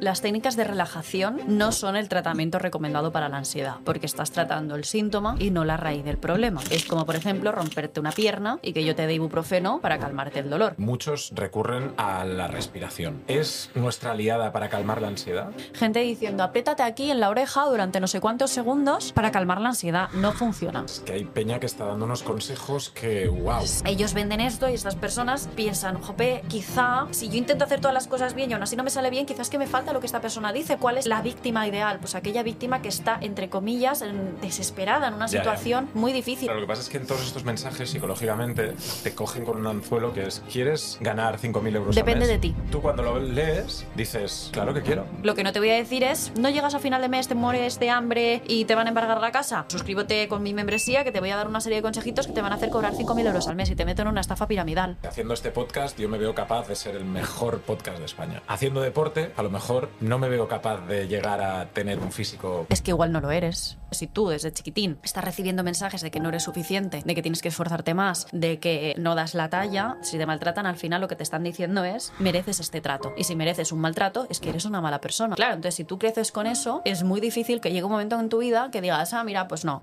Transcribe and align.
Las 0.00 0.20
técnicas 0.20 0.56
de 0.56 0.64
relajación 0.64 1.40
no 1.46 1.70
son 1.70 1.96
el 1.96 2.08
tratamiento 2.08 2.58
recomendado 2.58 3.12
para 3.12 3.28
la 3.28 3.38
ansiedad, 3.38 3.76
porque 3.84 4.06
estás 4.06 4.32
tratando 4.32 4.74
el 4.74 4.84
síntoma 4.84 5.36
y 5.38 5.50
no 5.50 5.64
la 5.64 5.76
raíz 5.76 6.04
del 6.04 6.18
problema. 6.18 6.60
Es 6.70 6.84
como, 6.84 7.06
por 7.06 7.14
ejemplo, 7.16 7.52
romperte 7.52 8.00
una 8.00 8.10
pierna 8.10 8.58
y 8.60 8.72
que 8.72 8.84
yo 8.84 8.96
te 8.96 9.06
dé 9.06 9.14
ibuprofeno 9.14 9.80
para 9.80 9.98
calmarte 9.98 10.40
el 10.40 10.50
dolor. 10.50 10.74
Muchos 10.78 11.32
recurren 11.34 11.92
a 11.96 12.24
la 12.24 12.48
respiración. 12.48 13.22
¿Es 13.28 13.70
nuestra 13.74 14.12
aliada 14.12 14.52
para 14.52 14.68
calmar 14.68 15.00
la 15.00 15.08
ansiedad? 15.08 15.50
Gente 15.74 16.00
diciendo, 16.00 16.42
apriétate 16.42 16.82
aquí 16.82 17.10
en 17.10 17.20
la 17.20 17.30
oreja 17.30 17.64
durante 17.64 18.00
no 18.00 18.08
sé 18.08 18.20
cuántos 18.20 18.50
segundos 18.50 19.12
para 19.12 19.30
calmar 19.30 19.60
la 19.60 19.70
ansiedad. 19.70 20.08
No 20.12 20.32
funciona. 20.32 20.84
Es 20.84 21.00
que 21.00 21.12
hay 21.12 21.24
peña 21.24 21.60
que 21.60 21.66
está 21.66 21.84
dando 21.84 22.04
unos 22.04 22.22
consejos 22.22 22.90
que, 22.90 23.28
wow. 23.28 23.62
Ellos 23.84 24.12
venden 24.12 24.40
esto 24.40 24.68
y 24.68 24.74
estas 24.74 24.96
personas 24.96 25.48
piensan, 25.54 26.00
jope, 26.00 26.42
quizá 26.48 27.06
si 27.12 27.28
yo 27.28 27.36
intento 27.36 27.64
hacer 27.64 27.80
todas 27.80 27.94
las 27.94 28.08
cosas 28.08 28.34
bien 28.34 28.50
y 28.50 28.54
aún 28.54 28.62
así 28.62 28.74
no 28.76 28.82
me 28.82 28.90
sale 28.90 29.10
bien, 29.10 29.24
quizás 29.26 29.50
que 29.50 29.58
me 29.58 29.66
falta 29.66 29.83
lo 29.92 30.00
que 30.00 30.06
esta 30.06 30.20
persona 30.20 30.52
dice. 30.52 30.76
¿Cuál 30.78 30.98
es 30.98 31.06
la 31.06 31.20
víctima 31.22 31.66
ideal? 31.66 31.98
Pues 32.00 32.14
aquella 32.14 32.42
víctima 32.42 32.82
que 32.82 32.88
está, 32.88 33.18
entre 33.20 33.48
comillas, 33.48 34.02
en- 34.02 34.40
desesperada 34.40 35.08
en 35.08 35.14
una 35.14 35.26
Ya, 35.26 35.32
ya. 35.32 35.38
situación 35.40 35.88
muy 35.94 36.12
difícil. 36.12 36.46
Pero 36.48 36.60
lo 36.60 36.66
que 36.66 36.70
pasa 36.70 36.82
es 36.82 36.88
que 36.88 36.96
en 36.98 37.06
todos 37.06 37.22
estos 37.26 37.44
mensajes 37.44 37.90
psicológicamente 37.90 38.72
te 39.02 39.14
cogen 39.14 39.44
con 39.44 39.58
un 39.58 39.66
anzuelo 39.66 40.12
que 40.12 40.26
es 40.26 40.42
¿quieres 40.50 40.98
ganar 41.00 41.38
5.000 41.38 41.76
euros 41.76 41.94
Depende 41.94 42.24
al 42.24 42.28
mes? 42.28 42.28
de 42.28 42.38
ti. 42.38 42.54
Tú 42.70 42.80
cuando 42.80 43.02
lo 43.02 43.18
lees 43.20 43.86
dices, 43.94 44.50
claro 44.52 44.72
que 44.74 44.82
quiero. 44.82 45.06
Lo 45.22 45.34
que 45.34 45.42
no 45.44 45.52
te 45.52 45.58
voy 45.58 45.70
a 45.70 45.74
decir 45.74 46.04
es, 46.04 46.32
no 46.38 46.50
llegas 46.50 46.74
a 46.74 46.78
final 46.78 47.00
de 47.02 47.08
mes, 47.08 47.28
te 47.28 47.34
mueres 47.34 47.78
de 47.78 47.90
hambre 47.90 48.42
y 48.46 48.64
te 48.64 48.74
van 48.74 48.86
a 48.86 48.90
embargar 48.90 49.20
la 49.20 49.32
casa. 49.32 49.64
Suscríbete 49.68 50.28
con 50.28 50.42
mi 50.42 50.54
membresía 50.54 51.04
que 51.04 51.12
te 51.12 51.20
voy 51.20 51.30
a 51.30 51.36
dar 51.36 51.48
una 51.48 51.60
serie 51.60 51.76
de 51.78 51.82
consejitos 51.82 52.26
que 52.26 52.32
te 52.32 52.42
van 52.42 52.52
a 52.52 52.56
hacer 52.56 52.70
cobrar 52.70 52.94
5.000 52.94 53.26
euros 53.26 53.48
al 53.48 53.56
mes 53.56 53.70
y 53.70 53.76
te 53.76 53.84
meto 53.84 54.02
en 54.02 54.08
una 54.08 54.20
estafa 54.20 54.46
piramidal. 54.46 54.96
Haciendo 55.06 55.34
este 55.34 55.50
podcast 55.50 55.98
yo 55.98 56.08
me 56.08 56.18
veo 56.18 56.34
capaz 56.34 56.68
de 56.68 56.76
ser 56.76 56.96
el 56.96 57.04
mejor 57.04 57.60
podcast 57.60 57.98
de 57.98 58.04
España. 58.04 58.42
Haciendo 58.46 58.80
deporte 58.80 59.32
a 59.36 59.42
lo 59.42 59.50
mejor 59.50 59.73
no 60.00 60.18
me 60.18 60.28
veo 60.28 60.48
capaz 60.48 60.86
de 60.86 61.08
llegar 61.08 61.40
a 61.42 61.70
tener 61.70 61.98
un 61.98 62.12
físico... 62.12 62.66
Es 62.70 62.82
que 62.82 62.90
igual 62.90 63.12
no 63.12 63.20
lo 63.20 63.30
eres. 63.30 63.78
Si 63.90 64.06
tú 64.06 64.28
desde 64.28 64.52
chiquitín 64.52 64.98
estás 65.02 65.24
recibiendo 65.24 65.62
mensajes 65.62 66.00
de 66.02 66.10
que 66.10 66.20
no 66.20 66.28
eres 66.28 66.42
suficiente, 66.42 67.02
de 67.04 67.14
que 67.14 67.22
tienes 67.22 67.42
que 67.42 67.48
esforzarte 67.48 67.94
más, 67.94 68.26
de 68.32 68.58
que 68.58 68.94
no 68.98 69.14
das 69.14 69.34
la 69.34 69.50
talla, 69.50 69.98
si 70.02 70.18
te 70.18 70.26
maltratan 70.26 70.66
al 70.66 70.76
final 70.76 71.00
lo 71.00 71.08
que 71.08 71.16
te 71.16 71.22
están 71.22 71.44
diciendo 71.44 71.84
es 71.84 72.12
mereces 72.18 72.60
este 72.60 72.80
trato. 72.80 73.14
Y 73.16 73.24
si 73.24 73.36
mereces 73.36 73.72
un 73.72 73.80
maltrato 73.80 74.26
es 74.30 74.40
que 74.40 74.50
eres 74.50 74.64
una 74.64 74.80
mala 74.80 75.00
persona. 75.00 75.36
Claro, 75.36 75.54
entonces 75.54 75.76
si 75.76 75.84
tú 75.84 75.98
creces 75.98 76.32
con 76.32 76.46
eso, 76.46 76.82
es 76.84 77.02
muy 77.02 77.20
difícil 77.20 77.60
que 77.60 77.70
llegue 77.70 77.84
un 77.84 77.92
momento 77.92 78.18
en 78.18 78.28
tu 78.28 78.38
vida 78.38 78.70
que 78.70 78.80
digas, 78.80 79.12
ah, 79.12 79.24
mira, 79.24 79.48
pues 79.48 79.64
no. 79.64 79.82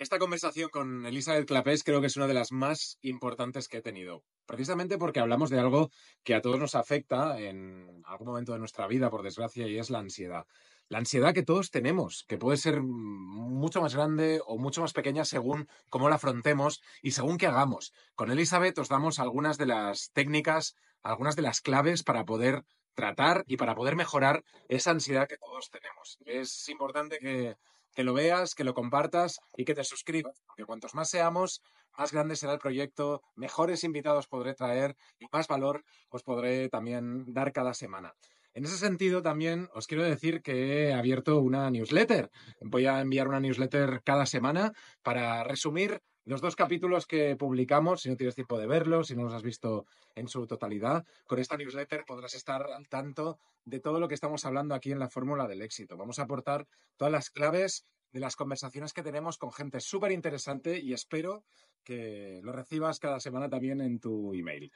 Esta 0.00 0.18
conversación 0.18 0.70
con 0.70 1.04
Elizabeth 1.04 1.46
Clapés 1.46 1.84
creo 1.84 2.00
que 2.00 2.06
es 2.06 2.16
una 2.16 2.26
de 2.26 2.32
las 2.32 2.52
más 2.52 2.96
importantes 3.02 3.68
que 3.68 3.76
he 3.76 3.82
tenido, 3.82 4.24
precisamente 4.50 4.98
porque 4.98 5.20
hablamos 5.20 5.48
de 5.48 5.60
algo 5.60 5.92
que 6.24 6.34
a 6.34 6.40
todos 6.40 6.58
nos 6.58 6.74
afecta 6.74 7.38
en 7.38 8.02
algún 8.04 8.26
momento 8.26 8.52
de 8.52 8.58
nuestra 8.58 8.88
vida, 8.88 9.08
por 9.08 9.22
desgracia, 9.22 9.68
y 9.68 9.78
es 9.78 9.90
la 9.90 10.00
ansiedad. 10.00 10.44
La 10.88 10.98
ansiedad 10.98 11.32
que 11.32 11.44
todos 11.44 11.70
tenemos, 11.70 12.24
que 12.26 12.36
puede 12.36 12.56
ser 12.56 12.82
mucho 12.82 13.80
más 13.80 13.94
grande 13.94 14.40
o 14.44 14.58
mucho 14.58 14.80
más 14.80 14.92
pequeña 14.92 15.24
según 15.24 15.68
cómo 15.88 16.08
la 16.08 16.16
afrontemos 16.16 16.82
y 17.00 17.12
según 17.12 17.38
qué 17.38 17.46
hagamos. 17.46 17.92
Con 18.16 18.32
Elizabeth 18.32 18.76
os 18.78 18.88
damos 18.88 19.20
algunas 19.20 19.56
de 19.56 19.66
las 19.66 20.10
técnicas, 20.14 20.74
algunas 21.00 21.36
de 21.36 21.42
las 21.42 21.60
claves 21.60 22.02
para 22.02 22.24
poder 22.24 22.64
tratar 22.94 23.44
y 23.46 23.56
para 23.56 23.76
poder 23.76 23.94
mejorar 23.94 24.42
esa 24.66 24.90
ansiedad 24.90 25.28
que 25.28 25.38
todos 25.38 25.70
tenemos. 25.70 26.18
Es 26.26 26.68
importante 26.68 27.18
que, 27.20 27.54
que 27.94 28.02
lo 28.02 28.14
veas, 28.14 28.56
que 28.56 28.64
lo 28.64 28.74
compartas 28.74 29.38
y 29.56 29.64
que 29.64 29.76
te 29.76 29.84
suscribas, 29.84 30.42
porque 30.44 30.64
cuantos 30.64 30.96
más 30.96 31.08
seamos, 31.08 31.62
más 32.00 32.12
grande 32.12 32.34
será 32.34 32.54
el 32.54 32.58
proyecto, 32.58 33.20
mejores 33.36 33.84
invitados 33.84 34.26
podré 34.26 34.54
traer 34.54 34.96
y 35.18 35.26
más 35.30 35.46
valor 35.48 35.84
os 36.08 36.22
podré 36.22 36.70
también 36.70 37.30
dar 37.34 37.52
cada 37.52 37.74
semana. 37.74 38.14
En 38.54 38.64
ese 38.64 38.78
sentido, 38.78 39.20
también 39.20 39.68
os 39.74 39.86
quiero 39.86 40.02
decir 40.02 40.40
que 40.40 40.88
he 40.88 40.94
abierto 40.94 41.38
una 41.40 41.70
newsletter. 41.70 42.30
Voy 42.62 42.86
a 42.86 43.02
enviar 43.02 43.28
una 43.28 43.38
newsletter 43.38 44.00
cada 44.02 44.24
semana 44.24 44.72
para 45.02 45.44
resumir 45.44 46.00
los 46.24 46.40
dos 46.40 46.56
capítulos 46.56 47.06
que 47.06 47.36
publicamos, 47.36 48.00
si 48.00 48.08
no 48.08 48.16
tienes 48.16 48.34
tiempo 48.34 48.58
de 48.58 48.66
verlos, 48.66 49.08
si 49.08 49.14
no 49.14 49.24
los 49.24 49.34
has 49.34 49.42
visto 49.42 49.84
en 50.14 50.26
su 50.26 50.46
totalidad. 50.46 51.04
Con 51.26 51.38
esta 51.38 51.58
newsletter 51.58 52.04
podrás 52.06 52.32
estar 52.32 52.62
al 52.62 52.88
tanto 52.88 53.38
de 53.66 53.78
todo 53.78 54.00
lo 54.00 54.08
que 54.08 54.14
estamos 54.14 54.46
hablando 54.46 54.74
aquí 54.74 54.90
en 54.90 55.00
la 55.00 55.10
fórmula 55.10 55.46
del 55.46 55.60
éxito. 55.60 55.98
Vamos 55.98 56.18
a 56.18 56.22
aportar 56.22 56.66
todas 56.96 57.12
las 57.12 57.28
claves 57.28 57.84
de 58.12 58.20
las 58.20 58.36
conversaciones 58.36 58.92
que 58.92 59.02
tenemos 59.02 59.38
con 59.38 59.52
gente 59.52 59.80
súper 59.80 60.12
interesante 60.12 60.78
y 60.78 60.92
espero 60.92 61.44
que 61.84 62.40
lo 62.42 62.52
recibas 62.52 62.98
cada 62.98 63.20
semana 63.20 63.48
también 63.48 63.80
en 63.80 64.00
tu 64.00 64.34
email. 64.34 64.70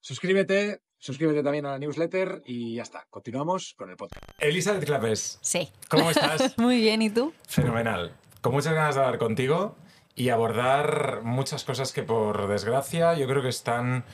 Suscríbete, 0.00 0.82
suscríbete 0.98 1.42
también 1.42 1.66
a 1.66 1.70
la 1.72 1.78
newsletter 1.78 2.42
y 2.44 2.76
ya 2.76 2.82
está. 2.82 3.06
Continuamos 3.10 3.74
con 3.76 3.90
el 3.90 3.96
podcast. 3.96 4.22
Elizabeth 4.38 4.84
Clapés, 4.84 5.38
Sí. 5.42 5.70
¿cómo 5.88 6.10
estás? 6.10 6.56
Muy 6.58 6.76
bien, 6.80 7.02
¿y 7.02 7.10
tú? 7.10 7.32
Fenomenal. 7.48 8.14
Con 8.40 8.52
muchas 8.52 8.74
ganas 8.74 8.94
de 8.94 9.00
hablar 9.00 9.18
contigo 9.18 9.76
y 10.14 10.28
abordar 10.28 11.22
muchas 11.24 11.64
cosas 11.64 11.92
que 11.92 12.02
por 12.04 12.46
desgracia 12.46 13.14
yo 13.14 13.26
creo 13.26 13.42
que 13.42 13.48
están 13.48 14.04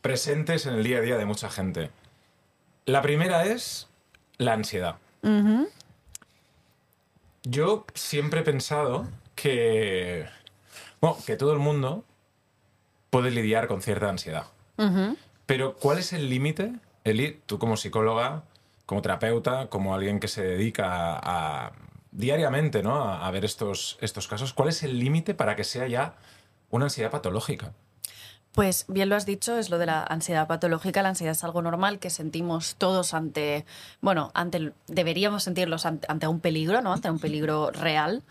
presentes 0.00 0.66
en 0.66 0.74
el 0.74 0.82
día 0.84 0.98
a 0.98 1.02
día 1.02 1.16
de 1.16 1.24
mucha 1.26 1.50
gente. 1.50 1.90
La 2.84 3.02
primera 3.02 3.44
es 3.46 3.88
la 4.38 4.54
ansiedad. 4.54 4.96
Yo 7.44 7.86
siempre 7.94 8.40
he 8.40 8.44
pensado 8.44 9.08
que, 9.34 10.26
bueno, 11.00 11.16
que 11.26 11.36
todo 11.36 11.52
el 11.52 11.58
mundo 11.58 12.04
puede 13.10 13.30
lidiar 13.30 13.68
con 13.68 13.80
cierta 13.82 14.08
ansiedad. 14.08 14.46
Pero 15.46 15.74
¿cuál 15.76 15.98
es 15.98 16.12
el 16.12 16.28
límite, 16.28 16.72
Eli, 17.04 17.40
tú 17.46 17.58
como 17.58 17.76
psicóloga, 17.76 18.42
como 18.86 19.02
terapeuta, 19.02 19.68
como 19.68 19.94
alguien 19.94 20.20
que 20.20 20.28
se 20.28 20.42
dedica 20.42 20.86
a, 21.16 21.66
a- 21.66 21.72
diariamente 22.10 22.82
¿no? 22.82 23.02
a, 23.04 23.26
a 23.26 23.30
ver 23.30 23.44
estos, 23.44 23.98
estos 24.00 24.28
casos, 24.28 24.52
cuál 24.52 24.68
es 24.70 24.82
el 24.82 24.98
límite 24.98 25.34
para 25.34 25.56
que 25.56 25.64
sea 25.64 25.86
ya 25.86 26.16
una 26.70 26.86
ansiedad 26.86 27.10
patológica? 27.10 27.72
Pues 28.58 28.86
bien 28.88 29.08
lo 29.08 29.14
has 29.14 29.24
dicho, 29.24 29.56
es 29.56 29.70
lo 29.70 29.78
de 29.78 29.86
la 29.86 30.02
ansiedad 30.02 30.48
patológica. 30.48 31.00
La 31.00 31.10
ansiedad 31.10 31.30
es 31.30 31.44
algo 31.44 31.62
normal 31.62 32.00
que 32.00 32.10
sentimos 32.10 32.74
todos 32.74 33.14
ante, 33.14 33.64
bueno, 34.00 34.32
ante, 34.34 34.72
deberíamos 34.88 35.44
sentirlos 35.44 35.86
ante, 35.86 36.08
ante 36.10 36.26
un 36.26 36.40
peligro, 36.40 36.82
¿no? 36.82 36.92
Ante 36.92 37.08
un 37.08 37.20
peligro 37.20 37.70
real, 37.70 38.24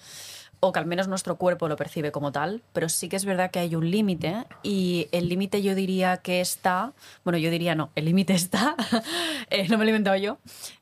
o 0.60 0.74
que 0.74 0.80
al 0.80 0.86
menos 0.86 1.08
nuestro 1.08 1.38
cuerpo 1.38 1.70
lo 1.70 1.78
percibe 1.78 2.12
como 2.12 2.34
tal. 2.34 2.62
Pero 2.74 2.90
sí 2.90 3.08
que 3.08 3.16
es 3.16 3.24
verdad 3.24 3.52
que 3.52 3.60
hay 3.60 3.74
un 3.74 3.90
límite 3.90 4.44
y 4.64 5.08
el 5.14 5.30
límite 5.30 5.62
yo 5.62 5.76
diría 5.76 6.18
que 6.18 6.42
está, 6.42 6.92
bueno, 7.24 7.38
yo 7.38 7.50
diría 7.50 7.74
no, 7.76 7.92
el 7.96 8.04
límite 8.04 8.34
está, 8.34 8.76
eh, 9.50 9.70
no 9.70 9.78
me 9.78 9.86
lo 9.86 9.92
he 9.92 9.94
inventado 9.94 10.18
yo, 10.18 10.40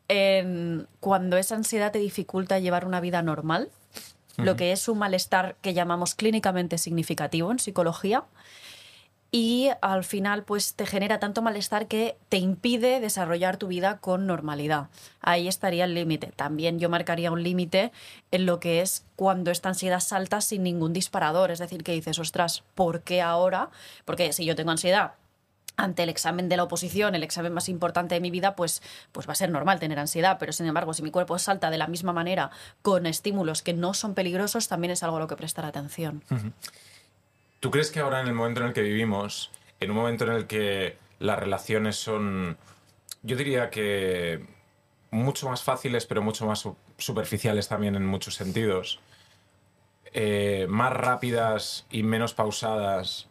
en 0.08 0.88
cuando 1.00 1.38
esa 1.38 1.54
ansiedad 1.54 1.92
te 1.92 2.00
dificulta 2.00 2.58
llevar 2.58 2.88
una 2.88 3.00
vida 3.00 3.22
normal, 3.22 3.70
lo 4.38 4.56
que 4.56 4.72
es 4.72 4.90
un 4.90 4.98
malestar 4.98 5.56
que 5.62 5.76
llamamos 5.76 6.16
clínicamente 6.16 6.78
significativo 6.80 7.52
en 7.52 7.60
psicología 7.60 8.26
y 9.36 9.70
al 9.82 10.06
final 10.06 10.44
pues 10.44 10.76
te 10.76 10.86
genera 10.86 11.20
tanto 11.20 11.42
malestar 11.42 11.90
que 11.90 12.16
te 12.30 12.38
impide 12.38 13.02
desarrollar 13.02 13.58
tu 13.58 13.68
vida 13.68 13.98
con 13.98 14.28
normalidad. 14.28 14.88
Ahí 15.20 15.50
estaría 15.50 15.84
el 15.84 15.94
límite. 15.94 16.32
También 16.38 16.80
yo 16.80 16.88
marcaría 16.88 17.34
un 17.34 17.44
límite 17.44 17.92
en 18.32 18.46
lo 18.46 18.62
que 18.62 18.80
es 18.80 19.04
cuando 19.18 19.52
esta 19.52 19.68
ansiedad 19.68 20.00
salta 20.00 20.40
sin 20.40 20.64
ningún 20.64 20.94
disparador, 20.94 21.52
es 21.52 21.60
decir, 21.60 21.84
que 21.84 21.92
dices, 21.92 22.18
ostras, 22.18 22.64
¿por 22.76 23.02
qué 23.02 23.22
ahora? 23.22 23.72
Porque 24.06 24.32
si 24.32 24.46
yo 24.46 24.56
tengo 24.56 24.72
ansiedad 24.72 25.16
ante 25.76 26.04
el 26.04 26.08
examen 26.08 26.48
de 26.48 26.56
la 26.56 26.64
oposición, 26.64 27.14
el 27.14 27.24
examen 27.24 27.52
más 27.52 27.68
importante 27.68 28.16
de 28.16 28.22
mi 28.22 28.32
vida, 28.32 28.56
pues, 28.56 28.82
pues 29.12 29.28
va 29.28 29.34
a 29.34 29.36
ser 29.36 29.50
normal 29.50 29.82
tener 29.82 30.00
ansiedad, 30.00 30.38
pero 30.40 30.54
sin 30.54 30.66
embargo, 30.66 30.94
si 30.94 31.04
mi 31.04 31.12
cuerpo 31.12 31.38
salta 31.40 31.70
de 31.70 31.78
la 31.78 31.88
misma 31.88 32.14
manera 32.14 32.52
con 32.82 33.06
estímulos 33.06 33.64
que 33.64 33.74
no 33.74 33.94
son 33.94 34.14
peligrosos, 34.14 34.70
también 34.70 34.92
es 34.92 35.04
algo 35.04 35.18
a 35.18 35.20
lo 35.20 35.28
que 35.28 35.36
prestar 35.36 35.66
atención. 35.66 36.24
¿Tú 37.66 37.72
crees 37.72 37.90
que 37.90 38.00
ahora 38.00 38.22
en 38.22 38.28
el 38.28 38.36
momento 38.36 38.62
en 38.62 38.68
el 38.68 38.74
que 38.74 38.84
vivimos, 38.84 39.50
en 39.80 39.90
un 39.90 39.98
momento 39.98 40.24
en 40.26 40.34
el 40.34 40.46
que 40.46 41.00
las 41.18 41.40
relaciones 41.40 41.96
son, 41.96 42.58
yo 43.24 43.36
diría 43.36 43.72
que 43.72 44.46
mucho 45.10 45.50
más 45.50 45.64
fáciles, 45.64 46.06
pero 46.06 46.22
mucho 46.22 46.46
más 46.46 46.60
su- 46.60 46.78
superficiales 47.00 47.68
también 47.68 47.96
en 47.96 48.06
muchos 48.06 48.36
sentidos, 48.36 49.00
eh, 50.14 50.68
más 50.70 50.94
rápidas 50.94 51.88
y 51.90 52.04
menos 52.04 52.36
pausadas, 52.36 53.30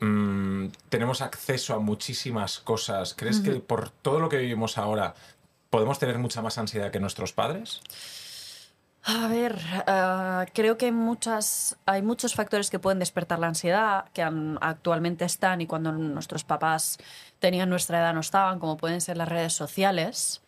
mm, 0.00 0.66
tenemos 0.90 1.22
acceso 1.22 1.72
a 1.72 1.78
muchísimas 1.78 2.58
cosas. 2.58 3.14
¿Crees 3.14 3.40
que 3.40 3.52
por 3.60 3.88
todo 3.88 4.20
lo 4.20 4.28
que 4.28 4.36
vivimos 4.36 4.76
ahora 4.76 5.14
podemos 5.70 5.98
tener 5.98 6.18
mucha 6.18 6.42
más 6.42 6.58
ansiedad 6.58 6.90
que 6.90 7.00
nuestros 7.00 7.32
padres? 7.32 7.80
A 9.04 9.26
ver, 9.28 9.58
ah, 9.86 10.44
creo 10.52 10.76
que 10.76 10.86
hay, 10.86 10.92
muchas, 10.92 11.76
hay 11.86 12.02
muchos 12.02 12.34
factores 12.34 12.68
que 12.68 12.78
pueden 12.78 12.98
despertar 12.98 13.38
la 13.38 13.46
ansiedad, 13.46 14.06
que 14.12 14.22
actualmente 14.22 15.24
están 15.24 15.60
y 15.60 15.66
cuando 15.66 15.92
nuestros 15.92 16.44
papás 16.44 16.98
tenían 17.38 17.70
nuestra 17.70 18.00
edad 18.00 18.12
no 18.12 18.20
estaban, 18.20 18.58
como 18.58 18.76
pueden 18.76 19.00
ser 19.00 19.16
las 19.16 19.28
redes 19.28 19.54
sociales. 19.54 20.42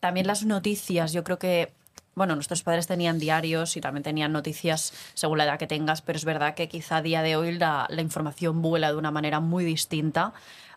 También 0.00 0.26
las 0.26 0.44
noticias, 0.44 1.12
yo 1.12 1.24
creo 1.24 1.38
que, 1.38 1.72
bueno, 2.14 2.34
nuestros 2.34 2.62
padres 2.62 2.86
tenían 2.86 3.18
diarios 3.18 3.76
y 3.76 3.80
también 3.80 4.02
tenían 4.02 4.32
noticias 4.32 4.92
según 5.14 5.38
la 5.38 5.44
edad 5.44 5.58
que 5.58 5.66
tengas, 5.66 6.02
pero 6.02 6.18
es 6.18 6.24
verdad 6.24 6.54
que 6.54 6.68
quizá 6.68 6.98
a 6.98 7.02
día 7.02 7.22
de 7.22 7.36
hoy 7.36 7.56
la, 7.56 7.86
la 7.88 8.02
información 8.02 8.60
vuela 8.60 8.90
de 8.90 8.98
una 8.98 9.10
manera 9.10 9.40
muy 9.40 9.64
distinta 9.64 10.34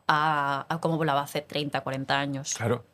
a, 0.08 0.66
a 0.70 0.80
cómo 0.80 0.98
volaba 0.98 1.22
hace 1.22 1.42
30, 1.42 1.82
40 1.82 2.18
años. 2.18 2.54
Claro. 2.54 2.86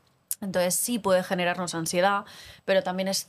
Entonces 0.41 0.73
sí 0.73 0.97
puede 0.97 1.21
generarnos 1.23 1.75
ansiedad, 1.75 2.25
pero 2.65 2.81
también 2.81 3.07
es... 3.09 3.27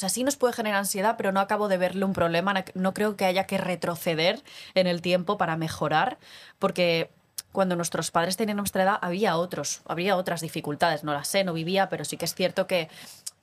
O 0.00 0.06
sea, 0.08 0.08
sí 0.08 0.24
nos 0.24 0.36
puede 0.36 0.54
generar 0.54 0.78
ansiedad, 0.78 1.16
pero 1.18 1.30
no 1.30 1.40
acabo 1.40 1.68
de 1.68 1.76
verle 1.76 2.06
un 2.06 2.14
problema. 2.14 2.54
No- 2.72 2.94
creo 2.94 3.16
que 3.18 3.26
haya 3.26 3.44
que 3.44 3.58
retroceder 3.58 4.40
en 4.74 4.86
el 4.86 5.02
tiempo 5.02 5.36
para 5.36 5.58
mejorar, 5.58 6.16
porque 6.58 7.10
cuando 7.52 7.76
nuestros 7.76 8.10
padres 8.10 8.38
tenían 8.38 8.56
nuestra 8.56 8.84
edad 8.84 8.98
había 9.02 9.36
otros, 9.36 9.82
habría 9.84 10.16
otras 10.16 10.40
dificultades. 10.40 11.04
No 11.04 11.12
las 11.12 11.28
sé, 11.28 11.44
no 11.44 11.52
vivía, 11.52 11.90
pero 11.90 12.06
sí 12.06 12.16
que 12.16 12.24
es 12.24 12.34
cierto 12.34 12.66
que 12.66 12.88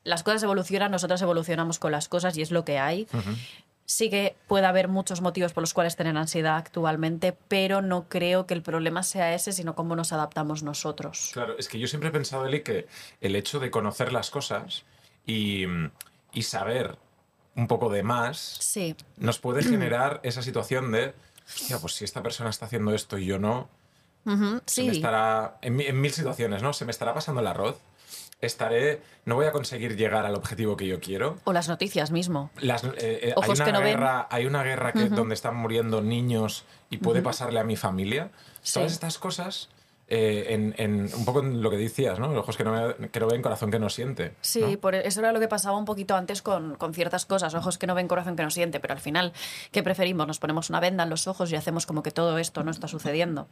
las 0.03 0.23
cosas 0.23 0.41
evolucionan, 0.41 0.89
nosotros 0.89 1.21
evolucionamos 1.21 1.77
con 1.77 1.91
las 1.91 2.09
cosas 2.09 2.35
y 2.35 2.41
es 2.41 2.49
lo 2.49 2.65
que 2.65 2.79
hay. 2.79 3.07
Sí 3.85 4.09
que 4.09 4.35
puede 4.47 4.65
haber 4.65 4.87
muchos 4.87 5.21
motivos 5.21 5.53
por 5.53 5.61
los 5.61 5.75
cuales 5.75 5.95
tener 5.95 6.17
ansiedad 6.17 6.57
actualmente, 6.57 7.37
pero 7.47 7.83
no 7.83 8.09
creo 8.09 8.47
que 8.47 8.55
el 8.55 8.63
problema 8.63 9.03
sea 9.03 9.35
ese, 9.35 9.51
sino 9.51 9.75
cómo 9.75 9.95
nos 9.95 10.11
adaptamos 10.11 10.63
nosotros. 10.63 11.29
Claro, 11.33 11.55
es 11.59 11.67
que 11.67 11.77
yo 11.77 11.87
siempre 11.87 12.09
he 12.09 12.11
pensado, 12.11 12.47
Eli, 12.47 12.63
que 12.63 12.87
el 13.21 13.35
hecho 13.35 13.59
de 13.59 13.69
conocer 13.69 14.11
las 14.11 14.31
cosas 14.31 14.85
y, 15.27 15.67
y 16.33 16.43
saber 16.43 16.97
un 17.55 17.67
poco 17.67 17.89
de 17.89 18.03
más 18.03 18.37
Sí, 18.61 18.95
nos 19.17 19.39
puede 19.39 19.63
generar 19.63 20.19
esa 20.23 20.41
situación 20.41 20.91
de, 20.91 21.13
hostia, 21.47 21.79
pues 21.79 21.93
si 21.95 22.05
esta 22.05 22.21
persona 22.21 22.49
está 22.49 22.65
haciendo 22.67 22.93
esto 22.93 23.17
y 23.17 23.25
yo 23.25 23.39
no, 23.39 23.69
Ujú, 24.25 24.61
se 24.65 24.83
me 24.83 24.91
estará, 24.91 25.57
en, 25.61 25.75
mi- 25.77 25.85
en 25.85 25.99
mil 26.01 26.11
situaciones, 26.11 26.61
¿no? 26.61 26.73
Se 26.73 26.83
me 26.85 26.91
estará 26.91 27.13
pasando 27.13 27.39
el 27.41 27.47
arroz, 27.47 27.79
estaré, 28.41 29.01
no 29.25 29.35
voy 29.35 29.45
a 29.45 29.51
conseguir 29.51 29.95
llegar 29.95 30.25
al 30.25 30.35
objetivo 30.35 30.77
que 30.77 30.85
yo 30.85 30.99
quiero. 30.99 31.37
O 31.45 31.53
las 31.53 31.67
noticias 31.69 32.11
mismo. 32.11 32.51
Las, 32.59 32.83
eh, 32.83 32.91
eh, 32.99 33.33
hay, 33.41 33.51
una 33.51 33.65
que 33.65 33.71
no 33.71 33.79
ven. 33.79 33.87
guerra, 33.87 34.27
hay 34.29 34.45
una 34.45 34.63
guerra 34.63 34.91
que, 34.93 35.09
donde 35.09 35.33
están 35.33 35.55
muriendo 35.55 36.01
niños 36.01 36.65
y 36.89 36.97
puede 36.97 37.21
pasarle 37.21 37.59
a 37.59 37.63
mi 37.63 37.75
familia. 37.77 38.29
Sí. 38.61 38.75
Todas 38.75 38.91
estas 38.91 39.17
cosas, 39.17 39.69
eh, 40.09 40.45
en, 40.49 40.73
en- 40.77 41.09
un 41.13 41.25
poco 41.25 41.41
en 41.41 41.61
lo 41.61 41.69
que 41.69 41.77
decías, 41.77 42.17
¿no? 42.19 42.31
Ojos 42.31 42.55
que 42.55 42.63
no, 42.63 42.95
que 43.11 43.19
no 43.19 43.27
ven, 43.27 43.41
corazón 43.41 43.71
que 43.71 43.79
no 43.79 43.89
siente. 43.89 44.33
Sí, 44.41 44.61
¿no? 44.61 44.79
por 44.79 44.95
eso 44.95 45.19
era 45.19 45.31
lo 45.33 45.39
que 45.39 45.47
pasaba 45.47 45.77
un 45.77 45.85
poquito 45.85 46.15
antes 46.15 46.41
con, 46.41 46.75
con 46.75 46.93
ciertas 46.93 47.25
cosas. 47.25 47.53
Ojos 47.55 47.77
que 47.77 47.87
no 47.87 47.95
ven, 47.95 48.07
corazón 48.07 48.35
que 48.35 48.43
no 48.43 48.49
siente. 48.51 48.79
Pero 48.79 48.93
al 48.93 48.99
final, 49.01 49.33
¿qué 49.71 49.83
preferimos? 49.83 50.25
Nos 50.27 50.39
ponemos 50.39 50.69
una 50.69 50.79
venda 50.79 51.03
en 51.03 51.09
los 51.09 51.27
ojos 51.27 51.51
y 51.51 51.55
hacemos 51.55 51.85
como 51.85 52.03
que 52.03 52.11
todo 52.11 52.37
esto 52.37 52.63
no 52.63 52.71
está 52.71 52.87
sucediendo. 52.87 53.47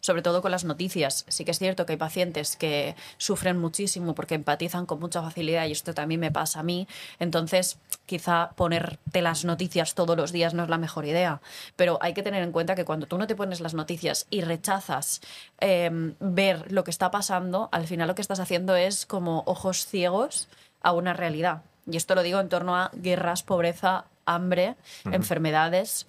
Sobre 0.00 0.22
todo 0.22 0.42
con 0.42 0.50
las 0.50 0.64
noticias. 0.64 1.24
Sí 1.28 1.44
que 1.44 1.52
es 1.52 1.58
cierto 1.58 1.86
que 1.86 1.92
hay 1.92 1.98
pacientes 1.98 2.56
que 2.56 2.96
sufren 3.16 3.58
muchísimo 3.58 4.14
porque 4.14 4.34
empatizan 4.34 4.86
con 4.86 4.98
mucha 5.00 5.22
facilidad 5.22 5.66
y 5.66 5.72
esto 5.72 5.94
también 5.94 6.20
me 6.20 6.30
pasa 6.32 6.60
a 6.60 6.62
mí. 6.62 6.88
Entonces, 7.18 7.78
quizá 8.06 8.50
ponerte 8.56 9.22
las 9.22 9.44
noticias 9.44 9.94
todos 9.94 10.16
los 10.16 10.32
días 10.32 10.54
no 10.54 10.64
es 10.64 10.68
la 10.68 10.78
mejor 10.78 11.04
idea. 11.04 11.40
Pero 11.76 11.98
hay 12.00 12.14
que 12.14 12.22
tener 12.22 12.42
en 12.42 12.52
cuenta 12.52 12.74
que 12.74 12.84
cuando 12.84 13.06
tú 13.06 13.16
no 13.18 13.26
te 13.26 13.36
pones 13.36 13.60
las 13.60 13.74
noticias 13.74 14.26
y 14.30 14.40
rechazas 14.40 15.20
eh, 15.60 15.90
ver 16.20 16.70
lo 16.72 16.84
que 16.84 16.90
está 16.90 17.10
pasando, 17.10 17.68
al 17.72 17.86
final 17.86 18.08
lo 18.08 18.14
que 18.14 18.22
estás 18.22 18.40
haciendo 18.40 18.76
es 18.76 19.06
como 19.06 19.42
ojos 19.46 19.86
ciegos 19.86 20.48
a 20.80 20.92
una 20.92 21.12
realidad. 21.12 21.62
Y 21.90 21.96
esto 21.96 22.14
lo 22.14 22.22
digo 22.22 22.40
en 22.40 22.48
torno 22.48 22.76
a 22.76 22.90
guerras, 22.94 23.42
pobreza, 23.42 24.04
hambre, 24.24 24.76
enfermedades. 25.04 26.06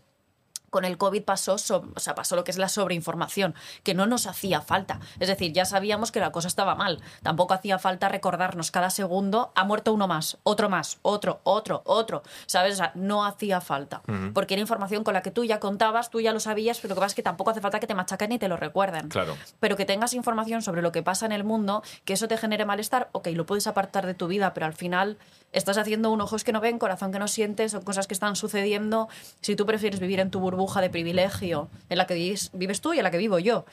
Con 0.71 0.83
el 0.85 0.97
COVID 0.97 1.21
pasó, 1.23 1.59
so- 1.59 1.85
o 1.95 1.99
sea, 1.99 2.15
pasó 2.15 2.35
lo 2.35 2.43
que 2.43 2.49
es 2.49 2.57
la 2.57 2.67
sobreinformación, 2.69 3.53
que 3.83 3.93
no 3.93 4.07
nos 4.07 4.25
hacía 4.25 4.61
falta. 4.61 4.99
Es 5.19 5.27
decir, 5.27 5.53
ya 5.53 5.65
sabíamos 5.65 6.11
que 6.11 6.19
la 6.19 6.31
cosa 6.31 6.47
estaba 6.47 6.73
mal. 6.73 6.99
Tampoco 7.21 7.53
hacía 7.53 7.77
falta 7.77 8.09
recordarnos 8.09 8.71
cada 8.71 8.89
segundo, 8.89 9.51
ha 9.53 9.63
muerto 9.65 9.93
uno 9.93 10.07
más, 10.07 10.37
otro 10.43 10.69
más, 10.69 10.97
otro, 11.03 11.41
otro, 11.43 11.83
otro. 11.85 12.23
¿Sabes? 12.47 12.73
O 12.73 12.77
sea, 12.77 12.91
no 12.95 13.23
hacía 13.25 13.61
falta. 13.61 14.01
Porque 14.33 14.55
era 14.55 14.61
información 14.61 15.03
con 15.03 15.13
la 15.13 15.21
que 15.21 15.29
tú 15.29 15.43
ya 15.43 15.59
contabas, 15.59 16.09
tú 16.09 16.19
ya 16.21 16.33
lo 16.33 16.39
sabías, 16.39 16.79
pero 16.79 16.89
lo 16.89 16.95
que 16.95 17.01
pasa 17.01 17.11
es 17.11 17.15
que 17.15 17.23
tampoco 17.23 17.51
hace 17.51 17.61
falta 17.61 17.79
que 17.79 17.87
te 17.87 17.93
machaquen 17.93 18.29
ni 18.29 18.39
te 18.39 18.47
lo 18.47 18.55
recuerden 18.57 19.09
Claro. 19.09 19.35
pero 19.59 19.75
que 19.75 19.85
tengas 19.85 20.13
información 20.13 20.61
sobre 20.61 20.81
lo 20.81 20.91
que 20.93 21.03
pasa 21.03 21.25
en 21.25 21.33
el 21.33 21.43
mundo, 21.43 21.83
que 22.05 22.13
eso 22.13 22.29
te 22.29 22.37
genere 22.37 22.63
malestar, 22.65 23.09
ok, 23.11 23.27
lo 23.33 23.45
puedes 23.45 23.67
apartar 23.67 24.05
de 24.05 24.13
tu 24.13 24.27
vida, 24.27 24.53
pero 24.53 24.65
al 24.65 24.73
final 24.73 25.17
estás 25.51 25.77
haciendo 25.77 26.11
un 26.11 26.21
ojos 26.21 26.45
que 26.45 26.53
no 26.53 26.61
ven, 26.61 26.79
corazón 26.79 27.11
que 27.11 27.19
no 27.19 27.27
sientes, 27.27 27.73
son 27.73 27.81
cosas 27.83 28.07
que 28.07 28.13
están 28.13 28.37
sucediendo. 28.37 29.09
Si 29.41 29.57
tú 29.57 29.65
prefieres 29.65 29.99
vivir 29.99 30.21
en 30.21 30.31
tu 30.31 30.39
burbuja 30.39 30.60
de 30.81 30.89
privilegio, 30.89 31.69
en 31.89 31.97
la 31.97 32.07
que 32.07 32.13
vives, 32.13 32.51
vives 32.53 32.81
tú 32.81 32.93
y 32.93 32.97
en 32.97 33.03
la 33.03 33.11
que 33.11 33.17
vivo 33.17 33.39
yo, 33.39 33.65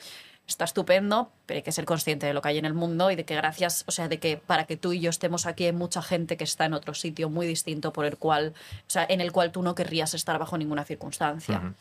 está 0.47 0.65
estupendo, 0.65 1.31
pero 1.45 1.57
hay 1.57 1.61
que 1.61 1.71
ser 1.71 1.85
consciente 1.85 2.25
de 2.25 2.33
lo 2.33 2.41
que 2.41 2.49
hay 2.49 2.57
en 2.57 2.65
el 2.65 2.73
mundo 2.73 3.11
y 3.11 3.15
de 3.15 3.23
que 3.23 3.35
gracias, 3.35 3.83
o 3.87 3.91
sea, 3.91 4.07
de 4.07 4.19
que 4.19 4.37
para 4.37 4.65
que 4.65 4.77
tú 4.77 4.93
y 4.93 4.99
yo 4.99 5.09
estemos 5.09 5.45
aquí 5.45 5.65
hay 5.65 5.73
mucha 5.73 6.01
gente 6.01 6.37
que 6.37 6.43
está 6.43 6.65
en 6.65 6.73
otro 6.73 6.93
sitio 6.93 7.29
muy 7.29 7.45
distinto 7.45 7.93
por 7.93 8.05
el 8.05 8.17
cual, 8.17 8.53
o 8.55 8.89
sea, 8.89 9.05
en 9.07 9.21
el 9.21 9.31
cual 9.31 9.51
tú 9.51 9.61
no 9.61 9.75
querrías 9.75 10.13
estar 10.13 10.39
bajo 10.39 10.57
ninguna 10.57 10.85
circunstancia. 10.85 11.73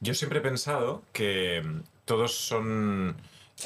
Yo 0.00 0.14
siempre 0.14 0.40
he 0.40 0.42
pensado 0.42 1.02
que 1.12 1.62
mm, 1.62 1.80
todos 2.04 2.34
son 2.34 3.16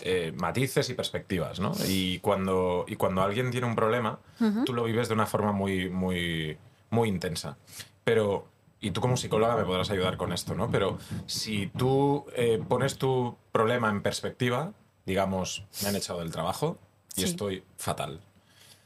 eh, 0.02 0.32
matices 0.36 0.88
y 0.90 0.94
perspectivas, 0.94 1.58
¿no? 1.58 1.72
Y 1.88 2.18
cuando, 2.20 2.84
y 2.88 2.96
cuando 2.96 3.22
alguien 3.22 3.50
tiene 3.50 3.66
un 3.66 3.74
problema, 3.74 4.18
tú 4.64 4.72
lo 4.72 4.84
vives 4.84 5.08
de 5.08 5.14
una 5.14 5.26
forma 5.26 5.52
muy, 5.52 5.88
muy, 5.90 6.56
muy 6.90 7.08
intensa. 7.08 7.56
Pero, 8.04 8.46
y 8.80 8.90
tú 8.92 9.00
como 9.00 9.16
psicóloga 9.16 9.56
me 9.56 9.64
podrás 9.64 9.90
ayudar 9.90 10.16
con 10.16 10.32
esto, 10.32 10.54
¿no? 10.54 10.70
Pero 10.70 10.98
si 11.26 11.66
tú 11.68 12.24
eh, 12.34 12.62
pones 12.66 12.96
tu 12.98 13.36
problema 13.52 13.90
en 13.90 14.02
perspectiva, 14.02 14.72
digamos, 15.06 15.64
me 15.82 15.88
han 15.88 15.96
echado 15.96 16.20
del 16.20 16.30
trabajo 16.30 16.78
y 17.16 17.22
Sí. 17.22 17.26
estoy 17.28 17.64
fatal. 17.76 18.20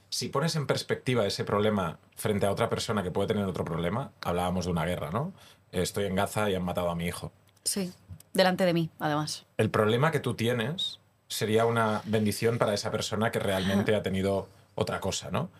Si 0.08 0.28
pones 0.28 0.54
en 0.56 0.66
perspectiva 0.66 1.26
ese 1.26 1.44
problema 1.44 1.98
frente 2.16 2.46
a 2.46 2.52
otra 2.52 2.68
persona 2.68 3.02
que 3.02 3.10
puede 3.10 3.28
tener 3.28 3.44
otro 3.46 3.64
problema, 3.64 4.12
hablábamos 4.22 4.64
de 4.66 4.70
una 4.72 4.84
guerra, 4.84 5.10
¿no? 5.10 5.32
Estoy 5.72 6.04
en 6.06 6.14
Gaza 6.14 6.48
y 6.50 6.54
han 6.54 6.62
matado 6.64 6.88
a 6.90 6.94
mi 6.94 7.06
hijo. 7.06 7.32
Sí, 7.64 7.92
delante 8.32 8.64
de 8.64 8.72
mí, 8.74 8.90
además. 9.00 9.44
El 9.58 9.70
problema 9.70 10.10
que 10.12 10.20
tú 10.20 10.34
tienes 10.34 11.00
sería 11.28 11.66
una 11.66 12.00
bendición 12.04 12.58
para 12.58 12.74
esa 12.74 12.90
persona 12.92 13.30
que 13.32 13.40
realmente 13.40 13.94
ha 13.96 14.02
tenido 14.02 14.48
otra 14.76 15.00
cosa, 15.00 15.30
¿no? 15.30 15.50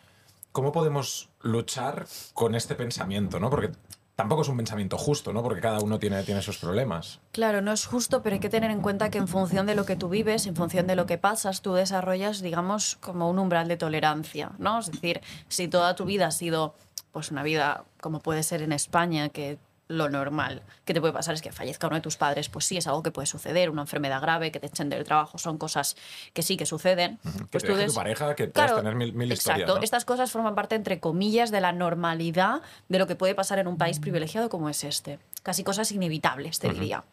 ¿Cómo 0.53 0.71
podemos 0.71 1.31
luchar 1.43 2.07
con 2.33 2.55
este 2.55 2.77
pensamiento, 2.77 3.41
¿no? 3.41 3.51
Porque 3.51 3.73
tampoco 4.17 4.43
es 4.43 4.49
un 4.49 4.57
pensamiento 4.57 4.97
justo, 4.97 5.33
¿no? 5.33 5.43
Porque 5.43 5.61
cada 5.61 5.81
uno 5.81 5.99
tiene, 5.99 6.23
tiene 6.23 6.43
sus 6.43 6.59
problemas. 6.59 7.21
Claro, 7.33 7.61
no 7.61 7.73
es 7.73 7.87
justo, 7.87 8.23
pero 8.23 8.35
hay 8.35 8.41
que 8.41 8.49
tener 8.49 8.71
en 8.71 8.81
cuenta 8.81 9.11
que 9.11 9.19
en 9.19 9.29
función 9.29 9.67
de 9.67 9.75
lo 9.75 9.85
que 9.85 9.97
tú 9.97 10.09
vives, 10.09 10.47
en 10.47 10.57
función 10.57 10.87
de 10.87 10.97
lo 10.97 11.07
que 11.07 11.19
pasas, 11.19 11.63
tú 11.63 11.75
desarrollas, 11.75 12.41
digamos, 12.41 12.97
como 12.97 13.29
un 13.29 13.39
umbral 13.39 13.69
de 13.69 13.77
tolerancia, 13.77 14.53
¿no? 14.59 14.79
Es 14.79 14.91
decir, 14.91 15.21
si 15.49 15.69
toda 15.69 15.95
tu 15.95 16.05
vida 16.05 16.29
ha 16.29 16.31
sido, 16.31 16.75
pues, 17.13 17.31
una 17.31 17.43
vida 17.43 17.85
como 18.01 18.21
puede 18.21 18.43
ser 18.43 18.63
en 18.63 18.73
España, 18.73 19.29
que 19.29 19.59
lo 19.95 20.09
normal 20.11 20.63
que 20.85 20.93
te 20.95 21.01
puede 21.01 21.13
pasar 21.13 21.35
es 21.35 21.43
que 21.43 21.53
fallezca 21.53 21.87
uno 21.87 21.97
de 21.97 22.03
tus 22.03 22.17
padres, 22.17 22.49
pues 22.49 22.65
sí, 22.67 22.77
es 22.77 22.87
algo 22.87 23.03
que 23.03 23.11
puede 23.11 23.27
suceder, 23.27 23.71
una 23.71 23.83
enfermedad 23.83 24.21
grave, 24.21 24.53
que 24.53 24.61
te 24.61 24.67
echen 24.67 24.89
del 24.91 25.05
trabajo, 25.05 25.39
son 25.39 25.57
cosas 25.59 25.97
que 26.33 26.43
sí 26.43 26.57
que 26.57 26.67
suceden. 26.67 27.19
Pues 27.51 27.65
tú 27.65 27.75
des- 27.75 27.89
tu 27.89 27.95
pareja, 27.95 28.35
que 28.35 28.49
puedas 28.49 28.75
tener 28.75 28.95
mil, 28.95 29.13
mil 29.15 29.33
exacto. 29.33 29.61
historias, 29.61 29.79
¿no? 29.79 29.83
Estas 29.83 30.05
cosas 30.05 30.31
forman 30.31 30.55
parte, 30.55 30.75
entre 30.75 31.01
comillas, 31.01 31.51
de 31.51 31.61
la 31.61 31.73
normalidad 31.73 32.61
de 32.89 32.99
lo 32.99 33.07
que 33.07 33.17
puede 33.17 33.35
pasar 33.35 33.59
en 33.59 33.67
un 33.67 33.79
país 33.79 33.99
privilegiado 34.01 34.49
como 34.49 34.69
es 34.69 34.85
este. 34.85 35.19
Casi 35.43 35.65
cosas 35.65 35.91
inevitables, 35.93 36.59
te 36.59 36.69
diría. 36.71 37.05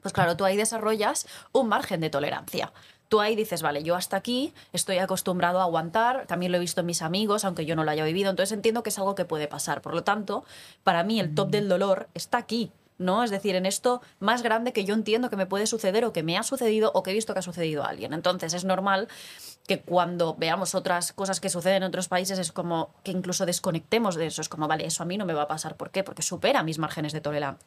Pues 0.00 0.12
claro, 0.12 0.36
tú 0.36 0.44
ahí 0.44 0.56
desarrollas 0.56 1.26
un 1.52 1.68
margen 1.68 2.00
de 2.00 2.10
tolerancia. 2.10 2.72
Tú 3.12 3.20
ahí 3.20 3.36
dices, 3.36 3.60
vale, 3.60 3.82
yo 3.82 3.94
hasta 3.94 4.16
aquí 4.16 4.54
estoy 4.72 4.96
acostumbrado 4.96 5.60
a 5.60 5.64
aguantar, 5.64 6.24
también 6.26 6.50
lo 6.50 6.56
he 6.56 6.60
visto 6.62 6.80
en 6.80 6.86
mis 6.86 7.02
amigos, 7.02 7.44
aunque 7.44 7.66
yo 7.66 7.76
no 7.76 7.84
lo 7.84 7.90
haya 7.90 8.06
vivido, 8.06 8.30
entonces 8.30 8.52
entiendo 8.52 8.82
que 8.82 8.88
es 8.88 8.98
algo 8.98 9.14
que 9.14 9.26
puede 9.26 9.48
pasar. 9.48 9.82
Por 9.82 9.92
lo 9.92 10.02
tanto, 10.02 10.46
para 10.82 11.04
mí 11.04 11.20
el 11.20 11.34
top 11.34 11.50
del 11.50 11.68
dolor 11.68 12.08
está 12.14 12.38
aquí, 12.38 12.72
¿no? 12.98 13.24
Es 13.24 13.30
decir, 13.30 13.54
en 13.54 13.66
esto 13.66 14.02
más 14.20 14.42
grande 14.42 14.72
que 14.72 14.84
yo 14.84 14.94
entiendo 14.94 15.30
que 15.30 15.36
me 15.36 15.46
puede 15.46 15.66
suceder 15.66 16.04
o 16.04 16.12
que 16.12 16.22
me 16.22 16.38
ha 16.38 16.42
sucedido 16.42 16.90
o 16.94 17.02
que 17.02 17.10
he 17.10 17.14
visto 17.14 17.32
que 17.32 17.40
ha 17.40 17.42
sucedido 17.42 17.82
a 17.84 17.88
alguien. 17.88 18.12
Entonces 18.12 18.54
es 18.54 18.64
normal 18.64 19.08
que 19.66 19.80
cuando 19.80 20.34
veamos 20.34 20.74
otras 20.74 21.12
cosas 21.12 21.40
que 21.40 21.48
suceden 21.48 21.82
en 21.82 21.88
otros 21.88 22.08
países 22.08 22.38
es 22.38 22.50
como 22.52 22.94
que 23.04 23.12
incluso 23.12 23.46
desconectemos 23.46 24.16
de 24.16 24.26
eso. 24.26 24.42
Es 24.42 24.48
como, 24.48 24.66
vale, 24.66 24.86
eso 24.86 25.02
a 25.02 25.06
mí 25.06 25.16
no 25.16 25.24
me 25.24 25.34
va 25.34 25.42
a 25.42 25.48
pasar. 25.48 25.76
¿Por 25.76 25.90
qué? 25.90 26.02
Porque 26.02 26.22
supera 26.22 26.62
mis 26.62 26.78
márgenes 26.78 27.12
de 27.12 27.20
tolerancia. 27.20 27.58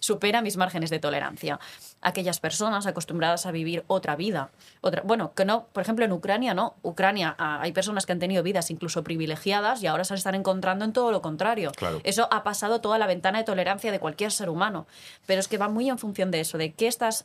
Supera 0.00 0.42
mis 0.42 0.56
márgenes 0.56 0.90
de 0.90 0.98
tolerancia. 0.98 1.58
Aquellas 2.02 2.38
personas 2.40 2.86
acostumbradas 2.86 3.46
a 3.46 3.50
vivir 3.50 3.84
otra 3.86 4.14
vida. 4.14 4.50
Otra, 4.82 5.02
bueno, 5.04 5.32
que 5.34 5.44
no, 5.44 5.66
por 5.72 5.82
ejemplo, 5.82 6.04
en 6.04 6.12
Ucrania 6.12 6.54
no. 6.54 6.74
Ucrania 6.82 7.34
ah, 7.38 7.60
hay 7.62 7.72
personas 7.72 8.04
que 8.04 8.12
han 8.12 8.18
tenido 8.18 8.42
vidas 8.42 8.70
incluso 8.70 9.02
privilegiadas 9.02 9.82
y 9.82 9.86
ahora 9.86 10.04
se 10.04 10.14
están 10.14 10.34
encontrando 10.34 10.84
en 10.84 10.92
todo 10.92 11.10
lo 11.10 11.22
contrario. 11.22 11.72
Claro. 11.72 12.00
Eso 12.04 12.28
ha 12.30 12.44
pasado 12.44 12.80
toda 12.80 12.98
la 12.98 13.06
ventana 13.06 13.38
de 13.38 13.44
tolerancia 13.44 13.90
de 13.90 14.00
cualquier 14.04 14.32
ser 14.32 14.50
humano. 14.50 14.86
Pero 15.24 15.40
es 15.40 15.48
que 15.48 15.56
va 15.56 15.68
muy 15.68 15.88
en 15.88 15.98
función 15.98 16.30
de 16.30 16.40
eso, 16.40 16.58
de 16.58 16.74
qué 16.74 16.88
estás 16.88 17.24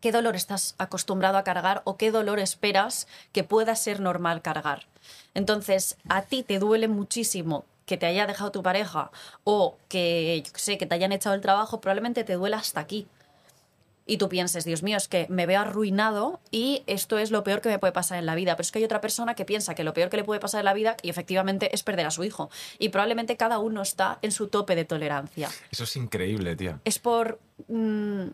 qué 0.00 0.12
dolor 0.12 0.34
estás 0.34 0.74
acostumbrado 0.78 1.36
a 1.36 1.44
cargar 1.44 1.82
o 1.84 1.98
qué 1.98 2.10
dolor 2.10 2.38
esperas 2.38 3.06
que 3.32 3.44
pueda 3.44 3.76
ser 3.76 4.00
normal 4.00 4.40
cargar. 4.40 4.86
Entonces, 5.34 5.98
a 6.08 6.22
ti 6.22 6.42
te 6.42 6.58
duele 6.58 6.88
muchísimo 6.88 7.66
que 7.84 7.98
te 7.98 8.06
haya 8.06 8.26
dejado 8.26 8.50
tu 8.50 8.62
pareja 8.62 9.10
o 9.44 9.76
que, 9.88 10.42
yo 10.42 10.52
sé, 10.54 10.78
que 10.78 10.86
te 10.86 10.94
hayan 10.94 11.12
echado 11.12 11.34
el 11.34 11.42
trabajo, 11.42 11.82
probablemente 11.82 12.24
te 12.24 12.32
duela 12.32 12.56
hasta 12.56 12.80
aquí. 12.80 13.06
Y 14.06 14.16
tú 14.16 14.28
pienses, 14.28 14.64
Dios 14.64 14.82
mío, 14.82 14.96
es 14.96 15.08
que 15.08 15.26
me 15.28 15.46
veo 15.46 15.60
arruinado 15.60 16.40
y 16.50 16.82
esto 16.86 17.18
es 17.18 17.30
lo 17.30 17.44
peor 17.44 17.60
que 17.60 17.68
me 17.68 17.78
puede 17.78 17.92
pasar 17.92 18.18
en 18.18 18.26
la 18.26 18.34
vida. 18.34 18.56
Pero 18.56 18.62
es 18.62 18.72
que 18.72 18.78
hay 18.78 18.84
otra 18.84 19.00
persona 19.00 19.34
que 19.34 19.44
piensa 19.44 19.74
que 19.74 19.84
lo 19.84 19.94
peor 19.94 20.08
que 20.10 20.16
le 20.16 20.24
puede 20.24 20.40
pasar 20.40 20.60
en 20.60 20.64
la 20.64 20.74
vida, 20.74 20.96
y 21.02 21.10
efectivamente, 21.10 21.74
es 21.74 21.82
perder 21.82 22.06
a 22.06 22.10
su 22.10 22.24
hijo. 22.24 22.50
Y 22.78 22.88
probablemente 22.88 23.36
cada 23.36 23.58
uno 23.58 23.82
está 23.82 24.18
en 24.22 24.32
su 24.32 24.48
tope 24.48 24.74
de 24.74 24.84
tolerancia 24.84 25.48
Eso 25.70 25.84
es 25.84 25.96
increíble, 25.96 26.56
tía. 26.56 26.80
es 26.84 26.98
por 26.98 27.38
mm, 27.68 28.28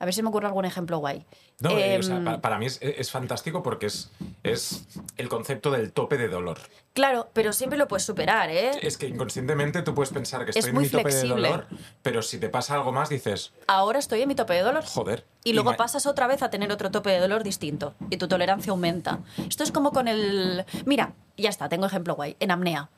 A 0.00 0.04
ver 0.04 0.14
si 0.14 0.22
me 0.22 0.28
ocurre 0.28 0.46
algún 0.46 0.64
ejemplo 0.64 0.98
guay. 0.98 1.26
No, 1.60 1.70
eh, 1.76 1.98
o 1.98 2.02
sea, 2.04 2.16
Em, 2.18 2.24
para, 2.24 2.40
para 2.40 2.58
mí 2.58 2.66
es, 2.66 2.78
es 2.80 3.10
fantástico 3.10 3.64
porque 3.64 3.86
es, 3.86 4.10
es 4.44 4.86
el 5.16 5.28
concepto 5.28 5.72
del 5.72 5.92
tope 5.92 6.16
de 6.16 6.28
dolor. 6.28 6.58
Claro, 6.92 7.30
pero 7.32 7.52
siempre 7.52 7.76
lo 7.78 7.88
puedes 7.88 8.04
superar, 8.04 8.48
¿eh? 8.50 8.70
Es 8.80 8.96
que 8.96 9.08
inconscientemente 9.08 9.82
tú 9.82 9.94
puedes 9.94 10.12
pensar 10.12 10.44
que 10.44 10.50
Es 10.50 10.56
estoy 10.56 10.70
en 10.70 10.74
muy 10.76 10.84
mi 10.84 10.90
tope 10.90 11.02
flexible. 11.02 11.34
de 11.34 11.48
dolor, 11.48 11.66
pero 12.02 12.22
si 12.22 12.38
te 12.38 12.48
pasa 12.48 12.74
algo 12.74 12.92
más 12.92 13.08
dices, 13.08 13.52
Ahora 13.66 13.98
estoy 13.98 14.22
en 14.22 14.28
mi 14.28 14.34
tope 14.36 14.54
de 14.54 14.62
dolor. 14.62 14.84
joder. 14.84 15.24
Y 15.42 15.52
luego 15.54 15.74
pasas 15.76 16.06
otra 16.06 16.26
vez 16.26 16.42
a 16.42 16.50
tener 16.50 16.70
otro 16.70 16.90
tope 16.90 17.10
de 17.10 17.18
dolor 17.20 17.42
distinto. 17.42 17.94
Y 18.10 18.18
tu 18.18 18.28
tolerancia 18.28 18.70
aumenta. 18.70 19.20
Esto 19.48 19.64
es 19.64 19.72
como 19.72 19.92
con 19.92 20.06
el... 20.06 20.64
Mira, 20.84 21.14
ya 21.36 21.48
está, 21.48 21.68
tengo 21.68 21.86
ejemplo 21.86 22.14
guay. 22.14 22.36
En 22.38 22.50
apnea. 22.50 22.90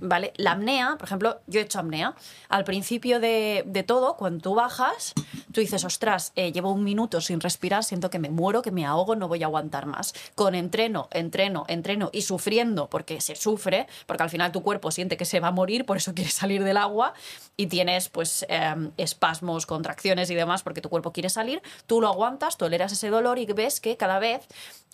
Vale. 0.00 0.32
La 0.36 0.52
apnea, 0.52 0.96
por 0.98 1.06
ejemplo, 1.06 1.40
yo 1.46 1.60
he 1.60 1.62
hecho 1.62 1.78
apnea. 1.78 2.14
Al 2.48 2.64
principio 2.64 3.20
de, 3.20 3.62
de 3.66 3.82
todo, 3.84 4.16
cuando 4.16 4.42
tú 4.42 4.54
bajas, 4.56 5.14
tú 5.52 5.60
dices, 5.60 5.84
ostras, 5.84 6.32
eh, 6.34 6.50
llevo 6.50 6.72
un 6.72 6.82
minuto 6.82 7.20
sin 7.20 7.40
respirar, 7.40 7.84
siento 7.84 8.10
que 8.10 8.18
me 8.18 8.30
muero, 8.30 8.62
que 8.62 8.72
me 8.72 8.84
ahogo, 8.84 9.14
no 9.14 9.28
voy 9.28 9.44
a 9.44 9.46
aguantar 9.46 9.86
más. 9.86 10.12
Con 10.34 10.56
entreno, 10.56 11.08
entreno, 11.12 11.64
entreno 11.68 12.10
y 12.12 12.22
sufriendo, 12.22 12.90
porque 12.90 13.20
se 13.20 13.36
sufre, 13.36 13.86
porque 14.06 14.24
al 14.24 14.30
final 14.30 14.50
tu 14.50 14.62
cuerpo 14.62 14.90
siente 14.90 15.16
que 15.16 15.24
se 15.24 15.38
va 15.38 15.48
a 15.48 15.52
morir, 15.52 15.86
por 15.86 15.96
eso 15.96 16.14
quiere 16.14 16.30
salir 16.30 16.64
del 16.64 16.76
agua 16.76 17.14
y 17.56 17.68
tienes 17.68 18.08
pues 18.08 18.44
eh, 18.48 18.90
espasmos, 18.96 19.66
contracciones 19.66 20.30
y 20.30 20.34
demás, 20.34 20.64
porque 20.64 20.80
tu 20.80 20.88
cuerpo 20.88 21.12
quiere 21.12 21.30
salir, 21.30 21.62
tú 21.86 22.00
lo 22.00 22.08
aguantas, 22.08 22.56
toleras 22.56 22.90
ese 22.90 23.08
dolor 23.08 23.38
y 23.38 23.46
ves 23.46 23.80
que 23.80 23.96
cada 23.96 24.18
vez 24.18 24.46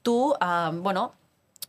tú, 0.02 0.34
ah, 0.40 0.70
bueno, 0.74 1.14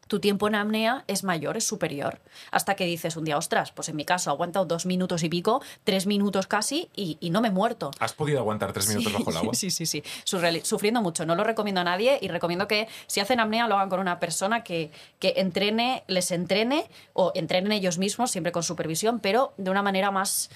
tu 0.08 0.20
tiempo 0.20 0.48
en 0.48 0.56
apnea 0.56 1.04
es 1.08 1.24
mayor, 1.24 1.58
es 1.58 1.66
superior. 1.66 2.20
Hasta 2.52 2.76
que 2.76 2.86
dices 2.86 3.18
un 3.18 3.26
día, 3.26 3.38
ostras, 3.38 3.72
pues 3.72 3.90
en 3.90 3.96
mi 3.96 4.06
caso 4.06 4.30
he 4.30 4.34
aguantado 4.34 4.66
dos 4.66 4.86
minutos 4.86 5.24
y 5.24 5.30
pico, 5.30 5.62
tres 5.84 6.08
minutos 6.08 6.48
casi, 6.48 6.90
y, 6.96 7.18
y 7.20 7.30
no 7.30 7.42
me 7.42 7.50
he 7.50 7.52
muerto. 7.52 7.92
¿Has 8.00 8.14
podido 8.14 8.40
aguantar 8.40 8.74
tres 8.74 8.90
minutos 8.90 9.14
bajo 9.14 9.32
el 9.32 9.38
agua? 9.38 9.54
Sí, 9.58 9.72
sí, 9.72 9.86
sí. 9.86 10.04
Sufriendo 10.24 11.02
mucho. 11.02 11.26
No 11.26 11.36
lo 11.36 11.44
recomiendo 11.44 11.82
a 11.82 11.84
nadie 11.84 12.20
y 12.22 12.28
recomiendo 12.28 12.68
que 12.68 12.88
si 13.08 13.20
hacen 13.20 13.40
apnea 13.40 13.68
lo 13.68 13.76
hagan 13.76 13.90
con 13.90 14.00
una 14.00 14.20
persona 14.20 14.64
que, 14.64 14.92
que 15.20 15.34
entrene, 15.38 16.04
les 16.08 16.32
entrene 16.32 16.90
o 17.14 17.32
entrenen 17.34 17.72
ellos 17.72 17.98
mismos, 17.98 18.32
siempre 18.32 18.52
con 18.52 18.64
supervisión, 18.64 19.20
pero 19.20 19.54
de 19.58 19.72
una 19.72 19.82
manera 19.82 20.12
más 20.12 20.50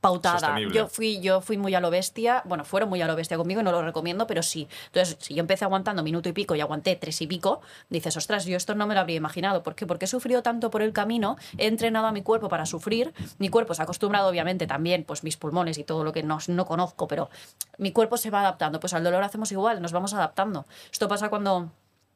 pautada. 0.00 0.38
Sostenible. 0.38 0.74
Yo 0.74 0.88
fui, 0.88 1.20
yo 1.20 1.40
fui 1.40 1.58
muy 1.58 1.74
a 1.74 1.80
lo 1.80 1.90
bestia, 1.90 2.42
bueno, 2.46 2.64
fueron 2.64 2.88
muy 2.88 3.00
a 3.02 3.06
lo 3.06 3.16
bestia 3.16 3.36
conmigo 3.36 3.60
y 3.60 3.64
no 3.64 3.72
lo 3.72 3.82
recomiendo, 3.82 4.26
pero 4.26 4.42
sí. 4.42 4.68
Entonces, 4.86 5.16
si 5.20 5.34
yo 5.34 5.40
empecé 5.40 5.64
aguantando 5.64 6.02
minuto 6.02 6.28
y 6.28 6.32
pico 6.32 6.54
y 6.54 6.60
aguanté 6.60 6.96
tres 6.96 7.20
y 7.20 7.26
pico, 7.26 7.60
dices, 7.88 8.16
ostras, 8.16 8.44
yo 8.46 8.56
esto 8.56 8.74
no 8.74 8.86
me 8.86 8.94
lo 8.94 9.00
habría 9.00 9.16
imaginado. 9.16 9.62
¿Por 9.62 9.74
qué? 9.74 9.86
Porque 9.86 10.06
he 10.06 10.08
sufrido 10.08 10.42
tanto 10.42 10.70
por 10.70 10.82
el 10.82 10.92
camino, 10.92 11.36
he 11.58 11.66
entrenado 11.66 12.06
a 12.06 12.12
mi 12.12 12.22
cuerpo 12.22 12.48
para 12.48 12.66
sufrir, 12.66 13.12
mi 13.38 13.48
cuerpo 13.48 13.74
se 13.74 13.82
ha 13.82 13.84
acostumbrado, 13.84 14.28
obviamente, 14.28 14.66
también, 14.66 15.04
pues 15.04 15.24
mis 15.24 15.36
pulmones 15.36 15.78
y 15.78 15.84
todo 15.84 16.04
lo 16.04 16.12
que 16.12 16.22
no, 16.22 16.38
no 16.48 16.66
conozco, 16.66 17.06
pero 17.06 17.30
mi 17.78 17.92
cuerpo 17.92 18.16
se 18.16 18.30
va 18.30 18.40
adaptando. 18.40 18.80
Pues 18.80 18.94
al 18.94 19.04
dolor 19.04 19.22
hacemos 19.22 19.52
igual, 19.52 19.82
nos 19.82 19.92
vamos 19.92 20.14
adaptando. 20.14 20.64
Esto 20.90 21.08
pasa 21.08 21.28
cuando 21.28 21.70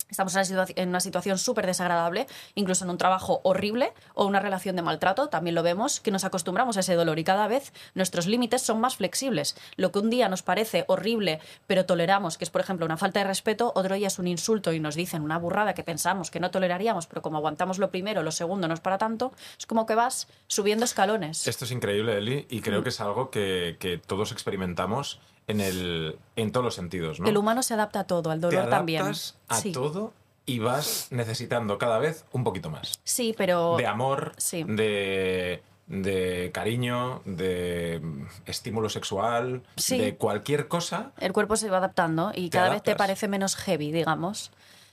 estamos 0.09 0.35
en 0.37 0.89
una, 0.89 1.01
situación 1.01 1.39
súper 1.39 1.67
desagradable, 1.67 2.27
incluso 2.55 2.85
en 2.85 2.91
un 2.91 2.99
trabajo 2.99 3.41
horrible 3.45 3.93
o 4.15 4.27
una 4.27 4.41
relación 4.41 4.77
de 4.77 4.83
maltrato, 4.83 5.29
también 5.29 5.55
lo 5.55 5.63
vemos, 5.63 6.01
que 6.01 6.11
nos 6.11 6.25
acostumbramos 6.25 6.77
a 6.77 6.81
ese 6.81 6.95
dolor 6.95 7.19
y 7.19 7.25
cada 7.25 7.49
vez 7.49 7.73
nuestros 7.95 8.27
límites 8.27 8.63
son 8.63 8.81
más 8.81 8.97
flexibles. 8.97 9.57
Lo 9.77 9.93
que 9.93 9.99
un 9.99 10.11
día 10.11 10.29
nos 10.29 10.43
parece 10.43 10.85
horrible, 10.89 11.41
pero 11.67 11.87
toleramos, 11.87 12.39
que 12.39 12.45
es 12.45 12.51
por 12.51 12.61
ejemplo 12.61 12.87
una 12.87 12.97
falta 12.97 13.21
de 13.21 13.27
respeto, 13.27 13.73
otro 13.75 13.95
día 13.95 14.09
es 14.09 14.19
un 14.19 14.27
insulto 14.27 14.73
y 14.73 14.81
nos 14.81 14.95
dicen 14.95 15.23
una 15.23 15.39
burrada 15.39 15.75
que 15.75 15.83
pensamos 15.83 16.31
que 16.31 16.41
no 16.41 16.51
toleraríamos, 16.51 17.07
pero 17.07 17.23
como 17.23 17.39
aguantamos 17.39 17.79
lo 17.79 17.91
primero, 17.91 18.23
lo 18.23 18.33
segundo 18.33 18.69
no 18.69 18.75
es 18.75 18.81
para 18.81 18.99
tanto, 18.99 19.33
es 19.59 19.67
como 19.67 19.87
que 19.87 19.95
vas 19.95 20.29
subiendo 20.47 20.85
escalones. 20.85 21.47
Esto 21.47 21.65
es 21.65 21.71
increíble, 21.71 22.19
Eli, 22.19 22.47
y 22.51 22.61
Mm. 22.61 22.63
creo 22.63 22.83
que 22.83 22.89
es 22.91 23.01
algo 23.01 23.31
que, 23.31 23.77
que 23.79 23.99
todos 23.99 24.33
experimentamos 24.33 25.21
en, 25.47 25.61
el, 25.61 26.19
en 26.37 26.53
todos 26.53 26.65
los 26.65 26.75
sentidos. 26.75 27.21
¿no? 27.21 27.29
El 27.29 27.37
humano 27.37 27.63
se 27.63 27.75
adapta 27.75 28.01
a 28.01 28.05
todo, 28.05 28.31
al 28.31 28.41
Te 28.41 28.47
dolor 28.47 28.69
también. 28.71 29.03
adaptas 29.03 29.37
a 29.49 29.57
sí. 29.61 29.73
todo 29.73 30.13
y 30.47 30.59
vas 30.59 31.09
necesitando 31.11 31.79
cada 31.79 31.99
vez 31.99 32.25
un 32.33 32.45
poquito 32.45 32.71
más. 32.71 33.01
sí, 33.05 33.35
pero 33.37 33.77
De 33.77 33.87
amor, 33.87 34.33
sí. 34.37 34.63
de, 34.65 35.63
de 35.87 36.51
cariño, 36.53 37.23
de 37.25 38.01
estímulo 38.47 38.89
sexual, 38.89 39.63
Sí. 39.77 39.99
de 39.99 40.17
cualquier 40.17 40.69
cosa. 40.69 41.13
el 41.19 41.33
cuerpo 41.33 41.57
se 41.57 41.71
va 41.71 41.79
adaptando 41.79 42.33
y 42.35 42.51
cada 42.51 42.71
vez 42.71 42.83
te 42.83 42.95
parece 42.97 43.29
menos 43.29 43.57
heavy, 43.57 43.93
digamos. 43.93 44.51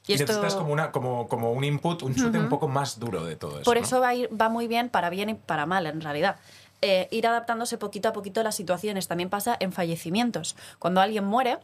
Y 0.08 0.13
Y 0.13 0.15
esto, 0.15 0.25
necesitas 0.34 0.55
como, 0.55 0.74
una, 0.74 0.91
como, 0.91 1.27
como 1.27 1.51
un 1.51 1.63
input, 1.63 2.01
un 2.01 2.15
chute 2.15 2.39
un 2.39 2.50
poco 2.50 2.67
más 2.67 2.98
duro 3.00 3.24
de 3.24 3.36
todo 3.36 3.58
eso. 3.58 3.63
por 3.65 3.77
¿no? 3.77 3.84
eso 3.84 4.01
va, 4.01 4.08
a 4.10 4.15
ir, 4.15 4.29
va 4.29 4.50
muy 4.50 4.67
bien 4.67 4.89
para 4.89 5.12
bien 5.12 5.29
y 5.29 5.34
para 5.36 5.67
mal, 5.67 5.86
en 5.86 6.01
realidad. 6.01 6.38
Eh, 6.81 7.07
ir 7.11 7.27
adaptándose 7.27 7.77
poquito 7.77 8.09
a 8.09 8.13
poquito 8.13 8.41
a 8.41 8.43
las 8.43 8.55
situaciones. 8.55 9.07
También 9.07 9.29
pasa 9.29 9.55
en 9.59 9.71
fallecimientos. 9.71 10.55
Cuando 10.79 11.00
alguien 11.00 11.23
muere, 11.23 11.59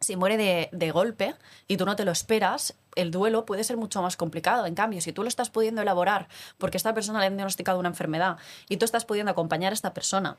si 0.00 0.16
muere 0.16 0.36
de, 0.36 0.68
de 0.72 0.90
golpe 0.92 1.34
y 1.66 1.76
tú 1.76 1.84
no 1.84 1.96
te 1.96 2.04
lo 2.04 2.12
esperas, 2.12 2.74
el 2.94 3.10
duelo 3.10 3.44
puede 3.44 3.64
ser 3.64 3.76
mucho 3.76 4.02
más 4.02 4.16
complicado. 4.16 4.66
En 4.66 4.74
cambio, 4.74 5.00
si 5.00 5.12
tú 5.12 5.22
lo 5.22 5.28
estás 5.28 5.50
pudiendo 5.50 5.82
elaborar 5.82 6.28
porque 6.58 6.76
esta 6.76 6.94
persona 6.94 7.20
le 7.20 7.26
han 7.26 7.36
diagnosticado 7.36 7.78
una 7.78 7.88
enfermedad 7.88 8.36
y 8.68 8.76
tú 8.76 8.84
estás 8.84 9.04
pudiendo 9.04 9.32
acompañar 9.32 9.72
a 9.72 9.74
esta 9.74 9.94
persona 9.94 10.36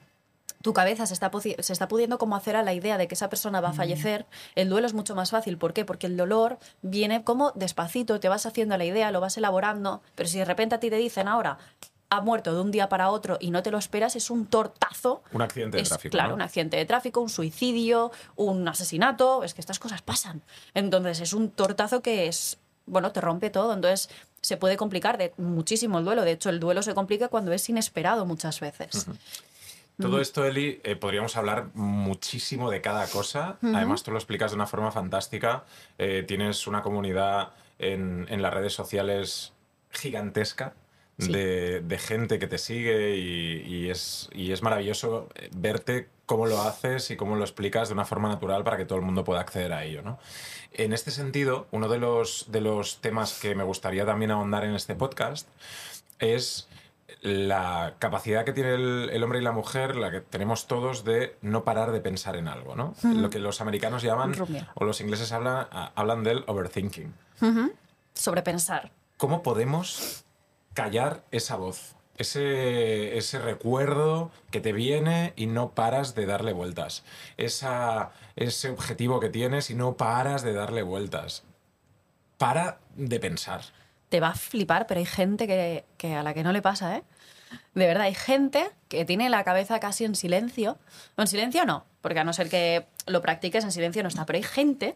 tu 0.62 0.74
cabeza 0.74 1.06
se 1.06 1.14
está, 1.14 1.32
se 1.60 1.74
está 1.74 1.88
pudiendo 1.88 2.18
como 2.18 2.36
hacer 2.36 2.56
a 2.56 2.64
la 2.64 2.74
idea 2.74 2.98
de 2.98 3.08
que 3.08 3.16
esa 3.16 3.30
persona 3.30 3.62
va 3.62 3.70
a 3.70 3.74
fallecer, 3.74 4.26
el 4.56 4.70
duelo 4.70 4.88
es 4.88 4.94
mucho 4.94 5.16
más 5.16 5.30
fácil. 5.32 5.58
¿Por 5.58 5.74
qué? 5.74 5.86
Porque 5.86 6.08
el 6.08 6.18
dolor 6.18 6.58
viene 6.82 7.24
como 7.24 7.52
despacito, 7.52 8.20
te 8.20 8.30
vas 8.30 8.46
haciendo 8.46 8.78
la 8.78 8.86
idea, 8.86 9.12
lo 9.12 9.22
vas 9.22 9.38
elaborando, 9.38 10.02
pero 10.16 10.28
si 10.28 10.40
de 10.40 10.46
repente 10.46 10.76
a 10.76 10.80
ti 10.80 10.90
te 10.90 10.98
dicen 10.98 11.28
ahora 11.28 11.58
ha 12.10 12.22
muerto 12.22 12.54
de 12.54 12.62
un 12.62 12.72
día 12.72 12.90
para 12.90 13.10
otro 13.10 13.38
y 13.40 13.52
no 13.52 13.64
te 13.64 13.72
lo 13.72 13.78
esperas, 13.78 14.16
es 14.16 14.30
un 14.30 14.46
tortazo. 14.46 15.24
Un 15.32 15.42
accidente 15.42 15.78
de 15.78 15.84
Es, 15.84 15.90
tráfico. 15.90 16.12
Claro, 16.12 16.30
¿no? 16.30 16.36
un 16.36 16.42
accidente 16.42 16.78
de 16.78 16.86
tráfico, 16.86 17.22
un 17.22 17.30
suicidio, 17.30 18.12
un 18.36 18.68
asesinato, 18.68 19.44
es 19.44 19.54
que 19.54 19.62
estas 19.62 19.80
cosas 19.80 20.02
pasan. 20.02 20.42
Entonces 20.74 21.20
es 21.20 21.34
un 21.34 21.52
tortazo 21.52 22.02
que 22.02 22.28
es, 22.28 22.58
bueno, 22.86 23.12
te 23.12 23.20
rompe 23.20 23.50
todo. 23.50 23.74
Entonces 23.74 24.10
se 24.42 24.58
puede 24.58 24.78
complicar 24.78 25.18
de 25.18 25.34
muchísimo 25.38 26.00
el 26.00 26.06
duelo. 26.06 26.24
De 26.24 26.32
hecho, 26.32 26.50
el 26.50 26.60
duelo 26.60 26.82
se 26.82 26.94
complica 26.94 27.28
cuando 27.28 27.52
es 27.52 27.68
inesperado 27.68 28.26
muchas 28.26 28.60
veces. 28.60 29.08
Todo 30.00 30.22
esto, 30.22 30.46
Eli, 30.46 30.80
eh, 30.84 30.96
podríamos 30.96 31.36
hablar 31.38 31.70
muchísimo 31.74 32.70
de 32.70 32.82
cada 32.82 33.08
cosa. 33.08 33.58
Además, 33.62 34.04
tú 34.04 34.12
lo 34.12 34.18
explicas 34.18 34.52
de 34.52 34.56
una 34.56 34.68
forma 34.68 34.92
fantástica. 34.92 35.66
Eh, 35.98 36.24
tienes 36.26 36.68
una 36.68 36.84
comunidad 36.84 37.54
en, 37.80 38.28
en 38.30 38.42
las 38.42 38.54
redes 38.54 38.74
sociales 38.74 39.54
gigantesca 39.90 40.76
Sí. 41.20 41.32
de, 41.32 41.82
de 41.82 41.98
gente 41.98 42.38
que 42.38 42.46
te 42.46 42.60
sigue 42.60 43.16
y, 43.16 43.64
y 43.66 43.90
es, 43.90 44.30
y 44.34 44.52
es 44.52 44.62
maravilloso 44.62 45.30
eh, 45.34 45.50
verte 45.56 46.10
cómo 46.28 46.46
lo 46.46 46.62
haces 46.62 47.10
y 47.10 47.16
cómo 47.16 47.36
lo 47.36 47.44
explicas 47.44 47.88
de 47.90 47.96
una 47.96 48.06
forma 48.06 48.30
natural 48.30 48.64
para 48.64 48.78
que 48.78 48.86
todo 48.86 49.00
el 49.00 49.04
mundo 49.06 49.24
pueda 49.24 49.40
acceder 49.40 49.74
a 49.74 49.84
ello. 49.84 50.04
¿no? 50.04 50.20
En 50.74 50.94
este 50.94 51.10
sentido, 51.10 51.66
uno 51.72 51.88
de 51.90 51.98
los, 51.98 52.52
de 52.52 52.62
los 52.62 53.02
temas 53.02 53.40
que 53.40 53.56
me 53.56 53.64
gustaría 53.64 54.06
también 54.06 54.30
ahondar 54.30 54.64
en 54.64 54.76
este 54.76 54.94
podcast 54.94 55.48
es 56.20 56.68
la 57.22 57.96
capacidad 57.98 58.46
que 58.46 58.54
tiene 58.54 58.76
el, 58.76 59.10
el 59.12 59.24
hombre 59.24 59.40
y 59.40 59.42
la 59.42 59.52
mujer, 59.52 59.96
la 59.96 60.12
que 60.12 60.22
tenemos 60.22 60.68
todos 60.68 61.04
de 61.04 61.36
no 61.42 61.64
parar 61.64 61.92
de 61.92 62.00
pensar 62.00 62.36
en 62.36 62.48
algo, 62.48 62.76
¿no? 62.76 62.94
Lo 63.04 63.30
que 63.32 63.40
los 63.40 63.60
americanos 63.60 64.04
llaman, 64.04 64.36
o 64.76 64.86
los 64.86 65.02
ingleses 65.02 65.32
hablan, 65.32 65.68
hablan 65.96 66.24
del 66.24 66.44
overthinking. 66.46 67.14
Sobrepensar. 68.14 68.92
¿Cómo 69.18 69.42
podemos 69.42 70.26
callar 70.78 71.24
esa 71.32 71.56
voz? 71.56 71.96
Ese, 72.20 73.18
ese 73.18 73.40
recuerdo 73.40 74.30
que 74.52 74.60
te 74.60 74.74
viene 74.74 75.34
y 75.36 75.48
no 75.48 75.72
paras 75.72 76.14
de 76.14 76.28
darle 76.28 76.54
vueltas. 76.54 77.04
Esa, 77.38 78.12
ese 78.36 78.70
objetivo 78.70 79.20
que 79.20 79.30
tienes 79.30 79.72
y 79.72 79.76
no 79.76 79.98
paras 79.98 80.44
de 80.44 80.54
darle 80.54 80.84
vueltas. 80.84 81.44
Para 82.38 82.78
de 82.96 83.20
pensar. 83.20 83.62
te 84.10 84.20
va 84.20 84.30
a 84.30 84.36
flipar, 84.36 84.86
pero 84.86 85.00
hay 85.00 85.08
gente 85.08 85.48
que, 85.48 85.84
que 85.98 86.14
a 86.14 86.22
la 86.22 86.36
que 86.36 86.44
no 86.44 86.52
le 86.52 86.62
pasa, 86.62 86.98
¿eh? 86.98 87.04
De 87.74 87.88
verdad, 87.88 88.04
hay 88.04 88.14
gente 88.14 88.70
que 88.88 89.04
tiene 89.04 89.30
la 89.30 89.44
cabeza 89.44 89.80
casi 89.80 90.06
en 90.06 90.16
silencio. 90.16 90.78
En 91.18 91.28
silencio 91.28 91.66
no, 91.66 91.86
porque 92.02 92.20
a 92.20 92.24
no 92.24 92.34
ser 92.34 92.50
que 92.50 92.86
lo 93.08 93.22
practiques 93.22 93.64
en 93.64 93.72
silencio 93.72 94.04
no 94.04 94.10
está, 94.10 94.26
pero 94.26 94.38
hay 94.38 94.44
gente 94.44 94.96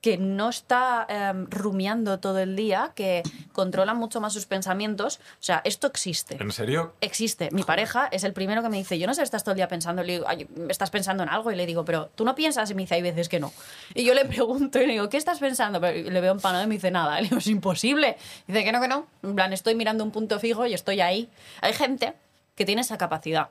que 0.00 0.18
no 0.18 0.48
está 0.50 1.06
em, 1.08 1.46
rumiando 1.50 2.20
todo 2.20 2.38
el 2.38 2.54
día, 2.54 2.92
que 2.94 3.22
controla 3.52 3.94
mucho 3.94 4.20
más 4.20 4.32
sus 4.32 4.46
pensamientos. 4.46 5.18
O 5.40 5.42
sea, 5.42 5.62
esto 5.64 5.86
existe. 5.86 6.36
¿En 6.40 6.52
serio? 6.52 6.94
Existe. 7.00 7.48
Mi 7.50 7.64
pareja 7.64 8.06
es 8.12 8.22
el 8.24 8.32
primero 8.32 8.62
que 8.62 8.68
me 8.68 8.76
dice, 8.76 8.98
yo 8.98 9.06
no 9.06 9.14
sé, 9.14 9.22
estás 9.22 9.42
todo 9.42 9.52
el 9.52 9.56
día 9.56 9.68
pensando, 9.68 10.02
le 10.02 10.14
digo, 10.14 10.24
"Ay, 10.28 10.46
estás 10.68 10.90
pensando 10.90 11.22
en 11.22 11.28
algo 11.28 11.50
y 11.50 11.56
le 11.56 11.66
digo, 11.66 11.84
pero 11.84 12.10
tú 12.14 12.24
no 12.24 12.34
piensas 12.34 12.70
y 12.70 12.74
me 12.74 12.82
dice, 12.82 12.94
hay 12.94 13.02
veces 13.02 13.28
que 13.28 13.40
no. 13.40 13.52
Y 13.94 14.04
yo 14.04 14.14
le 14.14 14.24
pregunto 14.24 14.80
y 14.80 14.86
le 14.86 14.92
digo, 14.94 15.08
¿qué 15.08 15.16
estás 15.16 15.38
pensando? 15.38 15.80
Pero 15.80 16.10
le 16.10 16.20
veo 16.20 16.32
empanado 16.32 16.64
y 16.64 16.66
me 16.66 16.74
dice, 16.74 16.90
nada. 16.90 17.16
Le 17.20 17.28
digo, 17.28 17.38
es 17.38 17.46
imposible. 17.46 18.16
Dice 18.46 18.64
que 18.64 18.72
no, 18.72 18.80
que 18.80 18.88
no. 18.88 19.06
En 19.22 19.34
plan, 19.34 19.52
estoy 19.52 19.74
mirando 19.74 20.04
un 20.04 20.10
punto 20.10 20.38
fijo 20.38 20.66
y 20.66 20.74
estoy 20.74 21.00
ahí. 21.00 21.28
Hay 21.60 21.72
gente 21.72 22.14
que 22.54 22.64
tiene 22.64 22.82
esa 22.82 22.98
capacidad. 22.98 23.48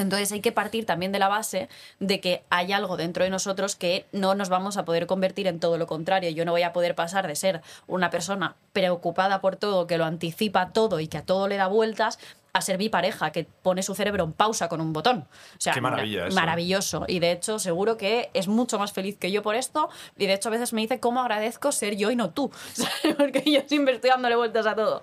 Entonces 0.00 0.32
hay 0.32 0.40
que 0.40 0.52
partir 0.52 0.86
también 0.86 1.12
de 1.12 1.18
la 1.18 1.28
base 1.28 1.68
de 2.00 2.20
que 2.20 2.44
hay 2.50 2.72
algo 2.72 2.96
dentro 2.96 3.24
de 3.24 3.30
nosotros 3.30 3.76
que 3.76 4.06
no 4.12 4.34
nos 4.34 4.48
vamos 4.48 4.76
a 4.76 4.84
poder 4.84 5.06
convertir 5.06 5.46
en 5.46 5.60
todo 5.60 5.78
lo 5.78 5.86
contrario. 5.86 6.30
Yo 6.30 6.44
no 6.44 6.52
voy 6.52 6.62
a 6.62 6.72
poder 6.72 6.94
pasar 6.94 7.26
de 7.26 7.36
ser 7.36 7.62
una 7.86 8.10
persona 8.10 8.56
preocupada 8.72 9.40
por 9.40 9.56
todo, 9.56 9.86
que 9.86 9.98
lo 9.98 10.04
anticipa 10.04 10.70
todo 10.72 11.00
y 11.00 11.08
que 11.08 11.18
a 11.18 11.22
todo 11.22 11.48
le 11.48 11.56
da 11.56 11.66
vueltas, 11.66 12.18
a 12.52 12.60
ser 12.60 12.78
mi 12.78 12.88
pareja, 12.88 13.30
que 13.30 13.44
pone 13.44 13.82
su 13.82 13.94
cerebro 13.94 14.24
en 14.24 14.32
pausa 14.32 14.68
con 14.68 14.80
un 14.80 14.92
botón. 14.92 15.26
O 15.28 15.60
sea, 15.60 15.72
Qué 15.74 15.80
maravilla 15.80 16.26
eso. 16.26 16.34
maravilloso. 16.34 17.04
Y 17.06 17.18
de 17.20 17.32
hecho, 17.32 17.58
seguro 17.58 17.96
que 17.96 18.30
es 18.34 18.48
mucho 18.48 18.78
más 18.78 18.92
feliz 18.92 19.16
que 19.18 19.30
yo 19.30 19.42
por 19.42 19.54
esto. 19.54 19.90
Y 20.16 20.26
de 20.26 20.34
hecho, 20.34 20.48
a 20.48 20.52
veces 20.52 20.72
me 20.72 20.80
dice 20.80 20.98
cómo 20.98 21.20
agradezco 21.20 21.72
ser 21.72 21.96
yo 21.96 22.10
y 22.10 22.16
no 22.16 22.30
tú. 22.30 22.50
Porque 23.18 23.42
yo 23.50 23.60
siempre 23.66 23.94
estoy 23.94 24.10
dándole 24.10 24.36
vueltas 24.36 24.66
a 24.66 24.74
todo. 24.74 25.02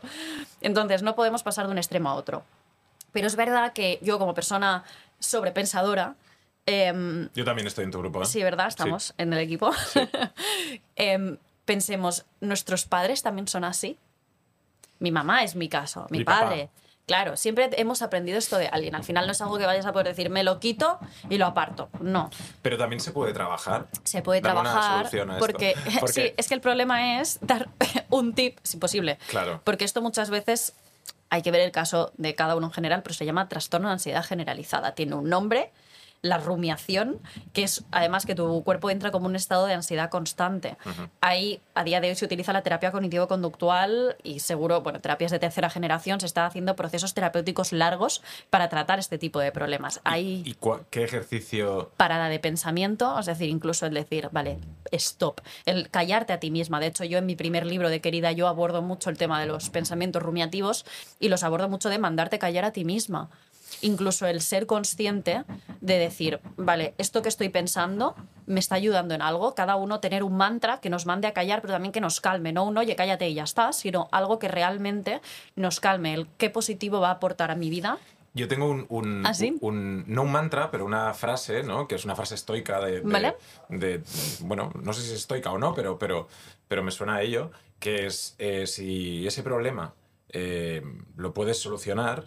Entonces, 0.61 1.03
no 1.03 1.15
podemos 1.15 1.43
pasar 1.43 1.67
de 1.67 1.71
un 1.71 1.77
extremo 1.77 2.09
a 2.09 2.15
otro. 2.15 2.43
Pero 3.15 3.27
es 3.27 3.37
verdad 3.37 3.71
que 3.71 3.97
yo, 4.01 4.19
como 4.19 4.33
persona 4.33 4.83
sobrepensadora, 5.19 6.15
em, 6.65 7.29
Yo 7.33 7.45
también 7.45 7.65
estoy 7.65 7.85
en 7.85 7.91
tu 7.91 7.99
grupo. 7.99 8.21
¿eh? 8.21 8.25
Sí, 8.25 8.43
¿verdad? 8.43 8.67
Estamos 8.67 9.13
en 9.17 9.31
el 9.31 9.39
equipo. 9.39 9.71
Em, 10.97 11.37
pensemos, 11.63 12.25
¿nuestros 12.41 12.83
padres 12.85 13.21
también 13.23 13.47
son 13.47 13.63
así? 13.63 13.97
Mi 14.99 15.11
mamá 15.11 15.43
es 15.43 15.55
mi 15.55 15.69
caso, 15.69 16.07
mi, 16.09 16.17
Mi 16.19 16.23
papá. 16.25 16.41
padre. 16.49 16.69
Claro, 17.07 17.37
siempre 17.37 17.69
hemos 17.77 18.01
aprendido 18.01 18.37
esto 18.37 18.57
de 18.57 18.67
alguien. 18.67 18.95
Al 18.95 19.03
final 19.05 19.27
no 19.27 19.31
es 19.31 19.39
algo 19.39 19.57
que 19.57 19.65
vayas 19.65 19.85
a 19.85 19.93
poder 19.93 20.07
decir, 20.07 20.29
me 20.29 20.43
lo 20.43 20.59
quito 20.59 20.99
y 21.29 21.37
lo 21.37 21.45
aparto. 21.45 21.87
No, 22.01 22.29
Pero 22.63 22.77
también 22.77 22.99
se 22.99 23.11
puede 23.11 23.31
trabajar. 23.31 23.87
se 24.03 24.21
puede 24.23 24.41
trabajar 24.41 25.05
a 25.05 25.07
esto. 25.07 25.25
Porque- 25.39 25.75
sí, 26.07 26.33
es 26.35 26.47
que 26.49 26.53
el 26.53 26.61
problema 26.61 27.21
es 27.21 27.37
dar 27.41 27.69
un 28.09 28.33
tip, 28.33 28.57
si 28.63 28.75
posible. 28.75 29.19
Claro. 29.29 29.61
Porque 29.63 29.85
esto 29.85 30.01
muchas 30.01 30.29
veces 30.29 30.73
hay 31.35 31.41
que 31.41 31.51
ver 31.51 31.61
el 31.61 31.71
caso 31.71 32.13
de 32.17 32.33
cada 32.33 32.55
uno 32.55 32.67
en 32.67 32.73
general, 32.73 33.03
pero 33.03 33.13
se 33.13 33.25
llama 33.25 33.49
trastorno 33.49 33.89
de 33.89 33.93
ansiedad 33.93 34.23
generalizada. 34.23 34.95
Tiene 34.95 35.15
un 35.15 35.29
nombre, 35.29 35.71
la 36.21 36.37
rumiación, 36.39 37.19
que 37.53 37.63
es 37.63 37.83
además 37.91 38.25
que 38.25 38.33
tu 38.35 38.63
cuerpo 38.63 38.89
entra 38.89 39.11
como 39.11 39.27
un 39.27 39.35
estado 39.35 39.65
de 39.67 39.73
ansiedad 39.73 40.09
constante. 40.09 40.75
Ahí, 41.21 41.61
a 41.75 41.83
día 41.83 42.01
de 42.01 42.09
hoy, 42.09 42.15
se 42.15 42.25
utiliza 42.25 42.51
la 42.53 42.63
terapia 42.63 42.91
cognitivo-conductual 42.91 44.15
y 44.23 44.39
seguro, 44.39 44.81
bueno, 44.81 44.99
terapias 45.01 45.31
de 45.31 45.39
tercera 45.39 45.69
generación, 45.69 46.19
se 46.19 46.25
está 46.25 46.45
haciendo 46.45 46.75
procesos 46.75 47.13
terapéuticos 47.13 47.71
largos 47.73 48.21
para 48.49 48.69
tratar 48.69 48.99
este 48.99 49.17
tipo 49.17 49.39
de 49.39 49.51
problemas. 49.51 50.01
¿Y 50.45 50.55
cua- 50.55 50.85
qué 50.89 51.03
ejercicio 51.03 51.91
parada 51.97 52.29
de 52.29 52.39
pensamiento, 52.39 53.19
es 53.19 53.25
decir, 53.27 53.49
incluso 53.49 53.85
el 53.85 53.93
decir, 53.93 54.29
vale, 54.31 54.57
stop, 54.91 55.41
el 55.65 55.89
callarte 55.89 56.33
a 56.33 56.39
ti 56.39 56.51
misma. 56.51 56.79
De 56.79 56.87
hecho, 56.87 57.03
yo 57.03 57.17
en 57.17 57.25
mi 57.25 57.35
primer 57.35 57.65
libro 57.65 57.89
de 57.89 58.01
Querida 58.01 58.31
yo 58.31 58.47
abordo 58.47 58.81
mucho 58.81 59.09
el 59.09 59.17
tema 59.17 59.39
de 59.39 59.45
los 59.47 59.69
pensamientos 59.69 60.23
rumiativos 60.23 60.85
y 61.19 61.29
los 61.29 61.43
abordo 61.43 61.69
mucho 61.69 61.89
de 61.89 61.99
mandarte 61.99 62.39
callar 62.39 62.65
a 62.65 62.71
ti 62.71 62.83
misma. 62.85 63.29
Incluso 63.81 64.27
el 64.27 64.41
ser 64.41 64.65
consciente 64.65 65.43
de 65.81 65.97
decir, 65.97 66.39
vale, 66.57 66.93
esto 66.97 67.21
que 67.21 67.29
estoy 67.29 67.49
pensando 67.49 68.15
me 68.45 68.59
está 68.59 68.75
ayudando 68.75 69.13
en 69.15 69.21
algo. 69.21 69.55
Cada 69.55 69.75
uno 69.75 69.99
tener 69.99 70.23
un 70.23 70.37
mantra 70.37 70.79
que 70.79 70.89
nos 70.89 71.05
mande 71.05 71.27
a 71.27 71.33
callar, 71.33 71.61
pero 71.61 71.73
también 71.73 71.91
que 71.91 72.01
nos 72.01 72.21
calme. 72.21 72.51
No 72.53 72.63
un 72.65 72.77
oye, 72.77 72.95
cállate 72.95 73.27
y 73.29 73.33
ya 73.33 73.43
está, 73.43 73.73
sino 73.73 74.07
algo 74.11 74.39
que 74.39 74.47
realmente 74.47 75.21
nos 75.55 75.79
calme. 75.79 76.13
El 76.13 76.27
qué 76.37 76.49
positivo 76.49 76.99
va 76.99 77.09
a 77.09 77.13
aportar 77.13 77.51
a 77.51 77.55
mi 77.55 77.69
vida. 77.69 77.97
Yo 78.33 78.49
tengo 78.49 78.69
un, 78.69 78.85
un- 78.89 79.25
¿Ah, 79.25 79.33
sí? 79.33 79.55
un- 79.61 80.03
no 80.07 80.23
un 80.23 80.31
mantra, 80.31 80.69
pero 80.69 80.83
una 80.85 81.13
frase, 81.13 81.63
¿no? 81.63 81.87
Que 81.87 81.95
es 81.95 82.03
una 82.03 82.15
frase 82.17 82.35
estoica 82.35 82.81
de, 82.83 82.99
de- 82.99 83.01
Vale. 83.01 83.35
de- 83.69 84.03
bueno, 84.41 84.71
no 84.81 84.91
sé 84.91 85.01
si 85.01 85.07
es 85.13 85.19
estoica 85.19 85.51
o 85.51 85.57
no, 85.57 85.73
pero, 85.73 85.97
pero, 85.97 86.27
pero 86.67 86.83
me 86.83 86.91
suena 86.91 87.15
a 87.15 87.21
ello, 87.21 87.51
que 87.79 88.05
es 88.07 88.35
eh, 88.37 88.67
si 88.67 89.25
ese 89.25 89.41
problema 89.41 89.93
eh, 90.29 90.81
lo 91.15 91.33
puedes 91.33 91.59
solucionar, 91.59 92.25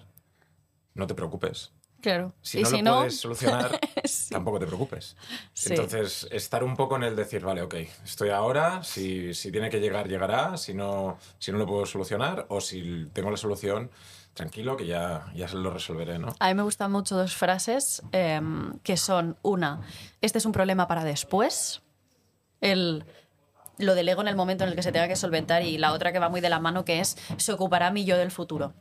no 0.99 1.07
te 1.07 1.15
preocupes. 1.15 1.73
Claro. 2.01 2.33
Si 2.43 2.61
y 2.61 2.63
no 2.63 2.69
si 2.69 2.77
lo 2.77 2.83
no, 2.83 2.97
puedes 2.99 3.21
solucionar, 3.21 3.81
Sí. 4.05 4.31
tampoco 4.31 4.59
te 4.61 4.67
preocupes. 4.67 5.17
Sí. 5.53 5.71
Entonces, 5.71 6.29
estar 6.31 6.63
un 6.63 6.77
poco 6.77 6.97
en 6.97 7.03
el 7.05 7.17
decir, 7.17 7.43
vale, 7.45 7.63
ok, 7.63 7.75
estoy 8.05 8.31
ahora, 8.31 8.85
si, 8.85 9.35
si 9.35 9.51
tiene 9.51 9.69
que 9.69 9.81
llegar, 9.81 10.07
llegará, 10.09 10.57
si 10.57 10.75
no, 10.75 11.19
si 11.39 11.51
no 11.51 11.59
lo 11.59 11.67
puedo 11.67 11.87
solucionar, 11.87 12.47
o 12.51 12.61
si 12.61 13.09
tengo 13.13 13.31
la 13.31 13.37
solución, 13.37 13.91
tranquilo, 14.35 14.77
que 14.77 14.87
ya, 14.87 15.33
ya 15.35 15.49
se 15.49 15.57
lo 15.57 15.71
resolveré, 15.73 16.19
¿no? 16.21 16.29
A 16.39 16.49
mí 16.49 16.55
me 16.55 16.63
gustan 16.63 16.93
mucho 16.93 17.17
dos 17.17 17.35
frases 17.35 18.03
em, 18.13 18.79
que 18.85 18.97
son 18.97 19.37
una, 19.43 19.81
este 20.21 20.39
es 20.39 20.47
un 20.47 20.53
problema 20.53 20.87
para 20.87 21.03
después, 21.03 21.83
el 22.61 23.05
lo 23.79 23.95
delego 23.95 24.23
en 24.23 24.29
el 24.29 24.35
momento 24.37 24.65
en 24.65 24.71
el 24.71 24.77
que 24.77 24.83
se 24.83 24.91
tenga 24.91 25.07
que 25.07 25.15
solventar 25.15 25.63
y 25.63 25.79
la 25.79 25.93
otra 25.93 26.13
que 26.13 26.19
va 26.19 26.29
muy 26.29 26.41
de 26.41 26.49
la 26.51 26.59
mano 26.59 26.85
que 26.85 26.99
es 26.99 27.17
se 27.37 27.53
ocupará 27.53 27.93
mi 27.93 28.05
yo 28.05 28.17
del 28.17 28.33
futuro. 28.33 28.75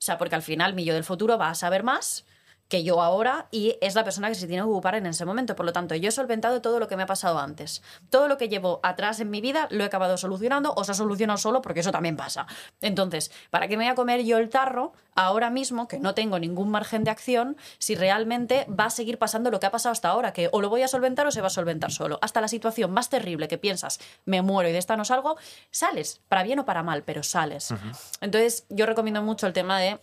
O 0.00 0.02
sea, 0.02 0.16
porque 0.16 0.34
al 0.34 0.42
final 0.42 0.72
mi 0.72 0.84
yo 0.84 0.94
del 0.94 1.04
futuro 1.04 1.36
va 1.36 1.50
a 1.50 1.54
saber 1.54 1.82
más 1.82 2.24
que 2.70 2.84
yo 2.84 3.02
ahora 3.02 3.48
y 3.50 3.76
es 3.80 3.96
la 3.96 4.04
persona 4.04 4.28
que 4.28 4.36
se 4.36 4.46
tiene 4.46 4.62
que 4.62 4.68
ocupar 4.68 4.94
en 4.94 5.04
ese 5.04 5.24
momento. 5.26 5.56
Por 5.56 5.66
lo 5.66 5.72
tanto, 5.72 5.96
yo 5.96 6.08
he 6.08 6.12
solventado 6.12 6.62
todo 6.62 6.78
lo 6.78 6.86
que 6.86 6.96
me 6.96 7.02
ha 7.02 7.06
pasado 7.06 7.40
antes. 7.40 7.82
Todo 8.10 8.28
lo 8.28 8.38
que 8.38 8.48
llevo 8.48 8.78
atrás 8.84 9.18
en 9.18 9.28
mi 9.28 9.40
vida 9.40 9.66
lo 9.70 9.82
he 9.82 9.86
acabado 9.86 10.16
solucionando 10.16 10.72
o 10.76 10.84
se 10.84 10.92
ha 10.92 10.94
solucionado 10.94 11.36
solo 11.36 11.62
porque 11.62 11.80
eso 11.80 11.90
también 11.90 12.16
pasa. 12.16 12.46
Entonces, 12.80 13.32
¿para 13.50 13.66
qué 13.66 13.76
me 13.76 13.84
voy 13.84 13.92
a 13.92 13.96
comer 13.96 14.22
yo 14.24 14.38
el 14.38 14.48
tarro 14.48 14.92
ahora 15.16 15.50
mismo 15.50 15.88
que 15.88 15.98
no 15.98 16.14
tengo 16.14 16.38
ningún 16.38 16.70
margen 16.70 17.02
de 17.02 17.10
acción 17.10 17.56
si 17.78 17.96
realmente 17.96 18.66
va 18.68 18.84
a 18.84 18.90
seguir 18.90 19.18
pasando 19.18 19.50
lo 19.50 19.58
que 19.58 19.66
ha 19.66 19.72
pasado 19.72 19.92
hasta 19.92 20.08
ahora? 20.08 20.32
Que 20.32 20.48
o 20.52 20.60
lo 20.60 20.68
voy 20.68 20.82
a 20.82 20.88
solventar 20.88 21.26
o 21.26 21.32
se 21.32 21.40
va 21.40 21.48
a 21.48 21.50
solventar 21.50 21.90
solo. 21.90 22.20
Hasta 22.22 22.40
la 22.40 22.46
situación 22.46 22.92
más 22.92 23.10
terrible 23.10 23.48
que 23.48 23.58
piensas, 23.58 23.98
me 24.26 24.42
muero 24.42 24.68
y 24.68 24.72
de 24.72 24.78
esta 24.78 24.96
no 24.96 25.04
salgo, 25.04 25.36
sales, 25.72 26.20
para 26.28 26.44
bien 26.44 26.60
o 26.60 26.64
para 26.64 26.84
mal, 26.84 27.02
pero 27.02 27.24
sales. 27.24 27.74
Entonces, 28.20 28.64
yo 28.68 28.86
recomiendo 28.86 29.22
mucho 29.22 29.48
el 29.48 29.52
tema 29.52 29.80
de 29.80 29.98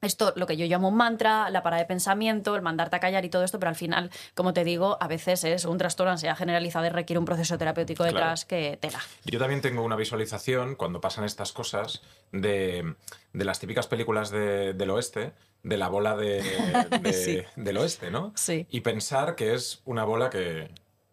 esto, 0.00 0.32
lo 0.36 0.46
que 0.46 0.56
yo 0.56 0.66
llamo 0.66 0.88
un 0.88 0.96
mantra, 0.96 1.50
la 1.50 1.62
parada 1.62 1.82
de 1.82 1.86
pensamiento, 1.88 2.54
el 2.54 2.62
mandarte 2.62 2.96
a 2.96 3.00
callar 3.00 3.24
y 3.24 3.30
todo 3.30 3.42
esto, 3.44 3.58
pero 3.58 3.70
al 3.70 3.76
final, 3.76 4.10
como 4.34 4.52
te 4.52 4.62
digo, 4.64 4.96
a 5.00 5.08
veces 5.08 5.42
es 5.44 5.64
un 5.64 5.76
trastorno 5.78 6.10
de 6.10 6.14
ansiedad 6.14 6.36
generalizada 6.36 6.86
y 6.86 6.90
requiere 6.90 7.18
un 7.18 7.24
proceso 7.24 7.58
terapéutico 7.58 8.04
Claro. 8.04 8.16
detrás 8.16 8.44
que 8.44 8.78
tela. 8.80 9.00
Yo 9.24 9.38
también 9.38 9.60
tengo 9.60 9.82
una 9.82 9.96
visualización 9.96 10.76
cuando 10.76 11.00
pasan 11.00 11.24
estas 11.24 11.52
cosas 11.52 12.02
de, 12.32 12.94
de 13.32 13.44
las 13.44 13.58
típicas 13.58 13.86
películas 13.88 14.30
de- 14.30 14.72
del 14.74 14.90
oeste, 14.90 15.32
de 15.64 15.76
la 15.76 15.88
bola 15.88 16.16
de, 16.16 16.42
de- 17.02 17.12
Sí. 17.12 17.42
del 17.56 17.76
oeste, 17.78 18.10
¿no? 18.12 18.32
Sí. 18.36 18.66
Y 18.70 18.82
pensar 18.82 19.34
que 19.34 19.54
es 19.54 19.80
una 19.84 20.04
bola 20.04 20.30
que, 20.30 20.70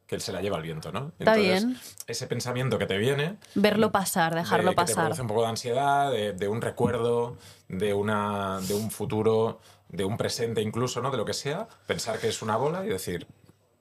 que 0.07 0.19
se 0.19 0.31
la 0.31 0.41
lleva 0.41 0.57
el 0.57 0.63
viento, 0.63 0.91
¿no? 0.91 1.11
Está 1.19 1.35
bien. 1.35 1.77
Ese 2.07 2.27
pensamiento 2.27 2.77
que 2.77 2.85
te 2.85 2.97
viene, 2.97 3.37
Verlo 3.55 3.91
pasar, 3.91 4.35
dejarlo 4.35 4.69
de- 4.71 4.75
que 4.75 4.81
te 4.83 4.91
pasar. 4.93 5.05
produce 5.05 5.21
un 5.21 5.27
poco 5.27 5.41
de 5.41 5.47
ansiedad, 5.47 6.11
de, 6.11 6.33
de 6.33 6.47
un 6.47 6.61
recuerdo, 6.61 7.37
de, 7.69 7.93
una, 7.93 8.59
de 8.61 8.75
un 8.75 8.91
futuro, 8.91 9.59
de 9.89 10.05
un 10.05 10.17
presente 10.17 10.61
incluso, 10.61 11.01
¿no? 11.01 11.09
De 11.11 11.17
lo 11.17 11.25
que 11.25 11.33
sea, 11.33 11.67
pensar 11.87 12.19
que 12.19 12.27
es 12.27 12.41
una 12.41 12.55
bola 12.57 12.85
y 12.85 12.89
decir, 12.89 13.27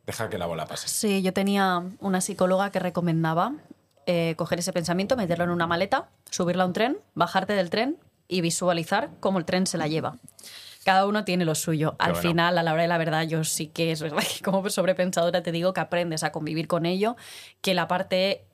deja 0.06 0.28
que 0.30 0.38
la 0.38 0.46
bola 0.46 0.66
pase. 0.66 0.88
Sí, 0.88 1.20
yo 1.22 1.32
tenía 1.32 1.82
una 2.00 2.20
psicóloga 2.20 2.70
que 2.70 2.78
recomendaba 2.78 3.52
eh, 4.06 4.34
coger 4.36 4.58
ese 4.58 4.72
pensamiento, 4.72 5.16
meterlo 5.16 5.44
en 5.44 5.50
una 5.50 5.66
maleta, 5.66 6.08
subirlo 6.30 6.62
a 6.62 6.66
un 6.66 6.72
tren, 6.72 6.98
bajarte 7.14 7.52
del 7.54 7.70
tren 7.70 7.98
y 8.28 8.40
visualizar 8.40 9.10
cómo 9.20 9.38
el 9.38 9.44
tren 9.44 9.66
se 9.66 9.76
la 9.78 9.88
lleva. 9.88 10.16
Cada 10.84 11.06
uno 11.06 11.24
tiene 11.24 11.44
lo 11.44 11.54
suyo. 11.54 11.96
Al 11.98 12.12
bueno. 12.12 12.28
final, 12.28 12.58
a 12.58 12.62
la 12.62 12.72
hora 12.72 12.82
de 12.82 12.88
la 12.88 12.98
verdad, 12.98 13.22
yo 13.26 13.42
sí 13.44 13.68
que 13.68 13.90
es 13.90 14.02
verdad 14.02 14.22
que 14.22 14.42
como 14.42 14.68
sobrepensadora 14.68 15.42
te 15.42 15.52
digo 15.52 15.72
que 15.72 15.80
aprendes 15.80 16.22
a 16.22 16.32
convivir 16.32 16.68
con 16.68 16.86
ello, 16.86 17.16
que 17.60 17.74
la 17.74 17.88
parte 17.88 18.44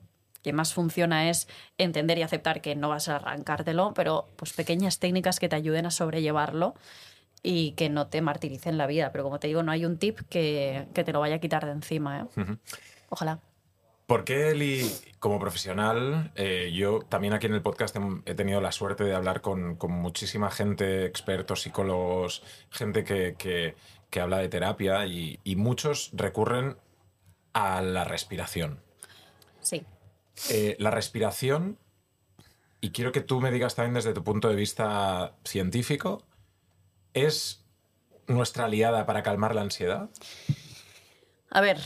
que 0.41 0.53
más 0.53 0.73
funciona 0.73 1.29
es 1.29 1.47
entender 1.77 2.17
y 2.17 2.23
aceptar 2.23 2.61
que 2.61 2.75
no 2.75 2.89
vas 2.89 3.09
a 3.09 3.17
arrancártelo, 3.17 3.93
pero 3.93 4.29
pues 4.37 4.53
pequeñas 4.53 4.99
técnicas 4.99 5.39
que 5.39 5.49
te 5.49 5.55
ayuden 5.55 5.85
a 5.85 5.91
sobrellevarlo 5.91 6.73
y 7.43 7.71
que 7.73 7.89
no 7.89 8.07
te 8.07 8.21
martiricen 8.21 8.77
la 8.77 8.87
vida. 8.87 9.11
Pero 9.11 9.23
como 9.23 9.39
te 9.39 9.47
digo, 9.47 9.63
no 9.63 9.71
hay 9.71 9.85
un 9.85 9.97
tip 9.97 10.19
que, 10.29 10.87
que 10.93 11.03
te 11.03 11.11
lo 11.11 11.19
vaya 11.19 11.35
a 11.35 11.39
quitar 11.39 11.65
de 11.65 11.71
encima. 11.71 12.27
¿eh? 12.37 12.55
Ojalá. 13.09 13.39
¿Por 14.11 14.25
qué 14.25 14.49
Eli, 14.49 14.91
como 15.19 15.39
profesional, 15.39 16.33
eh, 16.35 16.69
yo 16.73 16.99
también 16.99 17.31
aquí 17.31 17.45
en 17.45 17.53
el 17.53 17.61
podcast 17.61 17.95
he 18.25 18.35
tenido 18.35 18.59
la 18.59 18.73
suerte 18.73 19.05
de 19.05 19.15
hablar 19.15 19.39
con, 19.39 19.77
con 19.77 19.93
muchísima 19.93 20.51
gente, 20.51 21.05
expertos, 21.05 21.61
psicólogos, 21.61 22.43
gente 22.71 23.05
que, 23.05 23.35
que- 23.37 23.73
que 24.09 24.19
habla 24.19 24.39
de 24.39 24.49
terapia 24.49 25.05
y, 25.05 25.39
y 25.45 25.55
muchos 25.55 26.09
recurren 26.11 26.75
a 27.53 27.81
la 27.81 28.03
respiración. 28.03 28.81
Sí. 29.61 29.85
Eh, 30.49 30.75
la 30.77 30.91
respiración, 30.91 31.77
y 32.81 32.89
quiero 32.91 33.13
que 33.13 33.21
tú 33.21 33.39
me 33.39 33.49
digas 33.49 33.75
también 33.75 33.93
desde 33.93 34.11
tu 34.13 34.25
punto 34.25 34.49
de 34.49 34.55
vista 34.55 35.35
científico, 35.45 36.21
¿es 37.13 37.63
nuestra 38.27 38.65
aliada 38.65 39.05
para 39.05 39.23
calmar 39.23 39.55
la 39.55 39.61
ansiedad? 39.61 40.09
A 41.51 41.61
ver, 41.61 41.79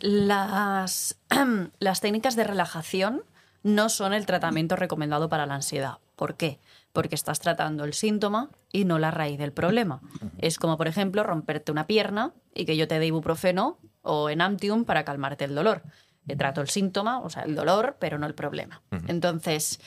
las, 0.00 1.18
las 1.78 2.00
técnicas 2.00 2.34
de 2.34 2.44
relajación 2.44 3.22
no 3.62 3.88
son 3.88 4.14
el 4.14 4.26
tratamiento 4.26 4.74
recomendado 4.74 5.28
para 5.28 5.46
la 5.46 5.54
ansiedad. 5.54 5.98
¿Por 6.16 6.36
qué? 6.36 6.58
Porque 6.92 7.14
estás 7.14 7.40
tratando 7.40 7.84
el 7.84 7.92
síntoma 7.92 8.48
y 8.72 8.86
no 8.86 8.98
la 8.98 9.10
raíz 9.10 9.38
del 9.38 9.52
problema. 9.52 10.00
Es 10.38 10.58
como, 10.58 10.78
por 10.78 10.88
ejemplo, 10.88 11.22
romperte 11.22 11.72
una 11.72 11.86
pierna 11.86 12.32
y 12.54 12.64
que 12.64 12.76
yo 12.76 12.88
te 12.88 12.98
dé 12.98 13.06
ibuprofeno 13.06 13.78
o 14.00 14.30
enantium 14.30 14.86
para 14.86 15.04
calmarte 15.04 15.44
el 15.44 15.54
dolor. 15.54 15.82
Eh, 16.26 16.36
Trato 16.36 16.62
el 16.62 16.70
síntoma, 16.70 17.20
o 17.20 17.28
sea, 17.28 17.42
el 17.42 17.54
dolor, 17.54 17.96
pero 18.00 18.18
no 18.18 18.26
el 18.26 18.34
problema. 18.34 18.82
Entonces, 19.08 19.78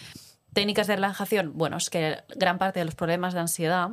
técnicas 0.53 0.85
de 0.85 0.97
relajación, 0.97 1.53
bueno, 1.55 1.77
es 1.77 1.89
que 1.89 2.23
gran 2.35 2.59
parte 2.59 2.79
de 2.79 2.85
los 2.85 2.95
problemas 2.95 3.33
de 3.33 3.39
ansiedad 3.39 3.91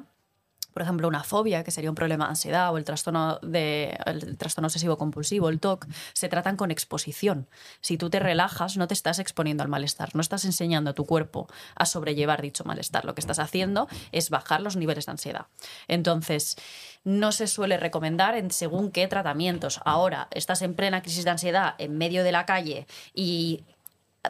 por 0.77 0.83
ejemplo, 0.83 1.09
una 1.09 1.25
fobia, 1.25 1.65
que 1.65 1.71
sería 1.71 1.89
un 1.89 1.95
problema 1.95 2.27
de 2.27 2.33
ansiedad, 2.33 2.71
o 2.71 2.77
el 2.77 2.85
trastorno, 2.85 3.39
de, 3.41 3.99
el 4.05 4.37
trastorno 4.37 4.67
obsesivo 4.67 4.99
compulsivo, 4.99 5.49
el 5.49 5.59
TOC, 5.59 5.87
se 6.13 6.29
tratan 6.29 6.59
con 6.59 6.71
exposición. 6.71 7.49
Si 7.81 7.97
tú 7.97 8.11
te 8.11 8.19
relajas, 8.19 8.77
no 8.77 8.87
te 8.87 8.93
estás 8.93 9.19
exponiendo 9.19 9.63
al 9.63 9.71
malestar, 9.71 10.15
no 10.15 10.21
estás 10.21 10.45
enseñando 10.45 10.91
a 10.91 10.93
tu 10.93 11.07
cuerpo 11.07 11.49
a 11.77 11.87
sobrellevar 11.87 12.43
dicho 12.43 12.63
malestar. 12.65 13.07
Lo 13.07 13.15
que 13.15 13.23
estás 13.23 13.39
haciendo 13.39 13.89
es 14.13 14.29
bajar 14.29 14.61
los 14.61 14.77
niveles 14.77 15.07
de 15.07 15.13
ansiedad. 15.13 15.47
Entonces, 15.89 16.59
no 17.05 17.33
se 17.33 17.47
suele 17.47 17.79
recomendar 17.79 18.37
en 18.37 18.51
según 18.51 18.91
qué 18.91 19.09
tratamientos. 19.09 19.81
Ahora, 19.87 20.29
estás 20.31 20.61
en 20.61 20.75
plena 20.75 21.01
crisis 21.01 21.25
de 21.25 21.31
ansiedad, 21.31 21.75
en 21.79 21.97
medio 21.97 22.23
de 22.23 22.33
la 22.33 22.45
calle, 22.45 22.87
y 23.15 23.65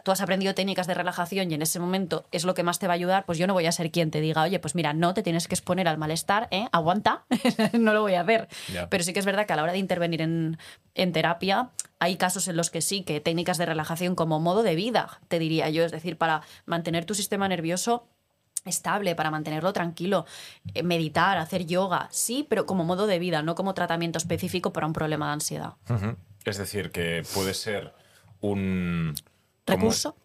tú 0.03 0.11
has 0.11 0.21
aprendido 0.21 0.53
técnicas 0.53 0.87
de 0.87 0.93
relajación 0.93 1.51
y 1.51 1.53
en 1.53 1.61
ese 1.61 1.79
momento 1.79 2.25
es 2.31 2.45
lo 2.45 2.53
que 2.53 2.63
más 2.63 2.79
te 2.79 2.87
va 2.87 2.93
a 2.93 2.95
ayudar, 2.95 3.25
pues 3.25 3.37
yo 3.37 3.47
no 3.47 3.53
voy 3.53 3.65
a 3.65 3.71
ser 3.71 3.91
quien 3.91 4.11
te 4.11 4.21
diga, 4.21 4.43
oye, 4.43 4.59
pues 4.59 4.75
mira, 4.75 4.93
no 4.93 5.13
te 5.13 5.23
tienes 5.23 5.47
que 5.47 5.55
exponer 5.55 5.87
al 5.87 5.97
malestar, 5.97 6.47
¿eh? 6.51 6.67
aguanta, 6.71 7.25
no 7.73 7.93
lo 7.93 8.01
voy 8.01 8.15
a 8.15 8.21
hacer. 8.21 8.47
Pero 8.89 9.03
sí 9.03 9.13
que 9.13 9.19
es 9.19 9.25
verdad 9.25 9.45
que 9.45 9.53
a 9.53 9.55
la 9.55 9.63
hora 9.63 9.71
de 9.71 9.79
intervenir 9.79 10.21
en, 10.21 10.57
en 10.95 11.11
terapia, 11.11 11.71
hay 11.99 12.17
casos 12.17 12.47
en 12.47 12.57
los 12.57 12.69
que 12.69 12.81
sí, 12.81 13.03
que 13.03 13.19
técnicas 13.19 13.57
de 13.57 13.65
relajación 13.65 14.15
como 14.15 14.39
modo 14.39 14.63
de 14.63 14.75
vida, 14.75 15.19
te 15.27 15.39
diría 15.39 15.69
yo, 15.69 15.83
es 15.83 15.91
decir, 15.91 16.17
para 16.17 16.41
mantener 16.65 17.05
tu 17.05 17.15
sistema 17.15 17.47
nervioso 17.47 18.07
estable, 18.65 19.15
para 19.15 19.31
mantenerlo 19.31 19.73
tranquilo, 19.73 20.25
eh, 20.73 20.83
meditar, 20.83 21.37
hacer 21.37 21.65
yoga, 21.65 22.07
sí, 22.11 22.45
pero 22.47 22.65
como 22.65 22.83
modo 22.83 23.07
de 23.07 23.19
vida, 23.19 23.41
no 23.41 23.55
como 23.55 23.73
tratamiento 23.73 24.17
específico 24.17 24.73
para 24.73 24.87
un 24.87 24.93
problema 24.93 25.27
de 25.27 25.33
ansiedad. 25.33 25.73
Es 26.45 26.57
decir, 26.57 26.91
que 26.91 27.23
puede 27.33 27.53
ser 27.53 27.93
un 28.39 29.15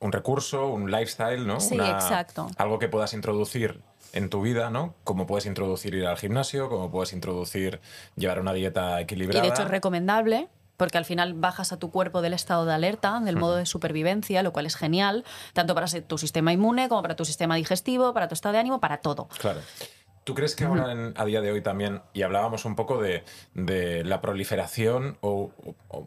Un 0.01 0.13
recurso, 0.13 0.67
un 0.69 0.91
lifestyle, 0.91 1.47
¿no? 1.47 1.61
Sí, 1.61 1.75
exacto. 1.75 2.49
Algo 2.57 2.79
que 2.79 2.89
puedas 2.89 3.13
introducir 3.15 3.81
en 4.13 4.29
tu 4.29 4.43
vida, 4.43 4.71
¿no? 4.71 4.95
Como 5.05 5.27
puedes 5.27 5.47
introducir 5.47 5.95
ir 5.95 6.07
al 6.07 6.17
gimnasio, 6.19 6.69
como 6.69 6.91
puedes 6.91 7.13
introducir 7.13 7.81
llevar 8.17 8.41
una 8.41 8.53
dieta 8.53 9.01
Y 9.01 9.05
equilibrada. 9.05 9.43
de 9.43 9.49
hecho 9.49 9.63
es 9.63 9.69
recomendable 9.69 10.49
porque 10.77 10.99
al 10.99 11.05
final 11.05 11.35
bajas 11.35 11.73
a 11.73 11.79
tu 11.79 11.91
cuerpo 11.91 12.23
del 12.23 12.35
estado 12.35 12.65
de 12.65 12.73
alerta, 12.73 13.21
del 13.21 13.37
modo 13.37 13.57
de 13.57 13.67
supervivencia, 13.67 14.43
lo 14.43 14.53
cual 14.53 14.67
es 14.67 14.75
genial, 14.75 15.25
tanto 15.53 15.75
para 15.75 15.87
tu 15.87 16.19
sistema 16.19 16.53
inmune 16.53 16.89
como 16.89 17.03
para 17.03 17.15
tu 17.15 17.25
sistema 17.25 17.55
digestivo, 17.55 18.13
para 18.13 18.27
tu 18.27 18.35
estado 18.35 18.55
de 18.55 18.59
ánimo, 18.59 18.81
para 18.81 18.97
todo. 18.99 19.29
Claro. 19.39 19.61
¿Tú 20.25 20.35
crees 20.35 20.55
que 20.55 20.65
ahora, 20.65 20.93
en- 20.93 21.15
a 21.17 21.25
día 21.25 21.41
de 21.41 21.51
hoy 21.51 21.63
también, 21.63 22.01
y 22.13 22.23
hablábamos 22.23 22.65
un 22.65 22.77
poco 22.77 23.03
de, 23.03 23.25
de 23.55 24.05
la 24.05 24.21
proliferación, 24.21 25.19
o, 25.21 25.51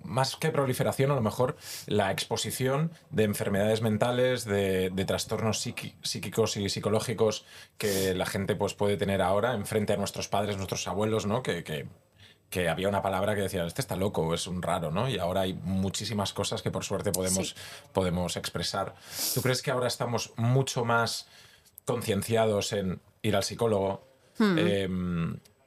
más 0.03 0.37
que 0.37 0.51
proliferación, 0.51 1.11
a 1.11 1.15
lo 1.15 1.21
mejor 1.21 1.57
la 1.85 2.11
exposición 2.11 2.91
de 3.09 3.23
enfermedades 3.25 3.81
mentales, 3.81 4.45
de, 4.45 4.89
de 4.89 5.05
trastornos 5.05 5.59
psíquicos 5.59 6.55
y 6.55 6.69
psicológicos 6.69 7.45
que 7.77 8.13
la 8.15 8.25
gente 8.25 8.55
pues, 8.55 8.73
puede 8.73 8.95
tener 8.95 9.21
ahora 9.21 9.53
enfrente 9.53 9.91
a 9.93 9.97
nuestros 9.97 10.29
padres, 10.29 10.55
nuestros 10.55 10.87
abuelos, 10.87 11.25
¿no? 11.25 11.43
Que, 11.43 11.63
que- 11.63 11.87
que 12.49 12.69
había 12.69 12.87
una 12.87 13.01
palabra 13.01 13.35
que 13.35 13.41
decía, 13.41 13.65
este 13.65 13.81
está 13.81 13.95
loco, 13.97 14.33
es 14.33 14.45
un 14.47 14.61
raro, 14.61 14.91
¿no? 14.91 15.09
Y 15.09 15.17
ahora 15.17 15.41
hay 15.41 15.53
muchísimas 15.55 16.31
cosas 16.31 16.61
que 16.61 16.71
por 16.71 16.85
suerte 16.85 17.11
podemos, 17.11 17.49
Sí. 17.49 17.55
podemos 17.91 18.37
expresar. 18.37 18.93
¿Tú 19.33 19.41
crees 19.41 19.61
que 19.61 19.71
ahora 19.71 19.87
estamos 19.87 20.31
mucho 20.37 20.85
más 20.85 21.27
concienciados 21.85 22.71
en 22.71 23.01
ir 23.27 23.35
al 23.35 23.43
psicólogo? 23.43 24.03
Eh, 24.39 24.87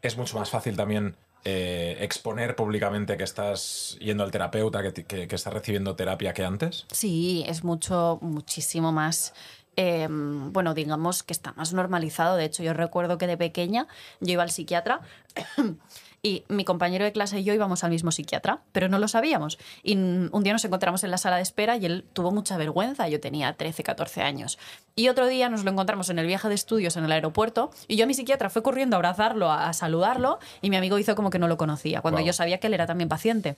es 0.02 0.16
mucho 0.16 0.38
más 0.38 0.50
fácil 0.50 0.76
también 0.76 1.16
eh, 1.44 1.96
exponer 2.00 2.54
públicamente 2.56 3.16
que 3.16 3.24
estás 3.24 3.96
yendo 4.00 4.22
al 4.24 4.30
terapeuta, 4.30 4.82
que, 4.82 5.04
que- 5.04 5.26
que 5.28 5.34
estás 5.34 5.52
recibiendo 5.52 5.96
terapia 5.96 6.32
que 6.34 6.44
antes. 6.44 6.86
Sí, 6.92 7.44
es 7.46 7.64
mucho, 7.64 8.18
muchísimo 8.20 8.92
más. 8.92 9.32
eh, 9.76 10.08
bueno, 10.10 10.74
digamos 10.74 11.22
que 11.22 11.32
está 11.32 11.52
más 11.52 11.72
normalizado. 11.72 12.36
De 12.36 12.44
hecho, 12.44 12.62
yo 12.64 12.74
recuerdo 12.74 13.16
que 13.16 13.26
de 13.28 13.36
pequeña 13.36 13.86
yo 14.20 14.32
iba 14.32 14.42
al 14.42 14.50
psiquiatra 14.50 15.00
y 16.22 16.44
mi 16.48 16.64
compañero 16.64 17.04
de 17.04 17.12
clase 17.12 17.40
y 17.40 17.44
yo 17.44 17.54
íbamos 17.54 17.84
al 17.84 17.90
mismo 17.90 18.10
psiquiatra, 18.10 18.60
pero 18.72 18.88
no 18.88 18.98
lo 18.98 19.08
sabíamos. 19.08 19.58
Y 19.82 19.96
un 19.96 20.42
día 20.42 20.52
nos 20.52 20.64
encontramos 20.64 21.04
en 21.04 21.10
la 21.10 21.18
sala 21.18 21.36
de 21.36 21.42
espera 21.42 21.76
y 21.76 21.86
él 21.86 22.04
tuvo 22.12 22.30
mucha 22.30 22.56
vergüenza. 22.56 23.08
Yo 23.08 23.20
tenía 23.20 23.52
13, 23.52 23.82
14 23.82 24.22
años. 24.22 24.58
Y 24.96 25.08
otro 25.08 25.26
día 25.26 25.48
nos 25.48 25.64
lo 25.64 25.70
encontramos 25.70 26.10
en 26.10 26.18
el 26.18 26.26
viaje 26.26 26.48
de 26.48 26.54
estudios 26.54 26.96
en 26.96 27.04
el 27.04 27.12
aeropuerto 27.12 27.70
y 27.86 27.96
yo 27.96 28.04
a 28.04 28.06
mi 28.06 28.14
psiquiatra 28.14 28.50
fue 28.50 28.62
corriendo 28.62 28.96
a 28.96 28.98
abrazarlo, 28.98 29.50
a, 29.52 29.72
saludarlo 29.72 30.38
y 30.60 30.70
mi 30.70 30.76
amigo 30.76 30.98
hizo 30.98 31.14
como 31.14 31.30
que 31.30 31.38
no 31.38 31.46
lo 31.46 31.56
conocía, 31.56 32.00
cuando 32.00 32.20
yo 32.20 32.32
sabía 32.32 32.58
que 32.58 32.66
él 32.66 32.74
era 32.74 32.86
también 32.86 33.08
paciente. 33.08 33.56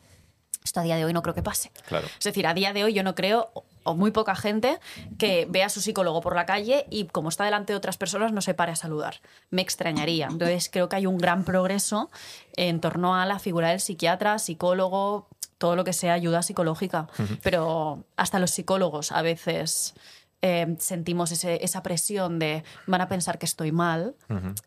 Esto 0.63 0.81
a 0.81 0.83
día 0.83 0.97
de 0.97 1.07
hoy 1.07 1.13
no 1.15 1.23
creo 1.23 1.35
que 1.35 1.43
pase. 1.43 1.71
Claro. 1.89 2.07
Es 2.07 2.25
decir, 2.25 2.47
a 2.47 2.53
día 2.53 2.75
de 2.75 2.85
hoy 2.85 2.93
yo 2.93 3.03
no 3.03 3.15
creo, 3.15 3.51
o- 3.85 3.95
muy 3.95 4.11
poca 4.11 4.35
gente, 4.35 4.79
que 5.19 5.47
vea 5.51 5.67
a 5.67 5.69
su 5.69 5.81
psicólogo 5.81 6.21
por 6.21 6.35
la 6.35 6.47
calle 6.47 6.87
y 6.91 7.07
como 7.07 7.29
está 7.29 7.45
delante 7.45 7.73
de 7.73 7.77
otras 7.77 7.97
personas 7.97 8.33
no 8.33 8.41
se 8.41 8.55
pare 8.55 8.73
a 8.73 8.77
saludar. 8.77 9.17
Me 9.51 9.63
extrañaría. 9.63 10.29
Entonces 10.31 10.69
creo 10.73 10.89
que 10.89 10.97
hay 10.97 11.07
un 11.07 11.19
gran 11.19 11.45
progreso 11.45 12.11
en 12.57 12.81
torno 12.81 13.15
a 13.17 13.27
la 13.27 13.39
figura 13.39 13.69
del 13.71 13.81
psiquiatra, 13.81 14.39
psicólogo, 14.39 15.29
todo 15.59 15.77
lo 15.77 15.85
que 15.85 15.93
sea 15.93 16.15
ayuda 16.15 16.43
psicológica. 16.43 17.07
Pero 17.43 18.05
hasta 18.17 18.39
los 18.39 18.51
psicólogos 18.51 19.13
a 19.13 19.23
veces... 19.23 19.95
eh, 20.43 20.75
sentimos 20.79 21.33
ese- 21.33 21.63
esa 21.63 21.83
presión 21.83 22.39
de 22.39 22.65
van 22.87 23.03
a 23.03 23.09
pensar 23.09 23.39
que 23.39 23.45
estoy 23.45 23.73
mal 23.73 24.15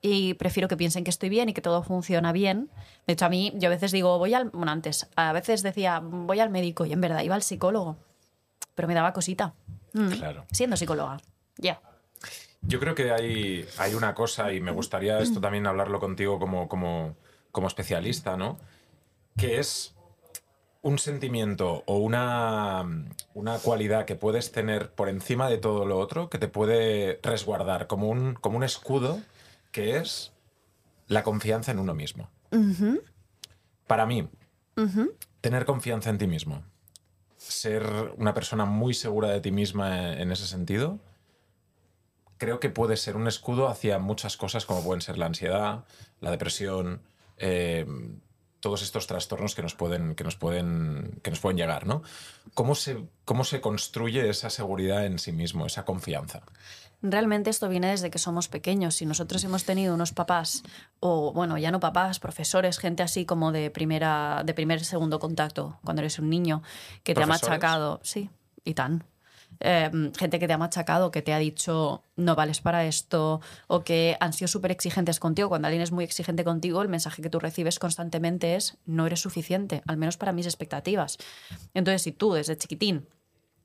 y 0.01 0.35
prefiero 0.35 0.67
que 0.67 0.77
piensen 0.77 1.03
que 1.03 1.09
estoy 1.09 1.29
bien 1.29 1.49
y 1.49 1.53
que 1.53 1.61
todo 1.61 1.81
funciona 1.81 2.31
bien. 2.31 2.69
De 3.07 3.13
hecho, 3.13 3.25
a 3.25 3.29
mí, 3.29 3.51
yo 3.55 3.69
a 3.69 3.71
veces 3.71 3.91
digo, 3.91 4.19
voy 4.19 4.35
al. 4.35 4.51
Bueno, 4.51 4.71
antes, 4.71 5.07
a 5.15 5.33
veces 5.33 5.63
decía, 5.63 5.99
voy 5.99 6.39
al 6.39 6.51
médico 6.51 6.85
y 6.85 6.93
en 6.93 7.01
verdad 7.01 7.23
iba 7.23 7.33
al 7.33 7.41
psicólogo. 7.41 7.97
Pero 8.75 8.87
me 8.87 8.93
daba 8.93 9.13
cosita. 9.13 9.53
Mm. 9.93 10.09
Claro. 10.09 10.45
Siendo 10.51 10.77
psicóloga. 10.77 11.17
Ya. 11.57 11.81
Yo 12.61 12.79
creo 12.79 12.95
que 12.95 13.11
hay, 13.11 13.67
hay 13.77 13.93
una 13.93 14.15
cosa, 14.15 14.53
y 14.53 14.61
me 14.61 14.71
gustaría 14.71 15.19
esto 15.19 15.41
también 15.41 15.67
hablarlo 15.67 15.99
contigo 15.99 16.39
como, 16.39 16.69
como, 16.69 17.15
como 17.51 17.67
especialista, 17.67 18.37
¿no? 18.37 18.57
Que 19.37 19.59
es 19.59 19.93
un 20.81 20.99
sentimiento 20.99 21.83
o 21.87 21.97
una, 21.97 22.85
una 23.33 23.57
cualidad 23.57 24.05
que 24.05 24.15
puedes 24.15 24.51
tener 24.51 24.91
por 24.91 25.09
encima 25.09 25.49
de 25.49 25.57
todo 25.57 25.85
lo 25.85 25.97
otro, 25.97 26.29
que 26.29 26.37
te 26.37 26.47
puede 26.47 27.19
resguardar 27.23 27.87
como 27.87 28.09
un, 28.09 28.35
como 28.35 28.57
un 28.57 28.63
escudo, 28.63 29.19
que 29.71 29.97
es 29.97 30.33
la 31.07 31.23
confianza 31.23 31.71
en 31.71 31.79
uno 31.79 31.93
mismo. 31.93 32.29
Para 33.87 34.05
mí, 34.05 34.27
tener 35.41 35.65
confianza 35.65 36.09
en 36.09 36.17
ti 36.17 36.27
mismo, 36.27 36.63
ser 37.47 38.13
una 38.17 38.33
persona 38.33 38.65
muy 38.65 38.93
segura 38.93 39.29
de 39.29 39.41
ti 39.41 39.51
misma 39.51 40.13
en 40.13 40.31
ese 40.31 40.47
sentido, 40.47 40.99
creo 42.37 42.59
que 42.59 42.69
puede 42.69 42.97
ser 42.97 43.15
un 43.15 43.27
escudo 43.27 43.67
hacia 43.67 43.99
muchas 43.99 44.37
cosas 44.37 44.65
como 44.65 44.83
pueden 44.83 45.01
ser 45.01 45.17
la 45.17 45.25
ansiedad, 45.25 45.85
la 46.19 46.31
depresión, 46.31 47.01
eh, 47.37 47.85
todos 48.59 48.81
estos 48.81 49.07
trastornos 49.07 49.55
que 49.55 49.61
nos 49.61 49.75
pueden, 49.75 50.15
que 50.15 50.23
nos 50.23 50.37
pueden, 50.37 51.19
que 51.21 51.29
nos 51.29 51.39
pueden 51.39 51.57
llegar, 51.57 51.85
¿no? 51.85 52.01
¿Cómo 52.53 52.75
se, 52.75 52.97
¿Cómo 53.25 53.43
se 53.43 53.59
construye 53.59 54.29
esa 54.29 54.49
seguridad 54.49 55.05
en 55.05 55.19
sí 55.19 55.33
mismo, 55.33 55.65
esa 55.65 55.83
confianza? 55.83 56.43
Realmente 57.05 57.49
esto 57.49 57.67
viene 57.67 57.89
desde 57.89 58.09
que 58.09 58.17
somos 58.17 58.47
pequeños. 58.47 58.95
Si 58.95 59.05
nosotros 59.05 59.43
hemos 59.43 59.65
tenido 59.65 59.93
unos 59.93 60.13
papás, 60.13 60.63
o 61.01 61.33
bueno, 61.33 61.57
ya 61.57 61.69
no 61.69 61.81
papás, 61.81 62.19
profesores, 62.19 62.79
gente 62.79 63.03
así 63.03 63.25
como 63.25 63.51
de 63.51 63.69
primera, 63.69 64.43
de 64.45 64.53
primer, 64.53 64.85
segundo 64.85 65.19
contacto, 65.19 65.79
cuando 65.83 66.01
eres 66.01 66.17
un 66.17 66.29
niño, 66.29 66.63
que 67.03 67.13
te 67.13 67.21
ha 67.21 67.27
machacado. 67.27 67.99
Sí, 68.03 68.29
y 68.63 68.73
tan. 68.73 69.03
Eh, 69.59 69.91
gente 70.17 70.39
que 70.39 70.47
te 70.47 70.53
ha 70.53 70.57
machacado, 70.57 71.11
que 71.11 71.21
te 71.21 71.33
ha 71.33 71.39
dicho 71.39 72.03
no 72.15 72.35
vales 72.35 72.61
para 72.61 72.85
esto, 72.85 73.41
o 73.67 73.83
que 73.83 74.15
han 74.21 74.31
sido 74.31 74.47
súper 74.47 74.71
exigentes 74.71 75.19
contigo. 75.19 75.49
Cuando 75.49 75.67
alguien 75.67 75.83
es 75.83 75.91
muy 75.91 76.05
exigente 76.05 76.45
contigo, 76.45 76.81
el 76.81 76.87
mensaje 76.87 77.21
que 77.21 77.29
tú 77.29 77.37
recibes 77.37 77.79
constantemente 77.79 78.55
es 78.55 78.77
no 78.85 79.05
eres 79.05 79.19
suficiente, 79.19 79.83
al 79.87 79.97
menos 79.97 80.15
para 80.15 80.31
mis 80.31 80.45
expectativas. 80.45 81.17
Entonces, 81.73 82.01
si 82.01 82.13
tú 82.13 82.31
desde 82.31 82.57
chiquitín 82.57 83.07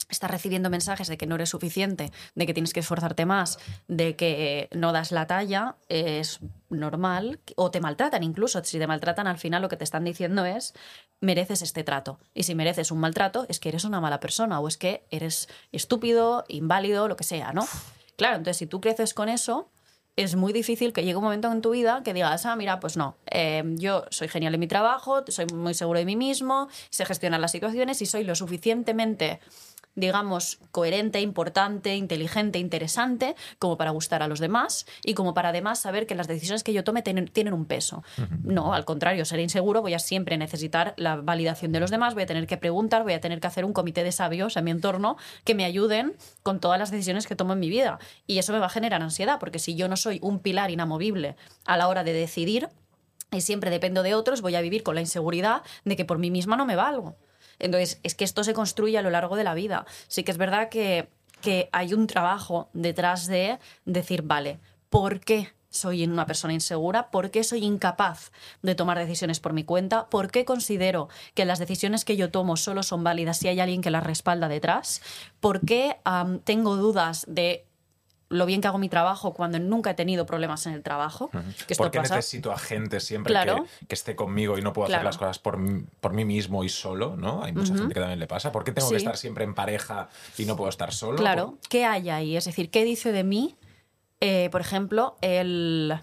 estás 0.09 0.31
recibiendo 0.31 0.71
mensajes 0.71 1.09
de 1.09 1.17
que 1.17 1.27
no 1.27 1.35
eres 1.35 1.51
suficiente, 1.51 2.13
de 2.35 2.47
que 2.47 2.55
tienes 2.55 2.73
que 2.73 2.81
esforzarte 2.81 3.27
más, 3.27 3.59
de 3.89 4.17
que 4.17 4.69
no 4.73 4.93
das 4.93 5.13
la 5.13 5.27
talla, 5.27 5.77
es 5.89 6.41
normal, 6.71 7.41
o 7.57 7.71
te 7.71 7.81
maltratan 7.81 8.23
incluso. 8.23 8.63
Si 8.65 8.79
te 8.79 8.87
maltratan, 8.87 9.27
al 9.27 9.39
final 9.39 9.63
lo 9.63 9.69
que 9.69 9.77
te 9.77 9.85
están 9.85 10.05
diciendo 10.05 10.45
es, 10.45 10.75
mereces 11.21 11.63
este 11.63 11.85
trato. 11.85 12.19
Y 12.35 12.45
si 12.45 12.55
mereces 12.55 12.91
un 12.91 13.01
maltrato, 13.01 13.47
es 13.49 13.61
que 13.61 13.69
eres 13.69 13.85
una 13.85 14.01
mala 14.01 14.21
persona 14.21 14.61
o 14.61 14.69
es 14.69 14.77
que 14.77 15.05
eres 15.11 15.49
estúpido, 15.73 16.45
inválido, 16.49 17.09
lo 17.09 17.17
que 17.17 17.25
sea, 17.25 17.53
¿no? 17.53 17.67
Claro, 18.17 18.37
entonces 18.37 18.57
si 18.57 18.67
tú 18.67 18.81
creces 18.81 19.15
con 19.15 19.29
eso, 19.29 19.71
es 20.17 20.35
muy 20.35 20.53
difícil 20.53 20.93
que 20.93 21.05
llegue 21.05 21.17
un 21.17 21.23
momento 21.23 21.51
en 21.53 21.63
tu 21.63 21.71
vida 21.71 22.03
que 22.05 22.13
digas, 22.13 22.45
ah, 22.45 22.57
mira, 22.57 22.81
pues 22.81 22.97
no, 22.97 23.17
eh, 23.31 23.63
yo 23.77 24.05
soy 24.11 24.27
genial 24.27 24.53
en 24.53 24.59
mi 24.59 24.67
trabajo, 24.67 25.23
soy 25.29 25.47
muy 25.55 25.75
seguro 25.75 26.01
de 26.01 26.05
mí 26.05 26.17
mismo, 26.17 26.69
sé 26.91 27.05
gestionar 27.07 27.39
las 27.39 27.53
situaciones 27.53 28.03
y 28.03 28.07
soy 28.07 28.25
lo 28.25 28.35
suficientemente 28.35 29.39
digamos, 29.99 30.61
coherente, 30.71 31.21
importante, 31.21 31.97
inteligente, 31.97 32.59
interesante, 32.59 33.35
como 33.59 33.77
para 33.77 33.91
gustar 33.91 34.23
a 34.23 34.29
los 34.29 34.39
demás 34.39 34.87
y 35.05 35.15
como 35.15 35.35
para 35.35 35.51
además 35.51 35.81
saber 35.81 36.07
que 36.07 36.15
las 36.15 36.29
decisiones 36.29 36.63
que 36.63 36.73
yo 36.73 36.85
tome 36.85 37.03
tienen, 37.03 37.27
tienen 37.27 37.53
un 37.53 37.67
peso. 37.67 38.03
No, 38.43 38.75
al 38.75 38.85
contrario, 38.85 39.25
seré 39.25 39.43
inseguro, 39.43 39.83
voy 39.83 39.95
a 39.95 39.99
siempre 39.99 40.37
necesitar 40.39 40.95
la 40.97 41.17
validación 41.17 41.73
de 41.73 41.81
los 41.81 41.91
demás, 41.91 42.15
voy 42.15 42.23
a 42.23 42.27
tener 42.27 42.47
que 42.47 42.57
preguntar, 42.57 43.03
voy 43.03 43.13
a 43.13 43.21
tener 43.21 43.41
que 43.41 43.47
hacer 43.47 43.65
un 43.65 43.73
comité 43.73 44.05
de 44.05 44.13
sabios 44.13 44.57
en 44.57 44.65
mi 44.65 44.71
entorno 44.71 45.17
que 45.45 45.55
me 45.55 45.65
ayuden 45.65 46.17
con 46.43 46.61
todas 46.61 46.79
las 46.79 46.91
decisiones 46.91 47.27
que 47.27 47.37
tomo 47.37 47.53
en 47.53 47.61
mi 47.61 47.69
vida. 47.69 47.99
Y 48.27 48.39
eso 48.39 48.53
me 48.53 48.59
va 48.59 48.67
a 48.67 48.71
generar 48.71 49.03
ansiedad, 49.03 49.39
porque 49.41 49.59
si 49.59 49.75
yo 49.75 49.89
no 49.89 49.97
soy 49.97 50.19
un 50.23 50.39
pilar 50.39 50.71
inamovible 50.71 51.37
a 51.67 51.77
la 51.77 51.89
hora 51.89 52.05
de 52.05 52.13
decidir, 52.13 52.69
y 53.31 53.43
siempre 53.43 53.71
dependo 53.71 54.03
de 54.03 54.15
otros, 54.15 54.41
voy 54.41 54.55
a 54.55 54.61
vivir 54.61 54.83
con 54.83 54.95
la 54.95 55.01
inseguridad 55.01 55.63
de 55.85 55.97
que 55.97 56.05
por 56.05 56.19
mí 56.19 56.31
misma 56.31 56.57
no 56.57 56.65
me 56.65 56.77
valgo. 56.77 57.17
Entonces, 57.59 58.01
es 58.03 58.15
que 58.15 58.25
esto 58.25 58.45
se 58.45 58.55
construye 58.55 58.99
a 58.99 59.03
lo 59.03 59.11
largo 59.11 59.37
de 59.37 59.45
la 59.45 59.55
vida. 59.55 59.87
Sí 60.09 60.25
que 60.25 60.31
es 60.31 60.39
verdad 60.39 60.69
que, 60.69 61.09
que 61.41 61.69
hay 61.73 61.95
un 61.95 62.07
trabajo 62.07 62.69
detrás 62.73 63.27
de 63.27 63.59
decir, 63.85 64.23
vale, 64.23 64.59
¿por 64.89 65.21
qué 65.21 65.53
soy 65.71 66.05
una 66.05 66.27
persona 66.27 66.55
insegura? 66.55 67.11
¿Por 67.11 67.31
qué 67.31 67.45
soy 67.45 67.65
incapaz 67.65 68.33
de 68.63 68.75
tomar 68.75 68.99
decisiones 68.99 69.41
por 69.41 69.53
mi 69.53 69.65
cuenta? 69.65 70.07
¿Por 70.07 70.31
qué 70.31 70.45
considero 70.45 71.09
que 71.35 71.45
las 71.45 71.59
decisiones 71.59 72.05
que 72.05 72.17
yo 72.17 72.31
tomo 72.31 72.57
solo 72.57 72.83
son 72.83 73.05
válidas 73.05 73.39
si 73.39 73.49
hay 73.49 73.61
alguien 73.61 73.83
que 73.83 73.91
las 73.91 74.05
respalda 74.05 74.49
detrás? 74.49 75.03
¿Por 75.41 75.61
qué 75.61 75.97
tengo 76.45 76.77
dudas 76.77 77.25
de 77.29 77.68
lo 78.31 78.45
bien 78.45 78.61
que 78.61 78.69
hago 78.69 78.79
mi 78.79 78.89
trabajo 78.89 79.33
cuando 79.33 79.59
nunca 79.59 79.91
he 79.91 79.95
tenido 79.95 80.27
problemas 80.27 80.67
en 80.67 80.75
el 80.75 80.83
trabajo? 80.83 81.31
Que 81.31 81.73
esto 81.73 81.85
¿Por 81.85 81.91
qué 81.91 81.99
pasa. 82.01 82.17
necesito 82.17 82.53
a 82.53 82.59
gente 82.59 83.01
siempre 83.01 83.33
Claro. 83.33 83.65
que, 83.81 83.87
que 83.87 83.95
esté 83.95 84.15
conmigo 84.17 84.59
y 84.59 84.63
no 84.63 84.73
puedo 84.73 84.89
hacer 84.89 85.03
las 85.03 85.17
cosas 85.17 85.39
por, 85.39 85.59
por 86.01 86.13
mí 86.13 86.25
mismo 86.25 86.63
y 86.65 86.69
solo? 86.69 87.17
¿no? 87.17 87.43
Hay 87.43 87.53
mucha 87.53 87.75
gente 87.75 87.95
que 87.95 88.01
también 88.01 88.19
le 88.19 88.27
pasa. 88.27 88.53
¿Por 88.53 88.65
qué 88.65 88.73
tengo 88.73 88.91
que 88.91 88.97
estar 88.97 89.17
siempre 89.17 89.45
en 89.45 89.55
pareja 89.55 90.09
y 90.37 90.45
no 90.45 90.57
puedo 90.57 90.69
estar 90.69 90.93
solo? 90.93 91.17
Claro, 91.19 91.57
¿qué 91.71 91.85
hay 91.87 92.11
ahí? 92.11 92.37
Es 92.37 92.45
decir, 92.45 92.71
¿qué 92.71 92.85
dice 92.85 93.13
de 93.13 93.25
mí, 93.25 93.57
eh, 94.21 94.49
por 94.53 94.61
ejemplo, 94.61 95.17
el... 95.23 95.99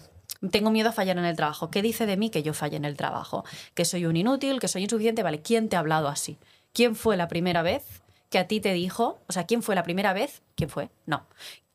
Tengo 0.50 0.70
miedo 0.70 0.90
a 0.90 0.92
fallar 0.92 1.16
en 1.16 1.24
el 1.24 1.34
trabajo. 1.34 1.70
¿Qué 1.70 1.80
dice 1.80 2.04
de 2.06 2.16
mí 2.18 2.28
que 2.30 2.42
yo 2.42 2.52
falle 2.52 2.76
en 2.76 2.84
el 2.84 2.96
trabajo? 2.96 3.44
Que 3.74 3.84
soy 3.86 4.04
un 4.04 4.16
inútil, 4.16 4.60
que 4.60 4.68
soy 4.68 4.82
insuficiente. 4.82 5.22
Vale, 5.22 5.40
¿quién 5.40 5.68
te 5.70 5.76
ha 5.76 5.78
hablado 5.78 6.08
así? 6.08 6.36
¿Quién 6.74 6.94
fue 6.94 7.16
la 7.16 7.26
primera 7.26 7.62
vez 7.62 7.84
que 8.30 8.38
a 8.38 8.46
ti 8.46 8.60
te 8.60 8.72
dijo? 8.74 9.18
O 9.28 9.32
sea, 9.32 9.44
¿quién 9.46 9.62
fue 9.62 9.74
la 9.74 9.82
primera 9.82 10.12
vez? 10.12 10.42
¿Quién 10.54 10.68
fue? 10.68 10.90
No. 11.06 11.24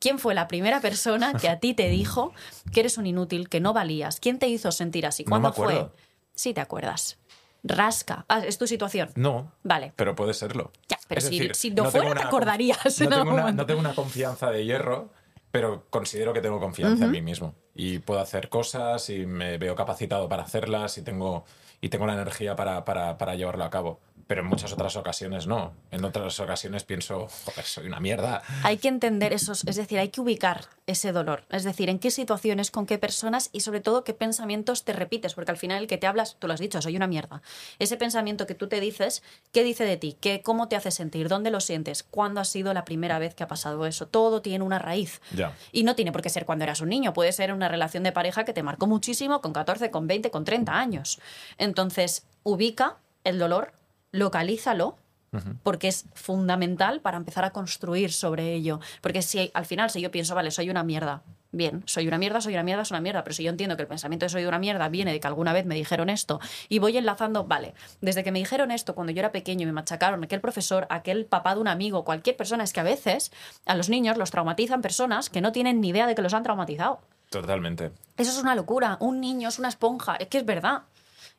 ¿Quién 0.01 0.19
fue 0.19 0.33
la 0.33 0.47
primera 0.49 0.81
persona 0.81 1.33
que 1.33 1.47
a 1.47 1.59
ti 1.59 1.73
te 1.73 1.87
dijo 1.87 2.33
que 2.73 2.79
eres 2.81 2.97
un 2.97 3.05
inútil, 3.05 3.47
que 3.47 3.59
no 3.61 3.71
valías? 3.71 4.19
¿Quién 4.19 4.39
te 4.39 4.47
hizo 4.49 4.71
sentir 4.73 5.05
así? 5.05 5.23
No 5.23 5.29
¿Cuándo 5.29 5.49
me 5.49 5.55
fue? 5.55 5.89
Sí, 6.35 6.53
te 6.53 6.59
acuerdas. 6.59 7.19
Rasca. 7.63 8.25
Ah, 8.27 8.39
es 8.39 8.57
tu 8.57 8.65
situación. 8.65 9.11
No, 9.15 9.51
Vale. 9.63 9.93
pero 9.95 10.15
puede 10.15 10.33
serlo. 10.33 10.71
Ya, 10.89 10.97
pero 11.07 11.19
Es 11.19 11.25
si- 11.27 11.37
decir, 11.37 11.55
si 11.55 11.69
no 11.69 11.85
fuera, 11.91 12.07
te 12.07 12.11
una 12.13 12.21
conf- 12.21 12.27
acordarías 12.27 12.77
No 12.83 12.89
en 12.89 13.09
tengo, 13.09 13.13
algún 13.15 13.33
una, 13.33 13.41
momento. 13.43 13.61
no 13.61 13.65
tengo 13.67 13.79
una 13.79 13.93
confianza 13.93 14.49
de 14.49 14.65
hierro, 14.65 15.11
pero 15.51 15.85
considero 15.91 16.33
que 16.33 16.41
tengo 16.41 16.59
confianza 16.59 17.05
en 17.05 17.11
mí 17.11 17.21
mismo. 17.21 17.53
Y 17.75 17.99
puedo 17.99 18.19
hacer 18.19 18.49
cosas 18.49 19.07
y 19.11 19.27
me 19.27 19.59
veo 19.59 19.75
capacitado 19.75 20.27
para 20.27 20.41
hacerlas 20.43 20.97
y 20.97 21.03
tengo, 21.03 21.45
y 21.81 21.89
tengo 21.89 22.05
la 22.05 22.13
energía 22.13 22.55
para, 22.55 22.85
para, 22.85 23.17
para 23.17 23.35
llevarlo 23.35 23.63
a 23.63 23.69
cabo. 23.69 23.99
Pero 24.27 24.43
en 24.43 24.47
muchas 24.47 24.71
otras 24.71 24.95
ocasiones 24.95 25.45
no. 25.45 25.73
En 25.89 26.05
otras 26.05 26.39
ocasiones 26.39 26.85
pienso, 26.85 27.27
joder, 27.43 27.65
soy 27.65 27.87
una 27.87 27.99
mierda. 27.99 28.41
Hay 28.63 28.77
que 28.77 28.87
entender 28.87 29.33
esos, 29.33 29.65
es 29.67 29.75
decir, 29.75 29.99
hay 29.99 30.07
que 30.07 30.21
ubicar 30.21 30.69
ese 30.87 31.11
dolor, 31.11 31.43
es 31.49 31.63
decir, 31.63 31.89
en 31.89 31.99
qué 31.99 32.11
situaciones, 32.11 32.71
con 32.71 32.85
qué 32.85 32.97
personas 32.97 33.49
y 33.51 33.61
sobre 33.61 33.81
todo 33.81 34.03
qué 34.03 34.13
pensamientos 34.13 34.83
te 34.83 34.93
repites, 34.93 35.33
porque 35.33 35.51
al 35.51 35.57
final 35.57 35.81
el 35.81 35.87
que 35.87 35.97
te 35.97 36.07
hablas, 36.07 36.37
tú 36.39 36.47
lo 36.47 36.53
has 36.53 36.59
dicho, 36.59 36.81
soy 36.81 36.95
una 36.95 37.07
mierda. 37.07 37.41
Ese 37.79 37.97
pensamiento 37.97 38.47
que 38.47 38.55
tú 38.55 38.67
te 38.67 38.79
dices, 38.79 39.23
¿qué 39.51 39.63
dice 39.63 39.83
de 39.83 39.97
ti? 39.97 40.17
¿Qué, 40.19 40.41
¿Cómo 40.41 40.67
te 40.67 40.75
hace 40.75 40.91
sentir? 40.91 41.27
¿Dónde 41.27 41.51
lo 41.51 41.59
sientes? 41.59 42.03
¿Cuándo 42.03 42.41
ha 42.41 42.45
sido 42.45 42.73
la 42.73 42.85
primera 42.85 43.19
vez 43.19 43.35
que 43.35 43.43
ha 43.43 43.47
pasado 43.47 43.85
eso? 43.85 44.07
Todo 44.07 44.41
tiene 44.41 44.63
una 44.63 44.79
raíz. 44.79 45.21
Ya. 45.35 45.55
Y 45.71 45.83
no 45.83 45.95
tiene 45.95 46.11
por 46.11 46.21
qué 46.21 46.29
ser 46.29 46.45
cuando 46.45 46.63
eras 46.63 46.81
un 46.81 46.89
niño, 46.89 47.13
puede 47.13 47.31
ser 47.31 47.53
una 47.53 47.67
relación 47.67 48.03
de 48.03 48.11
pareja 48.11 48.43
que 48.43 48.53
te 48.53 48.63
marcó 48.63 48.87
muchísimo 48.87 49.41
con 49.41 49.53
14, 49.53 49.91
con 49.91 50.07
20, 50.07 50.31
con 50.31 50.43
30 50.45 50.73
años. 50.73 51.19
Entonces, 51.57 51.70
ubica 52.43 52.97
el 53.23 53.39
dolor, 53.39 53.73
localízalo, 54.11 54.97
porque 55.63 55.87
es 55.87 56.05
fundamental 56.13 56.99
para 56.99 57.15
empezar 57.15 57.45
a 57.45 57.51
construir 57.51 58.11
sobre 58.11 58.53
ello. 58.53 58.79
Porque 58.99 59.21
si 59.21 59.49
al 59.53 59.65
final, 59.65 59.89
si 59.89 60.01
yo 60.01 60.11
pienso, 60.11 60.35
vale, 60.35 60.51
soy 60.51 60.69
una 60.69 60.83
mierda, 60.83 61.21
bien, 61.53 61.83
soy 61.85 62.07
una 62.07 62.17
mierda, 62.17 62.41
soy 62.41 62.53
una 62.53 62.63
mierda, 62.63 62.83
soy 62.83 62.95
una 62.95 63.01
mierda, 63.01 63.23
pero 63.23 63.33
si 63.33 63.43
yo 63.43 63.49
entiendo 63.49 63.77
que 63.77 63.83
el 63.83 63.87
pensamiento 63.87 64.25
de 64.25 64.29
soy 64.29 64.45
una 64.45 64.59
mierda 64.59 64.89
viene 64.89 65.13
de 65.13 65.19
que 65.19 65.27
alguna 65.27 65.53
vez 65.53 65.65
me 65.65 65.75
dijeron 65.75 66.09
esto 66.09 66.41
y 66.67 66.79
voy 66.79 66.97
enlazando, 66.97 67.45
vale, 67.45 67.73
desde 68.01 68.23
que 68.23 68.31
me 68.31 68.39
dijeron 68.39 68.71
esto 68.71 68.93
cuando 68.93 69.13
yo 69.13 69.19
era 69.19 69.31
pequeño 69.31 69.63
y 69.63 69.65
me 69.67 69.71
machacaron, 69.71 70.23
aquel 70.23 70.41
profesor, 70.41 70.85
aquel 70.89 71.25
papá 71.25 71.55
de 71.55 71.61
un 71.61 71.69
amigo, 71.69 72.03
cualquier 72.03 72.35
persona, 72.35 72.65
es 72.65 72.73
que 72.73 72.81
a 72.81 72.83
veces 72.83 73.31
a 73.65 73.75
los 73.75 73.87
niños 73.87 74.17
los 74.17 74.31
traumatizan 74.31 74.81
personas 74.81 75.29
que 75.29 75.39
no 75.39 75.53
tienen 75.53 75.79
ni 75.79 75.89
idea 75.89 76.07
de 76.07 76.15
que 76.15 76.21
los 76.21 76.33
han 76.33 76.43
traumatizado. 76.43 76.99
Totalmente. 77.29 77.91
Eso 78.17 78.31
es 78.31 78.37
una 78.37 78.55
locura. 78.55 78.97
Un 78.99 79.21
niño 79.21 79.47
es 79.47 79.57
una 79.57 79.69
esponja. 79.69 80.15
Es 80.17 80.27
que 80.27 80.39
es 80.39 80.45
verdad. 80.45 80.81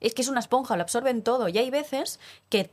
Es 0.02 0.14
que 0.14 0.22
es 0.22 0.28
una 0.28 0.40
esponja, 0.40 0.76
lo 0.76 0.82
absorben 0.82 1.22
todo. 1.22 1.48
Y 1.48 1.56
hay 1.58 1.70
veces 1.70 2.20
que, 2.48 2.70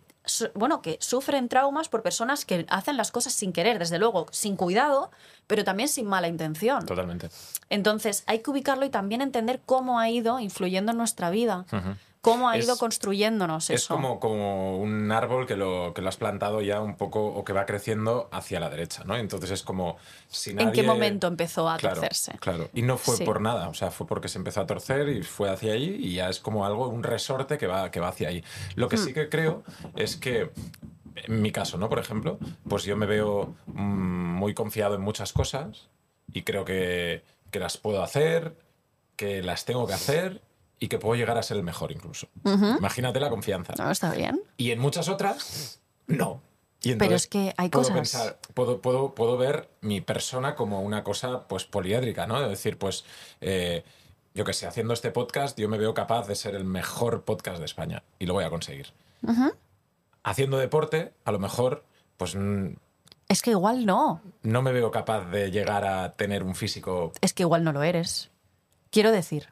bueno, 0.56 0.82
que 0.82 0.98
sufren 1.00 1.48
traumas 1.48 1.88
por 1.88 2.02
personas 2.02 2.44
que 2.44 2.66
hacen 2.70 2.98
las 2.98 3.12
cosas 3.12 3.34
sin 3.34 3.54
querer, 3.54 3.80
desde 3.80 4.00
luego, 4.00 4.26
sin 4.32 4.56
cuidado, 4.56 5.12
pero 5.48 5.64
también 5.64 5.88
sin 5.88 6.08
mala 6.08 6.28
intención. 6.28 6.86
Totalmente. 6.86 7.30
Entonces, 7.70 8.24
hay 8.26 8.40
que 8.40 8.52
ubicarlo 8.52 8.86
y 8.86 8.90
también 8.90 9.22
entender 9.22 9.62
cómo 9.66 10.00
ha 10.00 10.10
ido 10.10 10.40
influyendo 10.40 10.92
en 10.92 10.98
nuestra 10.98 11.30
vida. 11.30 11.66
Cómo 12.22 12.50
ha 12.50 12.58
Es- 12.58 12.66
ido 12.66 12.78
construyéndonos 12.78 13.70
Es 13.70 13.84
eso. 13.84 13.94
como, 13.96 14.20
como 14.20 14.78
un 14.78 15.10
árbol 15.12 15.48
que 15.48 15.56
lo, 15.56 15.94
que 15.94 16.02
lo 16.02 16.10
has 16.10 16.18
plantado 16.18 16.62
ya 16.62 16.82
un 16.82 16.96
poco 16.98 17.26
o 17.26 17.46
que 17.46 17.54
va 17.54 17.66
creciendo 17.66 18.28
hacia 18.34 18.60
la 18.60 18.70
derecha, 18.70 19.04
¿no? 19.06 19.16
Entonces 19.16 19.52
es 19.52 19.64
como 19.64 19.96
si 20.28 20.54
nadie... 20.54 20.68
¿En 20.68 20.74
qué 20.74 20.84
momento 20.84 21.28
empezó 21.28 21.70
a 21.70 21.78
Claro, 21.78 21.96
torcerse? 22.02 22.34
Claro, 22.40 22.70
y 22.74 22.82
no 22.82 22.98
fue 22.98 23.16
Sí. 23.16 23.24
por 23.24 23.40
nada, 23.40 23.70
o 23.70 23.74
sea, 23.74 23.90
fue 23.90 24.06
porque 24.06 24.28
se 24.28 24.38
empezó 24.38 24.60
a 24.60 24.66
torcer 24.68 25.08
y 25.08 25.24
fue 25.24 25.50
hacia 25.50 25.72
allí 25.74 25.96
y 25.98 26.16
ya 26.16 26.28
es 26.30 26.42
como 26.42 26.66
algo, 26.66 26.90
un 26.90 27.04
resorte 27.04 27.58
que 27.58 27.68
va, 27.68 27.90
que 27.90 28.02
va 28.02 28.10
hacia 28.10 28.28
ahí. 28.28 28.44
Lo 28.76 28.90
que 28.90 28.98
Hmm. 28.98 29.06
sí 29.06 29.14
que 29.14 29.30
creo 29.30 29.64
es 29.96 30.18
que, 30.18 30.52
en 31.16 31.42
mi 31.42 31.54
caso, 31.54 31.78
¿no? 31.78 31.88
Por 31.88 32.00
ejemplo, 32.00 32.38
pues 32.68 32.84
yo 32.84 32.98
me 32.98 33.06
veo 33.06 33.56
mm, 33.68 34.36
muy 34.36 34.54
confiado 34.54 34.96
en 34.96 35.02
muchas 35.02 35.32
cosas 35.32 35.88
y 36.34 36.42
creo 36.42 36.66
que, 36.66 37.24
que 37.50 37.60
las 37.60 37.78
puedo 37.78 38.04
hacer, 38.04 38.58
que 39.16 39.42
las 39.42 39.64
tengo 39.64 39.88
que 39.88 39.94
hacer 39.94 40.42
y 40.80 40.88
que 40.88 40.98
puedo 40.98 41.16
llegar 41.16 41.38
a 41.38 41.44
ser 41.44 41.58
el 41.58 41.64
mejor 41.64 41.92
incluso. 41.92 42.28
Imagínate 42.46 43.20
la 43.20 43.30
confianza. 43.30 43.74
No, 43.78 43.92
está 43.92 44.12
bien. 44.14 44.42
Y 44.58 44.72
en 44.72 44.80
muchas 44.80 45.10
otras, 45.10 45.80
no. 46.08 46.42
Y 46.82 46.96
Pero 46.96 47.16
es 47.16 47.28
que 47.28 47.54
hay 47.58 47.68
puedo 47.70 47.84
cosas- 47.84 47.96
pensar, 47.96 48.40
puedo, 48.54 48.82
puedo, 48.82 49.14
puedo 49.14 49.38
ver 49.38 49.70
mi 49.82 50.00
persona 50.00 50.56
como 50.56 50.82
una 50.82 51.04
cosa 51.04 51.46
pues 51.48 51.66
poliédrica, 51.66 52.26
¿no? 52.26 52.42
Es 52.42 52.48
decir, 52.50 52.78
pues, 52.78 53.04
eh, 53.42 53.84
yo 54.34 54.46
que 54.46 54.54
sé, 54.54 54.66
haciendo 54.66 54.94
este 54.94 55.12
podcast, 55.12 55.60
yo 55.60 55.68
me 55.68 55.78
veo 55.78 55.94
capaz 55.94 56.26
de 56.28 56.36
ser 56.36 56.56
el 56.56 56.64
mejor 56.64 57.24
podcast 57.26 57.60
de 57.60 57.66
España 57.66 58.04
y 58.18 58.26
lo 58.28 58.34
voy 58.34 58.46
a 58.46 58.50
conseguir. 58.50 58.88
Haciendo 60.24 60.58
deporte, 60.58 61.12
a 61.26 61.32
lo 61.34 61.40
mejor, 61.40 61.84
pues 62.16 62.36
mm, 62.36 62.76
Es 63.28 63.42
que 63.42 63.52
igual 63.52 63.86
no. 63.86 64.22
no 64.44 64.62
me 64.62 64.72
veo 64.72 64.92
capaz 64.92 65.26
de 65.30 65.52
llegar 65.52 65.86
a 65.86 66.14
tener 66.16 66.44
un 66.44 66.56
físico 66.56 67.12
Es 67.22 67.34
que 67.34 67.44
igual 67.44 67.64
no 67.66 67.74
lo 67.74 67.84
eres. 67.84 68.30
Quiero 68.92 69.12
decir. 69.12 69.50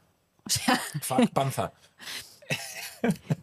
O 0.48 0.50
sea, 0.50 0.82
panza. 1.34 1.72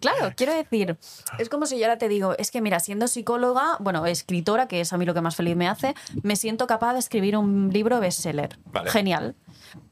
Claro, 0.01 0.33
quiero 0.37 0.53
decir, 0.53 0.99
es 1.38 1.49
como 1.49 1.67
si 1.67 1.79
yo 1.79 1.85
ahora 1.85 1.97
te 1.97 2.09
digo, 2.09 2.35
es 2.38 2.51
que 2.51 2.61
mira, 2.61 2.81
siendo 2.81 3.07
psicóloga, 3.07 3.77
bueno, 3.79 4.05
escritora, 4.05 4.67
que 4.67 4.81
es 4.81 4.93
a 4.93 4.99
mí 4.99 5.05
lo 5.07 5.14
que 5.14 5.21
más 5.21 5.37
feliz 5.37 5.55
me 5.57 5.69
hace, 5.69 5.95
me 6.23 6.35
siento 6.35 6.67
capaz 6.67 6.95
de 6.95 6.99
escribir 6.99 7.37
un 7.37 7.71
libro 7.73 8.01
bestseller. 8.01 8.59
Vale. 8.67 8.90
Genial. 8.90 9.37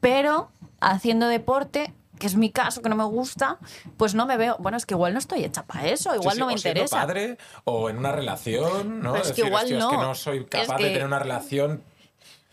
Pero 0.01 0.51
haciendo 0.81 1.27
deporte, 1.27 1.93
que 2.19 2.27
es 2.27 2.35
mi 2.35 2.51
caso, 2.51 2.81
que 2.81 2.89
no 2.89 2.95
me 2.95 3.05
gusta, 3.05 3.57
pues 3.97 4.15
no 4.15 4.25
me 4.25 4.35
veo, 4.37 4.57
bueno, 4.59 4.77
es 4.77 4.85
que 4.85 4.95
igual 4.95 5.13
no 5.13 5.19
estoy 5.19 5.45
hecha 5.45 5.63
para 5.63 5.87
eso, 5.87 6.13
igual 6.13 6.31
Sí, 6.31 6.35
sí, 6.35 6.39
no 6.41 6.47
me 6.47 6.53
o 6.53 6.57
interesa. 6.57 6.97
padre 6.97 7.37
o 7.63 7.89
en 7.89 7.97
una 7.97 8.11
relación, 8.11 9.01
¿no? 9.01 9.13
Pero 9.13 9.23
es 9.25 9.31
que 9.31 9.45
igual 9.45 9.63
hostia, 9.63 9.77
es 9.79 9.85
que 9.85 9.95
no. 9.95 10.03
no 10.03 10.15
soy 10.15 10.45
capaz 10.45 10.61
Es 10.75 10.83
de 10.83 10.89
tener 10.89 11.05
una 11.05 11.19
relación 11.19 11.83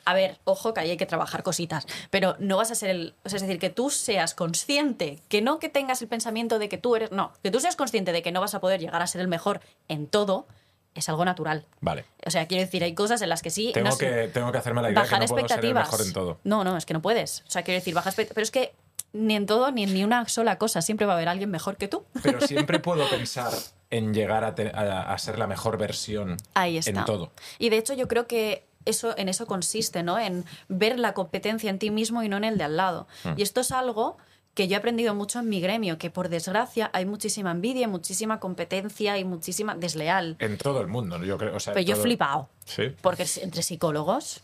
A 0.05 0.15
ver, 0.15 0.39
ojo 0.45 0.73
que 0.75 0.81
ahí 0.81 0.91
hay 0.91 0.97
que 0.97 1.07
trabajar 1.07 1.43
cositas, 1.43 1.87
pero 2.11 2.37
no 2.39 2.57
vas 2.57 2.71
a 2.71 2.75
ser 2.75 2.91
el, 2.91 3.15
o 3.25 3.29
sea, 3.29 3.37
es 3.37 3.43
decir, 3.43 3.59
que 3.59 3.71
tú 3.71 3.91
seas 3.91 4.35
consciente, 4.35 5.21
que 5.29 5.43
no 5.43 5.59
que 5.59 5.69
tengas 5.69 6.01
el 6.03 6.09
pensamiento 6.09 6.59
de 6.59 6.69
que 6.69 6.79
tú 6.79 6.97
eres, 6.97 7.11
no, 7.13 7.33
que 7.43 7.51
tú 7.51 7.61
seas 7.61 7.77
consciente 7.77 8.13
de 8.13 8.23
que 8.23 8.33
no 8.33 8.41
vas 8.41 8.55
a 8.55 8.61
poder 8.61 8.81
llegar 8.81 9.03
a 9.03 9.07
ser 9.07 9.21
el 9.21 9.29
mejor 9.29 9.61
en 9.89 10.07
todo, 10.07 10.47
es 10.95 11.09
algo 11.09 11.25
natural. 11.25 11.67
Vale. 11.81 12.05
O 12.27 12.31
sea, 12.31 12.47
quiero 12.49 12.65
decir, 12.65 12.83
hay 12.83 12.95
cosas 12.95 13.23
en 13.23 13.29
las 13.29 13.43
que 13.43 13.51
sí. 13.51 13.71
Tengo, 13.73 13.91
no 13.91 13.97
que, 13.99 14.29
tengo 14.35 14.51
que 14.51 14.59
hacerme 14.59 14.83
la 14.83 14.91
idea 14.91 15.03
de 15.03 15.07
que 15.09 15.13
bajar 15.15 15.21
no 15.21 15.27
puedo 15.27 15.47
ser 15.49 15.59
el 15.65 15.71
expectativas. 15.71 15.87
mejor 15.93 16.07
en 16.07 16.13
todo. 16.13 16.41
No, 16.45 16.65
no, 16.65 16.77
es 16.77 16.85
que 16.85 16.95
no 16.95 17.01
puedes. 17.03 17.45
O 17.47 17.51
sea, 17.51 17.63
quiero 17.63 17.79
decir, 17.79 17.95
expectativas. 17.97 18.35
Pero 18.35 18.43
es 18.43 18.51
que 18.51 18.75
ni 19.13 19.37
en 19.37 19.47
todo, 19.47 19.71
ni 19.71 19.85
en 19.85 19.95
ni 19.95 20.03
una 20.03 20.27
sola 20.29 20.59
cosa. 20.59 20.83
Siempre 20.83 21.07
va 21.07 21.13
a 21.13 21.17
haber 21.17 21.29
alguien 21.29 21.49
mejor 21.51 21.77
que 21.77 21.87
tú. 21.87 22.05
Pero 22.25 22.41
siempre 22.47 22.81
puedo 22.81 23.09
pensar 23.09 23.53
en 23.91 24.13
llegar 24.13 24.43
a, 24.43 24.55
te- 24.57 24.73
a- 24.75 25.13
a 25.13 25.19
ser 25.19 25.39
la 25.39 25.47
mejor 25.47 25.79
versión 25.79 26.37
Ahí 26.55 26.77
está. 26.79 26.91
en 26.91 27.05
todo. 27.05 27.31
Y 27.61 27.69
de 27.71 27.79
hecho, 27.79 27.95
yo 27.95 28.09
creo 28.09 28.27
que 28.27 28.67
eso, 28.85 29.15
en 29.19 29.29
eso 29.29 29.47
consiste, 29.47 30.03
¿no? 30.03 30.19
En 30.19 30.45
ver 30.69 30.99
la 30.99 31.15
competencia 31.15 31.71
en 31.71 31.79
ti 31.79 31.91
mismo 31.91 32.23
y 32.23 32.29
no 32.29 32.37
en 32.37 32.45
el 32.45 32.59
de 32.59 32.65
al 32.65 32.77
lado. 32.77 33.07
Hmm. 33.25 33.33
Y 33.37 33.43
esto 33.43 33.61
es 33.61 33.73
algo 33.73 34.17
que 34.55 34.67
yo 34.69 34.75
he 34.75 34.79
aprendido 34.79 35.15
mucho 35.15 35.39
en 35.39 35.49
mi 35.49 35.61
gremio, 35.61 35.97
que 35.97 36.11
por 36.11 36.29
desgracia 36.29 36.91
hay 36.93 37.07
muchísima 37.07 37.53
envidia, 37.53 37.87
muchísima 37.89 38.41
competencia 38.41 39.17
y 39.17 39.25
muchísima 39.25 39.75
desleal. 39.77 40.37
En 40.41 40.59
todo 40.59 40.81
el 40.81 40.89
mundo, 40.89 41.23
yo 41.25 41.39
creo. 41.39 41.55
O 41.57 41.61
sea, 41.61 41.73
Pero 41.73 41.85
yo 41.87 41.93
he 41.93 41.95
todo- 41.95 42.03
flipado. 42.03 42.49
Sí. 42.65 42.95
Porque 43.01 43.27
entre 43.43 43.63
psicólogos, 43.63 44.41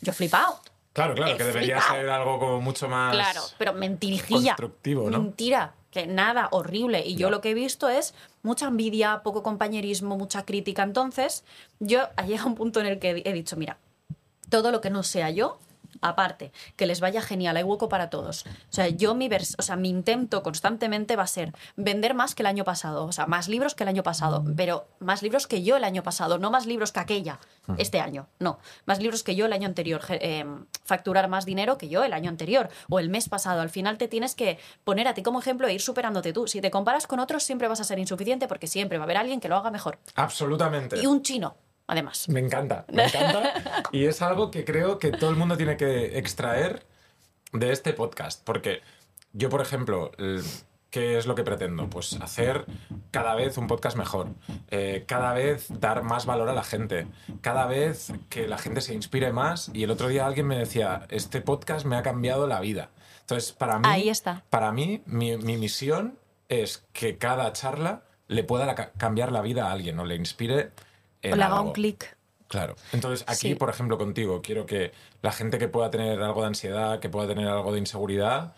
yo 0.00 0.12
he 0.12 0.14
flipado. 0.14 0.60
Claro, 0.92 1.14
claro, 1.14 1.32
He 1.32 1.36
que 1.36 1.44
debería 1.44 1.80
flipado. 1.80 2.00
ser 2.00 2.10
algo 2.10 2.38
como 2.38 2.60
mucho 2.60 2.88
más. 2.88 3.12
Claro, 3.14 3.40
pero 3.58 3.72
mentirijilla. 3.72 4.54
constructivo, 4.56 5.10
¿no? 5.10 5.18
Mentira, 5.22 5.74
que 5.90 6.06
nada, 6.06 6.48
horrible. 6.50 7.04
Y 7.06 7.16
yo 7.16 7.30
lo 7.30 7.40
que 7.40 7.50
he 7.50 7.54
visto 7.54 7.88
es 7.88 8.14
mucha 8.42 8.66
envidia, 8.66 9.22
poco 9.22 9.42
compañerismo, 9.42 10.16
mucha 10.16 10.44
crítica. 10.44 10.82
Entonces, 10.82 11.44
yo 11.80 12.08
ha 12.16 12.26
llegado 12.26 12.48
un 12.48 12.54
punto 12.54 12.80
en 12.80 12.86
el 12.86 12.98
que 12.98 13.22
he 13.24 13.32
dicho, 13.32 13.56
mira, 13.56 13.78
todo 14.48 14.72
lo 14.72 14.80
que 14.80 14.90
no 14.90 15.02
sea 15.02 15.30
yo, 15.30 15.58
aparte, 16.00 16.52
que 16.76 16.86
les 16.86 17.00
vaya 17.00 17.20
genial, 17.20 17.56
hay 17.56 17.62
hueco 17.62 17.88
para 17.88 18.10
todos. 18.10 18.44
O 18.46 18.72
sea, 18.72 18.88
yo 18.88 19.14
mi 19.14 19.28
vers 19.28 19.56
o 19.58 19.62
sea, 19.62 19.76
mi 19.76 19.88
intento 19.88 20.42
constantemente 20.42 21.16
va 21.16 21.24
a 21.24 21.26
ser 21.26 21.52
vender 21.76 22.14
más 22.14 22.34
que 22.34 22.42
el 22.42 22.46
año 22.46 22.64
pasado, 22.64 23.04
o 23.04 23.12
sea, 23.12 23.26
más 23.26 23.48
libros 23.48 23.74
que 23.74 23.84
el 23.84 23.88
año 23.88 24.02
pasado, 24.02 24.44
pero 24.56 24.88
más 25.00 25.22
libros 25.22 25.46
que 25.46 25.62
yo 25.62 25.76
el 25.76 25.84
año 25.84 26.02
pasado, 26.02 26.38
no 26.38 26.50
más 26.50 26.66
libros 26.66 26.92
que 26.92 27.00
aquella 27.00 27.40
este 27.76 28.00
año, 28.00 28.28
no, 28.38 28.58
más 28.86 29.00
libros 29.00 29.22
que 29.22 29.34
yo 29.34 29.46
el 29.46 29.52
año 29.52 29.66
anterior, 29.66 30.00
eh, 30.08 30.44
facturar 30.84 31.28
más 31.28 31.44
dinero 31.44 31.76
que 31.76 31.88
yo 31.88 32.04
el 32.04 32.12
año 32.12 32.30
anterior 32.30 32.68
o 32.88 32.98
el 32.98 33.10
mes 33.10 33.28
pasado. 33.28 33.60
Al 33.60 33.70
final 33.70 33.98
te 33.98 34.08
tienes 34.08 34.34
que 34.34 34.58
poner 34.84 35.06
a 35.08 35.14
ti 35.14 35.22
como 35.22 35.40
ejemplo 35.40 35.68
e 35.68 35.74
ir 35.74 35.80
superándote 35.80 36.32
tú. 36.32 36.46
Si 36.46 36.60
te 36.60 36.70
comparas 36.70 37.06
con 37.06 37.20
otros 37.20 37.42
siempre 37.42 37.68
vas 37.68 37.80
a 37.80 37.84
ser 37.84 37.98
insuficiente 37.98 38.48
porque 38.48 38.66
siempre 38.66 38.98
va 38.98 39.04
a 39.04 39.06
haber 39.06 39.18
alguien 39.18 39.40
que 39.40 39.48
lo 39.48 39.56
haga 39.56 39.70
mejor. 39.70 39.98
Absolutamente. 40.14 40.98
Y 41.00 41.06
un 41.06 41.22
chino, 41.22 41.56
además. 41.88 42.28
Me 42.28 42.38
encanta, 42.40 42.84
me 42.92 43.04
encanta. 43.04 43.52
y 43.92 44.04
es 44.04 44.22
algo 44.22 44.50
que 44.52 44.64
creo 44.64 44.98
que 45.00 45.10
todo 45.10 45.30
el 45.30 45.36
mundo 45.36 45.56
tiene 45.56 45.76
que 45.76 46.16
extraer 46.18 46.86
de 47.52 47.72
este 47.72 47.92
podcast. 47.92 48.42
Porque 48.44 48.82
yo, 49.32 49.48
por 49.48 49.60
ejemplo, 49.60 50.12
¿qué 50.90 51.18
es 51.18 51.26
lo 51.26 51.34
que 51.34 51.42
pretendo? 51.44 51.88
Pues 51.90 52.14
hacer 52.20 52.64
cada 53.10 53.34
vez 53.34 53.58
un 53.58 53.66
podcast 53.66 53.96
mejor. 53.96 54.28
eh, 54.70 55.04
cada 55.08 55.32
vez 55.32 55.66
dar 55.80 56.02
más 56.02 56.24
valor 56.26 56.48
a 56.48 56.52
la 56.52 56.62
gente. 56.64 57.06
Cada 57.40 57.66
vez 57.66 58.12
que 58.28 58.46
la 58.48 58.58
gente 58.58 58.80
se 58.80 58.94
inspire 58.94 59.32
más. 59.32 59.70
Y 59.74 59.82
el 59.84 59.90
otro 59.90 60.08
día 60.08 60.26
alguien 60.26 60.46
me 60.46 60.58
decía, 60.58 61.06
este 61.10 61.40
podcast 61.40 61.84
me 61.86 61.96
ha 61.96 62.02
cambiado 62.02 62.46
la 62.46 62.60
vida. 62.60 62.90
Entonces, 63.20 63.52
para 63.52 63.78
mí, 63.78 63.84
Ahí 63.86 64.08
está. 64.08 64.42
Para 64.48 64.72
mí, 64.72 65.02
mi, 65.06 65.36
mi 65.36 65.56
misión 65.58 66.18
es 66.48 66.84
que 66.94 67.18
cada 67.18 67.52
charla 67.52 68.02
le 68.26 68.42
pueda 68.44 68.64
la- 68.64 68.74
cambiar 68.92 69.32
la 69.32 69.42
vida 69.42 69.68
a 69.68 69.72
alguien 69.72 69.98
o 69.98 70.06
le 70.06 70.14
inspire. 70.16 70.70
O 71.24 71.36
le 71.36 71.42
haga 71.42 71.60
un 71.60 71.72
clic. 71.72 72.16
Claro. 72.48 72.76
Entonces, 72.92 73.24
aquí, 73.28 73.48
Sí. 73.48 73.54
por 73.54 73.68
ejemplo, 73.68 73.98
contigo, 73.98 74.40
quiero 74.40 74.64
que 74.64 74.92
la 75.20 75.32
gente 75.32 75.58
que 75.58 75.68
pueda 75.68 75.90
tener 75.90 76.22
algo 76.22 76.40
de 76.40 76.46
ansiedad, 76.48 76.98
que 76.98 77.10
pueda 77.10 77.28
tener 77.28 77.46
algo 77.46 77.72
de 77.72 77.78
inseguridad, 77.78 78.54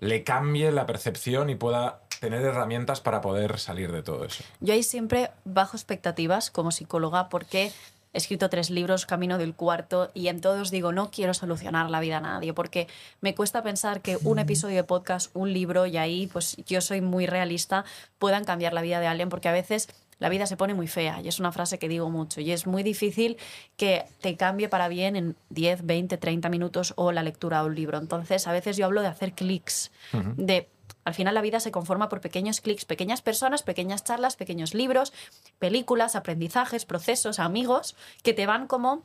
le 0.00 0.24
cambie 0.24 0.72
la 0.72 0.86
percepción 0.86 1.50
y 1.50 1.54
pueda 1.54 2.00
tener 2.20 2.40
herramientas 2.42 3.00
para 3.00 3.20
poder 3.20 3.58
salir 3.58 3.92
de 3.92 4.02
todo 4.02 4.24
eso. 4.24 4.42
Yo 4.60 4.72
ahí 4.72 4.82
siempre 4.82 5.30
bajo 5.44 5.76
expectativas 5.76 6.50
como 6.50 6.70
psicóloga 6.70 7.28
porque 7.28 7.70
he 8.14 8.18
escrito 8.18 8.48
tres 8.48 8.70
libros, 8.70 9.06
camino 9.06 9.38
del 9.38 9.54
cuarto, 9.54 10.10
y 10.14 10.28
en 10.28 10.40
todos 10.40 10.70
digo, 10.70 10.92
no 10.92 11.10
quiero 11.10 11.34
solucionar 11.34 11.90
la 11.90 11.98
vida 12.00 12.18
a 12.18 12.20
nadie, 12.20 12.54
porque 12.54 12.86
me 13.20 13.34
cuesta 13.34 13.62
pensar 13.62 14.00
que 14.02 14.18
un 14.22 14.38
episodio 14.38 14.76
de 14.76 14.84
podcast, 14.84 15.30
un 15.34 15.52
libro, 15.52 15.84
y 15.86 15.96
ahí 15.96 16.28
pues 16.28 16.56
yo 16.64 16.80
soy 16.80 17.00
muy 17.00 17.26
realista, 17.26 17.84
puedan 18.18 18.44
cambiar 18.44 18.72
la 18.72 18.82
vida 18.82 19.00
de 19.00 19.08
alguien, 19.08 19.28
porque 19.30 19.48
a 19.48 19.52
veces 19.52 19.88
la 20.18 20.28
vida 20.28 20.46
se 20.46 20.56
pone 20.56 20.74
muy 20.74 20.86
fea, 20.86 21.20
y 21.22 21.28
es 21.28 21.40
una 21.40 21.52
frase 21.52 21.78
que 21.78 21.88
digo 21.88 22.10
mucho, 22.10 22.40
y 22.40 22.52
es 22.52 22.66
muy 22.66 22.82
difícil 22.82 23.36
que 23.76 24.04
te 24.20 24.36
cambie 24.36 24.68
para 24.68 24.88
bien 24.88 25.16
en 25.16 25.36
10, 25.50 25.86
20, 25.86 26.16
30 26.18 26.48
minutos 26.48 26.94
o 26.96 27.12
la 27.12 27.22
lectura 27.22 27.60
de 27.60 27.66
un 27.66 27.74
libro. 27.74 27.98
Entonces, 27.98 28.46
a 28.46 28.52
veces 28.52 28.76
yo 28.76 28.86
hablo 28.86 29.02
de 29.02 29.08
hacer 29.08 29.32
clics, 29.32 29.90
de 30.36 30.68
al 31.04 31.14
final 31.14 31.34
la 31.34 31.42
vida 31.42 31.60
se 31.60 31.70
conforma 31.70 32.08
por 32.08 32.20
pequeños 32.20 32.60
clics, 32.60 32.84
pequeñas 32.84 33.20
personas, 33.20 33.62
pequeñas 33.62 34.04
charlas, 34.04 34.36
pequeños 34.36 34.72
libros, 34.74 35.12
películas, 35.58 36.16
aprendizajes, 36.16 36.86
procesos, 36.86 37.38
amigos, 37.38 37.94
que 38.22 38.32
te 38.32 38.46
van 38.46 38.66
como 38.66 39.04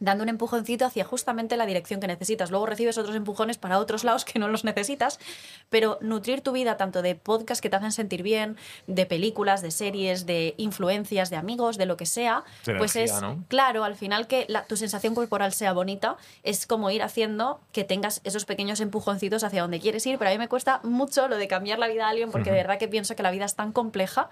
dando 0.00 0.22
un 0.24 0.28
empujoncito 0.30 0.84
hacia 0.86 1.04
justamente 1.04 1.56
la 1.56 1.66
dirección 1.66 2.00
que 2.00 2.06
necesitas. 2.06 2.50
Luego 2.50 2.66
recibes 2.66 2.98
otros 2.98 3.14
empujones 3.14 3.58
para 3.58 3.78
otros 3.78 4.02
lados 4.02 4.24
que 4.24 4.38
no 4.38 4.48
los 4.48 4.64
necesitas, 4.64 5.20
pero 5.68 5.98
nutrir 6.00 6.40
tu 6.40 6.52
vida 6.52 6.76
tanto 6.76 7.02
de 7.02 7.14
podcasts 7.14 7.60
que 7.60 7.68
te 7.70 7.76
hacen 7.76 7.92
sentir 7.92 8.22
bien, 8.22 8.56
de 8.86 9.06
películas, 9.06 9.60
de 9.62 9.70
series, 9.70 10.26
de 10.26 10.54
influencias, 10.56 11.28
de 11.30 11.36
amigos, 11.36 11.76
de 11.76 11.86
lo 11.86 11.96
que 11.96 12.06
sea, 12.06 12.44
De 12.64 12.74
pues 12.76 12.96
energía, 12.96 13.16
es 13.16 13.22
¿no? 13.22 13.44
claro, 13.48 13.84
al 13.84 13.94
final 13.94 14.26
que 14.26 14.46
la- 14.48 14.64
tu 14.64 14.76
sensación 14.76 15.14
corporal 15.14 15.52
sea 15.52 15.72
bonita, 15.72 16.16
es 16.42 16.66
como 16.66 16.90
ir 16.90 17.02
haciendo 17.02 17.60
que 17.72 17.84
tengas 17.84 18.20
esos 18.24 18.46
pequeños 18.46 18.80
empujoncitos 18.80 19.44
hacia 19.44 19.62
donde 19.62 19.80
quieres 19.80 20.06
ir, 20.06 20.18
pero 20.18 20.30
a 20.30 20.32
mí 20.32 20.38
me 20.38 20.48
cuesta 20.48 20.80
mucho 20.82 21.28
lo 21.28 21.36
de 21.36 21.46
cambiar 21.46 21.78
la 21.78 21.88
vida 21.88 22.06
a 22.06 22.08
alguien 22.10 22.30
porque 22.30 22.50
de 22.50 22.56
verdad 22.56 22.78
que 22.78 22.88
pienso 22.88 23.14
que 23.16 23.22
la 23.22 23.30
vida 23.30 23.44
es 23.44 23.54
tan 23.54 23.72
compleja 23.72 24.30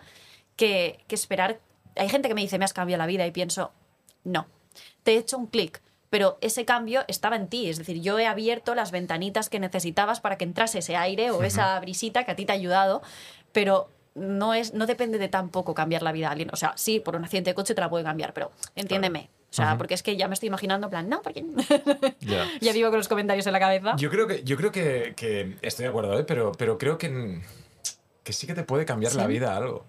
que, 0.57 0.99
que 1.07 1.15
esperar... 1.15 1.61
Hay 1.97 2.09
gente 2.09 2.29
que 2.29 2.35
me 2.35 2.41
dice, 2.41 2.59
me 2.59 2.65
has 2.65 2.73
cambiado 2.73 2.99
la 2.99 3.07
vida 3.07 3.27
y 3.27 3.31
pienso, 3.33 3.73
no, 4.25 4.47
te 5.03 5.13
he 5.13 5.19
hecho 5.19 5.39
un 5.39 5.47
clic. 5.47 5.83
Pero 6.11 6.39
ese 6.41 6.65
cambio 6.65 7.03
estaba 7.07 7.37
en 7.37 7.49
ti, 7.49 7.69
es 7.69 7.77
decir, 7.77 8.01
yo 8.01 8.19
he 8.19 8.27
abierto 8.27 8.75
las 8.75 8.91
ventanitas 8.91 9.51
que 9.51 9.61
necesitabas 9.61 10.21
para 10.21 10.39
que 10.39 10.45
entrase 10.45 10.79
ese 10.79 10.97
aire 10.97 11.31
o 11.31 11.43
esa 11.43 11.79
brisita 11.81 12.25
que 12.25 12.31
a 12.31 12.37
ti 12.37 12.47
te 12.47 12.53
ha 12.53 12.55
ayudado, 12.55 13.03
pero 13.53 13.91
no, 14.15 14.55
es, 14.55 14.73
no 14.73 14.87
depende 14.87 15.19
de 15.19 15.29
tan 15.29 15.51
poco 15.51 15.75
cambiar 15.75 16.03
la 16.03 16.13
vida 16.13 16.29
a 16.29 16.33
alguien. 16.33 16.49
O 16.53 16.57
sea, 16.57 16.73
sí, 16.77 16.99
por 17.01 17.15
un 17.17 17.25
accidente 17.25 17.51
de 17.51 17.55
coche 17.55 17.75
te 17.75 17.81
la 17.81 17.91
puede 17.91 18.05
cambiar, 18.05 18.33
pero 18.33 18.51
entiéndeme. 18.75 19.29
O 19.51 19.55
sea, 19.55 19.79
porque 19.79 19.95
es 19.95 20.03
que 20.03 20.17
ya 20.17 20.29
me 20.29 20.35
estoy 20.35 20.49
imaginando, 20.49 20.87
en 20.87 20.91
plan, 20.91 21.09
no, 21.09 21.23
porque 21.23 21.45
Ya. 22.21 22.47
ya 22.61 22.73
vivo 22.73 22.91
con 22.91 22.99
los 22.99 23.09
comentarios 23.09 23.47
en 23.47 23.53
la 23.53 23.61
cabeza. 23.61 23.97
Yo 23.97 24.11
creo 24.11 24.27
que, 24.27 24.45
yo 24.45 24.57
creo 24.57 24.73
que, 24.73 25.15
que 25.17 25.57
estoy 25.63 25.85
de 25.85 25.89
acuerdo, 25.89 26.19
¿eh? 26.19 26.25
pero, 26.25 26.53
pero 26.53 26.77
creo 26.77 26.99
que, 26.99 27.41
que 28.23 28.33
sí 28.33 28.47
que 28.47 28.55
te 28.55 28.63
puede 28.63 28.85
cambiar 28.85 29.15
la 29.15 29.27
vida 29.27 29.57
algo. 29.57 29.87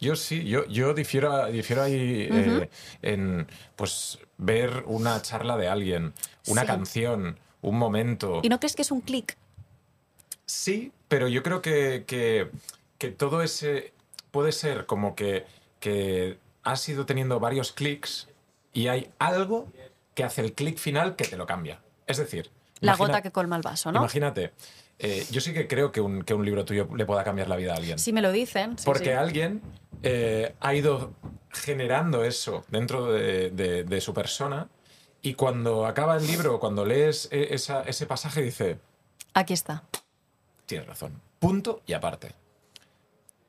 Yo 0.00 0.16
sí, 0.16 0.44
yo, 0.44 0.66
yo 0.66 0.92
difiero, 0.94 1.46
difiero 1.46 1.82
ahí 1.82 2.28
eh, 2.30 2.68
en 3.02 3.46
pues 3.76 4.18
ver 4.38 4.82
una 4.86 5.22
charla 5.22 5.56
de 5.56 5.68
alguien, 5.68 6.12
una 6.48 6.62
Sí. 6.62 6.66
canción, 6.66 7.38
un 7.62 7.78
momento. 7.78 8.40
¿Y 8.42 8.48
no 8.48 8.58
crees 8.58 8.74
que 8.76 8.82
es 8.82 8.90
un 8.90 9.00
clic? 9.00 9.36
Sí, 10.46 10.92
pero 11.08 11.28
yo 11.28 11.42
creo 11.42 11.62
que, 11.62 12.04
que- 12.06 12.50
que 12.98 13.10
todo 13.10 13.42
ese 13.42 13.92
puede 14.30 14.52
ser 14.52 14.86
como 14.86 15.14
que, 15.14 15.46
que 15.80 16.38
has 16.64 16.86
ido 16.88 17.06
teniendo 17.06 17.40
varios 17.40 17.72
clics 17.72 18.28
y 18.72 18.88
hay 18.88 19.10
algo 19.18 19.68
que 20.14 20.24
hace 20.24 20.40
el 20.42 20.52
clic 20.54 20.78
final 20.78 21.16
que 21.16 21.24
te 21.24 21.36
lo 21.36 21.46
cambia. 21.46 21.80
Es 22.06 22.18
decir, 22.18 22.50
La 22.80 22.92
imagina- 22.92 23.06
gota 23.08 23.22
que 23.22 23.30
colma 23.30 23.56
el 23.56 23.62
vaso, 23.62 23.90
¿no? 23.92 24.00
Imagínate, 24.00 24.52
eh, 24.98 25.26
yo 25.30 25.40
sí 25.40 25.52
que 25.52 25.66
creo 25.68 25.90
que 25.92 26.00
un, 26.00 26.22
que 26.22 26.34
un 26.34 26.44
libro 26.44 26.64
tuyo 26.64 26.88
le 26.96 27.04
pueda 27.06 27.24
cambiar 27.24 27.48
la 27.48 27.56
vida 27.56 27.72
a 27.72 27.76
alguien. 27.76 27.98
Si 27.98 28.12
me 28.12 28.22
lo 28.22 28.32
dicen. 28.32 28.78
sí, 28.78 28.84
porque 28.84 29.06
sí. 29.06 29.10
alguien 29.10 29.60
eh, 30.02 30.54
ha 30.60 30.74
ido 30.74 31.12
generando 31.50 32.24
eso 32.24 32.64
dentro 32.68 33.12
de, 33.12 33.50
de- 33.50 33.84
de 33.84 34.00
su 34.00 34.12
persona 34.14 34.68
y 35.22 35.34
cuando 35.34 35.86
acaba 35.86 36.16
el 36.16 36.26
libro, 36.26 36.58
cuando 36.60 36.84
lees 36.84 37.28
eh, 37.32 37.48
esa- 37.50 37.82
ese 37.82 38.06
pasaje, 38.06 38.42
dice, 38.42 38.78
Aquí 39.34 39.52
está. 39.52 39.82
tienes 40.66 40.86
razón. 40.86 41.20
Punto 41.38 41.82
y 41.86 41.92
aparte. 41.92 42.32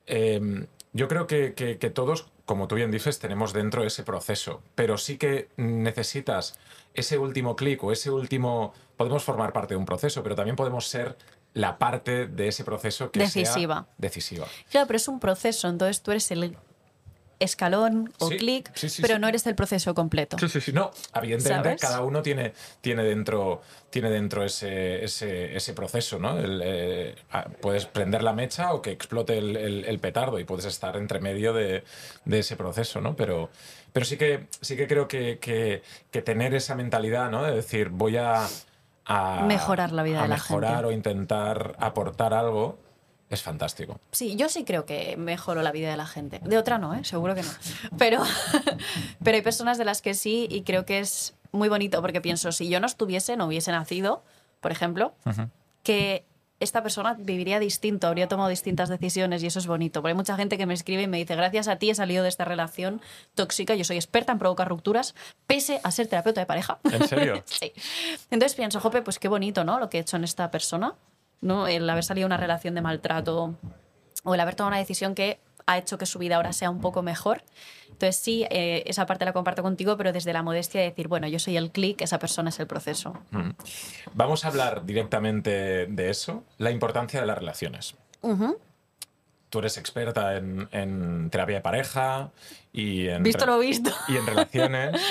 Eh, 0.06 0.66
yo 0.92 1.08
creo 1.08 1.26
que, 1.26 1.54
que- 1.54 1.78
que 1.78 1.90
todos, 1.90 2.28
como 2.44 2.68
tú 2.68 2.74
bien 2.76 2.90
dices, 2.90 3.18
tenemos 3.18 3.52
dentro 3.52 3.84
ese 3.84 4.02
proceso, 4.02 4.62
pero 4.74 4.96
sí 4.98 5.18
que 5.18 5.48
necesitas 5.56 6.58
ese 6.94 7.18
último 7.18 7.56
clic 7.56 7.82
o 7.84 7.92
ese 7.92 8.10
último... 8.10 8.72
Podemos 8.96 9.24
formar 9.24 9.52
parte 9.52 9.74
de 9.74 9.78
un 9.78 9.84
proceso, 9.84 10.22
pero 10.22 10.34
también 10.36 10.56
podemos 10.56 10.88
ser 10.88 11.16
la 11.56 11.78
parte 11.78 12.26
de 12.26 12.48
ese 12.48 12.64
proceso 12.64 13.10
que 13.10 13.20
Decisiva. 13.20 13.74
sea 13.86 13.86
decisiva. 13.96 14.46
Claro, 14.70 14.86
pero 14.86 14.98
es 14.98 15.08
un 15.08 15.18
proceso, 15.20 15.68
entonces 15.68 16.02
tú 16.02 16.10
eres 16.10 16.30
el 16.30 16.54
escalón 17.38 18.12
o 18.18 18.28
Sí, 18.28 18.38
clic, 18.38 18.70
sí, 18.74 18.88
sí, 18.88 19.02
pero 19.02 19.14
sí. 19.16 19.20
no 19.20 19.28
eres 19.28 19.46
el 19.46 19.54
proceso 19.54 19.94
completo. 19.94 20.38
Sí, 20.38 20.48
sí, 20.48 20.60
sí. 20.60 20.72
No, 20.72 20.90
evidentemente 21.14 21.68
¿Sabes? 21.68 21.80
cada 21.82 22.00
uno 22.00 22.22
tiene, 22.22 22.52
tiene 22.80 23.02
dentro, 23.04 23.60
tiene 23.90 24.08
dentro 24.10 24.42
ese, 24.44 25.04
ese, 25.04 25.54
ese 25.54 25.72
proceso, 25.74 26.18
¿no? 26.18 26.38
El, 26.38 26.62
eh, 26.64 27.14
puedes 27.60 27.84
prender 27.86 28.22
la 28.22 28.32
mecha 28.32 28.72
o 28.72 28.80
que 28.80 28.90
explote 28.90 29.36
el, 29.36 29.54
el- 29.56 29.84
el 29.84 29.98
petardo 29.98 30.38
y 30.38 30.44
puedes 30.44 30.64
estar 30.64 30.96
entre 30.96 31.20
medio 31.20 31.52
de, 31.52 31.84
de 32.24 32.38
ese 32.38 32.56
proceso, 32.56 33.00
¿no? 33.02 33.16
Pero, 33.16 33.50
pero 33.92 34.06
sí 34.06 34.16
que 34.16 34.46
sí 34.62 34.74
que 34.76 34.86
creo 34.86 35.06
que, 35.06 35.38
que- 35.38 35.82
que 36.10 36.22
tener 36.22 36.54
esa 36.54 36.74
mentalidad, 36.74 37.30
¿no? 37.30 37.42
De 37.44 37.54
decir, 37.54 37.90
voy 37.90 38.16
a, 38.16 38.46
a- 39.06 39.42
Mejorar 39.46 39.92
la 39.92 40.02
vida 40.02 40.18
a 40.20 40.22
de 40.22 40.28
la 40.28 40.34
mejorar 40.34 40.74
gente. 40.76 40.86
o 40.88 40.92
intentar 40.92 41.76
aportar 41.78 42.34
algo, 42.34 42.78
es 43.30 43.42
fantástico. 43.42 43.98
Sí, 44.12 44.36
yo 44.36 44.48
sí 44.48 44.64
creo 44.64 44.84
que 44.86 45.16
mejoro 45.16 45.62
la 45.62 45.72
vida 45.72 45.90
de 45.90 45.96
la 45.96 46.06
gente. 46.06 46.40
De 46.44 46.58
otra 46.58 46.78
no, 46.78 46.94
¿eh? 46.94 47.04
seguro 47.04 47.34
que 47.34 47.42
no. 47.42 47.48
Pero, 47.98 48.22
pero 49.22 49.36
hay 49.36 49.42
personas 49.42 49.78
de 49.78 49.84
las 49.84 50.02
que 50.02 50.14
sí 50.14 50.46
y 50.50 50.62
creo 50.62 50.84
que 50.84 50.98
es 51.00 51.34
muy 51.52 51.68
bonito 51.68 52.00
porque 52.02 52.20
pienso, 52.20 52.52
si 52.52 52.68
yo 52.68 52.80
no 52.80 52.86
estuviese, 52.86 53.36
no 53.36 53.46
hubiese 53.46 53.72
nacido, 53.72 54.22
por 54.60 54.72
ejemplo, 54.72 55.14
que 55.82 56.24
esta 56.58 56.82
persona 56.82 57.14
viviría 57.18 57.58
distinto, 57.58 58.06
habría 58.06 58.28
tomado 58.28 58.48
distintas 58.48 58.88
decisiones 58.88 59.42
y 59.42 59.46
eso 59.46 59.58
es 59.58 59.66
bonito. 59.66 60.00
Porque 60.00 60.12
hay 60.12 60.16
mucha 60.16 60.36
gente 60.36 60.56
que 60.56 60.66
me 60.66 60.74
escribe 60.74 61.02
y 61.02 61.06
me 61.06 61.18
dice, 61.18 61.36
gracias 61.36 61.68
a 61.68 61.76
ti 61.76 61.90
he 61.90 61.94
salido 61.94 62.22
de 62.22 62.28
esta 62.28 62.44
relación 62.44 63.00
tóxica, 63.34 63.74
yo 63.74 63.84
soy 63.84 63.96
experta 63.96 64.32
en 64.32 64.38
provocar 64.38 64.68
rupturas, 64.68 65.14
pese 65.46 65.80
a 65.82 65.90
ser 65.90 66.06
terapeuta 66.06 66.40
de 66.40 66.46
pareja. 66.46 66.78
¿En 66.84 67.06
serio? 67.08 67.42
Sí. 67.46 67.72
Entonces 68.30 68.54
pienso, 68.54 68.80
Jope, 68.80 69.02
pues 69.02 69.18
qué 69.18 69.28
bonito, 69.28 69.64
¿no? 69.64 69.78
Lo 69.78 69.88
que 69.88 69.98
he 69.98 70.00
hecho 70.00 70.16
en 70.16 70.24
esta 70.24 70.50
persona, 70.50 70.94
¿no? 71.40 71.66
El 71.68 71.88
haber 71.88 72.04
salido 72.04 72.24
de 72.24 72.34
una 72.34 72.36
relación 72.36 72.74
de 72.74 72.82
maltrato 72.82 73.54
o 74.24 74.34
el 74.34 74.40
haber 74.40 74.54
tomado 74.54 74.70
una 74.70 74.78
decisión 74.78 75.14
que 75.14 75.38
ha 75.66 75.78
hecho 75.78 75.98
que 75.98 76.06
su 76.06 76.18
vida 76.18 76.36
ahora 76.36 76.52
sea 76.52 76.70
un 76.70 76.80
poco 76.80 77.02
mejor. 77.02 77.42
Entonces 77.86 78.16
sí, 78.16 78.46
eh, 78.50 78.84
esa 78.86 79.06
parte 79.06 79.24
la 79.24 79.32
comparto 79.32 79.62
contigo, 79.62 79.96
pero 79.96 80.12
desde 80.12 80.32
la 80.32 80.42
modestia 80.42 80.80
de 80.80 80.90
decir, 80.90 81.08
bueno, 81.08 81.26
yo 81.28 81.38
soy 81.38 81.56
el 81.56 81.70
clic, 81.70 82.00
esa 82.00 82.18
persona 82.18 82.50
es 82.50 82.60
el 82.60 82.66
proceso. 82.66 83.14
Mm. 83.30 83.50
Vamos 84.14 84.44
a 84.44 84.48
hablar 84.48 84.84
directamente 84.84 85.86
de 85.86 86.10
eso, 86.10 86.44
la 86.58 86.70
importancia 86.70 87.20
de 87.20 87.26
las 87.26 87.38
relaciones. 87.38 87.96
Tú 89.50 89.60
eres 89.60 89.78
experta 89.78 90.36
en, 90.36 91.30
terapia 91.30 91.56
de 91.56 91.62
pareja 91.62 92.30
y 92.72 93.06
en... 93.08 93.22
Visto 93.22 93.46
lo 93.46 93.58
visto. 93.58 93.90
Y 94.08 94.16
en 94.16 94.26
relaciones. 94.26 95.00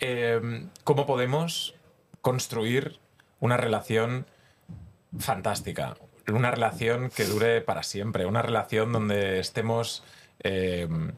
Em, 0.00 0.68
¿Cómo 0.84 1.06
podemos 1.06 1.74
construir 2.20 3.00
una 3.40 3.56
relación 3.56 4.26
fantástica? 5.18 5.96
Una 6.32 6.50
relación 6.50 7.10
que 7.10 7.24
dure 7.24 7.60
para 7.60 7.82
siempre, 7.82 8.26
una 8.26 8.42
relación 8.42 8.92
donde 8.92 9.40
estemos... 9.40 10.04
Em, 10.40 11.12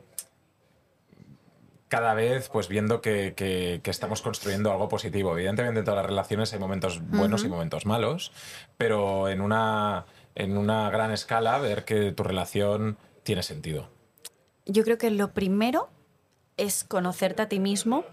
cada 1.91 2.15
vez 2.15 2.49
pues 2.49 2.69
viendo 2.69 3.03
que, 3.03 3.81
estamos 3.85 4.23
construyendo 4.23 4.71
algo 4.71 4.89
positivo. 4.89 5.37
Evidentemente 5.37 5.81
en 5.81 5.85
todas 5.85 5.99
las 5.99 6.07
relaciones 6.07 6.53
hay 6.53 6.61
momentos 6.61 7.03
buenos 7.03 7.45
y 7.45 7.49
momentos 7.49 7.85
malos, 7.85 8.31
pero 8.79 9.29
en 9.29 9.41
una, 9.41 10.07
en 10.37 10.57
una 10.57 10.89
gran 10.91 11.11
escala 11.11 11.59
ver 11.59 11.85
que 11.85 12.13
tu 12.13 12.23
relación 12.23 12.97
tiene 13.25 13.43
sentido. 13.43 13.89
Yo 14.67 14.85
creo 14.85 14.99
que 14.99 15.11
lo 15.11 15.33
primero 15.33 15.91
es 16.57 16.85
conocerte 16.85 17.43
a 17.43 17.49
ti 17.49 17.59
mismo 17.59 18.05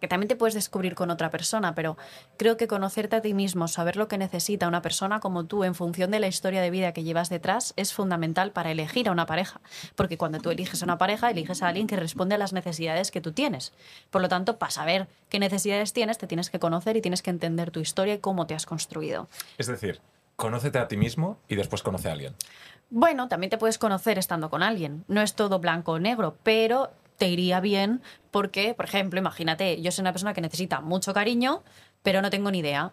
que 0.00 0.08
también 0.08 0.28
te 0.28 0.36
puedes 0.36 0.54
descubrir 0.54 0.94
con 0.94 1.10
otra 1.10 1.30
persona, 1.30 1.74
pero 1.74 1.96
creo 2.36 2.56
que 2.56 2.68
conocerte 2.68 3.16
a 3.16 3.22
ti 3.22 3.34
mismo, 3.34 3.68
saber 3.68 3.96
lo 3.96 4.08
que 4.08 4.18
necesita 4.18 4.68
una 4.68 4.82
persona 4.82 5.20
como 5.20 5.44
tú 5.44 5.64
en 5.64 5.74
función 5.74 6.10
de 6.10 6.20
la 6.20 6.26
historia 6.26 6.60
de 6.60 6.70
vida 6.70 6.92
que 6.92 7.02
llevas 7.02 7.28
detrás 7.28 7.72
es 7.76 7.92
fundamental 7.92 8.52
para 8.52 8.70
elegir 8.70 9.08
a 9.08 9.12
una 9.12 9.26
pareja, 9.26 9.60
porque 9.94 10.18
cuando 10.18 10.38
tú 10.38 10.50
eliges 10.50 10.82
a 10.82 10.84
una 10.84 10.98
pareja, 10.98 11.30
eliges 11.30 11.62
a 11.62 11.68
alguien 11.68 11.86
que 11.86 11.96
responde 11.96 12.34
a 12.34 12.38
las 12.38 12.52
necesidades 12.52 13.10
que 13.10 13.20
tú 13.20 13.32
tienes. 13.32 13.72
Por 14.10 14.22
lo 14.22 14.28
tanto, 14.28 14.58
para 14.58 14.70
saber 14.70 15.08
qué 15.28 15.38
necesidades 15.38 15.92
tienes, 15.92 16.18
te 16.18 16.26
tienes 16.26 16.50
que 16.50 16.58
conocer 16.58 16.96
y 16.96 17.00
tienes 17.00 17.22
que 17.22 17.30
entender 17.30 17.70
tu 17.70 17.80
historia 17.80 18.14
y 18.14 18.18
cómo 18.18 18.46
te 18.46 18.54
has 18.54 18.66
construido. 18.66 19.28
Es 19.58 19.66
decir, 19.66 20.00
conócete 20.36 20.78
a 20.78 20.88
ti 20.88 20.96
mismo 20.96 21.38
y 21.48 21.56
después 21.56 21.82
conoce 21.82 22.08
a 22.08 22.12
alguien. 22.12 22.34
Bueno, 22.90 23.28
también 23.28 23.50
te 23.50 23.58
puedes 23.58 23.78
conocer 23.78 24.18
estando 24.18 24.48
con 24.48 24.62
alguien. 24.62 25.04
No 25.08 25.20
es 25.20 25.34
todo 25.34 25.58
blanco 25.58 25.92
o 25.92 25.98
negro, 25.98 26.36
pero 26.44 26.92
te 27.16 27.28
iría 27.28 27.60
bien 27.60 28.02
porque, 28.30 28.74
por 28.74 28.84
ejemplo, 28.84 29.18
imagínate, 29.18 29.80
yo 29.80 29.90
soy 29.92 30.02
una 30.02 30.12
persona 30.12 30.34
que 30.34 30.40
necesita 30.40 30.80
mucho 30.80 31.14
cariño, 31.14 31.62
pero 32.02 32.22
no 32.22 32.30
tengo 32.30 32.50
ni 32.50 32.58
idea 32.58 32.92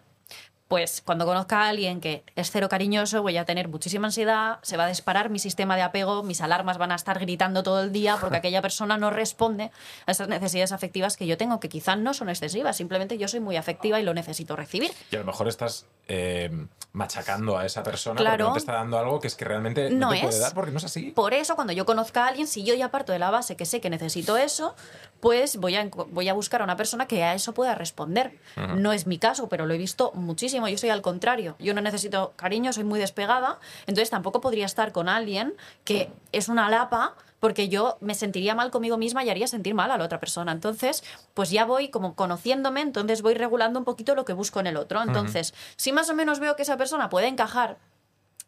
pues 0.68 1.02
cuando 1.04 1.26
conozca 1.26 1.62
a 1.62 1.68
alguien 1.68 2.00
que 2.00 2.24
es 2.36 2.50
cero 2.50 2.68
cariñoso, 2.68 3.22
voy 3.22 3.36
a 3.36 3.44
tener 3.44 3.68
muchísima 3.68 4.06
ansiedad, 4.06 4.58
se 4.62 4.76
va 4.76 4.86
a 4.86 4.88
disparar 4.88 5.28
mi 5.28 5.38
sistema 5.38 5.76
de 5.76 5.82
apego, 5.82 6.22
mis 6.22 6.40
alarmas 6.40 6.78
van 6.78 6.90
a 6.92 6.94
estar 6.94 7.18
gritando 7.18 7.62
todo 7.62 7.82
el 7.82 7.92
día 7.92 8.16
porque 8.18 8.36
aquella 8.38 8.62
persona 8.62 8.96
no 8.96 9.10
responde 9.10 9.70
a 10.06 10.10
esas 10.10 10.28
necesidades 10.28 10.72
afectivas 10.72 11.16
que 11.16 11.26
yo 11.26 11.36
tengo, 11.36 11.60
que 11.60 11.68
quizás 11.68 11.98
no 11.98 12.14
son 12.14 12.30
excesivas, 12.30 12.76
simplemente 12.76 13.18
yo 13.18 13.28
soy 13.28 13.40
muy 13.40 13.56
afectiva 13.56 14.00
y 14.00 14.04
lo 14.04 14.14
necesito 14.14 14.56
recibir. 14.56 14.90
Y 15.10 15.16
a 15.16 15.18
lo 15.18 15.26
mejor 15.26 15.48
estás 15.48 15.86
eh, 16.08 16.50
machacando 16.92 17.58
a 17.58 17.66
esa 17.66 17.82
persona 17.82 18.18
porque 18.18 18.42
no 18.42 18.52
te 18.54 18.58
está 18.58 18.74
dando 18.74 18.98
algo 18.98 19.20
que 19.20 19.26
es 19.26 19.34
que 19.34 19.44
realmente 19.44 19.90
no, 19.90 20.10
te 20.10 20.20
puede 20.22 20.38
dar 20.38 20.54
porque 20.54 20.70
no 20.70 20.78
es 20.78 20.84
así. 20.84 21.10
Por 21.10 21.34
eso, 21.34 21.56
cuando 21.56 21.74
yo 21.74 21.84
conozca 21.84 22.24
a 22.24 22.28
alguien, 22.28 22.46
si 22.46 22.64
yo 22.64 22.74
ya 22.74 22.90
parto 22.90 23.12
de 23.12 23.18
la 23.18 23.30
base 23.30 23.56
que 23.56 23.66
sé 23.66 23.80
que 23.82 23.90
necesito 23.90 24.38
eso, 24.38 24.74
pues 25.20 25.56
voy 25.56 25.76
a, 25.76 25.88
voy 25.90 26.28
a 26.28 26.34
buscar 26.34 26.62
a 26.62 26.64
una 26.64 26.76
persona 26.76 27.06
que 27.06 27.22
a 27.22 27.34
eso 27.34 27.52
pueda 27.52 27.74
responder. 27.74 28.38
No 28.76 28.92
es 28.92 29.06
mi 29.06 29.18
caso, 29.18 29.48
pero 29.48 29.66
lo 29.66 29.74
he 29.74 29.78
visto 29.78 30.12
muchísimo 30.14 30.53
yo 30.54 30.78
soy 30.78 30.90
al 30.90 31.02
contrario. 31.02 31.56
Yo 31.58 31.74
no 31.74 31.80
necesito 31.80 32.32
cariño, 32.36 32.72
soy 32.72 32.84
muy 32.84 32.98
despegada, 32.98 33.58
entonces 33.86 34.10
tampoco 34.10 34.40
podría 34.40 34.66
estar 34.66 34.92
con 34.92 35.08
alguien 35.08 35.54
que 35.84 36.10
es 36.32 36.48
una 36.48 36.68
lapa 36.68 37.14
porque 37.40 37.68
yo 37.68 37.98
me 38.00 38.14
sentiría 38.14 38.54
mal 38.54 38.70
conmigo 38.70 38.96
misma 38.96 39.22
y 39.22 39.28
haría 39.28 39.46
sentir 39.46 39.74
mal 39.74 39.90
a 39.90 39.98
la 39.98 40.04
otra 40.04 40.18
persona. 40.18 40.50
Entonces, 40.50 41.04
pues 41.34 41.50
ya 41.50 41.66
voy 41.66 41.88
como 41.90 42.14
conociéndome, 42.14 42.80
entonces 42.80 43.20
voy 43.20 43.34
regulando 43.34 43.78
un 43.78 43.84
poquito 43.84 44.14
lo 44.14 44.24
que 44.24 44.32
busco 44.32 44.60
en 44.60 44.66
el 44.66 44.78
otro. 44.78 45.02
Entonces, 45.02 45.52
si 45.76 45.92
más 45.92 46.08
o 46.08 46.14
menos 46.14 46.40
veo 46.40 46.56
que 46.56 46.62
esa 46.62 46.78
persona 46.78 47.10
puede 47.10 47.26
encajar 47.26 47.76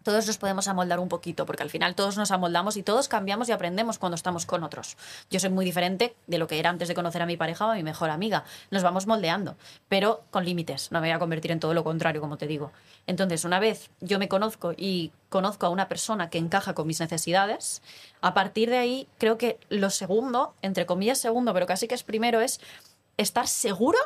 todos 0.07 0.25
nos 0.29 0.39
podemos 0.39 0.69
amoldar 0.69 1.01
un 1.01 1.09
poquito, 1.09 1.47
porque 1.47 1.65
al 1.65 1.69
final 1.69 1.97
todos 1.97 2.17
nos 2.17 2.31
amoldamos 2.31 2.77
y 2.77 2.85
todos 2.85 3.09
cambiamos 3.09 3.49
y 3.49 3.53
aprendemos 3.53 3.99
cuando 3.99 4.15
estamos 4.15 4.47
con 4.47 4.63
otros. 4.63 4.97
Yo 5.31 5.41
soy 5.41 5.51
muy 5.51 5.65
diferente 5.65 6.15
de 6.29 6.39
lo 6.39 6.47
que 6.47 6.61
era 6.61 6.71
antes 6.71 6.87
de 6.87 6.95
conocer 6.95 7.23
a 7.23 7.27
mi 7.27 7.37
pareja 7.37 7.67
o 7.67 7.73
a 7.73 7.75
mi 7.75 7.83
mejor 7.83 8.11
amiga. 8.11 8.45
Nos 8.71 8.85
vamos 8.85 9.09
moldeando, 9.09 9.57
pero 9.89 10.23
con 10.31 10.45
límites. 10.45 10.93
No 10.93 11.01
me 11.01 11.09
voy 11.09 11.17
a 11.17 11.19
convertir 11.19 11.51
en 11.51 11.59
todo 11.59 11.75
lo 11.75 11.83
contrario, 11.83 12.21
como 12.21 12.39
te 12.39 12.47
digo. 12.47 12.71
Entonces, 13.09 13.45
una 13.45 13.59
vez 13.59 13.91
yo 14.01 14.21
me 14.21 14.29
conozco 14.29 14.75
y 14.77 15.11
conozco 15.29 15.67
a 15.67 15.71
una 15.71 15.89
persona 15.89 16.31
que 16.31 16.39
encaja 16.39 16.73
con 16.73 16.87
mis 16.87 17.01
necesidades, 17.01 17.83
a 18.21 18.33
partir 18.33 18.71
de 18.71 18.79
ahí 18.79 19.09
creo 19.19 19.39
que 19.39 19.59
lo 19.71 19.91
segundo, 19.91 20.55
entre 20.63 20.87
comillas 20.87 21.19
segundo, 21.19 21.53
pero 21.53 21.67
casi 21.67 21.89
que 21.89 21.97
es 21.97 22.05
primero, 22.05 22.41
es 22.41 22.61
estar 23.17 23.49
seguro, 23.49 23.99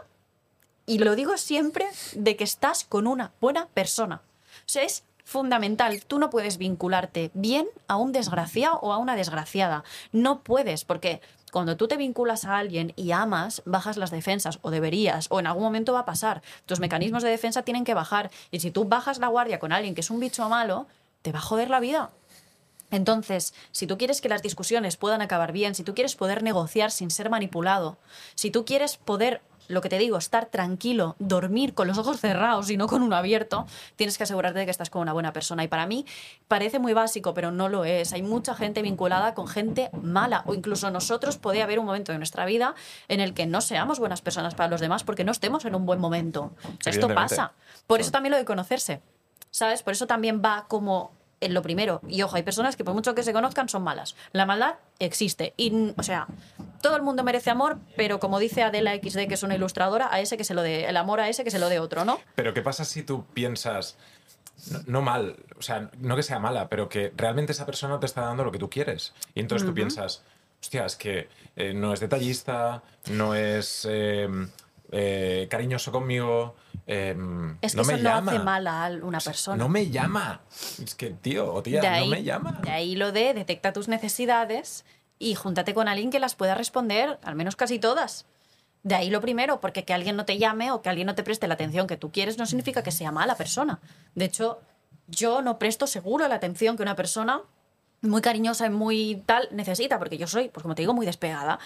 y 0.86 0.96
lo 0.96 1.14
digo 1.14 1.36
siempre, 1.36 1.86
de 2.14 2.36
que 2.36 2.44
estás 2.44 2.84
con 2.84 3.07
una 3.07 3.32
buena 3.38 3.66
persona. 3.66 4.22
O 4.61 4.72
sea, 4.72 4.82
es 4.82 5.05
fundamental. 5.31 6.03
Tú 6.05 6.18
no 6.18 6.28
puedes 6.28 6.59
vincularte 6.59 7.31
bien 7.35 7.68
a 7.87 7.97
un 7.97 8.11
desgraciado 8.11 8.81
o 8.83 8.93
a 8.93 8.99
una 8.99 9.14
desgraciada. 9.14 9.85
No 10.11 10.43
puedes, 10.43 10.85
porque 10.85 11.20
cuando 11.53 11.76
tú 11.76 11.87
te 11.87 11.97
vinculas 11.97 12.45
a 12.45 12.59
alguien 12.59 12.93
y 12.97 13.12
amas, 13.12 13.62
bajas 13.64 13.97
las 13.97 14.11
defensas, 14.11 14.59
o 14.62 14.72
deberías, 14.72 15.28
o 15.31 15.39
en 15.39 15.47
algún 15.47 15.62
momento 15.62 15.93
va 15.93 16.01
a 16.01 16.05
pasar. 16.05 16.43
Tus 16.66 16.81
mecanismos 16.81 17.22
de 17.22 17.31
defensa 17.31 17.62
tienen 17.62 17.85
que 17.85 17.95
bajar. 17.95 18.33
Y 18.51 18.59
si 18.59 18.72
tú 18.72 18.87
bajas 18.87 19.20
la 19.20 19.28
guardia 19.28 19.61
con 19.61 19.70
alguien 19.70 19.95
que 19.95 20.01
es 20.01 20.11
un 20.11 20.18
bicho 20.18 20.49
malo, 20.49 20.89
te 21.22 21.31
va 21.31 21.39
a 21.39 21.43
joder 21.43 21.70
la 21.70 21.78
vida. 21.78 22.11
Entonces, 22.91 23.55
si 23.70 23.87
tú 23.87 23.99
quieres 23.99 24.20
que 24.20 24.28
las 24.28 24.43
discusiones 24.43 24.97
puedan 24.97 25.22
acabar 25.22 25.53
bien, 25.53 25.76
si 25.76 25.85
tú 25.85 25.95
quieres 25.95 26.16
poder 26.16 26.43
negociar 26.43 26.91
sin 26.91 27.12
ser 27.12 27.31
manipulado, 27.31 27.99
si 28.35 28.51
tú 28.51 28.64
quieres 28.64 28.97
poder 28.97 29.43
lo 29.68 29.80
que 29.80 29.88
te 29.88 29.98
digo, 29.98 30.18
estar 30.18 30.46
tranquilo, 30.46 31.16
dormir 31.18 31.74
con 31.74 31.86
los 31.86 31.98
ojos 31.98 32.20
cerrados 32.20 32.70
y 32.70 32.76
no 32.76 32.86
con 32.86 33.02
uno 33.02 33.16
abierto, 33.16 33.66
tienes 33.96 34.18
que 34.18 34.24
asegurarte 34.24 34.58
de 34.58 34.64
que 34.64 34.70
estás 34.70 34.90
con 34.90 35.02
una 35.02 35.12
buena 35.12 35.32
persona. 35.32 35.64
Y 35.64 35.68
para 35.68 35.86
mí 35.86 36.06
parece 36.48 36.78
muy 36.78 36.92
básico, 36.92 37.34
pero 37.34 37.50
no 37.50 37.68
lo 37.68 37.84
es. 37.84 38.12
Hay 38.12 38.22
mucha 38.22 38.54
gente 38.54 38.82
vinculada 38.82 39.34
con 39.34 39.48
gente 39.48 39.90
mala 40.02 40.42
o 40.46 40.54
incluso 40.54 40.90
nosotros 40.90 41.38
puede 41.38 41.62
haber 41.62 41.78
un 41.78 41.86
momento 41.86 42.12
de 42.12 42.18
nuestra 42.18 42.44
vida 42.44 42.74
en 43.08 43.20
el 43.20 43.34
que 43.34 43.46
no 43.46 43.61
seamos 43.61 43.98
buenas 43.98 44.22
personas 44.22 44.54
para 44.54 44.68
los 44.68 44.80
demás 44.80 45.04
porque 45.04 45.24
no 45.24 45.32
estemos 45.32 45.64
en 45.64 45.74
un 45.74 45.86
buen 45.86 46.00
momento. 46.00 46.52
esto 46.84 47.08
pasa. 47.14 47.52
Por 47.86 48.00
eso 48.00 48.11
también 48.11 48.32
lo 48.32 48.38
de 48.38 48.44
conocerse. 48.44 49.00
¿Sabes? 49.52 49.82
Por 49.82 49.92
eso 49.92 50.06
también 50.06 50.40
va 50.44 50.66
como 50.68 51.12
en 51.41 51.55
lo 51.55 51.62
primero. 51.62 52.01
Y 52.09 52.22
ojo, 52.22 52.36
hay 52.36 52.43
personas 52.43 52.76
que 52.76 52.84
por 52.84 52.95
mucho 52.95 53.14
que 53.14 53.22
se 53.22 53.32
conozcan 53.32 53.68
son 53.68 53.82
malas. 53.82 54.14
La 54.32 54.47
maldad 54.47 54.74
existe. 54.99 55.55
Y, 55.57 55.93
o 55.97 56.03
sea, 56.03 56.26
todo 56.82 56.97
el 56.97 57.03
mundo 57.03 57.24
merece 57.24 57.51
amor, 57.51 57.78
pero 57.97 58.20
como 58.20 58.38
dice 58.38 58.62
Adela 58.62 58.95
XD, 58.95 59.26
que 59.26 59.34
es 59.34 59.43
una 59.43 59.55
ilustradora, 59.55 60.12
a 60.12 60.20
ese 60.20 60.36
que 60.36 60.45
se 60.45 60.55
lo 60.55 60.62
dé, 60.62 60.86
el 60.86 60.97
amor 60.97 61.20
a 61.20 61.28
ese 61.28 61.45
que 61.45 61.51
se 61.51 61.59
lo 61.59 61.68
dé 61.68 61.80
otro, 61.80 62.05
¿no? 62.05 62.20
Pero 62.34 62.55
¿qué 62.55 62.62
pasa 62.62 62.84
si 62.84 63.03
tú 63.03 63.24
piensas, 63.32 63.97
no, 64.86 65.03
mal, 65.03 65.36
o 65.59 65.62
sea, 65.62 65.91
no 65.99 66.16
que 66.16 66.22
sea 66.22 66.38
mala, 66.38 66.68
pero 66.68 66.88
que 66.88 67.12
realmente 67.16 67.53
esa 67.53 67.66
persona 67.66 67.99
te 68.01 68.07
está 68.07 68.22
dando 68.22 68.45
lo 68.45 68.53
que 68.53 68.59
tú 68.59 68.68
quieres? 68.68 69.14
Y 69.34 69.41
entonces 69.41 69.66
tú 69.66 69.74
piensas, 69.74 70.22
hostia, 70.61 70.84
es 70.84 70.97
que 70.97 71.28
eh, 71.57 71.72
no 71.74 71.93
es 71.93 72.01
detallista, 72.01 72.82
no 73.11 73.34
es... 73.34 73.86
Eh, 73.88 74.28
eh, 74.93 75.47
cariñoso 75.51 75.93
conmigo. 75.93 76.57
Em, 76.87 77.57
es 77.61 77.72
que 77.72 77.78
no 77.78 77.85
me 77.85 77.95
eso 77.95 78.03
llama. 78.03 78.20
no 78.20 78.31
hace 78.31 78.39
mal 78.41 78.66
a 78.66 78.91
una 79.03 79.20
persona. 79.20 79.57
No 79.57 79.68
me 79.68 79.91
llama. 79.91 80.41
Es 80.83 80.95
que, 80.95 81.11
tío 81.11 81.53
o 81.53 81.62
tía, 81.62 82.01
no 82.01 82.07
me 82.07 82.22
llama. 82.22 82.61
De 82.62 82.70
ahí 82.70 82.97
lo 82.97 83.12
de 83.12 83.35
detecta 83.35 83.72
tus 83.72 83.89
necesidades 83.89 84.85
y 85.18 85.35
júntate 85.35 85.74
con 85.74 85.89
alguien 85.89 86.11
que 86.11 86.18
las 86.18 86.35
pueda 86.35 86.55
responder, 86.55 87.18
al 87.22 87.35
menos 87.35 87.57
casi 87.57 87.78
todas. 87.78 88.26
De 88.83 88.95
ahí 88.95 89.11
lo 89.11 89.20
primero, 89.20 89.61
porque 89.61 89.85
que 89.85 89.93
alguien 89.93 90.16
no 90.16 90.24
te 90.24 90.39
llame 90.39 90.72
o 90.72 90.81
que 90.81 90.89
alguien 90.89 91.07
no 91.07 91.14
te 91.14 91.22
preste 91.22 91.47
la 91.47 91.55
atención 91.55 91.87
que 91.87 91.99
tú 91.99 92.11
quieres 92.11 92.39
no 92.39 92.47
significa 92.47 92.83
que 92.83 92.91
sea 92.91 93.12
mala 93.12 93.37
persona. 93.37 93.78
De 94.14 94.24
hecho, 94.24 94.61
yo 95.07 95.43
no 95.43 95.59
presto 95.59 95.87
seguro 95.87 96.26
la 96.28 96.37
atención 96.37 96.76
que 96.76 96.83
una 96.83 96.97
persona 96.97 97.43
muy 98.01 98.22
cariñosa 98.22 98.66
y 98.66 98.70
muy 98.70 99.22
tal 99.26 99.49
necesita, 99.53 99.99
porque 99.99 100.16
yo 100.16 100.26
soy, 100.26 100.49
pues 100.49 100.62
como 100.62 100.74
te 100.74 100.83
digo, 100.83 100.95
muy 100.95 101.05
despegada. 101.05 101.59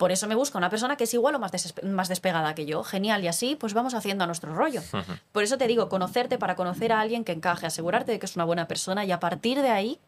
Por 0.00 0.12
eso 0.12 0.26
me 0.26 0.34
busco 0.34 0.56
una 0.56 0.70
persona 0.70 0.96
que 0.96 1.04
es 1.04 1.12
igual 1.12 1.34
o 1.34 1.38
más, 1.38 1.52
más 1.82 2.08
despegada 2.08 2.54
que 2.54 2.64
yo. 2.64 2.82
Genial, 2.82 3.22
y 3.22 3.28
así 3.28 3.54
pues 3.54 3.74
vamos 3.74 3.92
haciendo 3.92 4.24
a 4.24 4.26
nuestro 4.26 4.54
rollo. 4.54 4.80
Por 5.32 5.42
eso 5.42 5.58
te 5.58 5.66
digo, 5.66 5.90
conocerte 5.90 6.38
para 6.38 6.56
conocer 6.56 6.90
a 6.90 7.02
alguien 7.02 7.22
que 7.22 7.32
encaje, 7.32 7.66
asegurarte 7.66 8.12
de 8.12 8.18
que 8.18 8.24
es 8.24 8.34
una 8.34 8.46
buena 8.46 8.66
persona 8.66 9.04
y 9.04 9.12
a 9.12 9.20
partir 9.20 9.60
de 9.60 9.68
ahí 9.68 10.00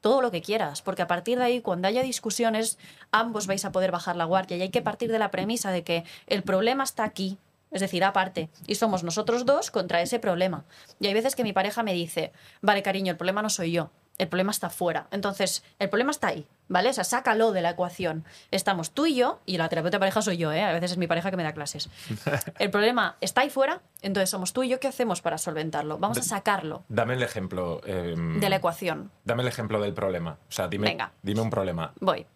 todo 0.00 0.22
lo 0.22 0.32
que 0.32 0.42
quieras, 0.42 0.82
porque 0.82 1.02
a 1.02 1.06
partir 1.06 1.38
de 1.38 1.44
ahí, 1.44 1.60
cuando 1.60 1.86
haya 1.86 2.02
discusiones, 2.02 2.78
ambos 3.12 3.46
vais 3.46 3.64
a 3.64 3.70
poder 3.70 3.92
bajar 3.92 4.16
la 4.16 4.24
guardia 4.24 4.56
y 4.56 4.62
hay 4.62 4.70
que 4.70 4.82
partir 4.82 5.12
de 5.12 5.20
la 5.20 5.30
premisa 5.30 5.70
de 5.70 5.84
que 5.84 6.02
el 6.26 6.42
problema 6.42 6.82
está 6.82 7.04
aquí, 7.04 7.38
es 7.70 7.80
decir, 7.80 8.02
aparte, 8.02 8.50
y 8.66 8.74
somos 8.74 9.04
nosotros 9.04 9.46
dos 9.46 9.70
contra 9.70 10.02
ese 10.02 10.18
problema. 10.18 10.64
Y 10.98 11.06
hay 11.06 11.14
veces 11.14 11.36
que 11.36 11.44
mi 11.44 11.52
pareja 11.52 11.84
me 11.84 11.94
dice, 11.94 12.32
vale, 12.60 12.82
cariño, 12.82 13.12
el 13.12 13.16
problema 13.16 13.40
no 13.40 13.50
soy 13.50 13.70
yo, 13.70 13.92
el 14.18 14.28
problema 14.28 14.50
está 14.50 14.68
fuera. 14.70 15.06
Entonces, 15.10 15.64
el 15.78 15.88
problema 15.88 16.10
está 16.10 16.28
ahí, 16.28 16.46
¿Vale? 16.70 16.90
O 16.90 16.92
sea, 16.92 17.04
sácalo 17.04 17.52
de 17.52 17.62
la 17.62 17.70
ecuación. 17.70 18.24
Estamos 18.50 18.90
tú 18.90 19.06
y 19.06 19.14
yo, 19.14 19.40
y 19.46 19.56
la 19.56 19.70
terapeuta 19.70 19.96
de 19.96 20.00
pareja 20.00 20.20
soy 20.20 20.36
yo, 20.36 20.52
¿eh? 20.52 20.62
A 20.62 20.72
veces 20.72 20.92
es 20.92 20.98
mi 20.98 21.06
pareja 21.06 21.30
que 21.30 21.36
me 21.38 21.42
da 21.42 21.54
clases. 21.54 21.88
El 22.58 22.70
problema 22.70 23.16
está 23.22 23.40
ahí 23.40 23.48
fuera, 23.48 23.80
entonces 24.02 24.28
somos 24.28 24.52
tú 24.52 24.62
y 24.62 24.68
yo, 24.68 24.78
¿qué 24.78 24.86
hacemos 24.88 25.22
para 25.22 25.38
solventarlo? 25.38 25.98
Vamos 25.98 26.18
a 26.18 26.22
sacarlo 26.22 26.84
Dame 26.88 27.14
el 27.14 27.22
ejemplo. 27.22 27.80
em, 27.86 28.38
de 28.38 28.50
la 28.50 28.56
ecuación. 28.56 29.10
Dame 29.24 29.42
el 29.42 29.48
ejemplo 29.48 29.80
del 29.80 29.94
problema. 29.94 30.36
O 30.48 30.52
sea, 30.52 30.68
dime, 30.68 30.88
Venga. 30.88 31.12
dime 31.22 31.40
un 31.40 31.48
problema. 31.50 31.92
Voy. 32.00 32.26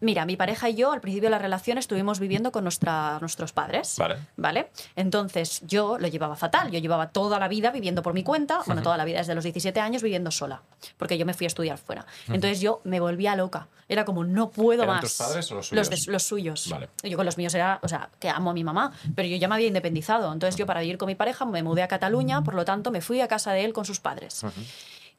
Mira, 0.00 0.24
mi 0.26 0.36
pareja 0.36 0.68
y 0.68 0.74
yo 0.74 0.92
al 0.92 1.00
principio 1.00 1.26
de 1.28 1.30
la 1.30 1.38
relación 1.38 1.78
estuvimos 1.78 2.18
viviendo 2.20 2.52
con 2.52 2.64
nuestra, 2.64 3.18
nuestros 3.20 3.52
padres. 3.52 3.96
Vale. 3.98 4.16
¿Vale? 4.36 4.70
Entonces 4.96 5.62
yo 5.66 5.98
lo 5.98 6.08
llevaba 6.08 6.36
fatal. 6.36 6.70
Yo 6.70 6.78
llevaba 6.78 7.08
toda 7.10 7.38
la 7.38 7.48
vida 7.48 7.70
viviendo 7.70 8.02
por 8.02 8.14
mi 8.14 8.22
cuenta, 8.22 8.60
bueno, 8.66 8.82
toda 8.82 8.96
la 8.96 9.04
vida 9.04 9.18
desde 9.18 9.34
los 9.34 9.44
17 9.44 9.78
años 9.80 10.02
viviendo 10.02 10.30
sola, 10.30 10.62
porque 10.96 11.18
yo 11.18 11.26
me 11.26 11.34
fui 11.34 11.46
a 11.46 11.48
estudiar 11.48 11.78
fuera. 11.78 12.06
Entonces 12.28 12.60
yo 12.60 12.80
me 12.84 13.00
volvía 13.00 13.36
loca. 13.36 13.68
Era 13.88 14.04
como, 14.04 14.22
no 14.24 14.50
puedo 14.50 14.84
¿Eran 14.84 14.96
más. 14.96 15.02
tus 15.04 15.14
padres 15.14 15.50
o 15.50 15.56
los 15.56 15.72
Los, 15.72 15.86
suyos? 15.88 16.06
de- 16.06 16.12
los 16.12 16.22
suyos. 16.22 16.68
Vale. 16.70 16.88
Yo 17.02 17.16
con 17.16 17.26
los 17.26 17.36
míos 17.38 17.52
era, 17.54 17.80
o 17.82 17.88
sea, 17.88 18.08
que 18.20 18.28
amo 18.28 18.50
a 18.50 18.54
mi 18.54 18.62
mamá, 18.62 18.92
pero 19.16 19.26
yo 19.28 19.36
ya 19.36 19.48
me 19.48 19.56
había 19.56 19.66
independizado. 19.66 20.32
Entonces 20.32 20.56
yo 20.56 20.64
para 20.66 20.80
vivir 20.80 20.96
con 20.98 21.06
mi 21.08 21.16
pareja 21.16 21.44
me 21.44 21.62
mudé 21.62 21.82
a 21.82 21.88
Cataluña, 21.88 22.42
por 22.42 22.54
lo 22.54 22.64
tanto 22.64 22.90
me 22.92 23.00
fui 23.00 23.20
a 23.20 23.26
casa 23.28 23.52
de 23.52 23.64
él 23.64 23.72
con 23.72 23.84
sus 23.84 23.98
padres. 23.98 24.42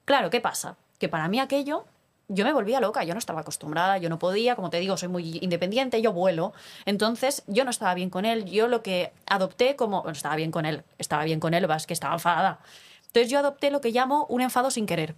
Claro, 0.06 0.30
¿qué 0.30 0.40
pasa? 0.40 0.76
Que 1.00 1.10
para 1.10 1.28
mí 1.28 1.40
aquello, 1.40 1.86
yo 2.34 2.46
me 2.46 2.54
volvía 2.54 2.80
loca, 2.80 3.04
yo 3.04 3.14
no 3.14 3.20
estaba 3.20 3.42
acostumbrada, 3.42 3.98
yo 3.98 4.10
no 4.10 4.18
podía, 4.18 4.56
como 4.56 4.70
te 4.70 4.80
digo, 4.80 4.98
soy 4.98 5.10
muy 5.10 5.40
independiente, 5.42 6.02
yo 6.02 6.14
vuelo. 6.14 6.54
Entonces, 6.86 7.44
yo 7.48 7.64
no 7.64 7.70
estaba 7.70 7.94
bien 7.94 8.10
con 8.10 8.26
él, 8.26 8.46
yo 8.46 8.68
lo 8.68 8.82
que 8.82 9.12
adopté 9.28 9.76
como, 9.76 10.02
bueno, 10.02 10.14
estaba 10.14 10.36
bien 10.36 10.52
con 10.52 10.66
él, 10.66 10.84
estaba 10.98 11.24
bien 11.24 11.40
con 11.40 11.54
él, 11.54 11.68
vas 11.68 11.88
que 11.88 11.94
estaba 11.94 12.14
enfadada. 12.14 12.60
Entonces, 13.08 13.30
yo 13.30 13.40
adopté 13.40 13.72
lo 13.72 13.82
que 13.82 13.92
llamo 13.92 14.26
un 14.30 14.42
enfado 14.42 14.72
sin 14.72 14.86
querer, 14.86 15.16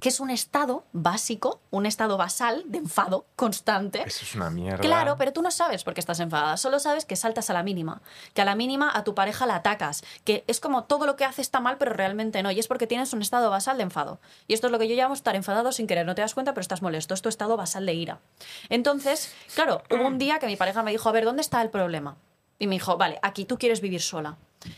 que 0.00 0.10
es 0.10 0.20
un 0.20 0.30
estado 0.30 0.84
básico, 0.92 1.60
un 1.70 1.86
estado 1.86 2.16
basal 2.18 2.64
de 2.66 2.78
enfado 2.78 3.26
constante. 3.34 4.02
Eso 4.06 4.24
es 4.24 4.34
una 4.34 4.50
mierda. 4.50 4.80
Claro, 4.80 5.16
pero 5.16 5.32
tú 5.32 5.40
no 5.40 5.50
sabes 5.50 5.84
por 5.84 5.94
qué 5.94 6.00
estás 6.00 6.20
enfadada, 6.20 6.56
solo 6.58 6.78
sabes 6.78 7.06
que 7.06 7.16
saltas 7.16 7.48
a 7.48 7.54
la 7.54 7.62
mínima, 7.62 8.02
que 8.34 8.42
a 8.42 8.44
la 8.44 8.54
mínima 8.54 8.90
a 8.94 9.04
tu 9.04 9.14
pareja 9.14 9.46
la 9.46 9.56
atacas, 9.56 10.04
que 10.24 10.44
es 10.46 10.60
como 10.60 10.84
todo 10.84 11.06
lo 11.06 11.16
que 11.16 11.24
hace 11.24 11.40
está 11.40 11.60
mal, 11.60 11.78
pero 11.78 11.94
realmente 11.94 12.42
no, 12.42 12.50
y 12.50 12.58
es 12.58 12.68
porque 12.68 12.86
tienes 12.86 13.12
un 13.14 13.22
estado 13.22 13.48
basal 13.48 13.78
de 13.78 13.84
enfado. 13.84 14.20
Y 14.48 14.54
esto 14.54 14.66
es 14.66 14.72
lo 14.72 14.78
que 14.78 14.88
yo 14.88 14.94
llamo 14.94 15.14
estar 15.14 15.34
enfadado 15.34 15.72
sin 15.72 15.86
querer, 15.86 16.04
no 16.04 16.14
te 16.14 16.20
das 16.20 16.34
cuenta, 16.34 16.52
pero 16.52 16.62
estás 16.62 16.82
molesto, 16.82 17.14
es 17.14 17.22
tu 17.22 17.28
estado 17.28 17.56
basal 17.56 17.86
de 17.86 17.94
ira. 17.94 18.20
Entonces, 18.68 19.32
claro, 19.54 19.82
hubo 19.90 20.06
un 20.06 20.18
día 20.18 20.38
que 20.38 20.46
mi 20.46 20.56
pareja 20.56 20.82
me 20.82 20.90
dijo, 20.90 21.08
a 21.08 21.12
ver, 21.12 21.24
¿dónde 21.24 21.40
está 21.42 21.62
el 21.62 21.70
problema? 21.70 22.16
Y 22.58 22.66
me 22.66 22.74
dijo, 22.74 22.96
vale, 22.96 23.18
aquí 23.22 23.44
tú 23.44 23.58
quieres 23.58 23.80
vivir 23.80 24.00
sola. 24.00 24.36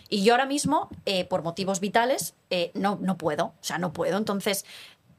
Y 0.09 0.23
yo 0.23 0.35
ahora 0.35 0.47
mismo, 0.47 0.91
eh, 1.07 1.25
por 1.25 1.43
motivos 1.43 1.81
vitales, 1.81 2.35
eh, 2.51 2.71
no, 2.75 2.99
no 3.01 3.17
puedo, 3.17 3.47
o 3.47 3.55
sea, 3.61 3.79
no 3.79 3.93
puedo. 3.93 4.19
Entonces, 4.19 4.65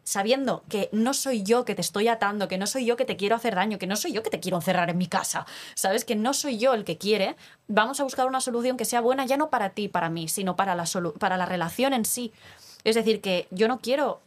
sabiendo 0.04 0.64
que 0.70 0.90
no 0.92 1.14
soy 1.14 1.44
yo 1.44 1.66
que 1.66 1.76
te 1.76 1.82
estoy 1.82 2.08
atando, 2.08 2.48
que 2.48 2.58
no 2.58 2.68
soy 2.68 2.86
yo 2.86 2.96
que 2.96 3.06
te 3.06 3.18
quiero 3.18 3.36
hacer 3.36 3.56
daño, 3.56 3.78
que 3.78 3.88
no 3.88 3.96
soy 3.96 4.12
yo 4.12 4.24
que 4.24 4.30
te 4.30 4.40
quiero 4.40 4.58
encerrar 4.58 4.90
en 4.90 4.98
mi 4.98 5.08
casa, 5.08 5.46
sabes 5.76 6.06
que 6.06 6.16
no 6.16 6.34
soy 6.34 6.58
yo 6.58 6.74
el 6.74 6.84
que 6.84 6.98
quiere, 6.98 7.36
vamos 7.68 8.00
a 8.00 8.04
buscar 8.04 8.28
una 8.28 8.42
solución 8.42 8.78
que 8.78 8.86
sea 8.86 9.02
buena 9.02 9.26
ya 9.26 9.38
no 9.38 9.50
para 9.50 9.72
ti, 9.72 9.88
para 9.88 10.10
mí, 10.10 10.28
sino 10.28 10.56
para 10.56 10.76
la, 10.76 10.86
para 11.20 11.38
la 11.38 11.46
relación 11.46 11.94
en 11.94 12.06
sí. 12.06 12.34
Es 12.84 12.96
decir, 12.96 13.22
que 13.22 13.48
yo 13.52 13.68
no 13.68 13.80
quiero 13.80 14.22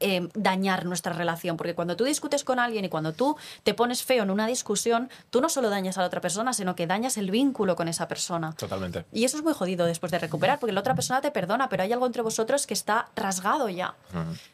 eh, 0.00 0.28
dañar 0.34 0.84
nuestra 0.84 1.12
relación, 1.12 1.56
porque 1.56 1.74
cuando 1.74 1.96
tú 1.96 2.04
discutes 2.04 2.42
con 2.42 2.58
alguien 2.58 2.84
y 2.84 2.88
cuando 2.88 3.12
tú 3.12 3.36
te 3.62 3.72
pones 3.72 4.02
feo 4.02 4.24
en 4.24 4.30
una 4.30 4.46
discusión, 4.46 5.08
tú 5.30 5.40
no 5.40 5.48
solo 5.48 5.70
dañas 5.70 5.96
a 5.96 6.00
la 6.00 6.08
otra 6.08 6.20
persona, 6.20 6.52
sino 6.52 6.74
que 6.74 6.86
dañas 6.86 7.16
el 7.16 7.30
vínculo 7.30 7.76
con 7.76 7.86
esa 7.88 8.08
persona. 8.08 8.52
Totalmente. 8.54 9.04
Y 9.12 9.24
eso 9.24 9.36
es 9.36 9.44
muy 9.44 9.52
jodido 9.52 9.86
después 9.86 10.10
de 10.10 10.18
recuperar, 10.18 10.58
porque 10.58 10.72
la 10.72 10.80
otra 10.80 10.94
persona 10.94 11.20
te 11.20 11.30
perdona, 11.30 11.68
pero 11.68 11.84
hay 11.84 11.92
algo 11.92 12.06
entre 12.06 12.22
vosotros 12.22 12.66
que 12.66 12.74
está 12.74 13.10
rasgado 13.14 13.68
ya. 13.68 13.94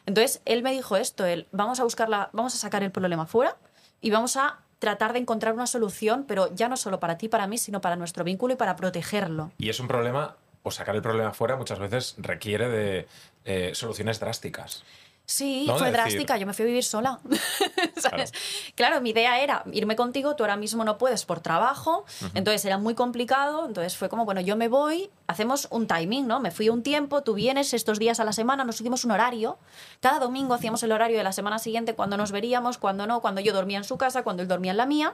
Entonces, 0.05 0.41
él 0.45 0.61
me 0.61 0.71
dijo 0.71 0.97
esto, 0.97 1.25
él, 1.25 1.47
vamos 1.51 1.79
a 1.79 1.83
buscarla, 1.83 2.29
vamos 2.31 2.53
a 2.53 2.57
sacar 2.57 2.83
el 2.83 2.91
problema 2.91 3.25
fuera 3.25 3.57
y 4.01 4.11
vamos 4.11 4.37
a 4.37 4.59
tratar 4.77 5.13
de 5.13 5.19
encontrar 5.19 5.53
una 5.53 5.67
solución, 5.67 6.25
pero 6.27 6.53
ya 6.55 6.69
no 6.69 6.77
solo 6.77 6.99
para 6.99 7.17
ti, 7.17 7.27
para 7.27 7.47
mí, 7.47 7.57
sino 7.57 7.81
para 7.81 7.95
nuestro 7.95 8.23
vínculo 8.23 8.53
y 8.53 8.57
para 8.57 8.75
protegerlo. 8.75 9.51
Y 9.57 9.69
es 9.69 9.79
un 9.79 9.87
problema, 9.87 10.35
o 10.63 10.71
sacar 10.71 10.95
el 10.95 11.01
problema 11.01 11.33
fuera 11.33 11.57
muchas 11.57 11.79
veces 11.79 12.15
requiere 12.17 12.69
de 12.69 13.07
eh, 13.45 13.71
soluciones 13.73 14.19
drásticas. 14.19 14.83
Sí, 15.31 15.65
No, 15.67 15.77
fue 15.77 15.91
de 15.91 15.93
decir- 15.93 16.01
drástica, 16.13 16.37
yo 16.37 16.47
me 16.47 16.53
fui 16.53 16.63
a 16.63 16.65
vivir 16.65 16.83
sola. 16.83 17.19
¿Sabes? 17.97 18.31
Claro. 18.73 18.99
mi 18.99 19.11
idea 19.11 19.39
era 19.41 19.63
irme 19.71 19.95
contigo, 19.95 20.35
tú 20.35 20.41
ahora 20.43 20.55
mismo 20.57 20.83
no 20.83 20.97
puedes 20.97 21.23
por 21.25 21.39
trabajo, 21.39 22.03
entonces 22.33 22.65
era 22.65 22.79
muy 22.79 22.95
complicado, 22.95 23.67
entonces 23.67 23.95
fue 23.95 24.09
como, 24.09 24.25
bueno, 24.25 24.41
yo 24.41 24.55
me 24.55 24.67
voy, 24.69 25.11
hacemos 25.27 25.67
un 25.69 25.85
timing, 25.85 26.25
¿no? 26.25 26.39
Me 26.39 26.49
fui 26.49 26.69
un 26.69 26.81
tiempo, 26.81 27.21
tú 27.21 27.35
vienes 27.35 27.75
estos 27.75 27.99
días 27.99 28.19
a 28.19 28.23
la 28.23 28.33
semana, 28.33 28.63
nos 28.63 28.81
hicimos 28.81 29.05
un 29.05 29.11
horario, 29.11 29.59
cada 29.99 30.17
domingo 30.17 30.55
hacíamos 30.55 30.81
el 30.81 30.91
horario 30.91 31.17
de 31.17 31.23
la 31.23 31.31
semana 31.31 31.59
siguiente, 31.59 31.93
cuando 31.93 32.17
nos 32.17 32.31
veríamos, 32.31 32.79
cuando 32.79 33.05
no, 33.05 33.21
cuando 33.21 33.39
yo 33.39 33.53
dormía 33.53 33.77
en 33.77 33.83
su 33.83 33.97
casa, 33.99 34.23
cuando 34.23 34.41
él 34.41 34.47
dormía 34.49 34.71
en 34.71 34.77
la 34.77 34.87
mía. 34.87 35.13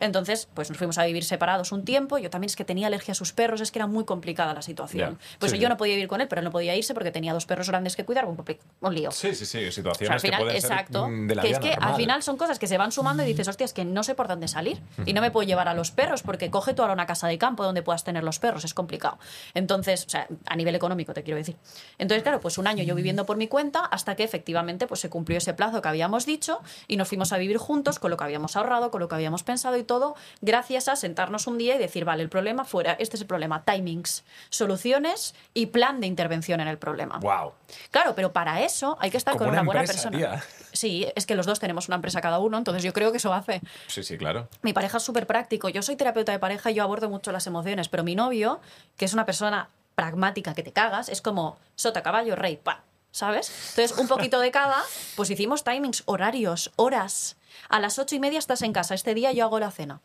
Entonces, 0.00 0.48
pues 0.54 0.68
nos 0.70 0.78
fuimos 0.78 0.98
a 0.98 1.04
vivir 1.04 1.24
separados 1.24 1.72
un 1.72 1.84
tiempo. 1.84 2.18
Yo 2.18 2.30
también 2.30 2.48
es 2.48 2.56
que 2.56 2.64
tenía 2.64 2.88
alergia 2.88 3.12
a 3.12 3.14
sus 3.14 3.32
perros, 3.32 3.60
es 3.60 3.70
que 3.70 3.78
era 3.78 3.86
muy 3.86 4.04
complicada 4.04 4.54
la 4.54 4.62
situación. 4.62 5.18
Pues 5.38 5.52
Sí, 5.52 5.58
yo 5.58 5.68
no 5.68 5.76
podía 5.76 5.94
vivir 5.94 6.08
con 6.08 6.20
él, 6.20 6.28
pero 6.28 6.40
él 6.40 6.44
no 6.44 6.52
podía 6.52 6.76
irse 6.76 6.94
porque 6.94 7.10
tenía 7.10 7.32
dos 7.32 7.44
perros 7.44 7.68
grandes 7.68 7.96
que 7.96 8.04
cuidar, 8.04 8.24
un, 8.24 8.42
un 8.80 8.94
lío. 8.94 9.10
Sí, 9.10 9.34
sí, 9.34 9.44
sí, 9.44 9.58
O 9.58 9.62
sea, 9.62 9.72
situaciones 9.72 10.10
al 10.10 10.20
final, 10.20 10.38
que 10.38 10.44
pueden 10.44 10.56
exacto. 10.56 11.06
ser 11.06 11.26
de 11.26 11.34
la 11.34 11.42
que 11.42 11.50
es 11.50 11.58
que 11.58 11.72
al 11.72 11.96
final 11.96 12.22
son 12.22 12.36
cosas 12.36 12.58
que 12.58 12.66
se 12.66 12.78
van 12.78 12.92
sumando 12.92 13.22
y 13.22 13.26
dices, 13.26 13.48
hostia, 13.48 13.64
es 13.64 13.72
que 13.72 13.84
no 13.84 14.02
sé 14.02 14.14
por 14.14 14.28
dónde 14.28 14.48
salir. 14.48 14.80
Y 15.04 15.12
no 15.12 15.20
me 15.20 15.30
puedo 15.30 15.46
llevar 15.46 15.68
a 15.68 15.74
los 15.74 15.90
perros 15.90 16.22
porque 16.22 16.50
coge 16.50 16.72
tú 16.74 16.82
ahora 16.82 16.94
una 16.94 17.06
casa 17.06 17.26
de 17.28 17.38
campo 17.38 17.64
donde 17.64 17.82
puedas 17.82 18.04
tener 18.04 18.24
los 18.24 18.38
perros, 18.38 18.64
es 18.64 18.74
complicado. 18.74 19.18
Entonces, 19.54 20.04
o 20.06 20.10
sea, 20.10 20.28
a 20.46 20.56
nivel 20.56 20.74
económico 20.74 21.12
te 21.12 21.22
quiero 21.22 21.36
decir. 21.38 21.56
Entonces, 21.98 22.22
claro, 22.22 22.40
pues 22.40 22.58
un 22.58 22.66
año 22.66 22.84
yo 22.84 22.94
viviendo 22.94 23.26
por 23.26 23.36
mi 23.36 23.48
cuenta 23.48 23.80
hasta 23.80 24.16
que 24.16 24.24
efectivamente 24.24 24.86
pues 24.86 25.00
se 25.00 25.10
cumplió 25.10 25.38
ese 25.38 25.54
plazo 25.54 25.82
que 25.82 25.88
habíamos 25.88 26.26
dicho 26.26 26.60
y 26.86 26.96
nos 26.96 27.08
fuimos 27.08 27.32
a 27.32 27.38
vivir 27.38 27.58
juntos 27.58 27.98
con 27.98 28.10
lo 28.10 28.16
que 28.16 28.24
habíamos 28.24 28.56
ahorrado, 28.56 28.90
con 28.90 29.00
lo 29.00 29.08
que 29.08 29.14
habíamos 29.14 29.42
pensado 29.42 29.76
y 29.76 29.82
todo, 29.90 30.14
gracias 30.40 30.86
a 30.86 30.94
sentarnos 30.94 31.48
un 31.48 31.58
día 31.58 31.74
y 31.74 31.78
decir, 31.78 32.04
vale, 32.04 32.22
el 32.22 32.28
problema 32.28 32.64
fuera, 32.64 32.92
este 32.92 33.16
es 33.16 33.22
el 33.22 33.26
problema, 33.26 33.64
timings, 33.64 34.22
soluciones 34.48 35.34
y 35.52 35.66
plan 35.66 36.00
de 36.00 36.06
intervención 36.06 36.60
en 36.60 36.68
el 36.68 36.78
problema. 36.78 37.18
Wow. 37.18 37.54
Claro, 37.90 38.14
pero 38.14 38.32
para 38.32 38.60
eso 38.62 38.96
hay 39.00 39.10
que 39.10 39.16
estar 39.16 39.32
Como 39.32 39.46
con 39.46 39.48
una 39.48 39.62
una 39.62 39.66
buena 39.66 39.80
empresa, 39.80 40.10
persona. 40.10 40.16
tía. 40.36 40.44
Sí, 40.72 41.08
es 41.16 41.26
que 41.26 41.34
los 41.34 41.44
dos 41.44 41.58
tenemos 41.58 41.88
una 41.88 41.96
empresa 41.96 42.20
cada 42.20 42.38
uno, 42.38 42.56
entonces 42.56 42.84
yo 42.84 42.92
creo 42.92 43.10
que 43.10 43.16
eso 43.16 43.34
hace. 43.34 43.60
Sí, 43.88 44.04
sí, 44.04 44.16
claro. 44.16 44.46
Mi 44.62 44.72
pareja 44.72 44.98
es 44.98 45.02
súper 45.02 45.26
práctico. 45.26 45.68
Yo 45.68 45.82
soy 45.82 45.96
terapeuta 45.96 46.30
de 46.30 46.38
pareja 46.38 46.70
y 46.70 46.74
yo 46.74 46.84
abordo 46.84 47.10
mucho 47.10 47.32
las 47.32 47.48
emociones, 47.48 47.88
pero 47.88 48.04
mi 48.04 48.14
novio, 48.14 48.60
que 48.96 49.06
es 49.06 49.12
una 49.12 49.26
persona 49.26 49.70
pragmática 49.96 50.54
que 50.54 50.62
te 50.62 50.72
cagas, 50.72 51.08
es 51.08 51.20
como 51.20 51.58
sota, 51.74 52.02
caballo, 52.04 52.36
rey, 52.36 52.56
pa. 52.56 52.84
¿Sabes? 53.12 53.50
Entonces, 53.70 53.98
un 53.98 54.06
poquito 54.06 54.38
de 54.40 54.50
cada, 54.50 54.82
pues 55.16 55.30
hicimos 55.30 55.64
timings, 55.64 56.02
horarios, 56.06 56.70
horas. 56.76 57.36
A 57.68 57.80
las 57.80 57.98
ocho 57.98 58.14
y 58.14 58.20
media 58.20 58.38
estás 58.38 58.62
en 58.62 58.72
casa. 58.72 58.94
Este 58.94 59.14
día 59.14 59.32
yo 59.32 59.44
hago 59.44 59.58
la 59.58 59.70
cena. 59.70 60.00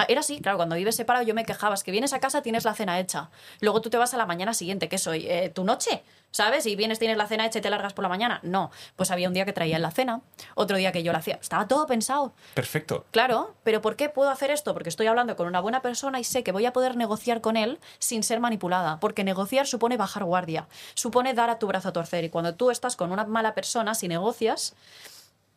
Ah, 0.00 0.06
Era 0.08 0.20
así, 0.20 0.40
claro, 0.40 0.56
cuando 0.56 0.76
vives 0.76 0.96
separado 0.96 1.26
yo 1.26 1.34
me 1.34 1.44
quejaba, 1.44 1.74
es 1.74 1.84
que 1.84 1.90
vienes 1.90 2.14
a 2.14 2.20
casa, 2.20 2.40
tienes 2.40 2.64
la 2.64 2.72
cena 2.72 2.98
hecha. 2.98 3.28
Luego 3.60 3.82
tú 3.82 3.90
te 3.90 3.98
vas 3.98 4.14
a 4.14 4.16
la 4.16 4.24
mañana 4.24 4.54
siguiente, 4.54 4.88
¿qué 4.88 4.96
soy? 4.96 5.26
Eh, 5.28 5.50
¿Tu 5.50 5.62
noche? 5.62 6.02
¿Sabes? 6.30 6.64
Y 6.64 6.74
vienes, 6.74 6.98
tienes 6.98 7.18
la 7.18 7.26
cena 7.26 7.44
hecha 7.44 7.58
y 7.58 7.60
te 7.60 7.68
largas 7.68 7.92
por 7.92 8.02
la 8.04 8.08
mañana. 8.08 8.40
No, 8.42 8.70
pues 8.96 9.10
había 9.10 9.28
un 9.28 9.34
día 9.34 9.44
que 9.44 9.52
traía 9.52 9.78
la 9.78 9.90
cena, 9.90 10.22
otro 10.54 10.78
día 10.78 10.90
que 10.90 11.02
yo 11.02 11.12
la 11.12 11.18
hacía. 11.18 11.38
Estaba 11.38 11.68
todo 11.68 11.86
pensado. 11.86 12.32
Perfecto. 12.54 13.04
Claro, 13.10 13.54
pero 13.62 13.82
¿por 13.82 13.96
qué 13.96 14.08
puedo 14.08 14.30
hacer 14.30 14.50
esto? 14.50 14.72
Porque 14.72 14.88
estoy 14.88 15.06
hablando 15.06 15.36
con 15.36 15.46
una 15.46 15.60
buena 15.60 15.82
persona 15.82 16.18
y 16.18 16.24
sé 16.24 16.42
que 16.42 16.52
voy 16.52 16.64
a 16.64 16.72
poder 16.72 16.96
negociar 16.96 17.42
con 17.42 17.58
él 17.58 17.78
sin 17.98 18.22
ser 18.22 18.40
manipulada. 18.40 19.00
Porque 19.00 19.22
negociar 19.22 19.66
supone 19.66 19.98
bajar 19.98 20.24
guardia, 20.24 20.66
supone 20.94 21.34
dar 21.34 21.50
a 21.50 21.58
tu 21.58 21.66
brazo 21.66 21.90
a 21.90 21.92
torcer. 21.92 22.24
Y 22.24 22.30
cuando 22.30 22.54
tú 22.54 22.70
estás 22.70 22.96
con 22.96 23.12
una 23.12 23.26
mala 23.26 23.54
persona, 23.54 23.94
si 23.94 24.08
negocias, 24.08 24.74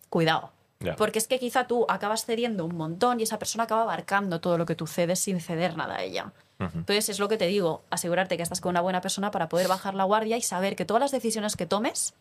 cuidado. 0.09 0.51
Porque 0.97 1.19
es 1.19 1.27
que 1.27 1.39
quizá 1.39 1.67
tú 1.67 1.85
acabas 1.89 2.25
cediendo 2.25 2.65
un 2.65 2.75
montón 2.75 3.19
y 3.19 3.23
esa 3.23 3.39
persona 3.39 3.65
acaba 3.65 3.83
abarcando 3.83 4.41
todo 4.41 4.57
lo 4.57 4.65
que 4.65 4.75
tú 4.75 4.87
cedes 4.87 5.19
sin 5.19 5.39
ceder 5.39 5.77
nada 5.77 5.95
a 5.95 6.03
ella. 6.03 6.33
Entonces 6.59 7.09
es 7.09 7.19
lo 7.19 7.27
que 7.27 7.37
te 7.37 7.47
digo, 7.47 7.83
asegurarte 7.89 8.37
que 8.37 8.43
estás 8.43 8.61
con 8.61 8.69
una 8.69 8.81
buena 8.81 9.01
persona 9.01 9.31
para 9.31 9.49
poder 9.49 9.67
bajar 9.67 9.95
la 9.95 10.05
guardia 10.05 10.37
y 10.37 10.41
saber 10.41 10.75
que 10.75 10.85
todas 10.85 11.01
las 11.01 11.11
decisiones 11.11 11.57
que 11.57 11.65
tomes 11.65 12.13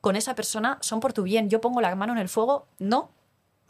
con 0.00 0.16
esa 0.16 0.34
persona 0.34 0.78
son 0.80 1.00
por 1.00 1.12
tu 1.12 1.24
bien. 1.24 1.50
Yo 1.50 1.60
pongo 1.60 1.80
la 1.80 1.94
mano 1.96 2.12
en 2.12 2.18
el 2.18 2.28
fuego, 2.28 2.66
no, 2.78 3.10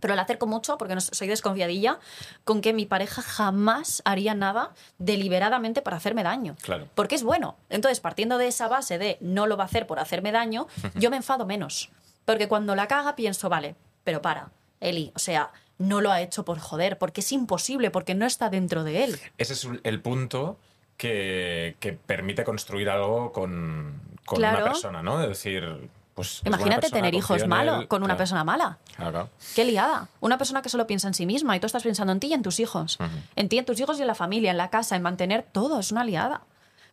pero 0.01 0.15
la 0.15 0.23
acerco 0.23 0.47
mucho 0.47 0.79
porque 0.79 0.95
no 0.95 1.01
soy 1.01 1.29
desconfiadilla 1.29 1.99
con 2.45 2.61
que 2.61 2.73
mi 2.73 2.87
pareja 2.87 3.23
jamás 3.23 4.03
haría 4.05 4.35
nada 4.35 4.73
deliberadamente 4.99 5.83
para 5.83 5.99
hacerme 5.99 6.23
daño. 6.23 6.57
Claro. 6.63 6.89
Porque 6.95 7.15
es 7.15 7.23
bueno. 7.23 7.57
Entonces, 7.69 8.01
partiendo 8.01 8.39
de 8.39 8.49
esa 8.49 8.69
base 8.69 8.99
de 8.99 9.19
no 9.21 9.47
lo 9.47 9.57
va 9.57 9.65
a 9.65 9.67
hacer 9.67 9.87
por 9.87 9.99
hacerme 9.99 10.33
daño, 10.33 10.67
yo 10.95 11.11
me 11.11 11.17
enfado 11.17 11.47
menos. 11.47 11.91
Porque 12.25 12.49
cuando 12.49 12.75
la 12.75 12.89
caga 12.89 13.17
pienso, 13.17 13.49
vale, 13.49 13.77
pero 14.05 14.23
para, 14.23 14.51
Eli, 14.81 15.13
o 15.15 15.19
sea, 15.19 15.51
no 15.79 16.01
lo 16.01 16.13
ha 16.13 16.21
hecho 16.21 16.45
por 16.45 16.59
joder, 16.59 16.99
porque 16.99 17.21
es 17.21 17.33
imposible, 17.33 17.91
porque 17.91 18.15
no 18.15 18.27
está 18.27 18.51
dentro 18.51 18.85
de 18.85 19.05
él. 19.05 19.21
Ese 19.39 19.55
es 19.55 19.67
el 19.83 20.01
punto 20.01 20.59
que, 20.97 21.77
que 21.81 21.95
permite 21.95 22.45
construir 22.45 22.91
algo 22.91 23.33
con, 23.33 24.01
con 24.27 24.39
una 24.39 24.63
persona, 24.63 25.03
¿no? 25.03 25.23
Es 25.23 25.29
decir, 25.29 25.89
pues. 26.15 26.43
Imagínate 26.45 26.91
tener 26.91 27.15
hijos 27.15 27.29
confío 27.29 27.45
en 27.45 27.51
malo 27.51 27.81
él, 27.81 27.89
con 27.89 28.03
una 28.03 28.09
claro. 28.09 28.19
persona 28.19 28.45
mala. 28.45 28.79
Claro, 28.97 29.11
claro. 29.11 29.31
Qué 29.55 29.65
liada. 29.65 30.09
Una 30.21 30.37
persona 30.37 30.61
que 30.61 30.69
solo 30.69 30.87
piensa 30.87 31.09
en 31.09 31.15
sí 31.15 31.25
misma 31.25 31.57
y 31.57 31.61
tú 31.61 31.67
estás 31.67 31.83
pensando 31.83 32.13
en 32.13 32.21
ti 32.21 32.29
y 32.29 32.35
en 32.35 32.43
tus 32.43 32.61
hijos. 32.61 32.99
En 33.37 33.49
ti, 33.49 33.59
en 33.59 33.65
tus 33.65 33.81
hijos 33.81 33.99
y 33.99 34.03
en 34.03 34.07
la 34.07 34.15
familia, 34.15 34.51
en 34.51 34.59
la 34.59 34.69
casa, 34.69 34.97
en 34.97 35.03
mantener 35.03 35.47
todo. 35.51 35.81
Es 35.81 35.93
una 35.93 36.05
liada. 36.05 36.43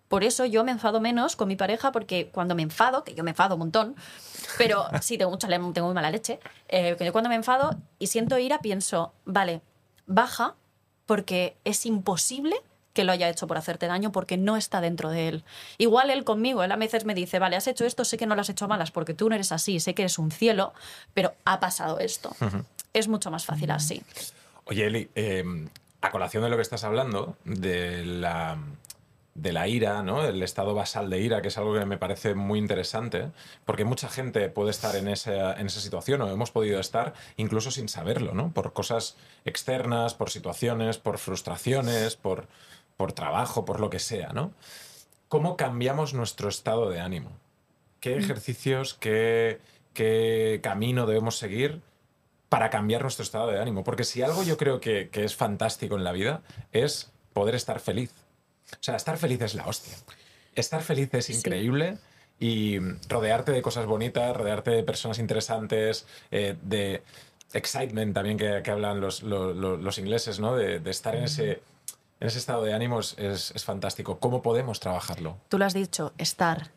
Por 0.08 0.24
eso 0.24 0.46
yo 0.46 0.64
me 0.64 0.72
enfado 0.72 1.02
menos 1.02 1.36
con 1.36 1.48
mi 1.48 1.56
pareja, 1.56 1.92
porque 1.92 2.30
cuando 2.32 2.56
me 2.56 2.64
enfado, 2.64 3.04
que 3.04 3.14
yo 3.14 3.24
me 3.24 3.32
enfado 3.32 3.56
un 3.56 3.60
montón, 3.60 3.96
pero 4.58 4.86
sí, 5.02 5.18
tengo, 5.18 5.32
mucha, 5.32 5.48
tengo 5.48 5.88
muy 5.88 5.94
mala 5.94 6.12
leche, 6.12 6.40
eh, 6.70 6.96
que 6.98 7.06
yo 7.06 7.12
cuando 7.12 7.30
me 7.30 7.36
enfado 7.36 7.76
y 8.00 8.08
siento 8.08 8.38
ira, 8.38 8.60
pienso, 8.60 9.14
vale, 9.26 9.62
baja, 10.06 10.56
porque 11.06 11.58
es 11.66 11.86
imposible 11.86 12.56
que 12.94 13.04
lo 13.04 13.12
haya 13.12 13.30
hecho 13.30 13.46
por 13.46 13.58
hacerte 13.58 13.86
daño 13.86 14.12
porque 14.12 14.38
no 14.38 14.58
está 14.58 14.82
dentro 14.82 15.12
de 15.12 15.28
él. 15.28 15.44
Igual 15.78 16.10
él 16.10 16.24
conmigo, 16.24 16.64
él 16.64 16.72
a 16.72 16.78
veces 16.78 17.06
me 17.06 17.14
dice, 17.14 17.38
vale, 17.38 17.56
has 17.56 17.68
hecho 17.68 17.86
esto, 17.86 18.04
sé 18.04 18.18
que 18.18 18.26
no 18.26 18.34
lo 18.34 18.42
has 18.42 18.50
hecho 18.50 18.66
a 18.66 18.68
malas 18.68 18.90
porque 18.90 19.14
tú 19.14 19.30
no 19.30 19.36
eres 19.36 19.52
así, 19.52 19.80
sé 19.80 19.94
que 19.94 20.02
eres 20.02 20.18
un 20.18 20.32
cielo, 20.32 20.74
pero 21.14 21.36
ha 21.46 21.60
pasado 21.60 22.00
esto. 22.00 22.36
Es 22.94 23.08
mucho 23.08 23.30
más 23.30 23.46
fácil 23.46 23.70
así. 23.70 24.02
Oye, 24.66 24.88
Eli, 24.88 25.10
eh, 25.14 25.44
a 26.02 26.10
colación 26.10 26.44
de 26.44 26.50
lo 26.50 26.56
que 26.56 26.64
estás 26.64 26.84
hablando, 26.84 27.38
de 27.46 28.04
la, 28.04 28.58
de 29.38 29.54
la 29.54 29.68
ira, 29.68 30.02
¿no? 30.02 30.26
El 30.26 30.42
estado 30.42 30.74
basal 30.74 31.12
de 31.12 31.22
ira, 31.22 31.42
que 31.44 31.50
es 31.50 31.58
algo 31.60 31.76
que 31.76 31.86
me 31.86 32.00
parece 32.00 32.34
muy 32.34 32.58
interesante, 32.58 33.32
porque 33.66 33.86
mucha 33.86 34.10
gente 34.10 34.50
puede 34.50 34.72
estar 34.72 34.96
en 34.96 35.08
esa, 35.08 35.54
en 35.54 35.68
esa 35.68 35.80
situación, 35.80 36.22
o 36.24 36.30
hemos 36.30 36.50
podido 36.50 36.80
estar 36.80 37.14
incluso 37.38 37.70
sin 37.70 37.88
saberlo, 37.88 38.34
¿no? 38.34 38.52
Por 38.52 38.74
cosas 38.74 39.16
externas, 39.46 40.16
por 40.16 40.32
situaciones, 40.32 40.98
por 40.98 41.20
frustraciones, 41.20 42.16
por, 42.16 42.48
por 42.98 43.14
trabajo, 43.14 43.64
por 43.64 43.80
lo 43.80 43.92
que 43.92 44.00
sea, 44.00 44.30
¿no? 44.34 44.52
¿Cómo 45.30 45.56
cambiamos 45.56 46.16
nuestro 46.16 46.50
estado 46.50 46.90
de 46.90 47.00
ánimo? 47.00 47.30
¿Qué 48.00 48.18
ejercicios, 48.18 48.96
qué, 48.96 49.60
qué 49.94 50.62
camino 50.64 51.06
debemos 51.06 51.38
seguir 51.38 51.82
para 52.50 52.72
cambiar 52.72 53.04
nuestro 53.04 53.24
estado 53.24 53.48
de 53.52 53.60
ánimo. 53.60 53.84
Porque 53.84 54.04
si 54.04 54.22
algo 54.22 54.42
yo 54.42 54.58
creo 54.58 54.80
que, 54.80 55.10
que 55.10 55.26
es 55.26 55.36
fantástico 55.36 55.96
en 55.96 56.04
la 56.04 56.12
vida 56.12 56.42
es 56.72 57.12
poder 57.34 57.56
estar 57.56 57.80
feliz. 57.80 58.27
O 58.74 58.78
sea, 58.84 58.96
estar 58.96 59.18
feliz 59.18 59.42
es 59.42 59.56
la 59.56 59.66
hostia. 59.68 59.96
Estar 60.56 60.82
feliz 60.82 61.14
es 61.14 61.30
increíble 61.30 61.98
y 62.40 62.80
rodearte 63.10 63.52
de 63.52 63.62
cosas 63.62 63.86
bonitas, 63.86 64.36
rodearte 64.36 64.72
de 64.72 64.84
personas 64.84 65.20
interesantes, 65.20 66.06
eh, 66.32 66.56
de 66.62 67.02
excitement 67.54 68.14
también 68.14 68.38
que, 68.38 68.62
que 68.64 68.72
hablan 68.72 69.00
los, 69.00 69.24
lo- 69.24 69.54
lo- 69.54 69.78
los 69.78 69.98
ingleses, 69.98 70.40
¿no? 70.40 70.56
De, 70.56 70.80
de 70.80 70.92
estar 70.92 71.16
en 71.16 71.24
ese, 71.24 71.62
en 72.20 72.28
ese 72.28 72.38
estado 72.40 72.64
de 72.64 72.74
ánimo 72.74 73.00
es, 73.00 73.16
es- 73.18 73.52
es 73.56 73.64
fantástico. 73.64 74.20
¿Cómo 74.20 74.42
podemos 74.42 74.80
trabajarlo? 74.80 75.38
Tú 75.50 75.58
lo 75.58 75.66
has 75.66 75.74
dicho, 75.74 76.14
estar. 76.18 76.70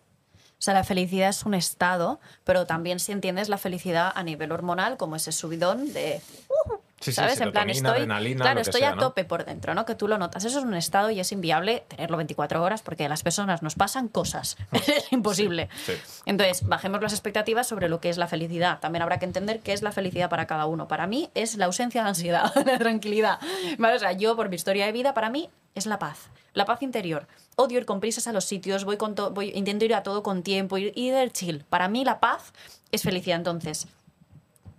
O 0.59 0.63
sea, 0.63 0.75
la 0.75 0.85
felicidad 0.85 1.31
es 1.31 1.45
un 1.45 1.55
estado, 1.55 2.21
pero 2.45 2.67
también 2.67 3.01
si 3.01 3.13
entiendes 3.13 3.49
la 3.49 3.57
felicidad 3.57 4.13
a 4.15 4.23
nivel 4.23 4.53
hormonal, 4.53 4.99
como 4.99 5.17
ese 5.17 5.33
subidón 5.33 5.93
de... 5.95 6.21
Sí, 7.01 7.13
sí, 7.13 7.15
¿Sabes? 7.15 7.41
en 7.41 7.51
plan, 7.51 7.71
estoy, 7.71 8.05
claro, 8.37 8.61
estoy 8.61 8.83
sea, 8.83 8.91
a 8.91 8.95
¿no? 8.95 9.01
tope 9.01 9.25
por 9.25 9.47
dentro, 9.47 9.75
¿no? 9.75 9.87
Que 9.87 9.95
tú 9.95 10.07
lo 10.07 10.19
notas. 10.19 10.45
Eso 10.45 10.59
es 10.59 10.65
un 10.67 10.75
estado 10.75 11.11
y 11.11 11.19
es 11.19 11.33
inviable 11.33 11.83
tenerlo 11.89 12.19
24 12.19 12.63
horas 12.63 12.83
porque 12.83 13.07
a 13.07 13.09
las 13.09 13.23
personas 13.23 13.63
nos 13.63 13.75
pasan 13.75 14.09
cosas. 14.09 14.59
es 14.73 15.11
imposible. 15.11 15.71
sí. 15.87 15.95
Entonces, 16.27 16.69
bajemos 16.69 17.01
las 17.01 17.13
expectativas 17.13 17.67
sobre 17.67 17.89
lo 17.89 18.01
que 18.01 18.11
es 18.11 18.19
la 18.19 18.27
felicidad. 18.27 18.81
También 18.81 19.01
habrá 19.03 19.19
que 19.19 19.25
entender 19.25 19.61
qué 19.61 19.73
es 19.73 19.81
la 19.81 19.93
felicidad 19.93 20.29
para 20.29 20.47
cada 20.47 20.67
uno. 20.67 20.89
Para 20.89 21.07
mí 21.07 21.31
es 21.35 21.57
la 21.57 21.65
ausencia 21.65 22.03
de 22.03 22.09
ansiedad, 22.11 22.53
la 22.67 22.79
tranquilidad. 22.79 23.39
¿Vale? 23.79 23.97
O 23.97 23.99
sea, 23.99 24.13
yo 24.13 24.37
por 24.37 24.51
mi 24.51 24.57
historia 24.57 24.85
de 24.85 24.93
vida, 24.93 25.15
para 25.15 25.31
mí 25.31 25.49
es 25.75 25.87
la 25.87 25.99
paz. 25.99 26.29
La 26.53 26.67
paz 26.67 26.83
interior. 26.83 27.27
Odio 27.57 27.79
ir 27.79 27.87
con 27.87 28.01
prisas 28.01 28.27
a 28.27 28.33
los 28.33 28.45
sitios, 28.45 28.85
voy 28.85 28.99
con 28.99 29.15
voy, 29.15 29.53
intento 29.55 29.85
ir 29.85 29.95
a 29.95 30.03
todo 30.03 30.23
con 30.23 30.43
tiempo, 30.43 30.77
ir, 30.77 30.93
ir 30.97 31.15
del 31.15 31.33
chill. 31.33 31.65
Para 31.71 31.89
mí 31.89 32.05
la 32.05 32.21
paz 32.21 32.53
es 32.93 33.03
felicidad. 33.03 33.39
Entonces, 33.39 33.87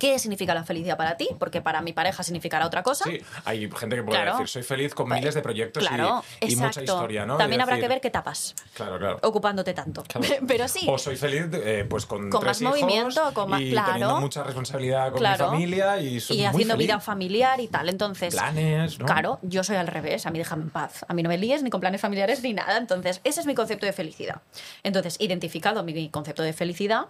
¿qué 0.01 0.17
significa 0.17 0.55
la 0.55 0.63
felicidad 0.63 0.97
para 0.97 1.15
ti? 1.15 1.29
Porque 1.37 1.61
para 1.61 1.79
mi 1.83 1.93
pareja 1.93 2.23
significará 2.23 2.65
otra 2.65 2.81
cosa. 2.81 3.03
Sí, 3.05 3.21
hay 3.45 3.69
gente 3.69 3.95
que 3.97 4.01
puede 4.01 4.17
Claro. 4.17 4.31
decir, 4.31 4.47
soy 4.47 4.63
feliz 4.63 4.95
con 4.95 5.07
Pues, 5.07 5.19
miles 5.19 5.35
de 5.35 5.41
proyectos 5.43 5.83
y- 5.83 5.87
Claro, 5.87 6.23
y, 6.39 6.55
mucha 6.55 6.81
historia, 6.81 7.23
¿no? 7.27 7.35
Y 7.35 7.37
También 7.37 7.61
habrá 7.61 7.75
decir, 7.75 7.83
que 7.87 7.93
ver 7.93 8.01
qué 8.01 8.09
tapas, 8.09 8.55
Claro, 8.73 8.97
claro. 8.97 9.19
ocupándote 9.21 9.75
tanto. 9.75 10.01
Claro. 10.07 10.27
Pero 10.47 10.67
sí. 10.67 10.87
O 10.89 10.97
soy 10.97 11.17
feliz 11.17 11.45
eh, 11.53 11.85
pues 11.87 12.07
con, 12.07 12.31
Con 12.31 12.41
tres 12.41 12.61
más 12.63 12.75
hijos 12.75 12.81
movimiento, 12.81 13.31
con 13.35 13.49
más- 13.51 13.61
y 13.61 13.69
claro. 13.69 13.91
teniendo 13.93 14.19
mucha 14.19 14.43
responsabilidad 14.43 15.11
con 15.11 15.21
mi 15.21 15.35
familia 15.37 15.97
y 16.01 16.19
soy 16.19 16.37
y 16.37 16.39
muy 16.39 16.47
haciendo 16.47 16.73
feliz. 16.73 16.87
vida 16.87 16.99
familiar 16.99 17.59
y 17.59 17.67
tal. 17.67 17.87
Entonces, 17.87 18.33
planes, 18.33 18.97
¿no? 18.97 19.05
Claro, 19.05 19.37
yo 19.43 19.63
soy 19.63 19.75
al 19.75 19.85
revés, 19.85 20.25
a 20.25 20.31
mí 20.31 20.39
déjame 20.39 20.63
en 20.63 20.69
paz. 20.71 21.05
A 21.07 21.13
mí 21.13 21.21
no 21.21 21.29
me 21.29 21.37
líes 21.37 21.61
ni 21.61 21.69
con 21.69 21.79
planes 21.79 22.01
familiares 22.01 22.41
ni 22.41 22.53
nada. 22.53 22.77
Entonces, 22.77 23.21
ese 23.23 23.39
es 23.41 23.45
mi 23.45 23.53
concepto 23.53 23.85
de 23.85 23.93
felicidad. 23.93 24.41
Entonces, 24.81 25.17
identificado 25.19 25.83
mi 25.83 26.09
concepto 26.09 26.41
de 26.41 26.53
felicidad, 26.53 27.05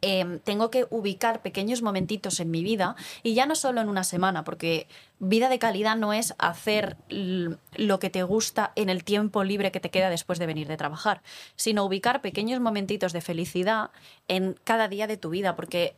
em, 0.00 0.38
tengo 0.40 0.70
que 0.70 0.86
ubicar 0.90 1.42
pequeños 1.42 1.82
momentitos 1.82 2.40
en 2.40 2.50
mi 2.50 2.62
vida 2.62 2.96
y 3.22 3.34
ya 3.34 3.46
no 3.46 3.54
solo 3.54 3.80
en 3.80 3.88
una 3.88 4.04
semana, 4.04 4.44
porque 4.44 4.88
vida 5.18 5.48
de 5.48 5.58
calidad 5.58 5.96
no 5.96 6.12
es 6.12 6.34
hacer 6.38 6.96
lo 7.08 7.98
que 7.98 8.10
te 8.10 8.22
gusta 8.22 8.72
en 8.76 8.88
el 8.88 9.04
tiempo 9.04 9.44
libre 9.44 9.72
que 9.72 9.80
te 9.80 9.90
queda 9.90 10.10
después 10.10 10.38
de 10.38 10.46
venir 10.46 10.68
de 10.68 10.76
trabajar, 10.76 11.22
sino 11.56 11.84
ubicar 11.84 12.20
pequeños 12.20 12.60
momentitos 12.60 13.12
de 13.12 13.20
felicidad 13.20 13.90
en 14.28 14.58
cada 14.64 14.88
día 14.88 15.06
de 15.06 15.16
tu 15.16 15.30
vida, 15.30 15.56
porque 15.56 15.96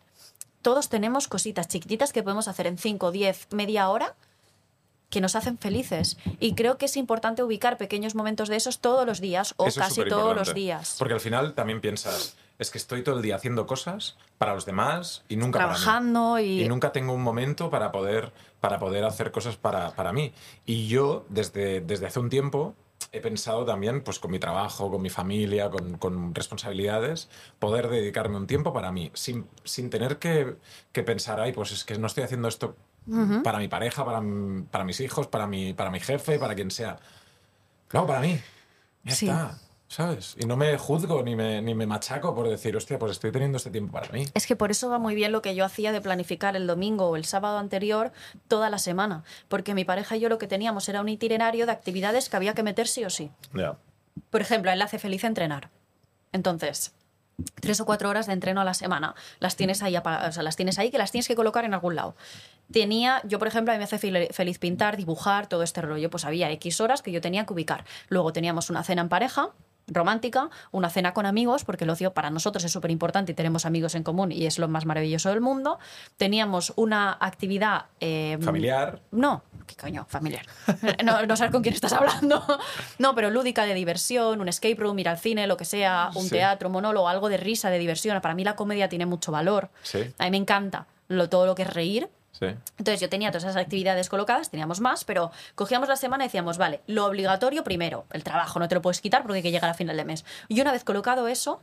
todos 0.63 0.89
tenemos 0.89 1.29
cositas 1.29 1.69
chiquititas 1.69 2.13
que 2.13 2.23
podemos 2.23 2.49
hacer 2.49 2.67
en 2.67 2.79
5, 2.79 3.13
10, 3.13 3.49
media 3.53 3.89
hora 3.89 4.15
que 5.11 5.21
nos 5.21 5.37
hacen 5.37 5.59
felices. 5.59 6.19
Y 6.41 6.55
creo 6.55 6.79
que 6.79 6.87
es 6.87 6.97
importante 6.97 7.43
ubicar 7.43 7.77
pequeños 7.79 8.15
momentos 8.15 8.49
de 8.49 8.57
esos 8.57 8.81
todos 8.81 9.07
los 9.07 9.21
días 9.21 9.55
o 9.59 9.67
Eso 9.69 9.81
casi 9.81 10.05
todos 10.05 10.35
los 10.35 10.55
días. 10.55 10.97
Porque 10.99 11.15
al 11.15 11.21
final 11.21 11.55
también 11.55 11.81
piensas, 11.81 12.37
es 12.59 12.71
que 12.71 12.79
estoy 12.79 13.03
todo 13.03 13.17
el 13.17 13.23
día 13.23 13.37
haciendo 13.37 13.67
cosas 13.67 14.17
para 14.39 14.55
los 14.55 14.65
demás 14.67 15.25
y 15.29 15.37
nunca 15.37 15.59
para 15.59 15.73
mí. 15.73 15.79
Trabajando 15.79 16.39
y... 16.39 16.63
y 16.63 16.69
nunca 16.69 16.93
tengo 16.93 17.13
un 17.13 17.23
momento 17.23 17.71
para 17.71 17.93
poder, 17.93 18.33
para 18.61 18.79
poder 18.79 19.05
hacer 19.05 19.31
cosas 19.31 19.57
para, 19.57 19.95
para 19.95 20.13
mí. 20.13 20.33
Y 20.65 20.87
yo, 20.89 21.27
desde, 21.29 21.81
desde 21.81 22.07
hace 22.07 22.19
un 22.21 22.31
tiempo, 22.31 22.75
he 23.13 23.21
pensado 23.21 23.65
también, 23.65 24.03
pues 24.03 24.19
con 24.19 24.31
mi 24.31 24.39
trabajo, 24.39 24.91
con 24.91 25.03
mi 25.03 25.11
familia, 25.11 25.71
con, 25.71 25.99
con 25.99 26.35
responsabilidades, 26.35 27.29
poder 27.59 27.89
dedicarme 27.89 28.37
un 28.37 28.47
tiempo 28.47 28.73
para 28.73 28.91
mí, 28.91 29.11
sin, 29.15 29.47
sin 29.65 29.91
tener 29.91 30.19
que, 30.19 30.57
que 30.93 31.03
pensar, 31.03 31.41
ay, 31.41 31.53
pues 31.53 31.73
es 31.73 31.85
que 31.85 31.99
no 31.99 32.07
estoy 32.07 32.25
haciendo 32.25 32.49
esto 32.49 32.75
para 33.45 33.59
mi 33.59 33.69
pareja, 33.69 34.05
para, 34.05 34.21
para 34.71 34.83
mis 34.85 34.99
hijos, 35.01 35.29
para 35.29 35.47
mi, 35.47 35.75
para 35.75 35.91
mi 35.91 36.01
jefe, 36.01 36.39
para 36.39 36.55
quien 36.57 36.71
sea. 36.73 36.99
No, 37.93 38.05
para 38.07 38.21
mí. 38.21 38.41
Ya 39.05 39.15
Sí. 39.15 39.29
está. 39.29 39.59
¿Sabes? 39.89 40.35
Y 40.39 40.47
no 40.47 40.57
me 40.57 40.77
juzgo 40.79 41.23
ni 41.23 41.37
me, 41.37 41.63
ni 41.63 41.75
me 41.75 41.87
machaco 41.87 42.35
por 42.35 42.49
decir, 42.49 42.77
hostia, 42.77 42.99
pues 42.99 43.13
estoy 43.13 43.31
teniendo 43.31 43.57
este 43.57 43.71
tiempo 43.71 43.93
para 43.93 44.11
mí. 44.13 44.25
Es 44.35 44.47
que 44.47 44.57
por 44.57 44.73
eso 44.73 44.91
va 44.91 44.99
muy 44.99 45.15
bien 45.15 45.31
lo 45.31 45.43
que 45.43 45.55
yo 45.55 45.65
hacía 45.65 45.93
de 45.93 46.01
planificar 46.01 46.57
el 46.57 46.67
domingo 46.67 47.07
o 47.07 47.15
el 47.17 47.25
sábado 47.25 47.59
anterior 47.59 48.11
toda 48.49 48.69
la 48.69 48.79
semana, 48.79 49.23
porque 49.49 49.75
mi 49.75 49.85
pareja 49.85 50.17
y 50.17 50.21
yo 50.21 50.29
lo 50.29 50.39
que 50.39 50.49
teníamos 50.49 50.89
era 50.89 51.01
un 51.01 51.09
itinerario 51.09 51.67
de 51.67 51.73
actividades 51.73 52.29
que 52.29 52.37
había 52.37 52.53
que 52.55 52.65
meter 52.65 52.89
sí 52.89 53.05
o 53.05 53.11
sí. 53.11 53.31
Ya. 53.55 53.77
Por 54.31 54.41
ejemplo, 54.41 54.71
a 54.71 54.73
él 54.73 54.81
le 54.81 54.85
hace 54.85 54.99
feliz 54.99 55.23
entrenar. 55.23 55.71
Entonces, 56.33 56.93
tres 57.61 57.81
o 57.81 57.87
cuatro 57.87 58.09
horas 58.09 58.27
de 58.27 58.33
entreno 58.33 58.61
a 58.61 58.65
la 58.65 58.75
semana. 58.75 59.15
Las 59.39 59.55
tienes 59.55 59.83
ahí, 59.85 59.97
o 59.97 60.33
sea, 60.33 60.43
las 60.43 60.57
tienes 60.57 60.81
ahí 60.81 60.91
que 60.91 60.99
las 60.99 61.13
tienes 61.13 61.29
que 61.29 61.37
colocar 61.37 61.65
en 61.65 61.75
algún 61.75 61.95
lado. 61.95 62.17
Tenía, 62.73 63.21
yo 63.25 63.39
por 63.39 63.47
ejemplo, 63.47 63.73
a 63.73 63.77
mí 63.77 63.79
me 63.79 63.85
hace 63.85 63.99
fel- 64.01 64.33
feliz 64.33 64.59
pintar, 64.59 64.97
dibujar, 64.97 65.47
todo 65.47 65.63
este 65.63 65.81
rollo. 65.81 66.11
Pues 66.11 66.25
había 66.25 66.51
X 66.51 66.81
horas 66.81 67.03
que 67.03 67.13
yo 67.13 67.21
tenía 67.21 67.47
que 67.47 67.53
ubicar. 67.53 67.85
Luego 68.09 68.33
teníamos 68.33 68.69
una 68.71 68.83
cena 68.83 69.03
en 69.03 69.09
pareja 69.09 69.51
romántica, 69.89 70.51
una 70.73 70.91
cena 70.91 71.15
con 71.15 71.27
amigos, 71.27 71.65
porque 71.65 71.85
el 71.85 71.91
ocio 71.91 72.13
para 72.13 72.31
nosotros 72.31 72.65
es 72.65 72.73
súper 72.73 72.91
importante 72.91 73.33
y 73.33 73.35
tenemos 73.35 73.67
amigos 73.67 73.95
en 73.95 74.03
común 74.03 74.33
y 74.33 74.47
es 74.47 74.59
lo 74.59 74.69
más 74.69 74.85
maravilloso 74.85 75.29
del 75.31 75.41
mundo. 75.41 75.79
Teníamos 76.17 76.73
una 76.77 77.17
actividad... 77.21 77.87
eh, 78.01 78.39
Familiar. 78.43 79.01
no, 79.13 79.43
¿qué 79.67 79.75
coño? 79.77 80.05
Familiar. 80.09 80.45
No, 81.05 81.25
no 81.27 81.37
sabes 81.37 81.53
con 81.53 81.63
quién 81.63 81.75
estás 81.75 81.93
hablando. 81.93 82.45
No, 82.99 83.15
pero 83.15 83.31
lúdica 83.31 83.65
de 83.65 83.75
diversión, 83.75 84.41
un 84.41 84.49
escape 84.49 84.75
room, 84.77 84.99
ir 84.99 85.09
al 85.09 85.19
cine, 85.19 85.47
lo 85.47 85.57
que 85.57 85.65
sea, 85.65 86.11
un 86.15 86.25
Sí. 86.25 86.31
teatro, 86.31 86.69
monólogo, 86.71 87.09
algo 87.09 87.29
de 87.29 87.37
risa, 87.37 87.71
de 87.71 87.79
diversión. 87.79 88.21
Para 88.21 88.35
mí 88.35 88.43
la 88.45 88.57
comedia 88.57 88.89
tiene 88.89 89.07
mucho 89.07 89.31
valor. 89.31 89.71
Sí. 89.83 90.13
A 90.19 90.25
mí 90.25 90.31
me 90.33 90.37
encanta 90.39 90.87
lo, 91.09 91.29
todo 91.29 91.47
lo 91.47 91.55
que 91.55 91.63
es 91.63 91.73
reír. 91.73 92.09
Sí. 92.39 92.47
Entonces 92.79 93.01
yo 93.01 93.09
tenía 93.09 93.31
todas 93.31 93.45
esas 93.45 93.57
actividades 93.57 94.09
colocadas, 94.09 94.51
teníamos 94.51 94.81
más, 94.81 95.05
pero 95.05 95.31
cogíamos 95.55 95.89
la 95.89 95.97
semana 95.97 96.25
y 96.25 96.29
decíamos, 96.29 96.59
vale, 96.59 96.81
lo 96.87 97.07
obligatorio 97.07 97.65
primero, 97.65 98.05
el 98.13 98.25
trabajo, 98.25 98.59
no 98.59 98.69
te 98.69 98.75
lo 98.75 98.83
puedes 98.83 99.01
quitar 99.01 99.23
porque 99.23 99.37
hay 99.39 99.43
que 99.43 99.51
llegar 99.51 99.71
a 99.71 99.75
final 99.75 99.97
de 99.97 100.05
mes. 100.05 100.25
Y 100.49 100.61
una 100.61 100.73
vez 100.73 100.85
colocado 100.85 101.29
eso, 101.29 101.63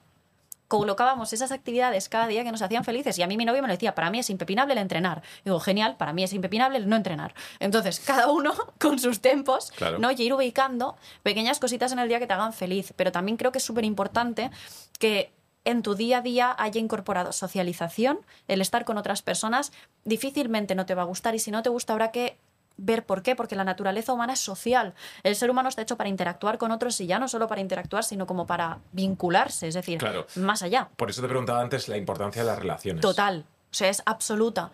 colocábamos 0.67 1.31
esas 1.33 1.51
actividades 1.51 2.09
cada 2.09 2.25
día 2.25 2.43
que 2.43 2.51
nos 2.51 2.61
hacían 2.63 2.83
felices. 2.83 3.19
Y 3.19 3.21
a 3.21 3.27
mí 3.27 3.37
mi 3.37 3.45
novio 3.45 3.61
me 3.61 3.67
lo 3.67 3.73
decía, 3.73 3.93
para 3.93 4.09
mí 4.09 4.17
es 4.17 4.29
impepinable 4.31 4.73
el 4.73 4.79
entrenar. 4.79 5.21
Digo, 5.45 5.59
genial, 5.59 5.97
para 5.97 6.13
mí 6.13 6.23
es 6.23 6.33
impepinable 6.33 6.79
el 6.79 6.89
no 6.89 6.95
entrenar. 6.95 7.35
Entonces, 7.59 7.99
cada 7.99 8.29
uno 8.31 8.53
con 8.79 8.97
sus 8.97 9.19
tempos, 9.21 9.71
Claro. 9.75 9.99
¿no? 9.99 10.09
Y 10.11 10.15
ir 10.19 10.33
ubicando 10.33 10.97
pequeñas 11.21 11.59
cositas 11.59 11.91
en 11.91 11.99
el 11.99 12.07
día 12.07 12.17
que 12.19 12.25
te 12.25 12.33
hagan 12.33 12.53
feliz. 12.53 12.93
Pero 12.95 13.11
también 13.11 13.37
creo 13.37 13.51
que 13.51 13.59
es 13.59 13.63
súper 13.63 13.85
importante 13.85 14.49
que 14.97 15.31
en 15.65 15.81
tu 15.81 15.95
día 15.95 16.17
a 16.17 16.21
día 16.21 16.55
haya 16.57 16.79
incorporado 16.79 17.31
socialización, 17.31 18.19
el 18.47 18.61
estar 18.61 18.85
con 18.85 18.97
otras 18.97 19.21
personas, 19.21 19.71
difícilmente 20.05 20.75
no 20.75 20.85
te 20.85 20.95
va 20.95 21.03
a 21.03 21.05
gustar 21.05 21.35
y 21.35 21.39
si 21.39 21.51
no 21.51 21.63
te 21.63 21.69
gusta 21.69 21.93
habrá 21.93 22.11
que 22.11 22.37
ver 22.75 23.05
por 23.05 23.21
qué, 23.21 23.35
porque 23.35 23.55
la 23.55 23.63
naturaleza 23.63 24.13
humana 24.13 24.33
es 24.33 24.39
social. 24.39 24.95
El 25.21 25.35
ser 25.35 25.49
humano 25.51 25.69
está 25.69 25.83
hecho 25.83 25.95
para 25.95 26.09
interactuar 26.09 26.57
con 26.57 26.71
otros 26.71 26.99
y 27.01 27.05
ya 27.05 27.19
no 27.19 27.27
solo 27.27 27.47
para 27.47 27.61
interactuar, 27.61 28.03
sino 28.03 28.25
como 28.25 28.47
para 28.47 28.79
vincularse, 28.91 29.67
es 29.67 29.75
decir, 29.75 29.99
Claro. 29.99 30.25
más 30.35 30.63
allá. 30.63 30.89
Por 30.95 31.09
eso 31.09 31.21
te 31.21 31.27
preguntaba 31.27 31.61
antes 31.61 31.87
la 31.87 31.97
importancia 31.97 32.41
de 32.41 32.47
las 32.47 32.57
relaciones. 32.57 33.01
Total, 33.01 33.45
o 33.71 33.73
sea, 33.73 33.89
es 33.89 34.01
absoluta. 34.05 34.71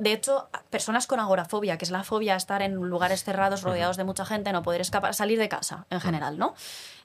De 0.00 0.14
hecho, 0.14 0.48
personas 0.70 1.06
con 1.06 1.20
agorafobia, 1.20 1.76
que 1.76 1.84
es 1.84 1.90
la 1.90 2.04
fobia 2.04 2.32
a 2.32 2.36
estar 2.38 2.62
en 2.62 2.74
lugares 2.74 3.22
cerrados, 3.22 3.60
rodeados 3.60 3.98
de 3.98 4.04
mucha 4.04 4.24
gente, 4.24 4.50
no 4.50 4.62
poder 4.62 4.80
escapar, 4.80 5.14
salir 5.14 5.38
de 5.38 5.48
casa 5.50 5.84
en 5.90 6.00
general, 6.00 6.38
¿no? 6.38 6.54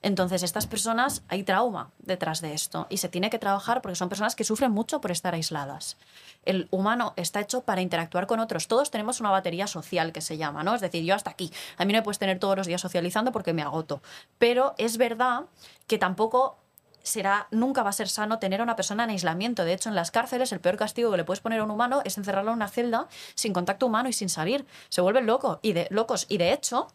Entonces, 0.01 0.43
estas 0.43 0.65
personas, 0.65 1.21
hay 1.27 1.43
trauma 1.43 1.91
detrás 1.99 2.39
de 2.39 2.53
esto 2.53 2.87
y 2.89 2.97
se 2.97 3.09
tiene 3.09 3.29
que 3.29 3.37
trabajar 3.37 3.81
porque 3.81 3.97
son 3.97 4.07
personas 4.07 4.35
que 4.35 4.45
sufren 4.45 4.71
mucho 4.71 5.01
por 5.01 5.11
estar 5.11 5.33
aisladas. 5.33 5.97
El 6.45 6.69
humano 6.71 7.13
está 7.17 7.41
hecho 7.41 7.61
para 7.61 7.81
interactuar 7.81 8.27
con 8.27 8.39
otros. 8.39 8.69
Todos 8.69 8.91
tenemos 8.91 9.19
una 9.19 9.29
batería 9.29 9.67
social 9.67 10.13
que 10.13 10.21
se 10.21 10.37
llama, 10.37 10.63
¿no? 10.63 10.73
Es 10.73 10.81
decir, 10.81 11.03
yo 11.03 11.15
hasta 11.15 11.31
aquí. 11.31 11.51
A 11.77 11.83
mí 11.83 11.91
no 11.91 11.99
me 11.99 12.03
puedes 12.03 12.19
tener 12.19 12.39
todos 12.39 12.55
los 12.55 12.67
días 12.67 12.79
socializando 12.79 13.33
porque 13.33 13.51
me 13.51 13.61
agoto. 13.61 14.01
Pero 14.37 14.73
es 14.77 14.97
verdad 14.97 15.45
que 15.87 15.97
tampoco 15.97 16.59
será, 17.05 17.47
nunca 17.51 17.83
va 17.83 17.91
a 17.91 17.93
ser 17.93 18.09
sano 18.09 18.39
tener 18.39 18.59
a 18.59 18.63
una 18.63 18.75
persona 18.75 19.05
en 19.05 19.11
aislamiento. 19.11 19.63
De 19.63 19.73
hecho, 19.73 19.89
en 19.89 19.95
las 19.95 20.11
cárceles 20.11 20.51
el 20.51 20.59
peor 20.59 20.75
castigo 20.75 21.11
que 21.11 21.17
le 21.17 21.23
puedes 21.23 21.39
poner 21.39 21.59
a 21.59 21.63
un 21.63 21.71
humano 21.71 22.01
es 22.03 22.17
encerrarlo 22.17 22.51
en 22.51 22.57
una 22.57 22.67
celda 22.67 23.07
sin 23.35 23.53
contacto 23.53 23.85
humano 23.85 24.09
y 24.09 24.13
sin 24.13 24.29
salir. 24.29 24.65
Se 24.89 25.01
vuelven 25.01 25.25
locos. 25.25 25.59
Y 25.61 25.73
de, 25.73 25.87
locos. 25.91 26.25
Y 26.27 26.37
de 26.37 26.51
hecho, 26.51 26.87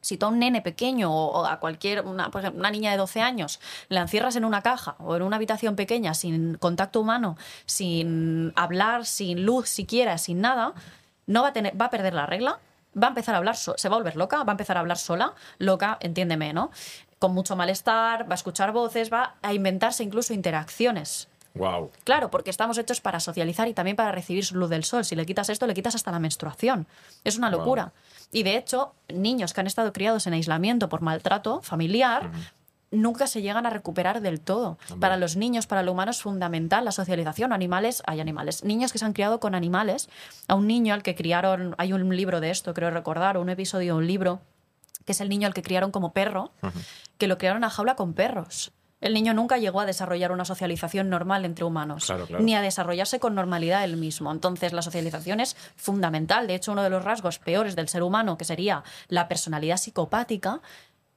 si 0.00 0.18
tú 0.18 0.26
a 0.26 0.28
un 0.28 0.38
nene 0.38 0.62
pequeño 0.62 1.12
o 1.12 1.46
a 1.46 1.58
cualquier, 1.58 2.04
una, 2.04 2.30
por 2.30 2.42
ejemplo, 2.42 2.60
una 2.60 2.70
niña 2.70 2.92
de 2.92 2.96
12 2.96 3.22
años, 3.22 3.60
la 3.88 4.02
encierras 4.02 4.36
en 4.36 4.44
una 4.44 4.62
caja 4.62 4.94
o 4.98 5.16
en 5.16 5.22
una 5.22 5.36
habitación 5.36 5.74
pequeña 5.74 6.14
sin 6.14 6.54
contacto 6.56 7.00
humano, 7.00 7.36
sin 7.64 8.52
hablar, 8.54 9.06
sin 9.06 9.44
luz 9.44 9.68
siquiera, 9.68 10.18
sin 10.18 10.40
nada, 10.40 10.74
no 11.26 11.42
va 11.42 11.48
a, 11.48 11.52
tener, 11.52 11.80
va 11.80 11.86
a 11.86 11.90
perder 11.90 12.14
la 12.14 12.26
regla, 12.26 12.60
va 12.96 13.08
a 13.08 13.10
empezar 13.10 13.34
a 13.34 13.38
hablar, 13.38 13.56
se 13.56 13.88
va 13.88 13.96
a 13.96 13.98
volver 13.98 14.16
loca, 14.16 14.42
va 14.44 14.52
a 14.52 14.54
empezar 14.54 14.76
a 14.76 14.80
hablar 14.80 14.96
sola, 14.96 15.34
loca, 15.58 15.98
entiéndeme, 16.00 16.52
¿no? 16.52 16.70
Con 17.18 17.32
mucho 17.32 17.56
malestar, 17.56 18.28
va 18.28 18.32
a 18.32 18.34
escuchar 18.34 18.72
voces, 18.72 19.12
va 19.12 19.36
a 19.42 19.54
inventarse 19.54 20.02
incluso 20.04 20.34
interacciones. 20.34 21.28
Wow. 21.54 21.90
Claro, 22.04 22.30
porque 22.30 22.50
estamos 22.50 22.76
hechos 22.78 23.00
para 23.00 23.20
socializar 23.20 23.66
y 23.68 23.74
también 23.74 23.96
para 23.96 24.12
recibir 24.12 24.50
luz 24.52 24.68
del 24.68 24.84
sol. 24.84 25.04
Si 25.04 25.16
le 25.16 25.24
quitas 25.24 25.48
esto, 25.48 25.66
le 25.66 25.74
quitas 25.74 25.94
hasta 25.94 26.10
la 26.12 26.18
menstruación. 26.18 26.86
Es 27.24 27.38
una 27.38 27.50
locura. 27.50 27.92
Y 28.30 28.42
de 28.42 28.56
hecho, 28.56 28.92
niños 29.08 29.54
que 29.54 29.60
han 29.60 29.66
estado 29.66 29.92
criados 29.92 30.26
en 30.26 30.34
aislamiento 30.34 30.88
por 30.88 31.00
maltrato 31.00 31.62
familiar, 31.62 32.30
nunca 32.90 33.26
se 33.26 33.42
llegan 33.42 33.66
a 33.66 33.70
recuperar 33.70 34.20
del 34.20 34.40
todo. 34.40 34.78
Para 35.00 35.16
los 35.16 35.36
niños, 35.36 35.66
para 35.66 35.80
el 35.80 35.88
humano 35.88 36.10
es 36.10 36.20
fundamental 36.20 36.84
la 36.84 36.92
socialización. 36.92 37.52
Animales, 37.52 38.02
hay 38.06 38.20
animales. 38.20 38.64
Niños 38.64 38.92
que 38.92 38.98
se 38.98 39.04
han 39.04 39.12
criado 39.12 39.40
con 39.40 39.54
animales. 39.54 40.08
A 40.48 40.54
un 40.54 40.66
niño 40.66 40.94
al 40.94 41.02
que 41.02 41.14
criaron, 41.14 41.74
hay 41.78 41.92
un 41.92 42.14
libro 42.14 42.40
de 42.40 42.50
esto, 42.50 42.74
creo 42.74 42.90
recordar, 42.90 43.38
un 43.38 43.48
episodio, 43.48 43.96
un 43.96 44.06
libro, 44.06 44.40
que 45.04 45.12
es 45.12 45.20
el 45.20 45.28
niño 45.28 45.46
al 45.46 45.54
que 45.54 45.62
criaron 45.62 45.90
como 45.90 46.12
perro, 46.12 46.50
que 47.18 47.26
lo 47.26 47.38
criaron 47.38 47.64
a 47.64 47.70
jaula 47.70 47.96
con 47.96 48.12
perros. 48.14 48.72
El 49.00 49.12
niño 49.12 49.34
nunca 49.34 49.58
llegó 49.58 49.80
a 49.80 49.86
desarrollar 49.86 50.32
una 50.32 50.46
socialización 50.46 51.10
normal 51.10 51.44
entre 51.44 51.64
humanos, 51.64 52.06
Claro, 52.06 52.26
claro. 52.26 52.42
ni 52.42 52.54
a 52.54 52.62
desarrollarse 52.62 53.20
con 53.20 53.34
normalidad 53.34 53.84
él 53.84 53.98
mismo. 53.98 54.32
Entonces, 54.32 54.72
la 54.72 54.80
socialización 54.80 55.40
es 55.40 55.54
fundamental. 55.76 56.46
De 56.46 56.54
hecho, 56.54 56.72
uno 56.72 56.82
de 56.82 56.90
los 56.90 57.04
rasgos 57.04 57.38
peores 57.38 57.76
del 57.76 57.88
ser 57.88 58.02
humano, 58.02 58.38
que 58.38 58.46
sería 58.46 58.84
la 59.08 59.28
personalidad 59.28 59.76
psicopática, 59.76 60.60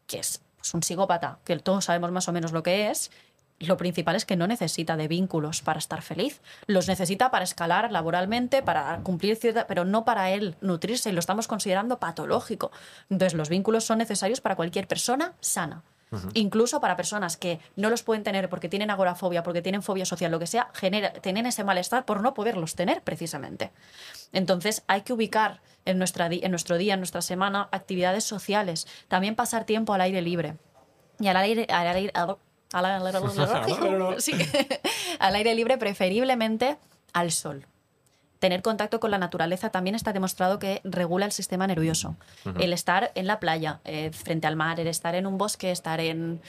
que 0.07 0.19
es 0.19 0.41
pues, 0.57 0.73
un 0.73 0.83
psicópata, 0.83 1.39
que 1.45 1.57
todos 1.59 1.85
sabemos 1.85 2.11
más 2.11 2.27
o 2.27 2.33
menos 2.33 2.51
lo 2.51 2.63
que 2.63 2.89
es, 2.91 3.11
lo 3.59 3.77
principal 3.77 4.15
es 4.15 4.25
que 4.25 4.35
no 4.35 4.47
necesita 4.47 4.95
de 4.97 5.07
vínculos 5.07 5.61
para 5.61 5.79
estar 5.79 6.01
feliz. 6.01 6.41
Los 6.65 6.87
necesita 6.87 7.29
para 7.31 7.43
escalar 7.43 7.91
laboralmente, 7.91 8.61
para 8.61 8.99
cumplir 8.99 9.35
cierta, 9.35 9.67
pero 9.67 9.85
no 9.85 10.05
para 10.05 10.31
él 10.31 10.55
nutrirse 10.61 11.09
y 11.09 11.13
lo 11.13 11.19
estamos 11.19 11.47
considerando 11.47 11.99
patológico. 11.99 12.71
Entonces, 13.09 13.33
los 13.33 13.49
vínculos 13.49 13.83
son 13.83 13.97
necesarios 13.97 14.41
para 14.41 14.55
cualquier 14.55 14.87
persona 14.87 15.33
sana. 15.41 15.83
Incluso 16.33 16.81
para 16.81 16.95
personas 16.95 17.37
que 17.37 17.59
no 17.75 17.89
los 17.91 18.01
pueden 18.01 18.23
tener 18.23 18.49
porque 18.49 18.67
tienen 18.67 18.89
agorafobia, 18.89 19.43
porque 19.43 19.61
tienen 19.61 19.83
fobia 19.83 20.05
social, 20.05 20.31
lo 20.31 20.39
que 20.39 20.47
sea, 20.47 20.71
genera, 20.73 21.13
tienen 21.13 21.45
ese 21.45 21.63
malestar 21.63 22.05
por 22.05 22.21
no 22.21 22.33
poderlos 22.33 22.75
tener 22.75 23.03
precisamente. 23.03 23.71
Entonces 24.33 24.83
hay 24.87 25.01
que 25.01 25.13
ubicar 25.13 25.61
en, 25.85 25.99
nuestra, 25.99 26.27
en 26.27 26.49
nuestro 26.49 26.77
día, 26.77 26.95
en 26.95 26.99
nuestra 26.99 27.21
semana, 27.21 27.69
actividades 27.71 28.23
sociales. 28.23 28.87
También 29.07 29.35
pasar 29.35 29.65
tiempo 29.65 29.93
al 29.93 30.01
aire 30.01 30.21
libre. 30.23 30.55
Y 31.19 31.27
al 31.27 31.37
aire, 31.37 31.67
al 31.69 31.87
aire, 31.87 32.11
al- 35.19 35.35
aire 35.35 35.55
libre 35.55 35.77
preferiblemente 35.77 36.77
al 37.13 37.31
sol. 37.31 37.65
Tener 38.39 38.61
contacto 38.61 38.99
con 39.01 39.11
la 39.11 39.17
naturaleza 39.17 39.69
también 39.69 39.95
está 39.95 40.13
demostrado 40.13 40.59
que 40.59 40.79
regula 40.85 41.25
el 41.25 41.31
sistema 41.33 41.67
nervioso. 41.67 42.15
El 42.57 42.71
estar 42.73 43.11
en 43.15 43.27
la 43.27 43.39
playa, 43.39 43.79
eh, 43.83 44.11
frente 44.13 44.47
al 44.47 44.55
mar, 44.55 44.79
el 44.79 44.87
estar 44.87 45.13
en 45.15 45.27
un 45.27 45.37
bosque, 45.37 45.71
estar 45.71 45.99
en, 45.99 46.41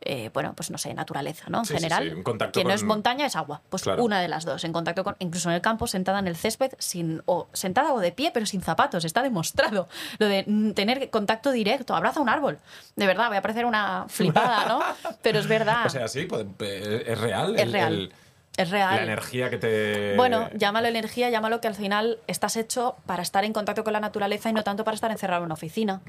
eh, 0.00 0.30
bueno, 0.34 0.54
pues 0.56 0.72
no 0.72 0.78
sé, 0.78 0.92
naturaleza, 0.92 1.44
¿no? 1.48 1.58
En 1.60 1.64
Sí, 1.64 1.74
sí, 1.74 1.78
general, 1.78 2.02
sí, 2.04 2.10
en 2.10 2.22
contacto 2.24 2.58
que 2.60 2.64
no 2.64 2.72
es 2.74 2.80
con- 2.80 2.88
montaña, 2.88 3.26
es 3.26 3.36
agua. 3.36 3.62
Pues 3.70 3.84
Claro. 3.84 4.02
una 4.02 4.20
de 4.20 4.26
las 4.26 4.44
dos, 4.44 4.64
en 4.64 4.72
contacto 4.72 5.04
con, 5.04 5.14
incluso 5.20 5.48
en 5.48 5.54
el 5.54 5.60
campo, 5.60 5.86
sentada 5.86 6.18
en 6.18 6.26
el 6.26 6.34
césped, 6.36 6.72
sin, 6.78 7.22
o 7.26 7.46
sentada 7.52 7.92
o 7.94 8.00
de 8.00 8.10
pie, 8.10 8.32
pero 8.34 8.44
sin 8.44 8.60
zapatos, 8.60 9.04
está 9.04 9.22
demostrado. 9.22 9.88
Lo 10.18 10.26
de 10.26 10.42
mm, 10.48 10.72
tener 10.72 11.10
contacto 11.10 11.52
directo, 11.52 11.94
abraza 11.94 12.20
un 12.20 12.28
árbol. 12.28 12.58
De 12.96 13.06
verdad, 13.06 13.28
voy 13.28 13.36
a 13.36 13.42
parecer 13.42 13.64
una 13.66 14.06
flipada, 14.08 14.66
¿no? 14.66 14.80
Pero 15.22 15.38
es 15.38 15.46
verdad. 15.46 15.86
O 15.86 15.90
sea, 15.90 16.08
sí, 16.08 16.26
puede- 16.26 16.46
eh, 16.60 17.04
es 17.06 17.20
real. 17.20 17.54
Es 17.54 17.62
el- 17.62 17.72
real. 17.72 17.92
el- 17.92 18.12
es 18.56 18.70
real. 18.70 18.96
La 18.96 19.02
energía 19.02 19.50
que 19.50 19.58
te. 19.58 20.16
Bueno, 20.16 20.48
llámalo 20.54 20.88
energía, 20.88 21.30
llámalo 21.30 21.60
que 21.60 21.68
al 21.68 21.74
final 21.74 22.18
estás 22.26 22.56
hecho 22.56 22.96
para 23.06 23.22
estar 23.22 23.44
en 23.44 23.52
contacto 23.52 23.84
con 23.84 23.92
la 23.92 24.00
naturaleza 24.00 24.48
y 24.50 24.52
no 24.52 24.64
tanto 24.64 24.84
para 24.84 24.94
estar 24.94 25.10
encerrado 25.10 25.42
en 25.42 25.46
una 25.46 25.54
oficina. 25.54 26.02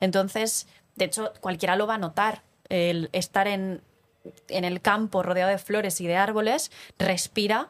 Entonces, 0.00 0.66
de 0.96 1.06
hecho, 1.06 1.32
cualquiera 1.40 1.76
lo 1.76 1.86
va 1.86 1.94
a 1.94 1.98
notar. 1.98 2.42
El 2.68 3.10
estar 3.12 3.48
en, 3.48 3.82
en 4.48 4.64
el 4.64 4.80
campo 4.80 5.22
rodeado 5.22 5.50
de 5.50 5.58
flores 5.58 6.00
y 6.00 6.06
de 6.06 6.16
árboles, 6.16 6.70
respira 6.98 7.68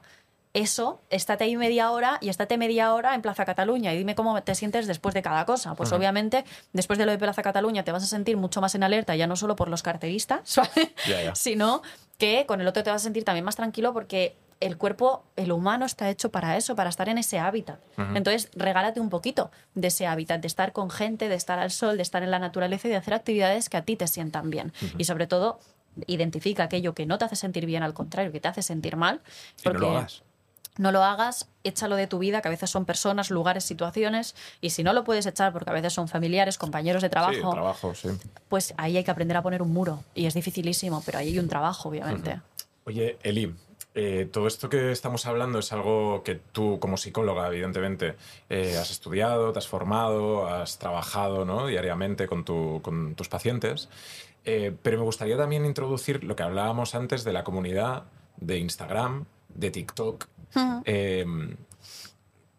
eso, 0.52 1.00
estate 1.10 1.44
ahí 1.44 1.56
media 1.56 1.92
hora 1.92 2.18
y 2.20 2.28
estate 2.28 2.58
media 2.58 2.92
hora 2.92 3.14
en 3.14 3.22
Plaza 3.22 3.44
Cataluña 3.44 3.94
y 3.94 3.98
dime 3.98 4.14
cómo 4.14 4.42
te 4.42 4.54
sientes 4.54 4.86
después 4.86 5.14
de 5.14 5.22
cada 5.22 5.46
cosa. 5.46 5.74
Pues 5.74 5.92
obviamente, 5.92 6.44
después 6.72 6.98
de 6.98 7.06
lo 7.06 7.12
de 7.12 7.18
Plaza 7.18 7.42
Cataluña 7.42 7.84
te 7.84 7.92
vas 7.92 8.02
a 8.02 8.06
sentir 8.06 8.36
mucho 8.36 8.60
más 8.60 8.74
en 8.74 8.82
alerta, 8.82 9.14
ya 9.14 9.26
no 9.26 9.36
solo 9.36 9.54
por 9.54 9.68
los 9.68 9.82
carteristas, 9.82 10.56
¿vale? 10.56 10.94
Sino 11.34 11.82
que 12.18 12.46
con 12.46 12.60
el 12.60 12.66
otro 12.66 12.82
te 12.82 12.90
vas 12.90 13.02
a 13.02 13.04
sentir 13.04 13.24
también 13.24 13.44
más 13.44 13.56
tranquilo 13.56 13.92
porque 13.92 14.36
el 14.60 14.76
cuerpo, 14.76 15.24
el 15.36 15.52
humano 15.52 15.86
está 15.86 16.10
hecho 16.10 16.30
para 16.30 16.56
eso, 16.56 16.76
para 16.76 16.90
estar 16.90 17.08
en 17.08 17.16
ese 17.16 17.38
hábitat. 17.38 17.80
Entonces, 18.14 18.50
regálate 18.54 19.00
un 19.00 19.08
poquito 19.08 19.50
de 19.74 19.88
ese 19.88 20.06
hábitat, 20.06 20.40
de 20.40 20.46
estar 20.46 20.72
con 20.72 20.90
gente, 20.90 21.28
de 21.30 21.34
estar 21.34 21.58
al 21.58 21.70
sol, 21.70 21.96
de 21.96 22.02
estar 22.02 22.22
en 22.22 22.30
la 22.30 22.38
naturaleza 22.38 22.86
y 22.88 22.90
de 22.90 22.96
hacer 22.96 23.14
actividades 23.14 23.70
que 23.70 23.78
a 23.78 23.82
ti 23.82 23.96
te 23.96 24.06
sientan 24.06 24.50
bien. 24.50 24.72
Y 24.98 25.04
sobre 25.04 25.26
todo, 25.26 25.60
identifica 26.06 26.64
aquello 26.64 26.94
que 26.94 27.06
no 27.06 27.16
te 27.16 27.24
hace 27.24 27.36
sentir 27.36 27.64
bien, 27.64 27.82
al 27.82 27.94
contrario, 27.94 28.32
que 28.32 28.40
te 28.40 28.48
hace 28.48 28.62
sentir 28.62 28.96
mal. 28.96 29.22
Y 29.64 29.68
no 29.68 29.78
lo 29.78 29.90
hagas. 29.96 30.22
No 30.78 30.92
lo 30.92 31.02
hagas, 31.04 31.48
échalo 31.64 31.96
de 31.96 32.06
tu 32.06 32.18
vida, 32.18 32.40
que 32.40 32.48
a 32.48 32.50
veces 32.50 32.70
son 32.70 32.84
personas, 32.84 33.30
lugares, 33.30 33.64
situaciones, 33.64 34.34
y 34.60 34.70
si 34.70 34.82
no 34.82 34.92
lo 34.92 35.04
puedes 35.04 35.26
echar 35.26 35.52
porque 35.52 35.70
a 35.70 35.72
veces 35.74 35.92
son 35.92 36.08
familiares, 36.08 36.56
compañeros 36.58 37.02
de 37.02 37.08
trabajo, 37.10 37.34
Sí, 37.34 37.40
trabajo, 37.50 37.94
sí. 37.94 38.08
pues 38.48 38.74
ahí 38.78 38.96
hay 38.96 39.04
que 39.04 39.10
aprender 39.10 39.36
a 39.36 39.42
poner 39.42 39.60
un 39.62 39.72
muro. 39.72 40.02
Y 40.14 40.26
es 40.26 40.34
dificilísimo, 40.34 41.02
pero 41.04 41.18
ahí 41.18 41.28
hay 41.28 41.38
un 41.38 41.48
trabajo, 41.48 41.88
obviamente. 41.90 42.40
Oye, 42.84 43.18
Eli, 43.22 43.54
eh, 43.94 44.28
todo 44.32 44.46
esto 44.46 44.68
que 44.70 44.92
estamos 44.92 45.26
hablando 45.26 45.58
es 45.58 45.72
algo 45.72 46.22
que 46.24 46.36
tú, 46.36 46.78
como 46.80 46.96
psicóloga, 46.96 47.46
evidentemente, 47.48 48.14
eh, 48.48 48.78
has 48.80 48.90
estudiado, 48.90 49.52
te 49.52 49.58
has 49.58 49.68
formado, 49.68 50.46
has 50.48 50.78
trabajado 50.78 51.44
¿no? 51.44 51.66
diariamente 51.66 52.26
con, 52.26 52.44
tu- 52.44 52.80
con 52.82 53.14
tus 53.16 53.28
pacientes. 53.28 53.88
Eh, 54.46 54.74
pero 54.82 54.96
me 54.98 55.04
gustaría 55.04 55.36
también 55.36 55.66
introducir 55.66 56.24
lo 56.24 56.34
que 56.36 56.42
hablábamos 56.42 56.94
antes 56.94 57.24
de 57.24 57.32
la 57.34 57.44
comunidad 57.44 58.04
de 58.38 58.56
Instagram, 58.58 59.26
de 59.54 59.70
TikTok, 59.70 60.26
eh, 60.84 61.24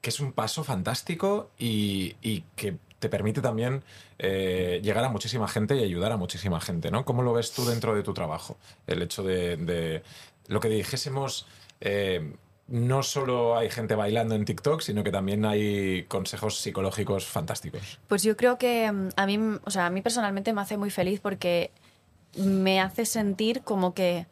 que 0.02 0.10
es 0.10 0.20
un 0.20 0.34
paso 0.34 0.64
fantástico 0.64 1.52
y, 1.58 2.16
y 2.22 2.44
que 2.56 2.78
te 3.02 3.10
permite 3.10 3.42
también 3.42 3.84
eh, 4.20 4.80
llegar 4.84 5.04
a 5.04 5.10
muchísima 5.10 5.48
gente 5.48 5.76
y 5.76 5.84
ayudar 5.84 6.12
a 6.12 6.18
muchísima 6.18 6.62
gente, 6.62 6.92
¿no? 6.92 7.04
¿Cómo 7.04 7.24
lo 7.24 7.34
ves 7.34 7.52
tú 7.52 7.66
dentro 7.66 7.96
de 7.96 8.04
tu 8.04 8.14
trabajo? 8.14 8.58
El 8.86 9.02
hecho 9.02 9.24
de, 9.24 9.58
de 9.58 10.04
lo 10.48 10.60
que 10.60 10.70
dijésemos, 10.70 11.48
eh, 11.82 12.36
no 12.68 13.02
solo 13.02 13.58
hay 13.58 13.72
gente 13.72 13.96
bailando 13.96 14.36
en 14.36 14.46
TikTok, 14.46 14.82
sino 14.82 15.04
que 15.04 15.12
también 15.12 15.46
hay 15.46 16.04
consejos 16.04 16.60
psicológicos 16.60 17.26
fantásticos. 17.26 18.00
Pues 18.08 18.22
yo 18.22 18.38
creo 18.38 18.60
que 18.60 18.92
mm, 18.92 19.10
a 19.16 19.26
mí, 19.26 19.40
o 19.64 19.72
sea, 19.72 19.88
a 19.88 19.90
mí 19.90 20.02
personalmente 20.04 20.54
me 20.54 20.62
hace 20.62 20.78
muy 20.78 20.92
feliz 20.92 21.20
porque 21.20 21.72
me 22.36 22.80
hace 22.80 23.06
sentir 23.06 23.62
como 23.64 23.96
que 23.96 24.28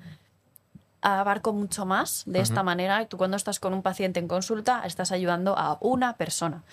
abarco 1.02 1.54
mucho 1.54 1.86
más 1.86 2.24
de 2.26 2.39
esta 2.39 2.64
manera. 2.64 3.06
Tú 3.06 3.18
cuando 3.18 3.38
estás 3.38 3.60
con 3.60 3.74
un 3.74 3.82
paciente 3.82 4.20
en 4.20 4.28
consulta 4.28 4.84
estás 4.86 5.12
ayudando 5.12 5.58
a 5.58 5.78
una 5.82 6.18
persona 6.18 6.64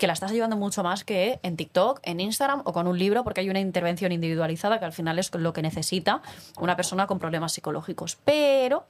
que 0.00 0.06
la 0.06 0.14
estás 0.14 0.30
ayudando 0.30 0.56
mucho 0.56 0.82
más 0.82 1.04
que 1.04 1.40
en 1.42 1.56
TikTok, 1.56 2.00
en 2.02 2.20
Instagram 2.20 2.62
o 2.64 2.72
con 2.72 2.86
un 2.86 2.98
libro, 2.98 3.22
porque 3.22 3.42
hay 3.42 3.50
una 3.50 3.60
intervención 3.60 4.12
individualizada 4.12 4.78
que 4.78 4.86
al 4.86 4.94
final 4.94 5.18
es 5.18 5.32
lo 5.34 5.52
que 5.52 5.60
necesita 5.60 6.22
una 6.58 6.74
persona 6.74 7.06
con 7.06 7.18
problemas 7.18 7.52
psicológicos. 7.52 8.16
Pero 8.24 8.86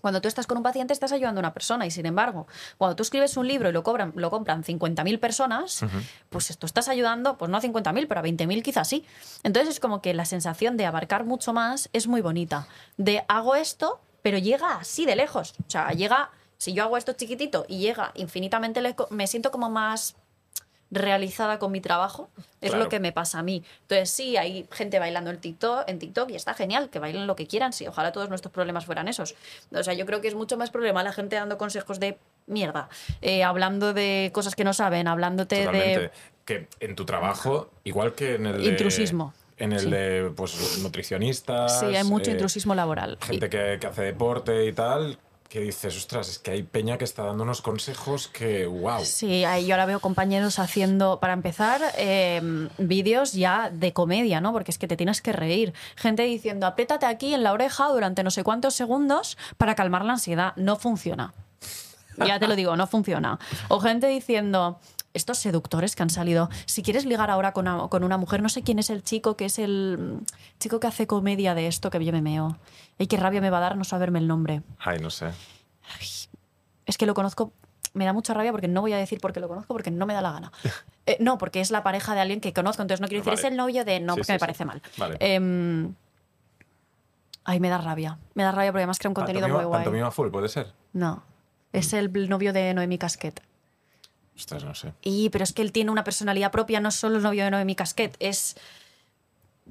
cuando 0.00 0.20
tú 0.20 0.28
estás 0.28 0.46
con 0.46 0.56
un 0.56 0.62
paciente 0.62 0.92
estás 0.92 1.12
ayudando 1.12 1.38
a 1.40 1.42
una 1.42 1.52
persona 1.54 1.84
y 1.86 1.90
sin 1.90 2.06
embargo, 2.06 2.46
cuando 2.78 2.94
tú 2.96 3.02
escribes 3.02 3.36
un 3.36 3.48
libro 3.48 3.68
y 3.68 3.72
lo, 3.72 3.82
cobran, 3.82 4.12
lo 4.14 4.30
compran 4.30 4.62
50.000 4.62 5.18
personas, 5.18 5.80
pues 6.30 6.56
tú 6.58 6.66
estás 6.66 6.88
ayudando, 6.88 7.36
pues 7.38 7.50
no 7.50 7.56
a 7.56 7.60
50.000, 7.60 8.06
pero 8.06 8.20
a 8.20 8.22
20.000 8.22 8.62
quizás 8.62 8.88
sí. 8.88 9.04
Entonces 9.42 9.74
es 9.74 9.80
como 9.80 10.00
que 10.02 10.14
la 10.14 10.24
sensación 10.24 10.76
de 10.76 10.86
abarcar 10.86 11.24
mucho 11.24 11.52
más 11.52 11.88
es 11.92 12.06
muy 12.06 12.20
bonita. 12.20 12.68
De 12.96 13.24
hago 13.28 13.54
esto, 13.56 14.00
pero 14.22 14.38
llega 14.38 14.76
así 14.76 15.06
de 15.06 15.16
lejos. 15.16 15.54
O 15.66 15.70
sea, 15.70 15.90
llega 15.90 16.30
Si 16.58 16.72
yo 16.72 16.84
hago 16.84 16.96
esto 16.96 17.12
chiquitito 17.12 17.66
y 17.68 17.80
llega 17.80 18.12
infinitamente, 18.14 18.80
leco- 18.80 19.08
me 19.10 19.26
siento 19.26 19.50
como 19.50 19.68
más 19.68 20.14
realizada 20.90 21.58
con 21.58 21.72
mi 21.72 21.80
trabajo. 21.80 22.30
Es 22.60 22.70
Claro. 22.70 22.84
lo 22.84 22.88
que 22.90 23.00
me 23.00 23.12
pasa 23.12 23.40
a 23.40 23.42
mí. 23.42 23.62
Entonces, 23.82 24.10
sí, 24.10 24.36
hay 24.36 24.66
gente 24.70 24.98
bailando 24.98 25.30
en 25.30 25.38
TikTok, 25.38 25.88
en 25.88 25.98
TikTok 25.98 26.30
y 26.30 26.36
está 26.36 26.54
genial, 26.54 26.90
que 26.90 26.98
bailen 26.98 27.26
lo 27.26 27.36
que 27.36 27.46
quieran. 27.46 27.72
Sí, 27.72 27.86
ojalá 27.86 28.12
todos 28.12 28.28
nuestros 28.28 28.52
problemas 28.52 28.86
fueran 28.86 29.08
esos. 29.08 29.34
O 29.72 29.82
sea, 29.82 29.94
yo 29.94 30.06
creo 30.06 30.20
que 30.20 30.28
es 30.28 30.34
mucho 30.34 30.56
más 30.56 30.70
problema 30.70 31.02
la 31.02 31.12
gente 31.12 31.36
dando 31.36 31.58
consejos 31.58 31.98
de 32.00 32.18
mierda, 32.46 32.88
eh, 33.22 33.42
hablando 33.42 33.92
de 33.92 34.30
cosas 34.32 34.54
que 34.54 34.62
no 34.64 34.72
saben, 34.72 35.08
hablándote 35.08 35.64
Totalmente. 35.64 36.00
de... 36.00 36.10
Que 36.44 36.68
en 36.78 36.94
tu 36.94 37.04
trabajo, 37.04 37.70
igual 37.82 38.14
que 38.14 38.36
en 38.36 38.46
el 38.46 38.62
de- 38.62 38.68
Intrusismo. 38.68 39.34
En 39.58 39.72
el 39.72 39.80
Sí. 39.80 39.90
de 39.90 40.30
pues, 40.36 40.78
nutricionistas. 40.82 41.80
Sí, 41.80 41.86
hay 41.86 42.04
mucho 42.04 42.30
eh, 42.30 42.34
intrusismo 42.34 42.74
laboral. 42.74 43.18
Gente 43.22 43.48
que, 43.48 43.78
que 43.80 43.86
hace 43.86 44.02
deporte 44.02 44.66
y 44.66 44.72
tal, 44.72 45.18
que 45.48 45.60
dices, 45.60 45.96
ostras, 45.96 46.28
es 46.28 46.38
que 46.38 46.50
hay 46.50 46.62
peña 46.62 46.98
que 46.98 47.04
está 47.04 47.22
dando 47.24 47.44
unos 47.44 47.62
consejos 47.62 48.28
que, 48.28 48.66
wow. 48.66 49.04
Sí, 49.04 49.44
ahí 49.44 49.66
yo 49.66 49.74
ahora 49.74 49.86
veo 49.86 50.00
compañeros 50.00 50.58
haciendo, 50.58 51.20
para 51.20 51.32
empezar, 51.32 51.80
eh, 51.98 52.68
vídeos 52.78 53.32
ya 53.32 53.70
de 53.70 53.92
comedia, 53.92 54.40
¿no? 54.40 54.52
Porque 54.52 54.70
es 54.70 54.78
que 54.78 54.88
te 54.88 54.96
tienes 54.96 55.22
que 55.22 55.32
reír. 55.32 55.72
Gente 55.96 56.22
diciendo, 56.22 56.66
apriétate 56.66 57.06
aquí 57.06 57.34
en 57.34 57.42
la 57.42 57.52
oreja 57.52 57.88
durante 57.88 58.22
no 58.22 58.30
sé 58.30 58.44
cuántos 58.44 58.74
segundos 58.74 59.38
para 59.56 59.74
calmar 59.74 60.04
la 60.04 60.14
ansiedad. 60.14 60.52
No 60.56 60.76
funciona. 60.76 61.32
Ya 62.24 62.38
te 62.38 62.48
lo 62.48 62.56
digo, 62.56 62.76
no 62.76 62.86
funciona. 62.86 63.38
O 63.68 63.78
gente 63.80 64.06
diciendo, 64.06 64.80
estos 65.16 65.38
seductores 65.38 65.96
que 65.96 66.02
han 66.02 66.10
salido, 66.10 66.48
si 66.66 66.82
quieres 66.82 67.04
ligar 67.04 67.30
ahora 67.30 67.52
con 67.52 67.66
una, 67.66 67.88
con 67.88 68.04
una 68.04 68.16
mujer, 68.18 68.42
no 68.42 68.48
sé 68.48 68.62
quién 68.62 68.78
es 68.78 68.90
el 68.90 69.02
chico, 69.02 69.36
que 69.36 69.46
es 69.46 69.58
el 69.58 70.20
mm, 70.22 70.24
chico 70.60 70.78
que 70.78 70.86
hace 70.86 71.06
comedia 71.06 71.54
de 71.54 71.66
esto, 71.66 71.90
que 71.90 72.04
yo 72.04 72.12
me 72.12 72.22
meo. 72.22 72.58
Y 72.98 73.06
qué 73.08 73.16
rabia 73.16 73.40
me 73.40 73.50
va 73.50 73.58
a 73.58 73.60
dar 73.62 73.76
no 73.76 73.84
saberme 73.84 74.18
el 74.20 74.28
nombre. 74.28 74.62
Ay, 74.78 74.98
no 75.00 75.10
sé. 75.10 75.30
Es 76.86 76.98
que 76.98 77.06
lo 77.06 77.14
conozco, 77.14 77.52
me 77.94 78.04
da 78.04 78.12
mucha 78.12 78.32
rabia 78.34 78.52
porque 78.52 78.68
no 78.68 78.80
voy 78.80 78.92
a 78.92 78.96
decir 78.98 79.20
por 79.20 79.32
qué 79.32 79.40
lo 79.40 79.48
conozco, 79.48 79.74
porque 79.74 79.90
no 79.90 80.06
me 80.06 80.14
da 80.14 80.20
la 80.22 80.32
gana. 80.32 80.52
Eh, 81.08 81.18
no, 81.20 81.38
porque 81.38 81.60
es 81.60 81.70
la 81.70 81.84
pareja 81.84 82.16
de 82.16 82.20
alguien 82.20 82.40
que 82.40 82.52
conozco, 82.52 82.82
entonces 82.82 83.00
no 83.00 83.06
quiero 83.06 83.20
decir, 83.22 83.30
Vale. 83.36 83.46
es 83.46 83.52
el 83.52 83.56
novio 83.56 83.84
de... 83.84 84.00
No, 84.00 84.14
Sí, 84.14 84.18
porque 84.18 84.24
sí, 84.24 84.32
me 84.32 84.38
sí. 84.38 84.40
parece 84.40 84.64
mal. 84.64 84.82
Vale. 84.98 85.16
Em, 85.20 85.94
ay, 87.44 87.60
me 87.60 87.68
da 87.68 87.78
rabia. 87.78 88.18
Me 88.34 88.42
da 88.42 88.50
rabia 88.50 88.72
porque 88.72 88.80
además 88.80 88.98
crea 88.98 89.10
un 89.10 89.14
contenido 89.14 89.46
Pantomima- 89.46 89.56
muy 89.62 89.64
guay. 89.66 89.84
Pantomima 89.84 90.10
full, 90.10 90.30
puede 90.30 90.48
ser. 90.48 90.72
No, 90.94 91.22
es 91.72 91.92
el 91.92 92.10
novio 92.28 92.52
de 92.52 92.74
Noemi 92.74 92.98
Casquet. 92.98 93.40
Ostras, 94.36 94.64
no 94.64 94.74
sé. 94.74 94.92
Y, 95.02 95.30
pero 95.30 95.44
es 95.44 95.52
que 95.52 95.62
él 95.62 95.72
tiene 95.72 95.90
una 95.90 96.04
personalidad 96.04 96.50
propia, 96.50 96.80
no 96.80 96.90
solo 96.90 97.16
el 97.16 97.22
novio 97.22 97.44
de 97.44 97.50
Noemi 97.50 97.74
Casquet, 97.74 98.16
es. 98.20 98.56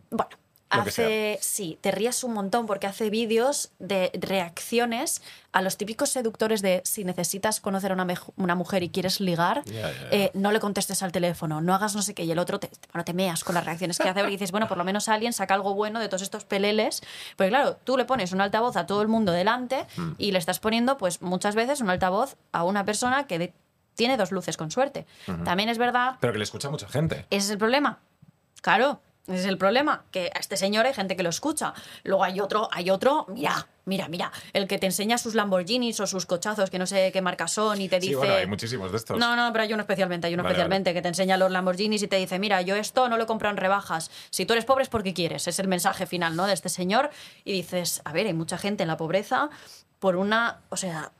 Bueno, 0.09 0.29
Lo 0.73 0.81
hace. 0.81 1.37
Sí, 1.41 1.77
te 1.79 1.91
rías 1.91 2.23
un 2.23 2.33
montón 2.33 2.65
porque 2.65 2.85
hace 2.87 3.09
vídeos 3.09 3.71
de 3.79 4.11
reacciones 4.19 5.21
a 5.53 5.61
los 5.61 5.77
típicos 5.77 6.09
seductores 6.09 6.61
de 6.61 6.81
si 6.83 7.05
necesitas 7.05 7.61
conocer 7.61 7.91
a 7.91 7.93
una, 7.93 8.05
una 8.35 8.55
mujer 8.55 8.83
y 8.83 8.89
quieres 8.89 9.21
ligar, 9.21 9.63
eh, 10.11 10.31
no 10.33 10.51
le 10.51 10.59
contestes 10.59 11.01
al 11.01 11.13
teléfono, 11.13 11.61
no 11.61 11.73
hagas 11.73 11.95
no 11.95 12.01
sé 12.01 12.13
qué, 12.13 12.25
y 12.25 12.31
el 12.31 12.39
otro 12.39 12.59
te, 12.59 12.69
bueno, 12.91 13.05
te 13.05 13.13
meas 13.13 13.43
con 13.45 13.55
las 13.55 13.63
reacciones 13.63 13.97
que 13.97 14.09
hace 14.09 14.19
porque 14.19 14.31
dices, 14.31 14.51
bueno, 14.51 14.67
por 14.67 14.77
lo 14.77 14.83
menos 14.83 15.07
alguien 15.07 15.31
saca 15.31 15.53
algo 15.53 15.75
bueno 15.75 15.99
de 16.01 16.09
todos 16.09 16.23
estos 16.23 16.43
peleles. 16.43 17.01
Porque 17.37 17.49
claro, 17.49 17.77
tú 17.85 17.95
le 17.95 18.03
pones 18.03 18.33
un 18.33 18.41
altavoz 18.41 18.75
a 18.75 18.85
todo 18.85 19.01
el 19.01 19.07
mundo 19.07 19.31
delante 19.31 19.85
Mm. 19.95 20.11
y 20.17 20.31
le 20.31 20.39
estás 20.39 20.59
poniendo, 20.59 20.97
pues 20.97 21.21
muchas 21.21 21.55
veces, 21.55 21.79
un 21.79 21.89
altavoz 21.89 22.35
a 22.51 22.63
una 22.65 22.83
persona 22.83 23.27
que 23.27 23.39
de- 23.39 23.53
tiene 23.95 24.17
dos 24.17 24.31
luces 24.31 24.57
con 24.57 24.71
suerte. 24.71 25.05
También 25.43 25.69
es 25.69 25.77
verdad, 25.77 26.17
Pero 26.19 26.33
que 26.33 26.39
le 26.39 26.43
escucha 26.43 26.69
mucha 26.69 26.87
gente. 26.87 27.25
ese 27.29 27.45
es 27.45 27.49
el 27.49 27.57
problema. 27.57 27.99
Claro, 28.61 29.01
ese 29.27 29.39
es 29.39 29.45
el 29.45 29.57
problema, 29.57 30.05
que 30.11 30.31
a 30.35 30.39
este 30.39 30.55
señor 30.55 30.85
hay 30.85 30.93
gente 30.93 31.15
que 31.15 31.23
lo 31.23 31.29
escucha. 31.29 31.73
Luego 32.03 32.23
hay 32.23 32.39
otro, 32.39 32.69
hay 32.71 32.91
otro, 32.91 33.25
mira, 33.29 33.67
mira, 33.85 34.07
mira, 34.07 34.31
el 34.53 34.67
que 34.67 34.77
te 34.77 34.85
enseña 34.85 35.17
sus 35.17 35.33
Lamborghinis 35.33 35.99
o 35.99 36.05
sus 36.05 36.27
cochazos 36.27 36.69
que 36.69 36.77
no 36.77 36.85
sé 36.85 37.11
qué 37.11 37.21
marca 37.23 37.47
son 37.47 37.81
y 37.81 37.89
te 37.89 37.99
dice... 37.99 38.13
Sí, 38.13 38.15
bueno, 38.15 38.35
hay 38.35 38.45
muchísimos 38.45 38.91
de 38.91 38.97
estos. 38.97 39.17
No, 39.17 39.35
no, 39.35 39.51
pero 39.51 39.63
hay 39.63 39.73
uno 39.73 39.81
especialmente, 39.81 40.27
hay 40.27 40.35
uno 40.35 40.43
Vale, 40.43 40.53
especialmente 40.53 40.93
que 40.93 41.01
te 41.01 41.07
enseña 41.07 41.37
los 41.37 41.49
Lamborghinis 41.49 42.03
y 42.03 42.07
te 42.07 42.17
dice, 42.17 42.37
mira, 42.37 42.61
yo 42.61 42.75
esto 42.75 43.09
no 43.09 43.17
lo 43.17 43.25
compro 43.25 43.49
en 43.49 43.57
rebajas. 43.57 44.11
Si 44.29 44.45
tú 44.45 44.53
eres 44.53 44.65
pobre 44.65 44.83
es 44.83 44.89
porque 44.89 45.13
quieres. 45.15 45.47
Es 45.47 45.57
el 45.57 45.67
mensaje 45.67 46.05
final, 46.05 46.35
¿no? 46.35 46.45
De 46.45 46.53
este 46.53 46.69
señor. 46.69 47.09
Y 47.43 47.51
dices, 47.53 48.01
a 48.05 48.13
ver, 48.13 48.27
hay 48.27 48.33
mucha 48.33 48.59
gente 48.59 48.83
en 48.83 48.89
la 48.89 48.97
pobreza 48.97 49.49
por 49.99 50.17
una, 50.17 50.59
o 50.69 50.77
sea... 50.77 51.11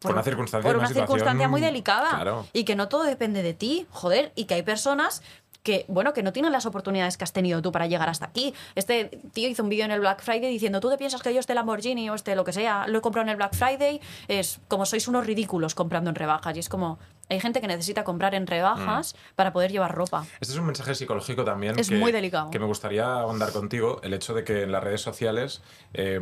Por 0.00 0.12
una 0.12 0.22
circunstancia, 0.22 0.68
por 0.70 0.76
una 0.76 0.86
una 0.88 0.94
circunstancia 0.94 1.48
muy 1.48 1.60
delicada. 1.60 2.10
Claro. 2.10 2.46
Y 2.52 2.64
que 2.64 2.76
no 2.76 2.88
todo 2.88 3.04
depende 3.04 3.42
de 3.42 3.54
ti, 3.54 3.86
joder, 3.90 4.32
y 4.34 4.44
que 4.44 4.54
hay 4.54 4.62
personas 4.62 5.22
que, 5.62 5.84
bueno, 5.88 6.12
que 6.12 6.22
no 6.22 6.32
tienen 6.32 6.52
las 6.52 6.64
oportunidades 6.64 7.16
que 7.16 7.24
has 7.24 7.32
tenido 7.32 7.60
tú 7.60 7.72
para 7.72 7.88
llegar 7.88 8.08
hasta 8.08 8.26
aquí. 8.26 8.54
Este 8.76 9.06
tío 9.32 9.48
hizo 9.48 9.64
un 9.64 9.68
vídeo 9.68 9.84
en 9.84 9.90
el 9.90 9.98
Black 9.98 10.22
Friday 10.22 10.48
diciendo, 10.48 10.78
tú 10.78 10.90
te 10.90 10.96
piensas 10.96 11.22
que 11.22 11.34
yo 11.34 11.40
este 11.40 11.54
Lamborghini 11.54 12.08
o 12.08 12.14
este 12.14 12.36
lo 12.36 12.44
que 12.44 12.52
sea, 12.52 12.86
lo 12.86 12.98
he 12.98 13.00
comprado 13.00 13.24
en 13.24 13.30
el 13.30 13.36
Black 13.36 13.52
Friday, 13.56 14.00
es 14.28 14.60
como 14.68 14.86
sois 14.86 15.08
unos 15.08 15.26
ridículos 15.26 15.74
comprando 15.74 16.08
en 16.10 16.14
rebajas. 16.14 16.56
Y 16.56 16.60
es 16.60 16.68
como, 16.68 17.00
hay 17.28 17.40
gente 17.40 17.60
que 17.60 17.66
necesita 17.66 18.04
comprar 18.04 18.36
en 18.36 18.46
rebajas 18.46 19.14
Mm. 19.14 19.34
para 19.34 19.52
poder 19.52 19.72
llevar 19.72 19.92
ropa. 19.92 20.24
Este 20.40 20.52
es 20.52 20.58
un 20.60 20.66
mensaje 20.66 20.94
psicológico 20.94 21.42
también. 21.42 21.76
Es 21.80 21.88
que, 21.88 21.96
muy 21.96 22.12
delicado. 22.12 22.50
Que 22.50 22.60
me 22.60 22.66
gustaría 22.66 23.04
ahondar 23.06 23.50
contigo. 23.50 23.98
El 24.04 24.14
hecho 24.14 24.34
de 24.34 24.44
que 24.44 24.62
en 24.62 24.70
las 24.70 24.84
redes 24.84 25.00
sociales. 25.00 25.62
eh, 25.94 26.20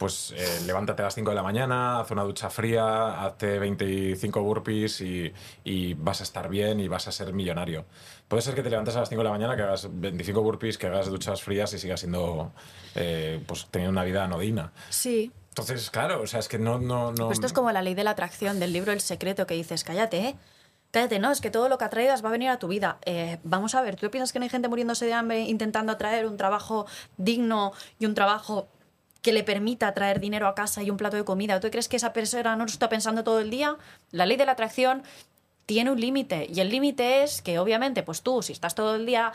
pues 0.00 0.32
eh, 0.34 0.62
levántate 0.64 1.02
a 1.02 1.04
las 1.04 1.14
5 1.14 1.28
de 1.28 1.36
la 1.36 1.42
mañana, 1.42 2.00
haz 2.00 2.10
una 2.10 2.22
ducha 2.22 2.48
fría, 2.48 3.22
hazte 3.22 3.58
25 3.58 4.40
burpees 4.40 5.02
y, 5.02 5.30
y 5.62 5.92
vas 5.92 6.20
a 6.20 6.22
estar 6.22 6.48
bien 6.48 6.80
y 6.80 6.88
vas 6.88 7.06
a 7.06 7.12
ser 7.12 7.34
millonario. 7.34 7.84
Puede 8.26 8.40
ser 8.40 8.54
que 8.54 8.62
te 8.62 8.70
levantes 8.70 8.96
a 8.96 9.00
las 9.00 9.10
5 9.10 9.20
de 9.20 9.24
la 9.24 9.30
mañana, 9.30 9.56
que 9.56 9.62
hagas 9.62 9.88
25 9.92 10.40
burpees, 10.40 10.78
que 10.78 10.86
hagas 10.86 11.10
duchas 11.10 11.42
frías 11.42 11.74
y 11.74 11.78
sigas 11.78 12.00
siendo, 12.00 12.50
eh, 12.94 13.44
pues 13.46 13.66
teniendo 13.70 13.92
una 13.92 14.04
vida 14.04 14.24
anodina. 14.24 14.72
Sí. 14.88 15.32
Entonces, 15.50 15.90
claro, 15.90 16.22
o 16.22 16.26
sea, 16.26 16.40
es 16.40 16.48
que 16.48 16.58
no... 16.58 16.78
no, 16.78 17.12
no 17.12 17.26
Pues 17.26 17.36
esto 17.36 17.46
es 17.46 17.52
como 17.52 17.70
la 17.70 17.82
ley 17.82 17.94
de 17.94 18.04
la 18.04 18.12
atracción 18.12 18.58
del 18.58 18.72
libro 18.72 18.92
El 18.92 19.02
Secreto, 19.02 19.46
que 19.46 19.52
dices, 19.52 19.84
cállate, 19.84 20.18
¿eh? 20.20 20.36
Cállate, 20.92 21.18
no, 21.18 21.30
es 21.30 21.42
que 21.42 21.50
todo 21.50 21.68
lo 21.68 21.76
que 21.76 21.84
atraigas 21.84 22.24
va 22.24 22.30
a 22.30 22.32
venir 22.32 22.48
a 22.48 22.58
tu 22.58 22.68
vida. 22.68 22.96
Eh, 23.04 23.38
vamos 23.44 23.74
a 23.74 23.82
ver, 23.82 23.96
¿tú 23.96 24.10
piensas 24.10 24.32
que 24.32 24.38
no 24.38 24.44
hay 24.44 24.48
gente 24.48 24.68
muriéndose 24.68 25.04
de 25.04 25.12
hambre 25.12 25.40
intentando 25.40 25.92
atraer 25.92 26.24
un 26.24 26.38
trabajo 26.38 26.86
digno 27.18 27.72
y 27.98 28.06
un 28.06 28.14
trabajo 28.14 28.66
que 29.22 29.32
le 29.32 29.42
permita 29.44 29.92
traer 29.94 30.20
dinero 30.20 30.46
a 30.48 30.54
casa 30.54 30.82
y 30.82 30.90
un 30.90 30.96
plato 30.96 31.16
de 31.16 31.24
comida? 31.24 31.60
¿Tú 31.60 31.70
crees 31.70 31.88
que 31.88 31.96
esa 31.96 32.12
persona 32.12 32.56
no 32.56 32.64
lo 32.64 32.70
está 32.70 32.88
pensando 32.88 33.24
todo 33.24 33.40
el 33.40 33.50
día? 33.50 33.76
La 34.10 34.26
ley 34.26 34.36
de 34.36 34.46
la 34.46 34.52
atracción 34.52 35.02
tiene 35.66 35.90
un 35.90 36.00
límite 36.00 36.46
y 36.52 36.60
el 36.60 36.68
límite 36.68 37.22
es 37.22 37.42
que 37.42 37.58
obviamente 37.58 38.02
pues 38.02 38.22
tú 38.22 38.42
si 38.42 38.52
estás 38.52 38.74
todo 38.74 38.96
el 38.96 39.06
día 39.06 39.32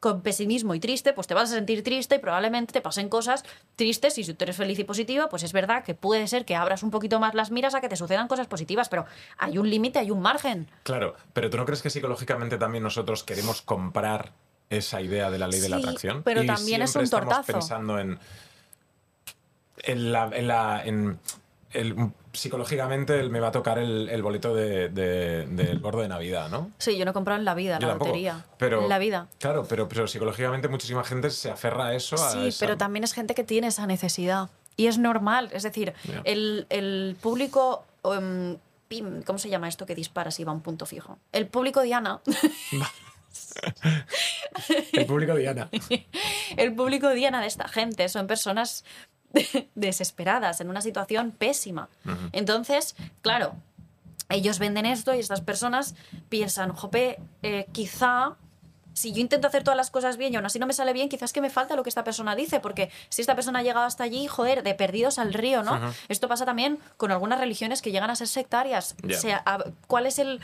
con 0.00 0.20
pesimismo 0.20 0.74
y 0.74 0.80
triste, 0.80 1.14
pues 1.14 1.26
te 1.26 1.32
vas 1.32 1.50
a 1.50 1.54
sentir 1.54 1.82
triste 1.82 2.16
y 2.16 2.18
probablemente 2.18 2.74
te 2.74 2.82
pasen 2.82 3.08
cosas 3.08 3.42
tristes 3.74 4.18
y 4.18 4.24
si 4.24 4.34
tú 4.34 4.44
eres 4.44 4.56
feliz 4.56 4.78
y 4.78 4.84
positiva, 4.84 5.30
pues 5.30 5.42
es 5.44 5.54
verdad 5.54 5.82
que 5.82 5.94
puede 5.94 6.28
ser 6.28 6.44
que 6.44 6.54
abras 6.56 6.82
un 6.82 6.90
poquito 6.90 7.18
más 7.20 7.34
las 7.34 7.50
miras 7.50 7.74
a 7.74 7.80
que 7.80 7.88
te 7.88 7.96
sucedan 7.96 8.28
cosas 8.28 8.46
positivas, 8.46 8.90
pero 8.90 9.06
hay 9.38 9.56
un 9.56 9.70
límite, 9.70 9.98
hay 9.98 10.10
un 10.10 10.20
margen. 10.20 10.68
Claro, 10.82 11.14
pero 11.32 11.48
¿tú 11.48 11.56
no 11.56 11.64
crees 11.64 11.80
que 11.80 11.88
psicológicamente 11.88 12.58
también 12.58 12.84
nosotros 12.84 13.24
queremos 13.24 13.62
comprar 13.62 14.32
esa 14.68 15.00
idea 15.00 15.30
de 15.30 15.38
la 15.38 15.48
ley 15.48 15.60
de 15.60 15.70
la 15.70 15.76
atracción? 15.78 16.22
pero 16.22 16.42
Y 16.42 16.46
también 16.46 16.82
es 16.82 16.94
un 16.96 17.04
estamos 17.04 17.26
tortazo. 17.26 17.52
pensando 17.54 17.98
en, 17.98 18.18
en 19.82 20.12
la, 20.12 20.30
en 20.32 20.48
la- 20.48 20.82
en 20.84 21.18
el- 21.72 22.12
psicológicamente 22.32 23.22
me 23.28 23.40
va 23.40 23.48
a 23.48 23.52
tocar 23.52 23.78
el, 23.78 24.08
el 24.08 24.22
boleto 24.22 24.54
de- 24.54 24.88
de- 24.88 25.46
del 25.46 25.78
gordo 25.80 26.00
de 26.00 26.08
Navidad, 26.08 26.48
¿no? 26.48 26.70
Sí, 26.78 26.96
yo 26.96 27.04
no 27.04 27.12
he 27.12 27.14
comprado 27.14 27.38
en 27.38 27.44
la 27.44 27.54
vida 27.54 27.78
Yo 27.78 27.86
la 27.86 27.92
tampoco, 27.92 28.08
lotería. 28.10 28.44
pero 28.58 28.82
en 28.82 28.88
la 28.88 28.98
vida. 28.98 29.28
Claro, 29.38 29.64
pero, 29.68 29.88
pero 29.88 30.06
psicológicamente 30.08 30.68
muchísima 30.68 31.04
gente 31.04 31.30
se 31.30 31.50
aferra 31.50 31.86
a 31.86 31.94
eso. 31.94 32.16
a 32.16 32.30
Sí, 32.32 32.48
esa- 32.48 32.66
pero 32.66 32.76
también 32.76 33.04
es 33.04 33.12
gente 33.12 33.34
que 33.34 33.44
tiene 33.44 33.68
esa 33.68 33.86
necesidad. 33.86 34.50
Y 34.76 34.88
es 34.88 34.98
normal. 34.98 35.50
Es 35.52 35.62
decir, 35.62 35.94
el, 36.24 36.66
el 36.70 37.16
público. 37.20 37.84
em, 38.04 38.56
pim, 38.88 39.22
¿Cómo 39.22 39.38
se 39.38 39.48
llama 39.48 39.68
esto 39.68 39.86
que 39.86 39.94
disparas 39.94 40.38
y 40.40 40.44
va 40.44 40.50
a 40.50 40.54
un 40.56 40.60
punto 40.60 40.86
fijo? 40.86 41.18
El 41.32 41.46
público 41.46 41.82
Diana. 41.82 42.20
El 44.92 45.06
público 45.06 45.34
Diana. 45.34 45.68
el 46.56 46.74
público 46.74 47.10
Diana 47.10 47.40
de 47.40 47.46
esta 47.46 47.68
gente 47.68 48.08
son 48.08 48.26
personas 48.26 48.84
desesperadas, 49.74 50.60
en 50.60 50.70
una 50.70 50.80
situación 50.80 51.32
pésima. 51.32 51.88
Entonces, 52.32 52.96
claro, 53.22 53.54
ellos 54.28 54.58
venden 54.58 54.86
esto 54.86 55.14
y 55.14 55.18
estas 55.18 55.40
personas 55.40 55.94
piensan, 56.28 56.72
jope, 56.72 57.18
eh, 57.42 57.66
quizá 57.72 58.36
si 58.94 59.12
yo 59.12 59.20
intento 59.20 59.46
hacer 59.48 59.62
todas 59.62 59.76
las 59.76 59.90
cosas 59.90 60.16
bien 60.16 60.32
y 60.32 60.36
aún 60.36 60.46
así 60.46 60.58
no 60.58 60.66
me 60.66 60.72
sale 60.72 60.92
bien, 60.94 61.08
quizás 61.10 61.32
que 61.34 61.40
me 61.42 61.50
falta 61.50 61.76
lo 61.76 61.82
que 61.82 61.90
esta 61.90 62.02
persona 62.04 62.34
dice, 62.34 62.60
porque 62.60 62.90
si 63.10 63.20
esta 63.20 63.34
persona 63.34 63.58
ha 63.58 63.62
llegado 63.62 63.84
hasta 63.84 64.04
allí, 64.04 64.26
joder, 64.26 64.62
de 64.62 64.74
perdidos 64.74 65.18
al 65.18 65.34
río, 65.34 65.62
¿no? 65.62 65.78
Esto 66.08 66.26
pasa 66.28 66.46
también 66.46 66.78
con 66.96 67.12
algunas 67.12 67.38
religiones 67.38 67.82
que 67.82 67.90
llegan 67.92 68.08
a 68.10 68.16
ser 68.16 68.28
sectarias. 68.28 68.94
O 69.04 69.12
sea, 69.20 69.42
a- 69.44 69.64
¿cuál 69.86 70.06
es 70.06 70.18
el 70.18 70.40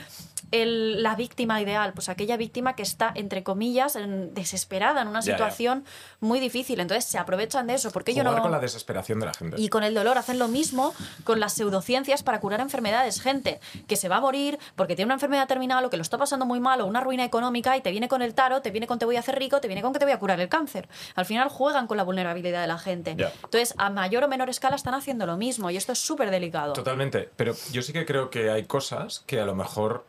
el- 0.52 1.00
la 1.04 1.14
víctima 1.14 1.60
ideal? 1.62 1.92
Pues 1.92 2.08
aquella 2.08 2.36
víctima 2.36 2.74
que 2.74 2.82
está, 2.82 3.12
entre 3.14 3.44
comillas, 3.44 3.94
en- 3.94 4.34
desesperada 4.34 5.00
en 5.02 5.06
una 5.06 5.22
situación 5.22 5.84
muy 6.18 6.40
difícil. 6.40 6.80
Entonces 6.80 7.04
se 7.04 7.18
aprovechan 7.18 7.68
de 7.68 7.74
eso. 7.74 7.92
porque 7.92 8.14
yo 8.14 8.22
Jugar 8.22 8.36
no... 8.38 8.42
con 8.42 8.50
la 8.50 8.58
desesperación 8.58 9.20
de 9.20 9.26
la 9.26 9.34
gente. 9.34 9.60
Y 9.60 9.68
con 9.68 9.84
el 9.84 9.94
dolor 9.94 10.18
hacen 10.18 10.38
lo 10.40 10.48
mismo 10.48 10.92
con 11.22 11.38
las 11.38 11.52
pseudociencias 11.52 12.24
para 12.24 12.40
curar 12.40 12.60
enfermedades. 12.60 13.20
Gente 13.20 13.60
que 13.86 13.94
se 13.94 14.08
va 14.08 14.16
a 14.16 14.20
morir 14.20 14.58
porque 14.74 14.96
tiene 14.96 15.06
una 15.06 15.14
enfermedad 15.14 15.46
terminal 15.46 15.84
o 15.84 15.90
que 15.90 15.96
lo 15.96 16.02
está 16.02 16.18
pasando 16.18 16.46
muy 16.46 16.58
mal 16.58 16.80
o 16.80 16.86
una 16.86 17.00
ruina 17.00 17.24
económica 17.24 17.76
y 17.76 17.80
te 17.80 17.90
viene 17.92 18.08
con 18.08 18.20
el 18.22 18.34
taro, 18.40 18.62
te 18.62 18.70
viene 18.70 18.86
con 18.86 18.98
te 18.98 19.04
voy 19.04 19.16
a 19.16 19.20
hacer 19.20 19.38
rico, 19.38 19.60
te 19.60 19.68
viene 19.68 19.82
con 19.82 19.92
que 19.92 19.98
te 19.98 20.06
voy 20.06 20.12
a 20.14 20.18
curar 20.18 20.40
el 20.40 20.48
cáncer. 20.48 20.88
Al 21.14 21.26
final 21.26 21.50
juegan 21.50 21.86
con 21.86 21.98
la 21.98 22.04
vulnerabilidad 22.04 22.62
de 22.62 22.68
la 22.68 22.78
gente. 22.78 23.10
Entonces, 23.10 23.74
a 23.76 23.90
mayor 23.90 24.24
o 24.24 24.28
menor 24.28 24.48
escala 24.48 24.76
están 24.76 24.94
haciendo 24.94 25.26
lo 25.26 25.36
mismo 25.36 25.70
y 25.70 25.76
esto 25.76 25.92
es 25.92 25.98
súper 25.98 26.30
delicado. 26.30 26.72
Totalmente, 26.72 27.28
pero 27.36 27.52
yo 27.70 27.82
sí 27.82 27.92
que 27.92 28.06
creo 28.06 28.30
que 28.30 28.50
hay 28.50 28.64
cosas 28.64 29.22
que 29.26 29.40
a 29.40 29.44
lo 29.44 29.54
mejor 29.54 30.06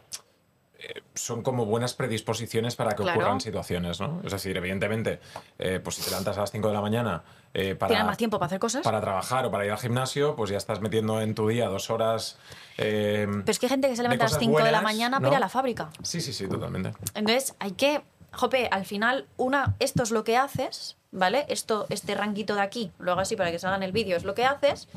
eh, 0.80 1.02
son 1.14 1.44
como 1.44 1.66
buenas 1.66 1.94
predisposiciones 1.94 2.76
para 2.76 2.92
que 2.96 3.04
Claro. 3.04 3.20
ocurran 3.20 3.42
situaciones, 3.42 4.00
¿no? 4.00 4.22
Es 4.26 4.32
decir, 4.32 4.56
evidentemente, 4.58 5.20
eh, 5.60 5.80
pues 5.84 5.98
si 5.98 6.02
te 6.04 6.10
levantas 6.10 6.38
a 6.38 6.42
las 6.42 6.52
5 6.52 6.70
de 6.70 6.74
la 6.74 6.82
mañana 6.82 7.22
eh, 7.54 7.76
para, 7.76 7.90
Tienes 7.90 8.06
más 8.08 8.18
tiempo 8.18 8.40
para 8.40 8.48
hacer 8.48 8.60
cosas. 8.60 8.82
para 8.82 9.00
trabajar 9.02 9.46
o 9.46 9.52
para 9.52 9.66
ir 9.66 9.72
al 9.72 9.78
gimnasio, 9.78 10.36
pues 10.38 10.50
ya 10.50 10.58
estás 10.58 10.80
metiendo 10.80 11.22
en 11.22 11.36
tu 11.36 11.50
día 11.50 11.68
dos 11.68 11.90
horas. 11.92 12.38
eh, 12.78 13.28
Pero 13.30 13.52
es 13.52 13.60
que 13.60 13.66
hay 13.68 13.70
gente 13.72 13.90
que 13.90 13.96
se 13.98 14.02
levanta 14.04 14.24
a 14.24 14.28
las 14.28 14.32
cosas 14.34 14.44
5 14.48 14.64
de 14.64 14.72
la 14.72 14.82
mañana 14.82 15.20
¿no? 15.20 15.24
para 15.24 15.34
ir 15.34 15.38
a 15.38 15.40
la 15.42 15.50
fábrica. 15.50 15.90
Sí, 16.02 16.20
sí, 16.22 16.32
sí, 16.34 16.48
totalmente. 16.48 16.94
Entonces, 17.14 17.54
hay 17.60 17.74
que, 17.74 18.02
jope, 18.32 18.68
al 18.72 18.86
final, 18.86 19.28
una, 19.38 19.76
esto 19.80 20.04
es 20.04 20.12
lo 20.12 20.24
que 20.24 20.38
haces, 20.38 20.98
¿vale? 21.12 21.46
Esto, 21.50 21.86
este 21.90 22.16
ranquito 22.16 22.56
de 22.56 22.62
aquí, 22.62 22.92
lo 23.00 23.12
hago 23.12 23.22
así 23.22 23.36
para 23.36 23.52
que 23.52 23.60
salga 23.60 23.78
en 23.78 23.84
el 23.84 23.92
vídeo, 23.92 24.16
es 24.18 24.24
lo 24.24 24.34
que 24.36 24.46
haces, 24.46 24.88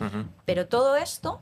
pero 0.44 0.66
todo 0.68 0.96
esto 0.96 1.40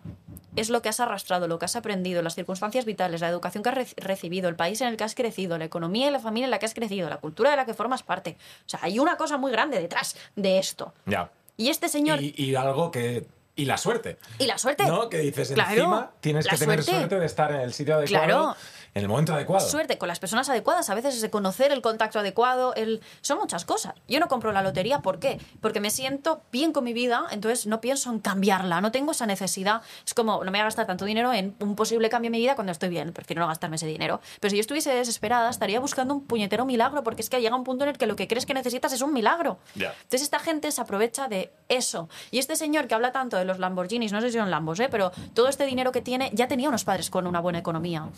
es 0.56 0.68
lo 0.68 0.82
que 0.82 0.88
has 0.90 1.00
arrastrado, 1.00 1.48
lo 1.48 1.58
que 1.58 1.64
has 1.64 1.76
aprendido, 1.76 2.20
las 2.22 2.34
circunstancias 2.34 2.84
vitales, 2.84 3.20
la 3.22 3.28
educación 3.28 3.62
que 3.62 3.70
has 3.70 3.74
re- 3.74 3.86
recibido, 3.96 4.48
el 4.50 4.56
país 4.56 4.80
en 4.82 4.88
el 4.88 4.96
que 4.98 5.04
has 5.04 5.14
crecido, 5.14 5.56
la 5.56 5.64
economía 5.64 6.08
y 6.08 6.10
la 6.10 6.18
familia 6.20 6.44
en 6.46 6.50
la 6.50 6.58
que 6.58 6.66
has 6.66 6.74
crecido, 6.74 7.08
la 7.08 7.16
cultura 7.18 7.50
de 7.50 7.56
la 7.56 7.64
que 7.64 7.72
formas 7.72 8.02
parte. 8.02 8.36
O 8.66 8.68
sea, 8.68 8.80
hay 8.82 8.98
una 8.98 9.16
cosa 9.16 9.38
muy 9.38 9.50
grande 9.50 9.80
detrás 9.80 10.14
de 10.36 10.58
esto. 10.58 10.92
Ya. 11.06 11.30
Y 11.56 11.68
este 11.70 11.88
señor... 11.88 12.20
Y, 12.22 12.34
y 12.36 12.54
algo 12.54 12.90
que. 12.90 13.26
Y 13.54 13.66
la 13.66 13.76
suerte. 13.76 14.16
Y 14.38 14.46
la 14.46 14.56
suerte. 14.56 14.84
¿No? 14.86 15.08
Que 15.10 15.18
dices, 15.18 15.52
Claro, 15.52 15.70
encima 15.72 16.10
tienes 16.20 16.46
que 16.48 16.56
tener 16.56 16.82
suerte. 16.82 17.00
suerte 17.00 17.20
de 17.20 17.26
estar 17.26 17.52
en 17.52 17.60
el 17.60 17.72
sitio 17.74 17.96
adecuado, 17.96 18.24
Claro. 18.26 18.56
En 18.94 19.02
el 19.02 19.08
momento 19.08 19.34
adecuado. 19.34 19.66
Suerte 19.66 19.98
con 19.98 20.08
las 20.08 20.18
personas 20.18 20.48
adecuadas, 20.48 20.90
a 20.90 20.94
veces 20.94 21.14
es 21.14 21.22
de 21.22 21.30
conocer 21.30 21.72
el 21.72 21.80
contacto 21.80 22.18
adecuado, 22.18 22.74
el... 22.74 23.00
son 23.22 23.38
muchas 23.38 23.64
cosas. 23.64 23.94
Yo 24.08 24.20
no 24.20 24.28
compro 24.28 24.52
la 24.52 24.62
lotería, 24.62 25.00
¿por 25.00 25.18
qué? 25.18 25.40
Porque 25.60 25.80
me 25.80 25.90
siento 25.90 26.42
bien 26.52 26.72
con 26.72 26.84
mi 26.84 26.92
vida, 26.92 27.24
entonces 27.30 27.66
no 27.66 27.80
pienso 27.80 28.10
en 28.10 28.18
cambiarla, 28.18 28.80
no 28.80 28.92
tengo 28.92 29.12
esa 29.12 29.26
necesidad. 29.26 29.82
Es 30.06 30.14
como, 30.14 30.44
no 30.44 30.50
me 30.50 30.58
voy 30.58 30.60
a 30.60 30.64
gastar 30.64 30.86
tanto 30.86 31.04
dinero 31.04 31.32
en 31.32 31.54
un 31.60 31.74
posible 31.74 32.10
cambio 32.10 32.28
en 32.28 32.32
mi 32.32 32.38
vida 32.38 32.54
cuando 32.54 32.72
estoy 32.72 32.90
bien, 32.90 33.12
prefiero 33.12 33.40
no 33.40 33.48
gastarme 33.48 33.76
ese 33.76 33.86
dinero. 33.86 34.20
Pero 34.40 34.50
si 34.50 34.56
yo 34.56 34.60
estuviese 34.60 34.94
desesperada, 34.94 35.48
estaría 35.48 35.80
buscando 35.80 36.14
un 36.14 36.24
puñetero 36.24 36.66
milagro, 36.66 37.02
porque 37.02 37.22
es 37.22 37.30
que 37.30 37.40
llega 37.40 37.56
un 37.56 37.64
punto 37.64 37.84
en 37.84 37.90
el 37.90 37.98
que 37.98 38.06
lo 38.06 38.16
que 38.16 38.28
crees 38.28 38.44
que 38.44 38.54
necesitas 38.54 38.92
es 38.92 39.00
un 39.00 39.12
milagro. 39.12 39.58
Ya. 39.74 39.92
Entonces 39.92 40.22
esta 40.22 40.38
gente 40.38 40.70
se 40.70 40.80
aprovecha 40.80 41.28
de 41.28 41.50
eso. 41.68 42.08
Y 42.30 42.38
este 42.38 42.56
señor 42.56 42.88
que 42.88 42.94
habla 42.94 43.12
tanto 43.12 43.38
de 43.38 43.44
los 43.44 43.58
Lamborghinis, 43.58 44.12
no 44.12 44.20
sé 44.20 44.30
si 44.30 44.38
son 44.38 44.50
Lambos, 44.50 44.80
¿eh? 44.80 44.88
pero 44.90 45.12
todo 45.32 45.48
este 45.48 45.64
dinero 45.64 45.92
que 45.92 46.02
tiene 46.02 46.30
ya 46.34 46.46
tenía 46.48 46.68
unos 46.68 46.84
padres 46.84 47.08
con 47.08 47.26
una 47.26 47.40
buena 47.40 47.58
economía. 47.58 48.08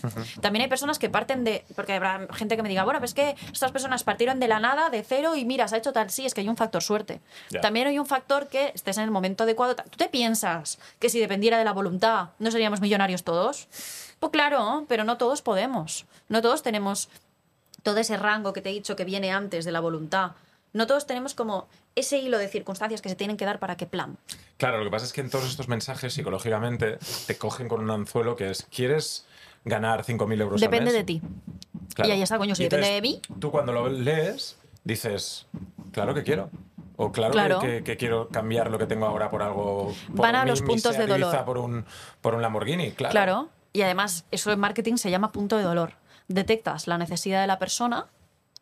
También 0.40 0.63
hay 0.64 0.68
personas 0.68 0.98
que 0.98 1.08
parten 1.08 1.44
de... 1.44 1.64
Porque 1.76 1.92
habrá 1.92 2.26
gente 2.32 2.56
que 2.56 2.62
me 2.62 2.68
diga, 2.68 2.84
bueno, 2.84 2.98
pues 2.98 3.10
es 3.10 3.14
que 3.14 3.36
estas 3.52 3.72
personas 3.72 4.04
partieron 4.04 4.40
de 4.40 4.48
la 4.48 4.58
nada, 4.58 4.90
de 4.90 5.02
cero, 5.02 5.36
y 5.36 5.44
mira, 5.44 5.68
se 5.68 5.76
ha 5.76 5.78
hecho 5.78 5.92
tal. 5.92 6.10
Sí, 6.10 6.26
es 6.26 6.34
que 6.34 6.40
hay 6.40 6.48
un 6.48 6.56
factor 6.56 6.82
suerte. 6.82 7.20
También 7.62 7.86
hay 7.86 7.98
un 7.98 8.06
factor 8.06 8.48
que 8.48 8.72
estés 8.74 8.98
en 8.98 9.04
el 9.04 9.10
momento 9.10 9.44
adecuado. 9.44 9.76
¿Tú 9.76 9.96
te 9.96 10.08
piensas 10.08 10.78
que 10.98 11.08
si 11.08 11.20
dependiera 11.20 11.58
de 11.58 11.64
la 11.64 11.72
voluntad 11.72 12.30
no 12.38 12.50
seríamos 12.50 12.80
millonarios 12.80 13.24
todos? 13.24 13.68
Pues 14.18 14.32
claro, 14.32 14.84
pero 14.88 15.04
no 15.04 15.18
todos 15.18 15.42
podemos. 15.42 16.06
No 16.28 16.42
todos 16.42 16.62
tenemos 16.62 17.08
todo 17.82 17.98
ese 17.98 18.16
rango 18.16 18.52
que 18.52 18.62
te 18.62 18.70
he 18.70 18.72
dicho 18.72 18.96
que 18.96 19.04
viene 19.04 19.30
antes 19.30 19.64
de 19.64 19.72
la 19.72 19.80
voluntad. 19.80 20.32
No 20.72 20.86
todos 20.86 21.06
tenemos 21.06 21.34
como 21.34 21.68
ese 21.94 22.18
hilo 22.18 22.38
de 22.38 22.48
circunstancias 22.48 23.00
que 23.00 23.08
se 23.08 23.14
tienen 23.14 23.36
que 23.36 23.44
dar 23.44 23.60
para 23.60 23.76
que 23.76 23.86
plan. 23.86 24.18
Claro, 24.56 24.78
lo 24.78 24.84
que 24.84 24.90
pasa 24.90 25.06
es 25.06 25.12
que 25.12 25.20
en 25.20 25.30
todos 25.30 25.48
estos 25.48 25.68
mensajes 25.68 26.14
psicológicamente 26.14 26.98
te 27.26 27.38
cogen 27.38 27.68
con 27.68 27.80
un 27.80 27.90
anzuelo 27.90 28.34
que 28.34 28.50
es, 28.50 28.66
¿quieres 28.74 29.26
ganar 29.64 30.04
5.000 30.04 30.40
euros 30.40 30.54
al 30.54 30.60
Depende 30.60 30.86
mes? 30.86 30.94
de 30.94 31.04
ti. 31.04 31.22
Y 31.98 32.10
ahí 32.10 32.22
está, 32.22 32.38
coño, 32.38 32.54
si 32.54 32.64
depende 32.64 32.88
de 32.90 33.00
mí. 33.02 33.20
Tú 33.38 33.50
cuando 33.50 33.72
lo 33.72 33.88
lees 33.88 34.58
dices, 34.84 35.46
claro 35.92 36.14
que 36.14 36.22
quiero. 36.22 36.50
O 36.96 37.10
claro, 37.10 37.32
que- 37.32 37.36
Claro. 37.38 37.58
Que, 37.60 37.82
que 37.82 37.96
quiero 37.96 38.28
cambiar 38.28 38.70
lo 38.70 38.78
que 38.78 38.86
tengo 38.86 39.06
ahora 39.06 39.30
por 39.30 39.42
algo... 39.42 39.92
Por 40.14 40.16
Van 40.26 40.36
a 40.36 40.44
mi- 40.44 40.50
los 40.50 40.62
puntos 40.62 40.96
de 40.96 41.06
dolor. 41.06 41.44
Por 41.44 41.58
un, 41.58 41.84
por 42.20 42.34
un 42.34 42.42
Lamborghini, 42.42 42.92
claro. 42.92 43.10
Claro. 43.12 43.48
Y 43.72 43.82
además, 43.82 44.24
eso 44.30 44.52
en 44.52 44.60
marketing 44.60 44.96
se 44.96 45.10
llama 45.10 45.32
punto 45.32 45.56
de 45.56 45.64
dolor. 45.64 45.94
Detectas 46.28 46.86
la 46.86 46.96
necesidad 46.98 47.40
de 47.40 47.46
la 47.48 47.58
persona 47.58 48.06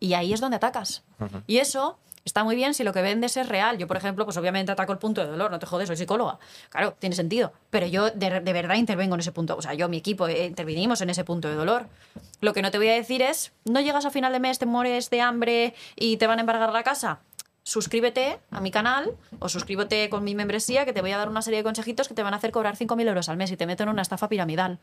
y 0.00 0.14
ahí 0.14 0.32
es 0.32 0.40
donde 0.40 0.56
atacas. 0.56 1.04
Y 1.46 1.58
eso 1.58 1.98
está 2.24 2.44
muy 2.44 2.54
bien 2.56 2.74
si 2.74 2.84
lo 2.84 2.92
que 2.92 3.02
vendes 3.02 3.36
es 3.36 3.48
real. 3.48 3.78
Yo, 3.78 3.86
por 3.86 3.96
ejemplo, 3.96 4.24
pues 4.24 4.36
obviamente 4.36 4.72
ataco 4.72 4.92
el 4.92 4.98
punto 4.98 5.20
de 5.20 5.26
dolor, 5.28 5.50
no 5.50 5.58
te 5.58 5.66
jodes, 5.66 5.86
soy 5.88 5.96
psicóloga. 5.96 6.38
Claro, 6.70 6.94
tiene 6.98 7.16
sentido. 7.16 7.52
Pero 7.70 7.86
yo 7.86 8.10
de, 8.10 8.40
de 8.40 8.52
verdad 8.52 8.76
intervengo 8.76 9.14
en 9.14 9.20
ese 9.20 9.32
punto. 9.32 9.56
O 9.56 9.62
sea, 9.62 9.74
yo, 9.74 9.88
mi 9.88 9.96
equipo, 9.98 10.28
eh, 10.28 10.46
intervinimos 10.46 11.00
en 11.00 11.10
ese 11.10 11.24
punto 11.24 11.48
de 11.48 11.54
dolor. 11.54 11.86
Lo 12.40 12.52
que 12.52 12.62
no 12.62 12.70
te 12.70 12.78
voy 12.78 12.88
a 12.88 12.94
decir 12.94 13.22
es, 13.22 13.52
no 13.64 13.80
llegas 13.80 14.04
a 14.06 14.10
final 14.10 14.32
de 14.32 14.40
mes, 14.40 14.58
te 14.58 14.66
mueres 14.66 15.10
de 15.10 15.20
hambre 15.20 15.74
y 15.96 16.16
te 16.16 16.26
van 16.26 16.38
a 16.38 16.40
embargar 16.42 16.72
la 16.72 16.82
casa. 16.82 17.20
Suscríbete 17.64 18.40
a 18.50 18.60
mi 18.60 18.72
canal 18.72 19.12
o 19.38 19.48
suscríbete 19.48 20.10
con 20.10 20.24
mi 20.24 20.34
membresía 20.34 20.84
que 20.84 20.92
te 20.92 21.00
voy 21.00 21.12
a 21.12 21.16
dar 21.18 21.28
una 21.28 21.42
serie 21.42 21.58
de 21.58 21.64
consejitos 21.64 22.08
que 22.08 22.14
te 22.14 22.22
van 22.24 22.34
a 22.34 22.38
hacer 22.38 22.50
cobrar 22.50 22.76
5.000 22.76 23.06
euros 23.06 23.28
al 23.28 23.36
mes 23.36 23.52
y 23.52 23.56
te 23.56 23.66
meto 23.66 23.84
en 23.84 23.88
una 23.88 24.02
estafa 24.02 24.28
piramidal. 24.28 24.80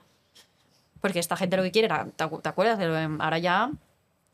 Porque 1.01 1.19
esta 1.19 1.35
gente 1.37 1.57
lo 1.57 1.63
que 1.63 1.71
quiere 1.71 1.85
era, 1.87 2.05
¿te 2.15 2.23
acu- 2.23 2.41
te 2.41 2.49
acuerdas? 2.49 2.79
Ahora 3.19 3.37
ya 3.37 3.71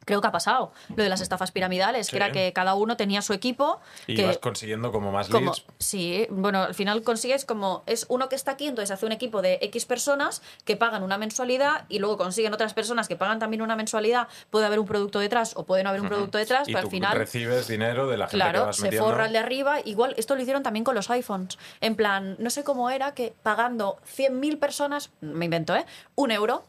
creo 0.06 0.22
que 0.22 0.28
ha 0.28 0.32
pasado 0.32 0.72
lo 0.95 1.03
de 1.03 1.10
las 1.10 1.22
estafas 1.22 1.51
piramidales, 1.51 2.08
Sí. 2.08 2.12
que 2.12 2.18
era 2.18 2.32
que 2.32 2.53
cada 2.53 2.76
uno 2.76 2.95
tenía 2.97 3.22
su 3.22 3.34
equipo. 3.34 3.80
Y 4.08 4.16
que, 4.16 4.26
vas 4.26 4.38
consiguiendo 4.38 4.91
como 4.91 5.12
más 5.12 5.28
como, 5.28 5.51
leads. 5.51 5.66
sí, 5.80 6.28
bueno, 6.30 6.64
al 6.64 6.76
final 6.76 7.01
consigues 7.03 7.43
como 7.45 7.84
es 7.86 8.06
uno 8.10 8.30
que 8.30 8.36
está 8.36 8.51
aquí, 8.51 8.68
entonces 8.68 8.91
hace 8.91 9.06
un 9.06 9.12
equipo 9.12 9.41
de 9.41 9.60
X 9.62 9.86
personas 9.86 10.41
que 10.64 10.78
pagan 10.78 11.03
una 11.03 11.18
mensualidad 11.18 11.86
y 11.89 11.99
luego 11.99 12.18
consiguen 12.18 12.53
otras 12.53 12.74
personas 12.74 13.08
que 13.08 13.16
pagan 13.16 13.39
también 13.39 13.62
una 13.62 13.76
mensualidad. 13.76 14.28
Puede 14.49 14.66
haber 14.66 14.80
un 14.80 14.86
producto 14.86 15.20
detrás 15.20 15.53
o 15.56 15.66
puede 15.66 15.84
no 15.84 15.89
haber 15.89 16.01
un 16.01 16.08
producto 16.08 16.38
detrás, 16.38 16.68
Y 16.68 16.74
pero 16.74 16.82
tú 16.84 16.88
al 16.88 16.91
final 16.91 17.18
recibes 17.18 17.68
dinero 17.68 18.08
de 18.08 18.18
la 18.18 18.26
gente 18.28 18.32
que 18.32 18.51
Claro, 18.51 18.66
vas 18.68 18.76
se 18.78 18.84
metiendo. 18.84 19.08
forra 19.10 19.26
el 19.26 19.34
de 19.34 19.39
arriba. 19.39 19.80
Igual, 19.84 20.14
esto 20.18 20.36
lo 20.36 20.41
hicieron 20.41 20.64
también 20.64 20.84
con 20.84 20.95
los 20.95 21.10
iPhones. 21.10 21.58
En 21.82 21.95
plan, 21.95 22.36
no 22.39 22.49
sé 22.49 22.64
cómo 22.64 22.89
era 22.89 23.14
que 23.14 23.34
pagando 23.43 23.97
100.000 24.06 24.60
personas, 24.60 25.10
me 25.22 25.45
invento, 25.45 25.76
¿eh? 25.76 25.86
Un 26.16 26.32
euro. 26.32 26.64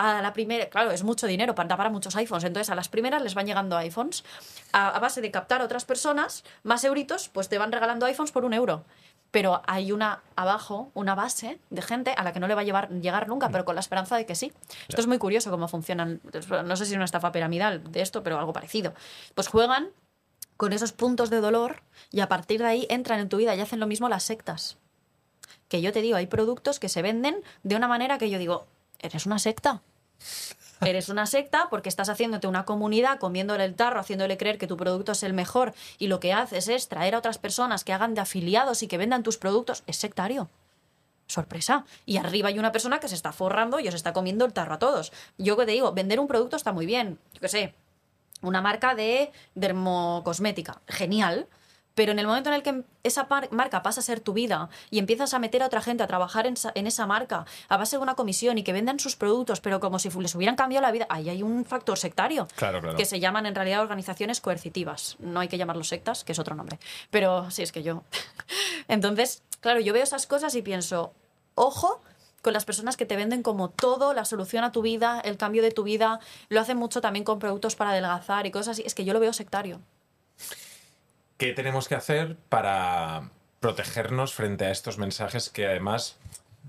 A 0.00 0.22
la 0.22 0.32
primera, 0.32 0.68
claro, 0.68 0.92
es 0.92 1.02
mucho 1.02 1.26
dinero 1.26 1.56
para, 1.56 1.76
para 1.76 1.90
muchos 1.90 2.14
iPhones. 2.14 2.44
Entonces, 2.44 2.70
a 2.70 2.76
las 2.76 2.88
primeras 2.88 3.20
les 3.20 3.34
van 3.34 3.46
llegando 3.46 3.76
iPhones. 3.76 4.22
A, 4.72 4.96
base 5.00 5.20
de 5.20 5.32
captar 5.32 5.60
a 5.60 5.64
otras 5.64 5.84
personas, 5.84 6.44
más 6.62 6.84
euritos, 6.84 7.28
pues 7.28 7.48
te 7.48 7.58
van 7.58 7.72
regalando 7.72 8.06
iPhones 8.06 8.30
por 8.30 8.44
un 8.44 8.54
euro. 8.54 8.84
Pero 9.32 9.60
hay 9.66 9.90
una 9.90 10.22
abajo, 10.36 10.92
una 10.94 11.16
base 11.16 11.58
de 11.70 11.82
gente 11.82 12.14
a 12.16 12.22
la 12.22 12.32
que 12.32 12.38
no 12.38 12.46
le 12.46 12.54
va 12.54 12.60
a 12.60 12.86
llegar 12.88 13.26
nunca, 13.26 13.48
pero 13.50 13.64
con 13.64 13.74
la 13.74 13.80
esperanza 13.80 14.16
de 14.16 14.24
que 14.24 14.36
sí. 14.36 14.52
Esto 14.86 15.00
es 15.00 15.08
muy 15.08 15.18
curioso 15.18 15.50
cómo 15.50 15.66
funcionan. 15.66 16.20
No 16.64 16.76
sé 16.76 16.86
si 16.86 16.92
es 16.92 16.96
una 16.96 17.04
estafa 17.04 17.32
piramidal 17.32 17.90
de 17.90 18.00
esto, 18.00 18.22
pero 18.22 18.38
algo 18.38 18.52
parecido. 18.52 18.94
Pues 19.34 19.48
juegan 19.48 19.88
con 20.56 20.72
esos 20.72 20.92
puntos 20.92 21.28
de 21.28 21.40
dolor 21.40 21.82
y 22.12 22.20
a 22.20 22.28
partir 22.28 22.60
de 22.60 22.66
ahí 22.66 22.86
entran 22.88 23.18
en 23.18 23.28
tu 23.28 23.38
vida 23.38 23.56
y 23.56 23.60
hacen 23.60 23.80
lo 23.80 23.88
mismo 23.88 24.08
las 24.08 24.22
sectas. 24.22 24.78
Que 25.66 25.82
yo 25.82 25.92
te 25.92 26.02
digo, 26.02 26.16
hay 26.16 26.28
productos 26.28 26.78
que 26.78 26.88
se 26.88 27.02
venden 27.02 27.42
de 27.64 27.74
una 27.74 27.88
manera 27.88 28.16
que 28.16 28.30
yo 28.30 28.38
digo, 28.38 28.68
eres 28.98 29.26
una 29.26 29.38
secta. 29.38 29.82
Eres 30.80 31.08
una 31.08 31.26
secta 31.26 31.68
porque 31.70 31.88
estás 31.88 32.08
haciéndote 32.08 32.46
una 32.46 32.64
comunidad, 32.64 33.18
comiéndole 33.18 33.64
el 33.64 33.74
tarro, 33.74 33.98
haciéndole 33.98 34.36
creer 34.36 34.58
que 34.58 34.68
tu 34.68 34.76
producto 34.76 35.12
es 35.12 35.22
el 35.24 35.32
mejor 35.32 35.74
y 35.98 36.06
lo 36.06 36.20
que 36.20 36.32
haces 36.32 36.68
es 36.68 36.88
traer 36.88 37.14
a 37.14 37.18
otras 37.18 37.38
personas 37.38 37.82
que 37.82 37.92
hagan 37.92 38.14
de 38.14 38.20
afiliados 38.20 38.82
y 38.82 38.88
que 38.88 38.98
vendan 38.98 39.24
tus 39.24 39.38
productos. 39.38 39.82
Es 39.86 39.96
sectario. 39.96 40.48
Sorpresa. 41.26 41.84
Y 42.06 42.16
arriba 42.16 42.48
hay 42.48 42.58
una 42.58 42.72
persona 42.72 43.00
que 43.00 43.08
se 43.08 43.14
está 43.14 43.32
forrando 43.32 43.80
y 43.80 43.88
os 43.88 43.94
está 43.94 44.12
comiendo 44.12 44.44
el 44.44 44.52
tarro 44.52 44.74
a 44.74 44.78
todos. 44.78 45.12
Yo 45.36 45.56
que 45.56 45.66
te 45.66 45.72
digo, 45.72 45.92
vender 45.92 46.20
un 46.20 46.28
producto 46.28 46.56
está 46.56 46.72
muy 46.72 46.86
bien. 46.86 47.18
Yo 47.34 47.40
qué 47.40 47.48
sé, 47.48 47.74
una 48.40 48.62
marca 48.62 48.94
de 48.94 49.32
dermocosmética. 49.54 50.80
Genial. 50.86 51.48
Pero 51.98 52.12
en 52.12 52.20
el 52.20 52.28
momento 52.28 52.48
en 52.48 52.54
el 52.54 52.62
que 52.62 52.84
esa 53.02 53.26
marca 53.50 53.82
pasa 53.82 53.98
a 53.98 54.04
ser 54.04 54.20
tu 54.20 54.32
vida 54.32 54.68
y 54.88 55.00
empiezas 55.00 55.34
a 55.34 55.40
meter 55.40 55.64
a 55.64 55.66
otra 55.66 55.80
gente 55.80 56.04
a 56.04 56.06
trabajar 56.06 56.46
en 56.46 56.52
esa, 56.52 56.70
en 56.76 56.86
esa 56.86 57.08
marca 57.08 57.44
a 57.68 57.76
base 57.76 57.96
de 57.96 58.02
una 58.04 58.14
comisión 58.14 58.56
y 58.56 58.62
que 58.62 58.72
vendan 58.72 59.00
sus 59.00 59.16
productos, 59.16 59.60
pero 59.60 59.80
como 59.80 59.98
si 59.98 60.08
les 60.08 60.32
hubieran 60.36 60.54
cambiado 60.54 60.86
la 60.86 60.92
vida, 60.92 61.08
ahí 61.10 61.28
hay 61.28 61.42
un 61.42 61.64
factor 61.64 61.98
sectario. 61.98 62.46
Claro, 62.54 62.80
claro. 62.80 62.96
Que 62.96 63.04
se 63.04 63.18
llaman 63.18 63.46
en 63.46 63.56
realidad 63.56 63.82
organizaciones 63.82 64.40
coercitivas. 64.40 65.16
No 65.18 65.40
hay 65.40 65.48
que 65.48 65.58
llamarlos 65.58 65.88
sectas, 65.88 66.22
que 66.22 66.30
es 66.30 66.38
otro 66.38 66.54
nombre. 66.54 66.78
Pero 67.10 67.50
sí, 67.50 67.64
es 67.64 67.72
que 67.72 67.82
yo. 67.82 68.04
Entonces, 68.86 69.42
claro, 69.58 69.80
yo 69.80 69.92
veo 69.92 70.04
esas 70.04 70.28
cosas 70.28 70.54
y 70.54 70.62
pienso, 70.62 71.12
ojo 71.56 72.00
con 72.42 72.52
las 72.52 72.64
personas 72.64 72.96
que 72.96 73.06
te 73.06 73.16
venden 73.16 73.42
como 73.42 73.70
todo, 73.70 74.14
la 74.14 74.24
solución 74.24 74.62
a 74.62 74.70
tu 74.70 74.82
vida, 74.82 75.20
el 75.24 75.36
cambio 75.36 75.62
de 75.62 75.72
tu 75.72 75.82
vida. 75.82 76.20
Lo 76.48 76.60
hacen 76.60 76.76
mucho 76.76 77.00
también 77.00 77.24
con 77.24 77.40
productos 77.40 77.74
para 77.74 77.90
adelgazar 77.90 78.46
y 78.46 78.52
cosas 78.52 78.76
así. 78.76 78.84
Es 78.86 78.94
que 78.94 79.04
yo 79.04 79.12
lo 79.12 79.18
veo 79.18 79.32
sectario. 79.32 79.80
¿Qué 81.38 81.52
tenemos 81.52 81.88
que 81.88 81.94
hacer 81.94 82.36
para 82.48 83.30
protegernos 83.60 84.34
frente 84.34 84.66
a 84.66 84.70
estos 84.70 84.98
mensajes 84.98 85.50
que 85.50 85.66
además 85.66 86.18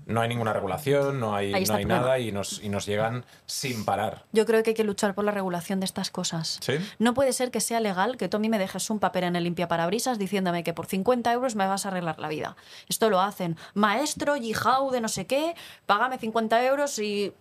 no 0.06 0.20
hay 0.20 0.28
ninguna 0.28 0.52
regulación, 0.52 1.20
no 1.20 1.34
hay, 1.34 1.52
no 1.52 1.74
hay 1.74 1.84
nada 1.84 2.18
y 2.18 2.32
nos, 2.32 2.62
y 2.62 2.68
nos 2.68 2.86
llegan 2.86 3.24
sin 3.46 3.84
parar. 3.84 4.24
Yo 4.32 4.46
creo 4.46 4.62
que 4.62 4.70
hay 4.70 4.74
que 4.74 4.84
luchar 4.84 5.14
por 5.14 5.24
la 5.24 5.30
regulación 5.30 5.80
de 5.80 5.86
estas 5.86 6.10
cosas. 6.10 6.58
¿Sí? 6.60 6.74
No 6.98 7.14
puede 7.14 7.32
ser 7.32 7.50
que 7.50 7.60
sea 7.60 7.80
legal 7.80 8.16
que 8.16 8.28
tú 8.28 8.36
a 8.36 8.40
mí 8.40 8.48
me 8.48 8.58
dejes 8.58 8.90
un 8.90 8.98
papel 8.98 9.24
en 9.24 9.36
el 9.36 9.44
limpiaparabrisas 9.44 10.18
diciéndome 10.18 10.64
que 10.64 10.74
por 10.74 10.86
50 10.86 11.32
euros 11.32 11.54
me 11.54 11.66
vas 11.66 11.86
a 11.86 11.88
arreglar 11.88 12.18
la 12.18 12.28
vida. 12.28 12.56
Esto 12.88 13.10
lo 13.10 13.20
hacen. 13.20 13.56
Maestro, 13.74 14.36
yihau 14.36 14.90
de 14.90 15.00
no 15.00 15.08
sé 15.08 15.26
qué, 15.26 15.54
págame 15.86 16.18
50 16.18 16.64
euros 16.66 16.98
y 16.98 17.32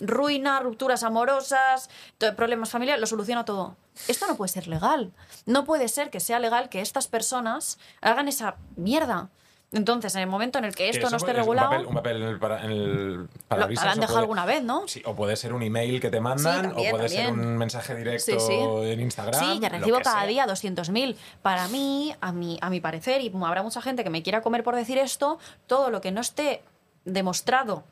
ruina, 0.00 0.60
rupturas 0.60 1.02
amorosas, 1.02 1.90
problemas 2.36 2.70
familiares, 2.70 3.00
lo 3.00 3.06
soluciona 3.06 3.44
todo. 3.44 3.76
Esto 4.06 4.26
no 4.26 4.36
puede 4.36 4.48
ser 4.52 4.68
legal. 4.68 5.12
No 5.46 5.64
puede 5.64 5.88
ser 5.88 6.10
que 6.10 6.20
sea 6.20 6.38
legal 6.38 6.68
que 6.68 6.80
estas 6.80 7.08
personas 7.08 7.78
hagan 8.00 8.28
esa 8.28 8.56
mierda. 8.76 9.28
Entonces, 9.70 10.14
en 10.14 10.22
el 10.22 10.28
momento 10.28 10.58
en 10.58 10.64
el 10.64 10.74
que 10.74 10.88
esto 10.88 11.10
no 11.10 11.18
esté 11.18 11.32
un 11.32 11.36
regulado, 11.36 11.70
papel- 11.70 11.86
Un 11.86 11.94
papel, 11.94 12.22
en 12.22 12.28
el, 12.28 12.38
para, 12.38 12.64
en 12.64 12.70
el 12.70 13.14
lo 13.24 13.28
parabrisas, 13.48 13.84
habrán 13.84 13.98
o 13.98 14.00
dejado 14.00 14.14
puede- 14.16 14.22
alguna 14.22 14.46
vez, 14.46 14.62
¿no? 14.62 14.88
Sí, 14.88 15.02
o 15.04 15.14
puede 15.14 15.36
ser 15.36 15.52
un 15.52 15.62
email 15.62 16.00
que 16.00 16.08
te 16.08 16.20
mandan, 16.22 16.62
también, 16.70 16.88
o 16.88 16.96
puede 16.96 17.08
ser 17.10 17.30
un 17.32 17.58
mensaje 17.58 17.94
directo 17.94 18.40
Sí, 18.40 18.46
sí. 18.46 18.54
en 18.54 19.00
Instagram. 19.00 19.38
Sí, 19.44 19.60
que 19.60 19.68
lo 19.68 19.78
recibo 19.78 19.98
cada 20.00 20.20
sea. 20.20 20.26
día 20.26 20.46
200.000. 20.46 21.16
Para 21.42 21.68
mí, 21.68 22.14
a 22.22 22.32
mi, 22.32 22.56
a 22.62 22.70
mi 22.70 22.80
parecer, 22.80 23.20
y 23.20 23.30
habrá 23.44 23.62
mucha 23.62 23.82
gente 23.82 24.04
que 24.04 24.08
me 24.10 24.22
quiera 24.22 24.40
comer 24.40 24.64
por 24.64 24.74
decir 24.74 24.96
esto, 24.96 25.38
todo 25.66 25.90
lo 25.90 26.00
que 26.00 26.12
no 26.12 26.22
esté 26.22 26.62
demostrado 27.04 27.84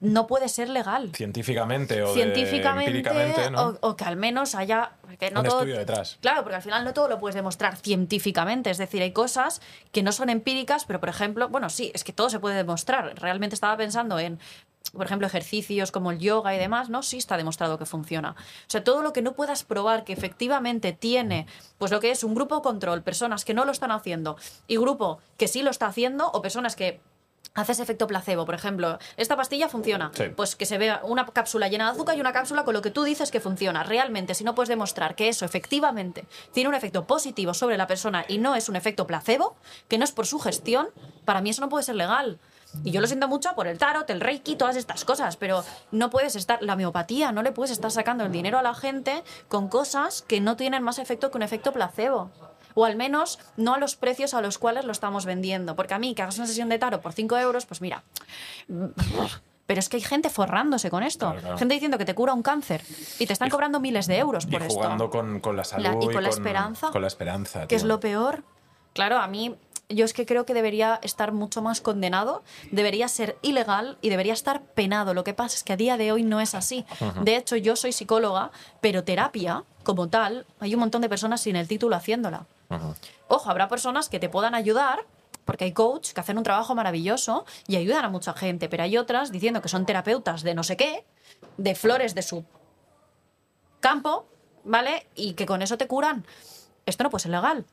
no 0.00 0.26
puede 0.26 0.48
ser 0.48 0.68
legal. 0.68 1.10
Científicamente 1.14 2.02
o 2.02 2.12
Científicamente, 2.14 2.90
empíricamente, 2.90 3.50
¿no? 3.50 3.76
o, 3.80 3.90
o 3.90 3.96
que 3.96 4.04
al 4.04 4.16
menos 4.16 4.54
haya... 4.54 4.92
Que 5.18 5.30
no 5.30 5.40
Un 5.40 5.46
todo- 5.46 5.58
estudio 5.60 5.76
detrás. 5.78 6.18
Claro, 6.20 6.42
porque 6.42 6.56
al 6.56 6.62
final 6.62 6.84
no 6.84 6.94
todo 6.94 7.08
lo 7.08 7.18
puedes 7.18 7.34
demostrar 7.34 7.76
científicamente. 7.76 8.70
Es 8.70 8.78
decir, 8.78 9.02
hay 9.02 9.12
cosas 9.12 9.60
que 9.92 10.02
no 10.02 10.10
son 10.12 10.30
empíricas, 10.30 10.84
pero 10.86 11.00
por 11.00 11.08
ejemplo, 11.10 11.48
bueno, 11.48 11.68
sí, 11.70 11.92
es 11.94 12.02
que 12.04 12.12
todo 12.12 12.30
se 12.30 12.40
puede 12.40 12.56
demostrar. 12.56 13.14
Realmente 13.20 13.54
estaba 13.54 13.76
pensando 13.76 14.18
en, 14.18 14.38
por 14.94 15.04
ejemplo, 15.06 15.26
ejercicios 15.26 15.92
como 15.92 16.10
el 16.10 16.18
yoga 16.18 16.54
y 16.54 16.58
demás, 16.58 16.88
¿no? 16.88 17.02
Sí 17.02 17.18
está 17.18 17.36
demostrado 17.36 17.78
que 17.78 17.84
funciona. 17.86 18.30
O 18.30 18.70
sea, 18.70 18.82
todo 18.82 19.02
lo 19.02 19.12
que 19.12 19.20
no 19.22 19.34
puedas 19.34 19.64
probar 19.64 20.04
que 20.04 20.12
efectivamente 20.14 20.92
tiene, 20.92 21.46
pues 21.78 21.90
lo 21.92 22.00
que 22.00 22.10
es 22.10 22.24
un 22.24 22.34
grupo 22.34 22.62
control, 22.62 23.02
personas 23.02 23.44
que 23.44 23.52
no 23.54 23.64
lo 23.66 23.72
están 23.72 23.90
haciendo 23.90 24.36
y 24.66 24.76
grupo 24.78 25.20
que 25.36 25.46
sí 25.46 25.62
lo 25.62 25.70
está 25.70 25.86
haciendo, 25.86 26.30
o 26.32 26.40
personas 26.42 26.74
que 26.74 27.00
haces 27.54 27.80
efecto 27.80 28.06
placebo, 28.06 28.46
por 28.46 28.54
ejemplo, 28.54 28.98
esta 29.16 29.36
pastilla 29.36 29.68
funciona, 29.68 30.10
Sí. 30.14 30.24
pues 30.34 30.56
que 30.56 30.64
se 30.64 30.78
vea 30.78 31.00
una 31.04 31.26
cápsula 31.26 31.68
llena 31.68 31.86
de 31.86 31.90
azúcar 31.92 32.16
y 32.16 32.20
una 32.20 32.32
cápsula 32.32 32.64
con 32.64 32.72
lo 32.72 32.80
que 32.82 32.90
tú 32.90 33.02
dices 33.04 33.30
que 33.30 33.40
funciona. 33.40 33.82
Realmente, 33.82 34.34
si 34.34 34.42
no 34.44 34.54
puedes 34.54 34.68
demostrar 34.70 35.14
que 35.14 35.28
eso 35.28 35.44
efectivamente 35.44 36.24
tiene 36.52 36.68
un 36.68 36.74
efecto 36.74 37.04
positivo 37.06 37.52
sobre 37.52 37.76
la 37.76 37.86
persona 37.86 38.24
y 38.26 38.38
no 38.38 38.54
es 38.54 38.68
un 38.68 38.76
efecto 38.76 39.06
placebo, 39.06 39.56
que 39.88 39.98
no 39.98 40.04
es 40.04 40.12
por 40.12 40.26
su 40.26 40.38
gestión, 40.38 40.88
para 41.24 41.40
mí 41.42 41.50
eso 41.50 41.60
no 41.60 41.68
puede 41.68 41.84
ser 41.84 41.96
legal. 41.96 42.38
Y 42.84 42.90
yo 42.90 43.02
lo 43.02 43.06
siento 43.06 43.28
mucho 43.28 43.54
por 43.54 43.66
el 43.66 43.76
tarot, 43.76 44.08
el 44.08 44.22
reiki, 44.22 44.56
todas 44.56 44.76
estas 44.76 45.04
cosas, 45.04 45.36
pero 45.36 45.62
no 45.90 46.08
puedes 46.08 46.36
estar, 46.36 46.62
la 46.62 46.72
homeopatía, 46.72 47.30
no 47.30 47.42
le 47.42 47.52
puedes 47.52 47.70
estar 47.70 47.90
sacando 47.90 48.24
el 48.24 48.32
dinero 48.32 48.58
a 48.58 48.62
la 48.62 48.74
gente 48.74 49.22
con 49.48 49.68
cosas 49.68 50.22
que 50.22 50.40
no 50.40 50.56
tienen 50.56 50.82
más 50.82 50.98
efecto 50.98 51.30
que 51.30 51.36
un 51.36 51.42
efecto 51.42 51.72
placebo. 51.74 52.30
O 52.74 52.84
al 52.84 52.96
menos 52.96 53.38
no 53.56 53.74
a 53.74 53.78
los 53.78 53.96
precios 53.96 54.34
a 54.34 54.40
los 54.40 54.58
cuales 54.58 54.84
lo 54.84 54.92
estamos 54.92 55.24
vendiendo. 55.26 55.76
Porque 55.76 55.94
a 55.94 55.98
mí, 55.98 56.14
que 56.14 56.22
hagas 56.22 56.38
una 56.38 56.46
sesión 56.46 56.68
de 56.68 56.78
tarot 56.78 57.00
por 57.02 57.12
5 57.12 57.36
euros, 57.38 57.66
pues 57.66 57.80
mira. 57.80 58.02
Pero 59.66 59.78
es 59.78 59.88
que 59.88 59.96
hay 59.96 60.02
gente 60.02 60.28
forrándose 60.28 60.90
con 60.90 61.02
esto. 61.02 61.26
Claro, 61.26 61.40
claro. 61.40 61.58
Gente 61.58 61.74
diciendo 61.74 61.96
que 61.98 62.04
te 62.04 62.14
cura 62.14 62.34
un 62.34 62.42
cáncer. 62.42 62.82
Y 63.18 63.26
te 63.26 63.32
están 63.32 63.48
cobrando 63.48 63.80
miles 63.80 64.06
de 64.06 64.18
euros 64.18 64.44
Y 64.44 64.48
por 64.50 64.62
esto. 64.62 64.74
jugando 64.74 65.08
con, 65.10 65.40
con 65.40 65.56
la 65.56 65.64
salud 65.64 65.84
La- 65.84 66.04
y 66.04 66.12
con 66.12 66.22
la 66.22 66.28
esperanza. 66.28 66.90
Con 66.90 67.00
la 67.02 67.08
esperanza. 67.08 67.66
que 67.68 67.74
es 67.76 67.84
lo 67.84 68.00
peor. 68.00 68.42
Claro, 68.92 69.18
a 69.18 69.26
mí 69.28 69.54
yo 69.88 70.04
es 70.04 70.12
que 70.14 70.26
creo 70.26 70.44
que 70.46 70.54
debería 70.54 70.98
estar 71.02 71.32
mucho 71.32 71.60
más 71.62 71.80
condenado, 71.80 72.42
debería 72.70 73.08
ser 73.08 73.36
ilegal 73.42 73.98
y 74.00 74.08
debería 74.10 74.32
estar 74.32 74.62
penado. 74.62 75.14
Lo 75.14 75.22
que 75.24 75.32
pasa 75.34 75.56
es 75.56 75.64
que 75.64 75.72
a 75.72 75.76
día 75.76 75.96
de 75.96 76.12
hoy 76.12 76.22
no 76.22 76.40
es 76.40 76.54
así. 76.54 76.84
De 77.22 77.36
hecho, 77.36 77.56
yo 77.56 77.76
soy 77.76 77.92
psicóloga, 77.92 78.50
pero 78.80 79.04
terapia, 79.04 79.64
como 79.84 80.08
tal, 80.08 80.46
hay 80.60 80.74
un 80.74 80.80
montón 80.80 81.02
de 81.02 81.08
personas 81.08 81.40
sin 81.42 81.56
el 81.56 81.68
título 81.68 81.94
haciéndola. 81.96 82.46
Ojo, 83.28 83.50
habrá 83.50 83.68
personas 83.68 84.08
que 84.08 84.18
te 84.18 84.28
puedan 84.28 84.54
ayudar, 84.54 85.06
porque 85.44 85.64
hay 85.64 85.72
coach 85.72 86.12
que 86.12 86.20
hacen 86.20 86.38
un 86.38 86.44
trabajo 86.44 86.74
maravilloso 86.74 87.44
y 87.66 87.76
ayudan 87.76 88.04
a 88.04 88.08
mucha 88.08 88.32
gente, 88.34 88.68
pero 88.68 88.82
hay 88.82 88.96
otras 88.96 89.32
diciendo 89.32 89.62
que 89.62 89.68
son 89.68 89.86
terapeutas 89.86 90.42
de 90.42 90.54
no 90.54 90.62
sé 90.62 90.76
qué, 90.76 91.04
de 91.56 91.74
flores 91.74 92.14
de 92.14 92.22
su 92.22 92.44
campo, 93.80 94.26
¿vale? 94.64 95.06
Y 95.14 95.34
que 95.34 95.46
con 95.46 95.62
eso 95.62 95.76
te 95.76 95.86
curan. 95.86 96.24
Esto 96.86 97.04
no 97.04 97.10
puede 97.10 97.22
ser 97.22 97.32
legal. 97.32 97.66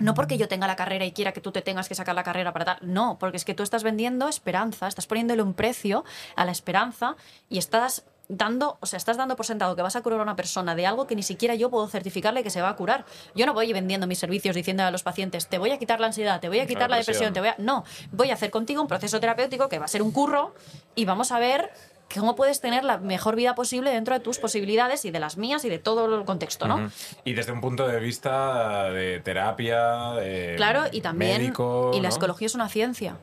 No 0.00 0.14
porque 0.14 0.38
yo 0.38 0.48
tenga 0.48 0.66
la 0.66 0.74
carrera 0.74 1.04
y 1.04 1.12
quiera 1.12 1.32
que 1.32 1.40
tú 1.40 1.52
te 1.52 1.62
tengas 1.62 1.88
que 1.88 1.94
sacar 1.94 2.16
la 2.16 2.24
carrera 2.24 2.52
para 2.52 2.64
tal. 2.64 2.78
No, 2.80 3.16
porque 3.20 3.36
es 3.36 3.44
que 3.44 3.54
tú 3.54 3.62
estás 3.62 3.84
vendiendo 3.84 4.28
esperanza, 4.28 4.88
estás 4.88 5.06
poniéndole 5.06 5.42
un 5.42 5.54
precio 5.54 6.04
a 6.34 6.44
la 6.44 6.50
esperanza 6.50 7.14
y 7.48 7.58
estás 7.58 8.04
dando, 8.28 8.78
o 8.80 8.86
sea, 8.86 8.96
estás 8.96 9.16
dando 9.16 9.36
por 9.36 9.46
sentado 9.46 9.76
que 9.76 9.82
vas 9.82 9.96
a 9.96 10.02
curar 10.02 10.20
a 10.20 10.22
una 10.22 10.36
persona 10.36 10.74
de 10.74 10.86
algo 10.86 11.06
que 11.06 11.14
ni 11.14 11.22
siquiera 11.22 11.54
yo 11.54 11.70
puedo 11.70 11.86
certificarle 11.88 12.42
que 12.42 12.50
se 12.50 12.62
va 12.62 12.70
a 12.70 12.76
curar. 12.76 13.04
Yo 13.34 13.46
no 13.46 13.52
voy 13.54 13.72
vendiendo 13.72 14.06
mis 14.06 14.18
servicios 14.18 14.54
diciendo 14.54 14.82
a 14.82 14.90
los 14.90 15.02
pacientes, 15.02 15.46
te 15.48 15.58
voy 15.58 15.70
a 15.70 15.78
quitar 15.78 16.00
la 16.00 16.06
ansiedad, 16.06 16.40
te 16.40 16.48
voy 16.48 16.60
a 16.60 16.66
quitar 16.66 16.90
la 16.90 16.96
depresión. 16.96 17.32
depresión, 17.32 17.32
te 17.34 17.40
voy 17.40 17.48
a... 17.50 17.56
No, 17.58 17.84
voy 18.12 18.30
a 18.30 18.34
hacer 18.34 18.50
contigo 18.50 18.80
un 18.82 18.88
proceso 18.88 19.20
terapéutico 19.20 19.68
que 19.68 19.78
va 19.78 19.84
a 19.84 19.88
ser 19.88 20.02
un 20.02 20.12
curro 20.12 20.54
y 20.94 21.04
vamos 21.04 21.32
a 21.32 21.38
ver 21.38 21.70
cómo 22.14 22.36
puedes 22.36 22.60
tener 22.60 22.84
la 22.84 22.98
mejor 22.98 23.34
vida 23.36 23.54
posible 23.54 23.90
dentro 23.90 24.14
de 24.14 24.20
tus 24.20 24.38
posibilidades 24.38 25.04
y 25.04 25.10
de 25.10 25.18
las 25.18 25.36
mías 25.36 25.64
y 25.64 25.68
de 25.68 25.78
todo 25.78 26.14
el 26.18 26.24
contexto, 26.24 26.68
¿no? 26.68 26.90
Y 27.24 27.32
desde 27.32 27.52
un 27.52 27.60
punto 27.60 27.86
de 27.88 27.98
vista 27.98 28.90
de 28.90 29.20
terapia, 29.20 30.12
de 30.12 30.54
Claro, 30.56 30.84
y 30.92 31.00
también. 31.00 31.38
médico, 31.38 31.90
y 31.94 32.00
la 32.00 32.08
¿no? 32.08 32.12
psicología 32.12 32.46
es 32.46 32.54
una 32.54 32.68
ciencia. 32.68 33.16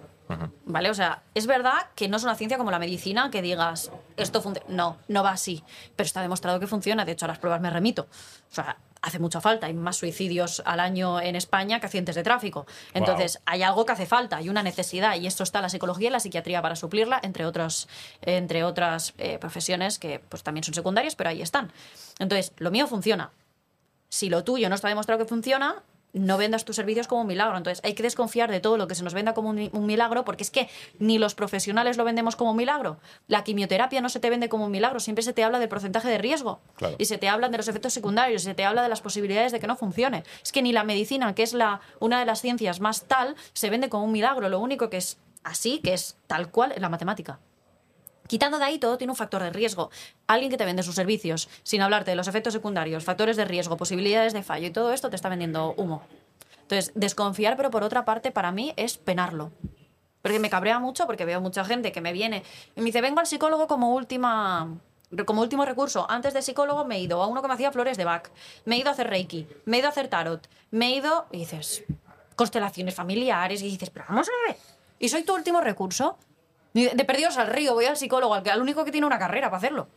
¿Vale? 0.65 0.89
O 0.89 0.93
sea, 0.93 1.23
es 1.33 1.47
verdad 1.47 1.87
que 1.95 2.07
no 2.07 2.17
es 2.17 2.23
una 2.23 2.35
ciencia 2.35 2.57
como 2.57 2.71
la 2.71 2.79
medicina 2.79 3.29
que 3.31 3.41
digas, 3.41 3.91
esto 4.17 4.41
funciona. 4.41 4.67
No, 4.69 4.97
no 5.07 5.23
va 5.23 5.31
así. 5.31 5.63
Pero 5.95 6.05
está 6.05 6.21
demostrado 6.21 6.59
que 6.59 6.67
funciona. 6.67 7.05
De 7.05 7.13
hecho, 7.13 7.25
a 7.25 7.27
las 7.27 7.39
pruebas 7.39 7.61
me 7.61 7.69
remito. 7.69 8.03
O 8.03 8.53
sea, 8.53 8.77
hace 9.01 9.19
mucha 9.19 9.41
falta. 9.41 9.67
Hay 9.67 9.73
más 9.73 9.97
suicidios 9.97 10.61
al 10.65 10.79
año 10.79 11.19
en 11.19 11.35
España 11.35 11.79
que 11.79 11.85
accidentes 11.85 12.15
de 12.15 12.23
tráfico. 12.23 12.65
Entonces, 12.93 13.41
hay 13.45 13.63
algo 13.63 13.85
que 13.85 13.93
hace 13.93 14.05
falta, 14.05 14.37
hay 14.37 14.49
una 14.49 14.63
necesidad. 14.63 15.15
Y 15.15 15.27
esto 15.27 15.43
está 15.43 15.61
la 15.61 15.69
psicología 15.69 16.09
y 16.09 16.11
la 16.11 16.19
psiquiatría 16.19 16.61
para 16.61 16.75
suplirla, 16.75 17.19
entre, 17.23 17.45
otros, 17.45 17.87
entre 18.21 18.63
otras 18.63 19.13
eh, 19.17 19.37
profesiones 19.39 19.99
que 19.99 20.19
pues, 20.19 20.43
también 20.43 20.63
son 20.63 20.73
secundarias, 20.73 21.15
pero 21.15 21.29
ahí 21.29 21.41
están. 21.41 21.71
Entonces, 22.19 22.53
lo 22.57 22.71
mío 22.71 22.87
funciona 22.87 23.31
si 24.11 24.29
lo 24.29 24.43
tuyo 24.43 24.67
no 24.67 24.75
está 24.75 24.89
demostrado 24.89 25.23
que 25.23 25.27
funciona, 25.27 25.83
no 26.13 26.37
vendas 26.37 26.65
tus 26.65 26.75
servicios 26.75 27.07
como 27.07 27.21
un 27.21 27.27
milagro. 27.27 27.57
Entonces 27.57 27.83
hay 27.83 27.93
que 27.93 28.03
desconfiar 28.03 28.51
de 28.51 28.59
todo 28.59 28.77
lo 28.77 28.87
que 28.87 28.95
se 28.95 29.03
nos 29.03 29.13
venda 29.13 29.33
como 29.33 29.49
un, 29.49 29.69
un 29.71 29.85
milagro, 29.85 30.25
porque 30.25 30.43
es 30.43 30.51
que 30.51 30.69
ni 30.99 31.17
los 31.17 31.35
profesionales 31.35 31.97
lo 31.97 32.03
vendemos 32.03 32.35
como 32.35 32.51
un 32.51 32.57
milagro. 32.57 32.97
La 33.27 33.43
quimioterapia 33.43 34.01
no 34.01 34.09
se 34.09 34.19
te 34.19 34.29
vende 34.29 34.49
como 34.49 34.65
un 34.65 34.71
milagro, 34.71 34.99
siempre 34.99 35.23
se 35.23 35.33
te 35.33 35.43
habla 35.43 35.59
del 35.59 35.69
porcentaje 35.69 36.07
de 36.07 36.17
riesgo. 36.17 36.59
Claro. 36.75 36.95
Y 36.97 37.05
se 37.05 37.17
te 37.17 37.29
hablan 37.29 37.51
de 37.51 37.57
los 37.57 37.67
efectos 37.67 37.93
secundarios, 37.93 38.43
y 38.43 38.45
se 38.45 38.53
te 38.53 38.65
habla 38.65 38.83
de 38.83 38.89
las 38.89 39.01
posibilidades 39.01 39.51
de 39.51 39.59
que 39.59 39.67
no 39.67 39.75
funcione. 39.75 40.23
Es 40.43 40.51
que 40.51 40.61
ni 40.61 40.71
la 40.73 40.83
medicina, 40.83 41.33
que 41.35 41.43
es 41.43 41.53
la, 41.53 41.81
una 41.99 42.19
de 42.19 42.25
las 42.25 42.41
ciencias 42.41 42.79
más 42.79 43.03
tal, 43.03 43.35
se 43.53 43.69
vende 43.69 43.89
como 43.89 44.05
un 44.05 44.11
milagro. 44.11 44.49
Lo 44.49 44.59
único 44.59 44.89
que 44.89 44.97
es 44.97 45.17
así, 45.43 45.79
que 45.79 45.93
es 45.93 46.17
tal 46.27 46.49
cual, 46.51 46.71
es 46.73 46.81
la 46.81 46.89
matemática. 46.89 47.39
Quitando 48.31 48.59
de 48.59 48.63
ahí 48.63 48.79
todo 48.79 48.97
tiene 48.97 49.11
un 49.11 49.17
factor 49.17 49.43
de 49.43 49.49
riesgo. 49.49 49.89
Alguien 50.25 50.49
que 50.49 50.55
te 50.55 50.63
vende 50.63 50.83
sus 50.83 50.95
servicios 50.95 51.49
sin 51.63 51.81
hablarte 51.81 52.11
de 52.11 52.15
los 52.15 52.29
efectos 52.29 52.53
secundarios, 52.53 53.03
factores 53.03 53.35
de 53.35 53.43
riesgo, 53.43 53.75
posibilidades 53.75 54.31
de 54.31 54.41
fallo 54.41 54.67
y 54.67 54.71
todo 54.71 54.93
esto 54.93 55.09
te 55.09 55.17
está 55.17 55.27
vendiendo 55.27 55.73
humo. 55.75 56.01
Entonces, 56.61 56.93
desconfiar, 56.95 57.57
pero 57.57 57.71
por 57.71 57.83
otra 57.83 58.05
parte, 58.05 58.31
para 58.31 58.53
mí 58.53 58.73
es 58.77 58.97
penarlo. 58.97 59.51
Porque 60.21 60.39
me 60.39 60.49
cabrea 60.49 60.79
mucho 60.79 61.07
porque 61.07 61.25
veo 61.25 61.41
mucha 61.41 61.65
gente 61.65 61.91
que 61.91 61.99
me 61.99 62.13
viene 62.13 62.43
y 62.73 62.79
me 62.79 62.85
dice, 62.85 63.01
vengo 63.01 63.19
al 63.19 63.27
psicólogo 63.27 63.67
como 63.67 63.93
última 63.93 64.77
como 65.25 65.41
último 65.41 65.65
recurso. 65.65 66.09
Antes 66.09 66.33
de 66.33 66.41
psicólogo 66.41 66.85
me 66.85 66.95
he 66.95 66.99
ido 67.01 67.21
a 67.21 67.27
uno 67.27 67.41
que 67.41 67.49
me 67.49 67.55
hacía 67.55 67.73
flores 67.73 67.97
de 67.97 68.05
Bach, 68.05 68.29
me 68.63 68.77
he 68.77 68.79
ido 68.79 68.87
a 68.87 68.93
hacer 68.93 69.09
Reiki, 69.09 69.45
me 69.65 69.75
he 69.75 69.79
ido 69.81 69.89
a 69.89 69.91
hacer 69.91 70.07
tarot, 70.07 70.47
me 70.69 70.87
he 70.87 70.95
ido 70.95 71.25
y 71.33 71.39
dices, 71.39 71.83
constelaciones 72.37 72.95
familiares 72.95 73.61
y 73.61 73.65
dices, 73.65 73.89
pero 73.89 74.05
vamos 74.07 74.29
a 74.29 74.47
ver, 74.47 74.57
¿y 74.99 75.09
soy 75.09 75.23
tu 75.23 75.35
último 75.35 75.59
recurso? 75.59 76.17
De, 76.73 76.89
perdidos 77.05 77.37
al 77.37 77.47
río, 77.47 77.73
voy 77.73 77.85
al 77.85 77.97
psicólogo, 77.97 78.33
al, 78.33 78.43
que- 78.43 78.51
al 78.51 78.61
único 78.61 78.85
que 78.85 78.91
tiene 78.91 79.05
una 79.07 79.19
carrera 79.19 79.47
para 79.49 79.57
hacerlo. 79.57 79.87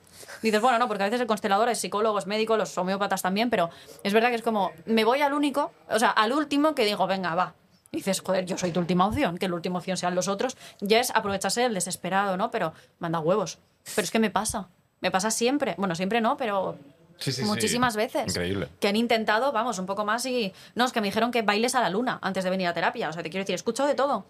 Dices, 0.43 0.61
bueno, 0.61 0.79
no, 0.79 0.89
porque 0.89 1.05
a 1.05 1.07
veces 1.07 1.21
el 1.21 1.27
constelador 1.27 1.69
es 1.69 1.79
psicólogo, 1.79 2.19
es 2.19 2.27
médico, 2.27 2.57
los 2.57 2.77
homeópatas 2.77 3.23
también, 3.23 3.49
pero 3.51 3.71
es 4.03 4.13
verdad 4.13 4.31
que 4.31 4.35
es 4.37 4.43
como, 4.43 4.73
me 4.87 5.05
voy 5.05 5.21
al 5.23 5.33
único, 5.35 5.73
o 5.89 5.99
sea, 5.99 6.11
al 6.11 6.33
último 6.33 6.75
que 6.75 6.85
digo, 6.85 7.07
venga, 7.07 7.35
va. 7.35 7.55
Y 7.93 7.99
dices, 7.99 8.21
joder, 8.21 8.45
yo 8.45 8.59
soy 8.59 8.73
tu 8.73 8.81
última 8.81 9.07
opción, 9.07 9.39
que 9.39 9.49
la 9.49 9.55
última 9.55 9.79
opción 9.79 9.97
sean 9.97 10.17
los 10.17 10.27
otros. 10.27 10.57
Ya 10.81 10.99
es 10.99 11.11
aprovecharse 11.15 11.61
del 11.61 11.75
desesperado, 11.75 12.37
¿no? 12.37 12.51
Pero 12.51 12.73
manda 12.99 13.21
huevos. 13.21 13.59
Pero 13.95 14.05
es 14.05 14.11
que 14.11 14.19
me 14.19 14.31
pasa. 14.31 14.69
Me 15.01 15.13
pasa 15.13 15.31
siempre. 15.31 15.77
Bueno, 15.79 15.95
siempre 15.95 16.21
no, 16.21 16.37
pero 16.37 16.77
Sí, 17.19 17.31
sí, 17.31 17.43
sí. 17.43 17.45
muchísimas 17.45 17.95
veces. 17.95 18.27
Increíble. 18.35 18.69
Que 18.81 18.89
han 18.89 18.97
intentado, 18.97 19.53
vamos, 19.53 19.79
un 19.79 19.87
poco 19.87 20.05
más 20.05 20.27
y. 20.27 20.53
No, 20.75 20.85
es 20.87 20.91
que 20.93 21.01
me 21.01 21.07
dijeron 21.07 21.31
que 21.31 21.43
bailes 21.43 21.77
a 21.77 21.81
la 21.81 21.89
luna 21.89 22.19
antes 22.21 22.43
de 22.43 22.51
venir 22.51 22.67
a 22.67 22.75
terapia. 22.75 23.11
O 23.11 23.13
sea, 23.13 23.23
te 23.23 23.31
quiero 23.31 23.43
decir, 23.45 23.55
escucho 23.55 23.87
de 23.87 23.95
todo. 23.95 24.25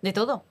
De 0.00 0.14
todo. 0.14 0.44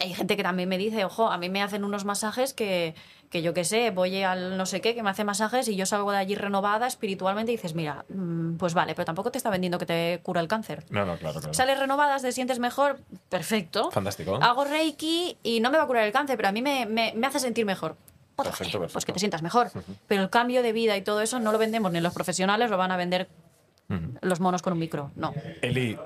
Hay 0.00 0.12
gente 0.14 0.36
que 0.36 0.42
también 0.42 0.68
me 0.68 0.78
dice, 0.78 1.04
ojo, 1.04 1.28
a 1.30 1.38
mí 1.38 1.48
me 1.48 1.62
hacen 1.62 1.84
unos 1.84 2.04
masajes 2.04 2.52
que, 2.52 2.94
que 3.30 3.42
yo 3.42 3.54
qué 3.54 3.64
sé, 3.64 3.90
voy 3.90 4.22
al 4.22 4.56
no 4.56 4.66
sé 4.66 4.80
qué, 4.80 4.94
que 4.94 5.02
me 5.02 5.10
hace 5.10 5.24
masajes 5.24 5.68
y 5.68 5.76
yo 5.76 5.86
salgo 5.86 6.10
de 6.12 6.18
allí 6.18 6.34
renovada 6.34 6.86
espiritualmente 6.86 7.52
y 7.52 7.56
dices, 7.56 7.74
mira, 7.74 8.04
mm, 8.08 8.56
pues 8.56 8.74
vale, 8.74 8.94
pero 8.94 9.04
tampoco 9.06 9.30
te 9.30 9.38
está 9.38 9.50
vendiendo 9.50 9.78
que 9.78 9.86
te 9.86 10.20
cura 10.22 10.40
el 10.40 10.48
cáncer. 10.48 10.84
No, 10.90 11.04
no, 11.06 11.16
claro, 11.16 11.38
claro. 11.40 11.54
Sales 11.54 11.78
renovadas, 11.78 12.22
te 12.22 12.32
sientes 12.32 12.58
mejor, 12.58 12.98
perfecto. 13.28 13.90
Fantástico. 13.92 14.36
Hago 14.42 14.64
Reiki 14.64 15.36
y 15.42 15.60
no 15.60 15.70
me 15.70 15.78
va 15.78 15.84
a 15.84 15.86
curar 15.86 16.04
el 16.04 16.12
cáncer, 16.12 16.36
pero 16.36 16.48
a 16.48 16.52
mí 16.52 16.60
me, 16.62 16.86
me- 16.86 17.12
me 17.16 17.26
hace 17.26 17.38
sentir 17.40 17.64
mejor. 17.64 17.96
Pues, 18.36 18.48
Perfecto, 18.48 18.78
vale, 18.80 18.90
pues 18.92 18.92
perfecto. 18.94 19.06
que 19.06 19.12
te 19.12 19.18
sientas 19.20 19.42
mejor. 19.42 19.70
Pero 20.08 20.22
el 20.22 20.28
cambio 20.30 20.60
de 20.64 20.72
vida 20.72 20.96
y 20.96 21.02
todo 21.02 21.20
eso 21.20 21.38
no 21.38 21.52
lo 21.52 21.58
vendemos 21.58 21.92
ni 21.92 22.00
los 22.00 22.12
profesionales, 22.12 22.68
lo 22.68 22.76
van 22.76 22.90
a 22.90 22.96
vender 22.96 23.28
los 24.22 24.40
monos 24.40 24.60
con 24.60 24.72
un 24.72 24.80
micro. 24.80 25.12
No. 25.14 25.32
Eli, 25.62 25.96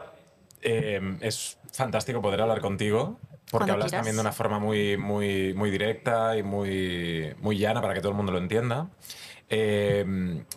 eh, 0.60 1.00
es 1.22 1.56
fantástico 1.72 2.20
poder 2.20 2.42
hablar 2.42 2.60
contigo. 2.60 3.16
Porque 3.50 3.64
Cuando 3.64 3.72
hablas 3.74 3.86
quieras. 3.90 4.00
también 4.00 4.16
de 4.16 4.20
una 4.20 4.32
forma 4.32 4.58
muy, 4.58 4.96
muy, 4.96 5.54
muy 5.54 5.70
directa 5.70 6.36
y 6.36 6.42
muy, 6.42 7.34
muy 7.40 7.58
llana 7.58 7.80
para 7.80 7.94
que 7.94 8.00
todo 8.00 8.10
el 8.10 8.16
mundo 8.16 8.32
lo 8.32 8.38
entienda. 8.38 8.88
Eh, 9.50 10.04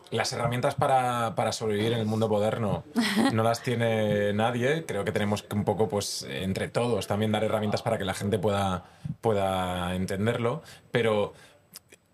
las 0.09 0.33
herramientas 0.33 0.75
para, 0.75 1.33
para 1.35 1.53
sobrevivir 1.53 1.93
en 1.93 1.99
el 1.99 2.05
mundo 2.05 2.27
moderno 2.27 2.83
no 3.33 3.43
las 3.43 3.63
tiene 3.63 4.33
nadie. 4.33 4.85
Creo 4.85 5.05
que 5.05 5.11
tenemos 5.13 5.43
que 5.43 5.55
un 5.55 5.63
poco, 5.63 5.87
pues, 5.87 6.27
entre 6.29 6.67
todos, 6.67 7.07
también 7.07 7.31
dar 7.31 7.43
herramientas 7.43 7.81
para 7.81 7.97
que 7.97 8.03
la 8.03 8.13
gente 8.13 8.37
pueda, 8.37 8.83
pueda 9.21 9.95
entenderlo. 9.95 10.61
Pero 10.91 11.33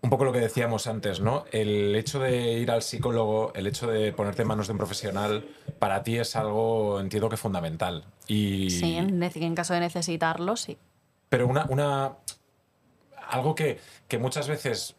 un 0.00 0.10
poco 0.10 0.24
lo 0.24 0.32
que 0.32 0.38
decíamos 0.40 0.86
antes, 0.86 1.20
¿no? 1.20 1.44
El 1.50 1.94
hecho 1.96 2.20
de 2.20 2.52
ir 2.52 2.70
al 2.70 2.82
psicólogo, 2.82 3.52
el 3.54 3.66
hecho 3.66 3.86
de 3.88 4.12
ponerte 4.12 4.42
en 4.42 4.48
manos 4.48 4.68
de 4.68 4.72
un 4.72 4.78
profesional, 4.78 5.48
para 5.78 6.02
ti 6.04 6.16
es 6.18 6.36
algo, 6.36 7.00
entiendo 7.00 7.28
que 7.28 7.36
fundamental. 7.36 8.04
Y, 8.28 8.70
Sí, 8.70 8.96
en, 8.96 9.54
caso 9.54 9.74
de 9.74 9.80
necesitarlo, 9.80 10.56
sí. 10.56 10.78
Pero 11.28 11.46
una, 11.48 11.66
una 11.68 12.12
algo 13.28 13.54
que, 13.54 13.80
que 14.06 14.18
muchas 14.18 14.46
veces 14.48 14.94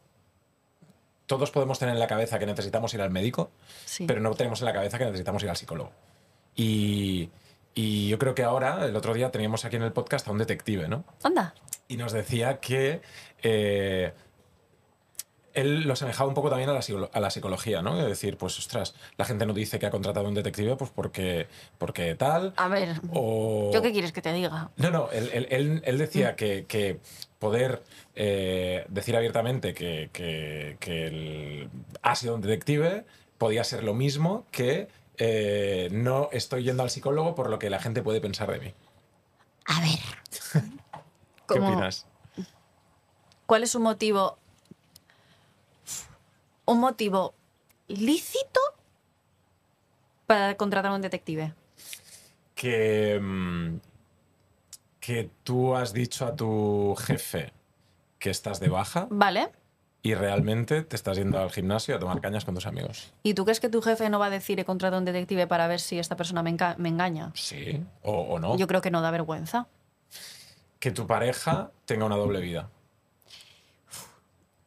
todos 1.27 1.51
podemos 1.51 1.79
tener 1.79 1.93
en 1.93 1.99
la 1.99 2.07
cabeza 2.07 2.37
que 2.39 2.45
necesitamos 2.45 2.93
ir 2.93 3.01
al 3.01 3.11
médico, 3.11 3.51
Sí. 3.85 4.05
pero 4.05 4.19
no 4.19 4.33
tenemos 4.33 4.59
en 4.61 4.65
la 4.65 4.73
cabeza 4.73 4.97
que 4.97 5.05
necesitamos 5.05 5.41
ir 5.43 5.49
al 5.49 5.55
psicólogo. 5.57 5.91
Y, 6.55 7.29
y 7.73 8.09
yo 8.09 8.19
creo 8.19 8.35
que 8.35 8.43
ahora, 8.43 8.85
el 8.85 8.95
otro 8.95 9.13
día 9.13 9.31
teníamos 9.31 9.63
aquí 9.63 9.75
en 9.77 9.83
el 9.83 9.93
podcast 9.93 10.27
a 10.27 10.31
un 10.31 10.39
detective, 10.39 10.87
¿no? 10.87 11.05
Anda. 11.23 11.53
y 11.87 11.97
nos 11.97 12.11
decía 12.11 12.59
que 12.59 13.01
eh, 13.41 14.13
él 15.59 15.81
lo 15.83 15.93
asemejaba 15.93 16.27
un 16.27 16.33
poco 16.35 16.49
también 16.49 16.69
a 16.69 16.73
la, 16.73 16.81
psicolo- 16.81 17.09
a 17.13 17.19
la 17.19 17.29
psicología, 17.29 17.81
¿no? 17.81 17.99
Es 17.99 18.05
decir, 18.05 18.37
pues, 18.37 18.57
ostras, 18.57 18.95
la 19.17 19.25
gente 19.25 19.45
no 19.45 19.53
dice 19.53 19.79
que 19.79 19.85
ha 19.85 19.91
contratado 19.91 20.25
a 20.25 20.29
un 20.29 20.35
detective 20.35 20.75
pues 20.75 20.89
porque, 20.89 21.47
porque 21.77 22.15
tal. 22.15 22.53
A 22.57 22.67
ver, 22.67 22.99
O... 23.13 23.71
¿yo 23.73 23.81
qué 23.81 23.91
quieres 23.91 24.11
que 24.11 24.21
te 24.21 24.33
diga? 24.33 24.69
No, 24.77 24.89
no, 24.91 25.11
él, 25.11 25.29
él- 25.33 25.47
él- 25.49 25.81
él 25.85 25.97
decía 25.97 26.35
que, 26.35 26.65
que 26.67 26.99
poder 27.37 27.83
eh, 28.15 28.85
decir 28.89 29.15
abiertamente 29.15 29.73
que, 29.73 30.09
que- 30.13 31.69
ha 32.01 32.15
sido 32.15 32.35
un 32.35 32.41
detective 32.41 33.05
podía 33.37 33.63
ser 33.63 33.83
lo 33.83 33.93
mismo 33.93 34.45
que 34.51 34.87
eh, 35.17 35.89
no 35.91 36.29
estoy 36.31 36.63
yendo 36.63 36.81
al 36.83 36.89
psicólogo 36.89 37.35
por 37.35 37.49
lo 37.49 37.59
que 37.59 37.69
la 37.69 37.79
gente 37.79 38.01
puede 38.01 38.19
pensar 38.21 38.51
de 38.51 38.59
mí. 38.59 38.73
A 39.65 39.79
ver. 39.81 40.63
¿Qué 41.47 41.59
opinas? 41.59 42.05
¿Cuál 43.45 43.63
es 43.63 43.75
un 43.75 43.83
motivo? 43.83 44.37
Un 46.69 46.79
motivo 46.79 47.33
lícito 47.87 48.59
para 50.27 50.55
contratar 50.55 50.91
a 50.91 50.95
un 50.95 51.01
detective. 51.01 51.53
que, 52.53 53.17
mm, 53.21 53.79
que 54.99 55.29
tú 55.43 55.75
has 55.75 55.93
dicho 55.93 56.25
a 56.25 56.35
tu 56.35 56.93
jefe 56.99 57.53
que 58.19 58.29
estás 58.29 58.59
de 58.59 58.67
baja 58.67 59.07
¿Vale? 59.09 59.49
y 60.03 60.13
realmente 60.13 60.83
te 60.83 60.95
estás 60.97 61.17
yendo 61.17 61.39
al 61.39 61.49
gimnasio 61.51 61.95
a 61.95 61.99
tomar 61.99 62.19
cañas 62.19 62.43
con 62.45 62.53
tus 62.53 62.65
amigos. 62.65 63.13
¿Y 63.23 63.33
tú 63.33 63.45
crees 63.45 63.59
que 63.61 63.69
tu 63.69 63.81
jefe 63.81 64.09
no 64.09 64.19
va 64.19 64.25
a 64.27 64.29
decir 64.29 64.59
he 64.59 64.65
contratado 64.65 64.97
a 64.97 64.99
un 64.99 65.05
detective 65.05 65.47
para 65.47 65.67
ver 65.67 65.79
si 65.79 65.97
esta 65.99 66.15
persona 66.17 66.43
me, 66.43 66.51
enga- 66.55 66.75
me 66.77 66.89
engaña? 66.89 67.31
Sí, 67.33 67.81
o, 68.03 68.11
o 68.11 68.39
no. 68.39 68.57
Yo 68.57 68.67
creo 68.67 68.81
que 68.81 68.91
no 68.91 69.01
da 69.01 69.09
vergüenza. 69.11 69.67
Que 70.79 70.91
tu 70.91 71.07
pareja 71.07 71.71
tenga 71.85 72.05
una 72.05 72.17
doble 72.17 72.41
vida. 72.41 72.69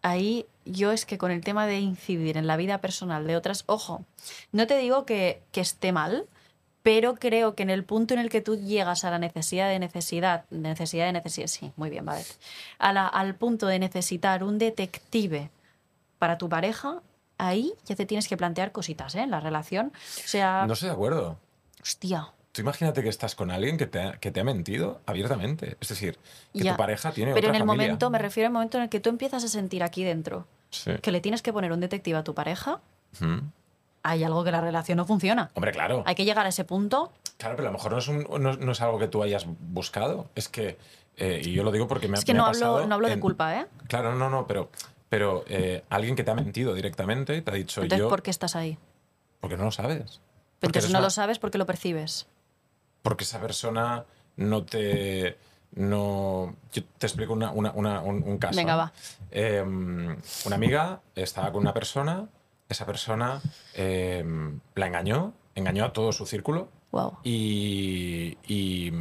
Ahí 0.00 0.46
yo 0.64 0.92
es 0.92 1.06
que 1.06 1.18
con 1.18 1.30
el 1.30 1.42
tema 1.42 1.66
de 1.66 1.80
incidir 1.80 2.36
en 2.36 2.46
la 2.46 2.56
vida 2.56 2.78
personal 2.80 3.26
de 3.26 3.36
otras, 3.36 3.64
ojo, 3.66 4.04
no 4.52 4.66
te 4.66 4.76
digo 4.78 5.04
que, 5.06 5.42
que 5.52 5.60
esté 5.60 5.92
mal, 5.92 6.26
pero 6.82 7.14
creo 7.14 7.54
que 7.54 7.62
en 7.62 7.70
el 7.70 7.84
punto 7.84 8.14
en 8.14 8.20
el 8.20 8.28
que 8.28 8.40
tú 8.40 8.56
llegas 8.56 9.04
a 9.04 9.10
la 9.10 9.18
necesidad 9.18 9.68
de 9.68 9.78
necesidad, 9.78 10.44
de 10.50 10.58
necesidad 10.58 11.06
de 11.06 11.12
necesidad, 11.12 11.46
sí, 11.46 11.72
muy 11.76 11.90
bien, 11.90 12.04
vale, 12.04 12.24
a 12.78 12.92
la- 12.92 13.06
al 13.06 13.34
punto 13.36 13.66
de 13.66 13.78
necesitar 13.78 14.42
un 14.42 14.58
detective 14.58 15.50
para 16.18 16.38
tu 16.38 16.48
pareja, 16.48 17.00
ahí 17.38 17.72
ya 17.84 17.94
te 17.96 18.06
tienes 18.06 18.28
que 18.28 18.36
plantear 18.36 18.72
cositas, 18.72 19.14
¿eh? 19.14 19.20
En 19.22 19.30
la 19.30 19.40
relación. 19.40 19.88
O 19.94 20.28
sea, 20.28 20.64
No 20.66 20.72
estoy 20.74 20.88
de 20.88 20.94
acuerdo. 20.94 21.38
hostia. 21.82 22.28
Tú 22.52 22.60
imagínate 22.60 23.02
que 23.02 23.08
estás 23.08 23.34
con 23.34 23.50
alguien 23.50 23.78
que 23.78 23.86
te 23.86 24.00
ha, 24.00 24.12
que 24.12 24.30
te 24.30 24.40
ha 24.40 24.44
mentido 24.44 25.00
abiertamente. 25.06 25.78
Es 25.80 25.88
decir, 25.88 26.18
que 26.52 26.64
Ya. 26.64 26.72
tu 26.72 26.76
pareja 26.76 27.10
tiene 27.12 27.32
Pero 27.32 27.48
en 27.48 27.54
el 27.54 27.60
familia. 27.62 27.86
momento, 27.86 28.10
me 28.10 28.18
refiero 28.18 28.48
al 28.48 28.52
momento 28.52 28.76
en 28.76 28.84
el 28.84 28.90
que 28.90 29.00
tú 29.00 29.08
empiezas 29.08 29.42
a 29.44 29.48
sentir 29.48 29.82
aquí 29.82 30.04
dentro 30.04 30.46
Sí. 30.70 30.92
que 31.00 31.10
le 31.12 31.20
tienes 31.22 31.40
que 31.40 31.52
poner 31.52 31.72
un 31.72 31.80
detective 31.80 32.18
a 32.18 32.24
tu 32.24 32.34
pareja, 32.34 32.80
Mm. 33.20 33.38
hay 34.02 34.24
algo 34.24 34.44
que 34.44 34.50
la 34.52 34.60
relación 34.60 34.96
no 34.96 35.06
funciona. 35.06 35.50
Hombre, 35.54 35.72
claro. 35.72 36.02
Hay 36.06 36.14
que 36.14 36.24
llegar 36.26 36.44
a 36.44 36.50
ese 36.50 36.64
punto. 36.64 37.10
Claro, 37.38 37.56
pero 37.56 37.68
a 37.68 37.72
lo 37.72 37.78
mejor 37.78 37.92
no 37.92 37.98
es, 37.98 38.08
un- 38.08 38.26
no, 38.42 38.52
no 38.54 38.72
es 38.72 38.80
algo 38.82 38.98
que 38.98 39.08
tú 39.08 39.22
hayas 39.22 39.46
buscado. 39.46 40.28
Es 40.34 40.48
que, 40.50 40.76
eh, 41.16 41.40
y 41.42 41.52
yo 41.52 41.64
lo 41.64 41.72
digo 41.72 41.88
porque 41.88 42.06
me, 42.08 42.16
ha- 42.16 42.18
Es 42.18 42.24
que 42.26 42.34
me 42.34 42.40
ha 42.40 42.42
no 42.42 42.48
hablo, 42.48 42.86
no 42.86 42.94
hablo 42.96 43.08
de 43.08 43.18
culpa, 43.18 43.58
¿eh? 43.60 43.66
Claro, 43.88 44.14
no, 44.14 44.28
no, 44.28 44.46
pero, 44.46 44.70
pero 45.08 45.42
eh, 45.48 45.84
alguien 45.88 46.16
que 46.16 46.22
te 46.24 46.30
ha 46.30 46.34
mentido 46.34 46.74
directamente 46.74 47.40
te 47.40 47.50
ha 47.50 47.54
dicho 47.54 47.80
Entonces, 47.82 48.04
yo. 48.04 48.08
¿por 48.10 48.22
qué 48.22 48.30
estás 48.30 48.56
ahí? 48.56 48.76
Porque 49.40 49.56
no 49.56 49.64
lo 49.64 49.70
sabes. 49.72 50.20
Porque 50.60 50.78
Entonces 50.78 50.90
no 50.92 50.98
una- 50.98 51.06
lo 51.06 51.10
sabes 51.10 51.38
porque 51.38 51.58
lo 51.58 51.66
percibes. 51.66 52.26
Porque 53.02 53.24
esa 53.24 53.40
persona 53.40 54.04
no 54.36 54.64
te. 54.64 55.36
No. 55.74 56.54
Yo 56.72 56.82
te 56.98 57.06
explico 57.06 57.32
una- 57.32 57.50
una- 57.50 57.72
una- 57.72 58.00
un, 58.00 58.22
un 58.22 58.38
caso. 58.38 58.56
Venga, 58.56 58.76
va. 58.76 58.92
Eh, 59.30 59.62
una 59.62 60.54
amiga 60.54 61.00
estaba 61.14 61.50
con 61.52 61.62
una 61.62 61.72
persona, 61.72 62.28
esa 62.68 62.84
persona 62.86 63.40
eh, 63.74 64.24
la 64.74 64.86
engañó, 64.86 65.32
engañó 65.54 65.84
a 65.86 65.92
todo 65.92 66.12
su 66.12 66.26
círculo 66.26 66.68
Wow. 66.90 67.16
y, 67.24 68.36
y, 68.46 68.92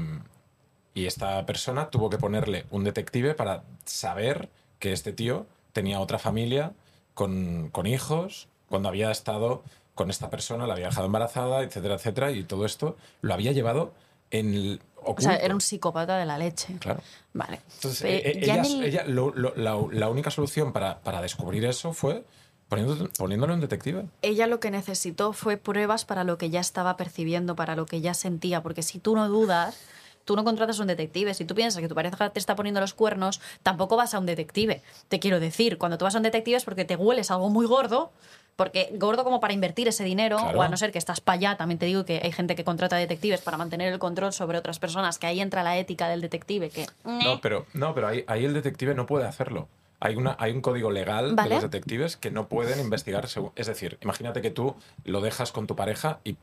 y 0.94 1.06
esta 1.06 1.46
persona 1.46 1.90
tuvo 1.90 2.10
que 2.10 2.18
ponerle 2.18 2.66
un 2.72 2.86
detective 2.86 3.34
para 3.34 3.64
saber 3.84 4.50
que 4.80 4.94
este 4.94 5.12
tío 5.12 5.46
tenía 5.74 6.00
otra 6.00 6.18
familia 6.20 6.72
con, 7.14 7.70
con 7.70 7.86
hijos 7.88 8.48
cuando 8.70 8.88
había 8.88 9.12
estado 9.12 9.64
con 9.96 10.10
esta 10.10 10.30
persona, 10.30 10.66
la 10.68 10.74
había 10.74 10.88
dejado 10.88 11.06
embarazada, 11.06 11.64
etcétera, 11.64 11.96
etcétera, 11.96 12.32
y 12.32 12.44
todo 12.44 12.66
esto 12.66 12.96
lo 13.22 13.34
había 13.34 13.52
llevado 13.52 13.94
en 14.32 14.54
el 14.54 14.82
O 14.98 15.12
oculto. 15.12 15.24
sea, 15.24 15.36
era 15.38 15.54
un 15.54 15.62
psicópata 15.62 16.18
de 16.18 16.26
la 16.26 16.38
leche. 16.38 16.78
Claro. 16.80 17.02
Vale. 17.34 17.60
Entonces, 17.76 18.02
Eh, 18.04 18.22
eh, 18.26 18.46
ya 18.46 18.54
ella, 18.56 18.64
en 18.64 18.72
el- 18.78 18.84
ella- 18.84 19.04
lo- 19.06 19.34
lo- 19.36 19.54
la, 19.56 19.78
la 19.92 20.10
única 20.10 20.32
solución 20.32 20.72
para, 20.72 21.00
para 21.02 21.22
descubrir 21.22 21.66
eso 21.66 21.92
fue 21.94 22.24
poniéndole 23.18 23.54
un 23.54 23.60
detective. 23.60 24.06
ella 24.22 24.48
lo 24.48 24.62
que 24.62 24.72
necesitó 24.72 25.34
fue 25.34 25.58
pruebas 25.58 26.06
para 26.06 26.24
lo 26.24 26.38
que 26.38 26.50
ya 26.50 26.62
estaba 26.62 26.96
percibiendo, 26.96 27.56
para 27.56 27.76
lo 27.76 27.86
que 27.86 28.00
ya 28.00 28.14
sentía, 28.14 28.64
porque 28.64 28.82
si 28.82 28.98
tú 29.00 29.14
no 29.16 29.28
dudas, 29.28 29.78
tú 30.26 30.36
no 30.36 30.44
contratas 30.44 30.80
a 30.80 30.82
un 30.82 30.88
detective. 30.88 31.34
Si 31.34 31.46
tú 31.46 31.56
piensas 31.56 31.82
que 31.82 31.88
tu 31.88 31.96
pareja 31.96 32.30
te 32.30 32.40
está 32.40 32.56
poniendo 32.56 32.80
los 32.82 32.94
cuernos, 32.94 33.42
tampoco 33.64 33.96
vas 33.98 34.14
a 34.14 34.20
un 34.20 34.26
detective. 34.26 34.82
Te 35.10 35.20
quiero 35.20 35.40
decir, 35.40 35.78
cuando 35.78 35.98
tú 35.98 36.06
vas 36.06 36.16
a 36.16 36.18
un 36.18 36.24
detective 36.24 36.58
es 36.58 36.64
porque 36.66 36.86
te 36.86 36.96
hueles 36.96 37.32
algo 37.32 37.50
muy 37.50 37.66
gordo, 37.66 38.12
porque 38.56 38.90
gordo 38.98 39.24
como 39.24 39.40
para 39.40 39.54
invertir 39.54 39.88
ese 39.88 40.04
dinero, 40.04 40.38
Claro. 40.38 40.60
o 40.60 40.62
a 40.62 40.68
no 40.68 40.78
ser 40.78 40.92
que 40.92 40.98
estás 41.00 41.22
para 41.22 41.36
allá, 41.38 41.58
también 41.58 41.80
te 41.80 41.86
digo 41.86 42.06
que 42.06 42.20
hay 42.24 42.32
gente 42.32 42.56
que 42.56 42.64
contrata 42.64 42.96
detectives 42.98 43.42
para 43.42 43.58
mantener 43.58 43.92
el 43.92 43.98
control 44.00 44.34
sobre 44.34 44.58
otras 44.58 44.78
personas, 44.78 45.18
que 45.18 45.26
ahí 45.28 45.40
entra 45.42 45.64
la 45.64 45.78
ética 45.78 46.08
del 46.10 46.22
detective, 46.22 46.70
que... 46.70 46.86
No, 47.04 47.40
pero, 47.42 47.66
no, 47.74 47.96
pero 47.96 48.08
ahí, 48.10 48.24
ahí 48.28 48.46
el 48.46 48.54
detective 48.54 48.94
no 48.94 49.06
puede 49.06 49.26
hacerlo. 49.26 49.68
Hay, 50.00 50.16
una, 50.16 50.36
hay 50.40 50.52
un 50.52 50.62
código 50.62 50.90
legal 50.92 51.36
Vale. 51.36 51.50
de 51.50 51.56
los 51.56 51.64
detectives 51.64 52.18
que 52.18 52.30
no 52.32 52.48
pueden 52.48 52.80
investigar. 52.80 53.28
Es 53.56 53.68
decir, 53.68 53.98
imagínate 54.02 54.42
que 54.42 54.50
tú 54.52 54.76
lo 55.06 55.22
dejas 55.22 55.52
con 55.52 55.68
tu 55.68 55.76
pareja 55.76 56.20
y 56.24 56.38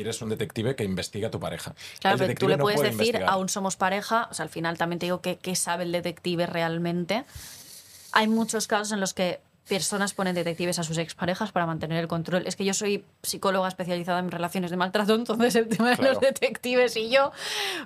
quieres 0.00 0.20
un 0.22 0.30
detective 0.30 0.74
que 0.76 0.84
investigue 0.84 1.26
a 1.26 1.30
tu 1.30 1.38
pareja. 1.38 1.74
Claro, 2.00 2.16
pero 2.18 2.34
tú 2.34 2.48
le 2.48 2.56
no 2.56 2.62
puedes 2.64 2.78
puede 2.80 2.90
decir, 2.90 3.06
investigar. 3.06 3.30
aún 3.34 3.48
somos 3.50 3.76
pareja, 3.76 4.28
o 4.30 4.34
sea, 4.34 4.44
al 4.44 4.48
final 4.48 4.78
también 4.78 4.98
te 4.98 5.06
digo 5.06 5.20
que, 5.20 5.36
que 5.36 5.54
sabe 5.56 5.84
el 5.84 5.92
detective 5.92 6.46
realmente. 6.46 7.24
Hay 8.12 8.26
muchos 8.28 8.66
casos 8.66 8.92
en 8.92 9.00
los 9.00 9.12
que 9.14 9.40
personas 9.68 10.14
ponen 10.14 10.34
detectives 10.34 10.78
a 10.78 10.82
sus 10.84 10.98
exparejas 10.98 11.52
para 11.52 11.64
mantener 11.66 11.98
el 11.98 12.08
control. 12.08 12.44
Es 12.46 12.56
que 12.56 12.64
yo 12.64 12.74
soy 12.74 13.04
psicóloga 13.22 13.68
especializada 13.68 14.18
en 14.18 14.30
relaciones 14.30 14.70
de 14.70 14.76
maltrato, 14.76 15.14
entonces 15.16 15.54
el 15.54 15.68
tema 15.68 15.90
de 15.90 15.96
Claro. 15.96 16.12
los 16.14 16.20
detectives 16.20 16.96
y 16.96 17.10
yo. 17.10 17.30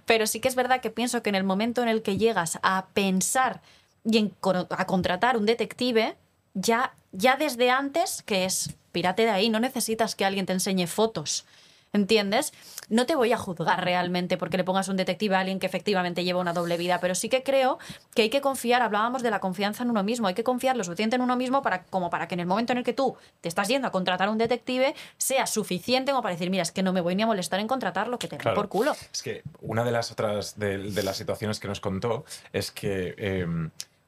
Pero 0.06 0.26
sí 0.26 0.40
que 0.40 0.48
es 0.48 0.54
verdad 0.54 0.80
que 0.80 0.90
pienso 0.90 1.22
que 1.22 1.28
en 1.30 1.34
el 1.34 1.44
momento 1.44 1.82
en 1.82 1.88
el 1.88 2.02
que 2.02 2.16
llegas 2.16 2.58
a 2.62 2.86
pensar 2.94 3.60
y 4.04 4.18
en 4.18 4.32
a 4.70 4.86
contratar 4.86 5.36
un 5.36 5.46
detective, 5.46 6.16
ya, 6.54 6.94
ya 7.12 7.36
desde 7.36 7.70
antes, 7.70 8.22
que 8.22 8.44
es 8.44 8.74
pirate 8.92 9.22
de 9.24 9.30
ahí, 9.30 9.48
no 9.50 9.58
necesitas 9.60 10.14
que 10.14 10.24
alguien 10.24 10.46
te 10.46 10.52
enseñe 10.52 10.86
fotos. 10.86 11.44
¿Entiendes? 11.94 12.52
No 12.88 13.06
te 13.06 13.14
voy 13.14 13.32
a 13.32 13.38
juzgar 13.38 13.84
realmente 13.84 14.36
porque 14.36 14.56
le 14.56 14.64
pongas 14.64 14.88
un 14.88 14.96
detective 14.96 15.36
a 15.36 15.40
alguien 15.40 15.60
que 15.60 15.66
efectivamente 15.66 16.24
lleva 16.24 16.40
una 16.40 16.52
doble 16.52 16.76
vida, 16.76 16.98
pero 17.00 17.14
sí 17.14 17.28
que 17.28 17.44
creo 17.44 17.78
que 18.14 18.22
hay 18.22 18.30
que 18.30 18.40
confiar, 18.40 18.82
hablábamos 18.82 19.22
de 19.22 19.30
la 19.30 19.38
confianza 19.38 19.84
en 19.84 19.90
uno 19.90 20.02
mismo, 20.02 20.26
hay 20.26 20.34
que 20.34 20.42
confiar 20.42 20.76
lo 20.76 20.82
suficiente 20.82 21.14
en 21.14 21.22
uno 21.22 21.36
mismo 21.36 21.62
para, 21.62 21.84
como 21.84 22.10
para 22.10 22.26
que 22.26 22.34
en 22.34 22.40
el 22.40 22.46
momento 22.46 22.72
en 22.72 22.78
el 22.78 22.84
que 22.84 22.92
tú 22.92 23.16
te 23.40 23.48
estás 23.48 23.68
yendo 23.68 23.86
a 23.86 23.92
contratar 23.92 24.26
a 24.28 24.32
un 24.32 24.38
detective 24.38 24.94
sea 25.18 25.46
suficiente 25.46 26.10
como 26.10 26.20
para 26.22 26.34
decir, 26.34 26.50
mira, 26.50 26.62
es 26.64 26.72
que 26.72 26.82
no 26.82 26.92
me 26.92 27.00
voy 27.00 27.14
ni 27.14 27.22
a 27.22 27.26
molestar 27.26 27.60
en 27.60 27.68
contratarlo, 27.68 28.18
que 28.18 28.26
te 28.26 28.38
Claro. 28.38 28.56
por 28.56 28.68
culo. 28.68 28.92
Es 29.12 29.22
que 29.22 29.42
una 29.62 29.84
de 29.84 29.92
las 29.92 30.10
otras 30.10 30.58
de, 30.58 30.78
de 30.78 31.02
las 31.04 31.16
situaciones 31.16 31.60
que 31.60 31.68
nos 31.68 31.78
contó 31.78 32.24
es 32.52 32.72
que 32.72 33.14
eh, 33.16 33.46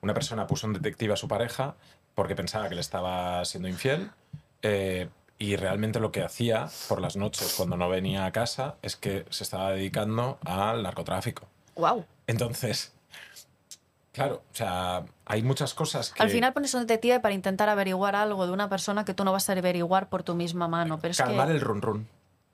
una 0.00 0.12
persona 0.12 0.46
puso 0.48 0.66
un 0.66 0.72
detective 0.72 1.12
a 1.12 1.16
su 1.16 1.28
pareja 1.28 1.76
porque 2.16 2.34
pensaba 2.34 2.68
que 2.68 2.74
le 2.74 2.80
estaba 2.80 3.44
siendo 3.44 3.68
infiel 3.68 4.10
eh, 4.62 5.08
y 5.38 5.56
realmente 5.56 6.00
lo 6.00 6.12
que 6.12 6.22
hacía 6.22 6.68
por 6.88 7.00
las 7.00 7.16
noches 7.16 7.54
cuando 7.56 7.76
no 7.76 7.88
venía 7.88 8.24
a 8.24 8.32
casa 8.32 8.76
es 8.82 8.96
que 8.96 9.26
se 9.30 9.44
estaba 9.44 9.72
dedicando 9.72 10.38
al 10.44 10.82
narcotráfico. 10.82 11.46
Wow. 11.74 12.06
Entonces, 12.26 12.94
claro, 14.12 14.42
o 14.50 14.54
sea, 14.54 15.04
hay 15.26 15.42
muchas 15.42 15.74
cosas 15.74 16.10
que... 16.10 16.22
Al 16.22 16.30
final 16.30 16.52
pones 16.54 16.72
un 16.74 16.80
detective 16.80 17.20
para 17.20 17.34
intentar 17.34 17.68
averiguar 17.68 18.16
algo 18.16 18.46
de 18.46 18.52
una 18.52 18.68
persona 18.68 19.04
que 19.04 19.12
tú 19.12 19.24
no 19.24 19.32
vas 19.32 19.48
a 19.50 19.52
averiguar 19.52 20.08
por 20.08 20.22
tu 20.22 20.34
misma 20.34 20.68
mano. 20.68 20.98
Pero 21.00 21.12
es 21.12 21.18
calmar 21.18 21.48
que, 21.48 21.54
el 21.54 21.60
run 21.60 21.82
run. 21.82 22.08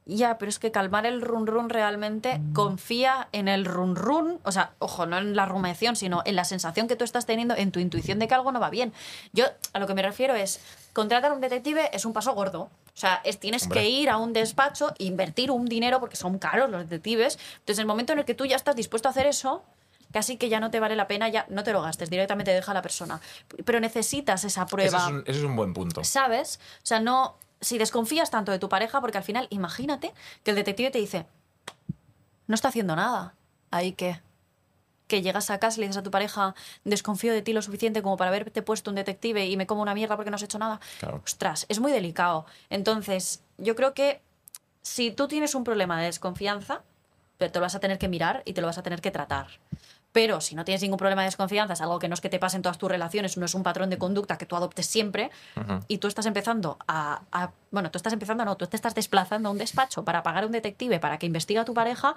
Ya, 0.05 0.37
pero 0.39 0.49
es 0.49 0.59
que 0.59 0.73
calmar 0.73 1.07
el 1.07 1.23
run 1.23 1.47
run 1.47 1.69
realmente 1.69 2.41
confía 2.55 3.29
en 3.31 3.47
el 3.47 3.65
run 3.65 3.95
run, 3.95 4.41
o 4.43 4.51
sea, 4.51 4.73
ojo, 4.81 5.07
no 5.07 5.19
en 5.19 5.37
la 5.37 5.47
rumiación, 5.47 5.95
sino 5.95 6.23
en 6.25 6.35
la 6.35 6.45
sensación 6.45 6.89
que 6.89 6.97
tú 6.97 7.05
estás 7.05 7.25
teniendo, 7.25 7.55
en 7.55 7.71
tu 7.71 7.79
intuición 7.79 8.19
de 8.19 8.27
que 8.27 8.35
algo 8.35 8.51
no 8.51 8.59
va 8.59 8.69
bien. 8.69 8.93
Yo 9.33 9.45
a 9.73 9.79
lo 9.79 9.87
que 9.87 9.95
me 9.95 10.03
refiero 10.03 10.35
es, 10.35 10.61
contratar 10.93 11.31
a 11.31 11.35
un 11.35 11.41
detective 11.41 11.89
es 11.93 12.05
un 12.05 12.13
paso 12.13 12.35
gordo. 12.35 12.63
O 12.63 12.99
sea, 12.99 13.21
es, 13.25 13.39
tienes 13.39 13.63
Hombre. 13.65 13.81
que 13.81 13.89
ir 13.89 14.11
a 14.11 14.19
un 14.19 14.33
despacho, 14.33 14.93
invertir 14.99 15.51
un 15.51 15.67
dinero, 15.67 16.01
porque 16.01 16.17
son 16.17 16.39
caros 16.39 16.69
los 16.69 16.83
detectives. 16.83 17.39
Entonces, 17.61 17.79
el 17.79 17.87
momento 17.87 18.13
en 18.13 18.19
el 18.19 18.25
que 18.25 18.35
tú 18.35 18.45
ya 18.45 18.57
estás 18.57 18.77
dispuesto 18.77 19.09
a 19.09 19.13
hacer 19.13 19.27
eso, 19.27 19.63
casi 20.13 20.37
que 20.37 20.49
ya 20.49 20.61
no 20.61 20.71
te 20.71 20.79
vale 20.79 20.95
la 20.95 21.09
pena, 21.09 21.29
ya 21.29 21.47
no 21.49 21.65
te 21.65 21.73
lo 21.73 21.83
gastes, 21.83 22.11
directamente 22.11 22.53
deja 22.53 22.71
a 22.71 22.75
la 22.75 22.83
persona. 22.83 23.21
Pero 23.65 23.81
necesitas 23.81 24.45
esa 24.45 24.67
prueba. 24.67 24.99
es, 24.99 25.07
un, 25.07 25.25
ese 25.27 25.39
es 25.39 25.45
un 25.45 25.57
buen 25.57 25.73
punto. 25.73 26.05
¿Sabes? 26.05 26.61
O 26.79 26.87
sea, 26.87 27.01
no. 27.01 27.37
Si 27.63 27.79
desconfías 27.79 28.31
tanto 28.31 28.53
de 28.53 28.59
tu 28.59 28.69
pareja, 28.69 29.01
porque 29.01 29.17
al 29.17 29.25
final, 29.25 29.47
imagínate 29.49 30.13
que 30.45 30.51
el 30.51 30.57
detective 30.57 30.91
te 30.91 30.99
dice, 30.99 31.25
no 32.47 32.55
está 32.55 32.69
haciendo 32.69 32.95
nada. 32.95 33.35
Ahí 33.71 33.93
que. 33.93 34.21
Que 35.09 35.23
llegas 35.23 35.51
a 35.51 35.59
casa 35.59 35.77
y 35.77 35.81
le 35.81 35.87
dices 35.87 36.01
a 36.01 36.03
tu 36.03 36.11
pareja, 36.11 36.55
desconfío 36.85 37.33
de 37.33 37.43
ti 37.43 37.53
lo 37.53 37.63
suficiente 37.63 38.03
como 38.03 38.17
para 38.17 38.29
haberte 38.29 38.63
puesto 38.63 38.91
un 38.91 38.97
detective 38.97 39.47
y 39.47 39.57
me 39.57 39.67
como 39.67 39.83
una 39.83 39.95
mierda 39.95 40.17
porque 40.17 40.31
no 40.31 40.37
has 40.37 40.43
hecho 40.43 40.59
nada. 40.59 40.81
Claro. 41.01 41.21
Ostras, 41.25 41.67
es 41.69 41.81
muy 41.81 41.93
delicado. 41.93 42.47
Entonces, 42.71 43.43
yo 43.59 43.75
creo 43.77 43.95
que 43.95 44.23
si 44.81 45.11
tú 45.11 45.29
tienes 45.29 45.55
un 45.55 45.65
problema 45.65 45.99
de 45.99 46.07
desconfianza, 46.07 46.83
pero 47.37 47.53
te 47.53 47.59
lo 47.59 47.65
vas 47.65 47.75
a 47.75 47.81
tener 47.81 47.99
que 47.99 48.09
mirar 48.09 48.43
y 48.45 48.53
te 48.53 48.61
lo 48.61 48.67
vas 48.67 48.79
a 48.79 48.83
tener 48.83 49.01
que 49.01 49.11
tratar. 49.11 49.49
Pero 50.13 50.41
si 50.43 50.55
no 50.55 50.65
tienes 50.65 50.83
ningún 50.83 50.99
problema 50.99 51.23
de 51.23 51.27
desconfianza, 51.29 51.73
es 51.73 51.81
algo 51.81 51.99
que 51.99 52.07
no 52.09 52.15
es 52.15 52.21
que 52.21 52.29
te 52.29 52.39
pase 52.39 52.57
en 52.57 52.63
todas 52.63 52.77
tus 52.79 52.91
relaciones, 52.91 53.37
no 53.39 53.47
es 53.47 53.55
un 53.55 53.63
patrón 53.63 53.89
de 53.91 53.97
conducta 53.99 54.37
que 54.39 54.45
tú 54.47 54.57
adoptes 54.57 54.87
siempre, 54.87 55.31
y 55.89 55.99
tú 55.99 56.09
estás 56.09 56.27
empezando 56.27 56.77
a, 56.87 57.23
a- 57.33 57.51
Bueno, 57.71 57.91
tú 57.91 57.97
estás 57.97 58.13
empezando, 58.13 58.45
no, 58.45 58.57
tú 58.57 58.67
te 58.67 58.77
estás 58.77 58.95
desplazando 58.95 59.49
a 59.49 59.53
un 59.53 59.59
despacho 59.59 60.05
para 60.05 60.23
pagar 60.23 60.45
a 60.45 60.47
un 60.47 60.53
detective 60.53 61.01
para 61.01 61.19
que 61.19 61.27
investigue 61.27 61.61
a 61.61 61.65
tu 61.65 61.73
pareja, 61.75 62.15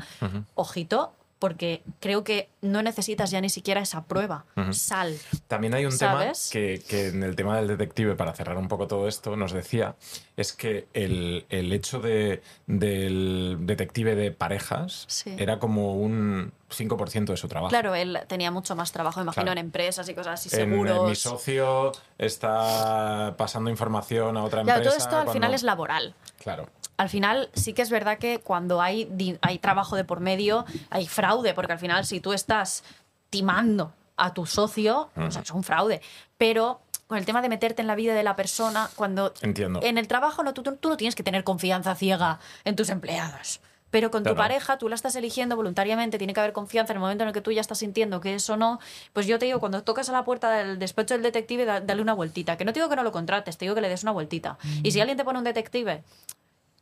ojito, 0.55 1.13
porque 1.39 1.83
creo 1.99 2.23
que 2.23 2.49
no 2.61 2.81
necesitas 2.81 3.29
ya 3.29 3.39
ni 3.41 3.49
siquiera 3.49 3.81
esa 3.81 4.05
prueba. 4.05 4.45
Sal. 4.71 5.17
También 5.47 5.73
hay 5.73 5.85
un 5.85 5.91
¿Sabes? 5.91 6.49
tema 6.49 6.65
que, 6.65 6.81
que 6.87 7.07
en 7.09 7.23
el 7.23 7.35
tema 7.35 7.57
del 7.57 7.67
detective, 7.67 8.15
para 8.15 8.33
cerrar 8.33 8.57
un 8.57 8.67
poco 8.69 8.87
todo 8.87 9.07
esto, 9.07 9.35
nos 9.35 9.51
decía, 9.51 9.95
es 10.37 10.53
que 10.53 10.87
el, 10.93 11.45
el 11.49 11.71
hecho 11.73 11.99
de, 11.99 12.41
del 12.67 13.57
detective 13.61 14.15
de 14.15 14.31
parejas 14.31 15.05
Sí. 15.07 15.35
era 15.37 15.59
como 15.59 15.95
un 15.95 16.51
5% 16.77 17.25
de 17.33 17.37
su 17.37 17.47
trabajo. 17.47 17.69
Claro, 17.69 17.95
él 17.95 18.19
tenía 18.27 18.51
mucho 18.51 18.75
más 18.75 18.91
trabajo, 18.91 19.21
imagino, 19.21 19.43
Claro. 19.45 19.59
en 19.59 19.65
empresas 19.65 20.07
y 20.09 20.13
cosas 20.15 20.39
así, 20.45 20.49
En, 20.55 20.61
eh, 20.61 20.65
seguros. 20.65 21.09
mi 21.09 21.15
socio 21.15 21.91
está 22.17 23.35
pasando 23.37 23.69
información 23.69 24.37
a 24.37 24.43
otra 24.43 24.63
Claro, 24.63 24.79
empresa. 24.79 24.89
todo 24.97 24.97
esto 25.05 25.15
al 25.17 25.23
cuando- 25.25 25.33
final 25.33 25.53
es 25.53 25.63
laboral. 25.63 26.15
Claro. 26.41 26.67
al 26.97 27.09
final 27.09 27.49
sí 27.53 27.73
que 27.73 27.81
es 27.81 27.89
verdad 27.89 28.17
que 28.19 28.39
cuando 28.39 28.81
hay, 28.81 29.11
hay 29.41 29.59
trabajo 29.59 29.97
de 29.97 30.05
por 30.05 30.21
medio, 30.21 30.63
hay 30.89 31.07
fraude, 31.07 31.53
porque 31.53 31.73
al 31.73 31.79
final 31.79 32.05
si 32.05 32.21
tú 32.21 32.31
estás 32.31 32.83
timando 33.29 33.91
a 34.15 34.33
tu 34.33 34.45
socio, 34.45 35.09
o 35.17 35.29
sea, 35.31 35.41
es 35.41 35.51
un 35.51 35.63
fraude. 35.63 36.01
Pero 36.37 36.79
con 37.07 37.17
el 37.17 37.25
tema 37.25 37.41
de 37.41 37.49
meterte 37.49 37.81
en 37.81 37.87
la 37.87 37.95
vida 37.95 38.13
de 38.15 38.23
la 38.23 38.35
persona, 38.37 38.89
cuando 38.95 39.33
Entiendo. 39.41 39.81
en 39.83 39.97
el 39.97 40.07
trabajo 40.07 40.41
no, 40.43 40.53
tú- 40.53 40.63
tú 40.63 40.87
no 40.89 40.95
tienes 40.97 41.15
que 41.15 41.23
tener 41.23 41.43
confianza 41.43 41.95
ciega 41.95 42.39
en 42.63 42.75
tus 42.77 42.87
empleados. 42.89 43.59
Pero 43.95 44.11
con 44.11 44.23
tu 44.23 44.35
pareja, 44.35 44.77
tú 44.77 44.89
la 44.89 44.95
estás 44.95 45.15
eligiendo 45.15 45.55
voluntariamente, 45.55 46.17
tiene 46.17 46.33
que 46.33 46.39
haber 46.41 46.51
confianza 46.51 46.91
en 46.91 46.97
el 46.97 46.99
momento 46.99 47.23
en 47.23 47.29
el 47.29 47.33
que 47.33 47.39
tú 47.39 47.53
ya 47.53 47.61
estás 47.61 47.77
sintiendo 47.77 48.19
que 48.19 48.35
eso 48.35 48.57
no. 48.57 48.79
Pues 49.13 49.25
yo 49.25 49.39
te 49.39 49.45
digo, 49.45 49.61
cuando 49.61 49.83
tocas 49.83 50.09
a 50.09 50.11
la 50.11 50.25
puerta 50.25 50.51
del 50.51 50.77
despacho 50.79 51.13
del 51.13 51.23
detective, 51.23 51.63
da- 51.63 51.79
dale 51.79 52.01
una 52.01 52.13
vueltita. 52.13 52.57
Que 52.57 52.65
no 52.65 52.73
te 52.73 52.79
digo 52.81 52.89
que 52.89 52.97
no 52.97 53.03
lo 53.03 53.13
contrates, 53.13 53.57
te 53.57 53.63
digo 53.63 53.73
que 53.73 53.79
le 53.79 53.87
des 53.87 54.03
una 54.03 54.11
vueltita. 54.11 54.57
Y 54.83 54.91
si 54.91 54.99
alguien 54.99 55.17
te 55.17 55.23
pone 55.23 55.39
un 55.39 55.45
detective 55.45 56.03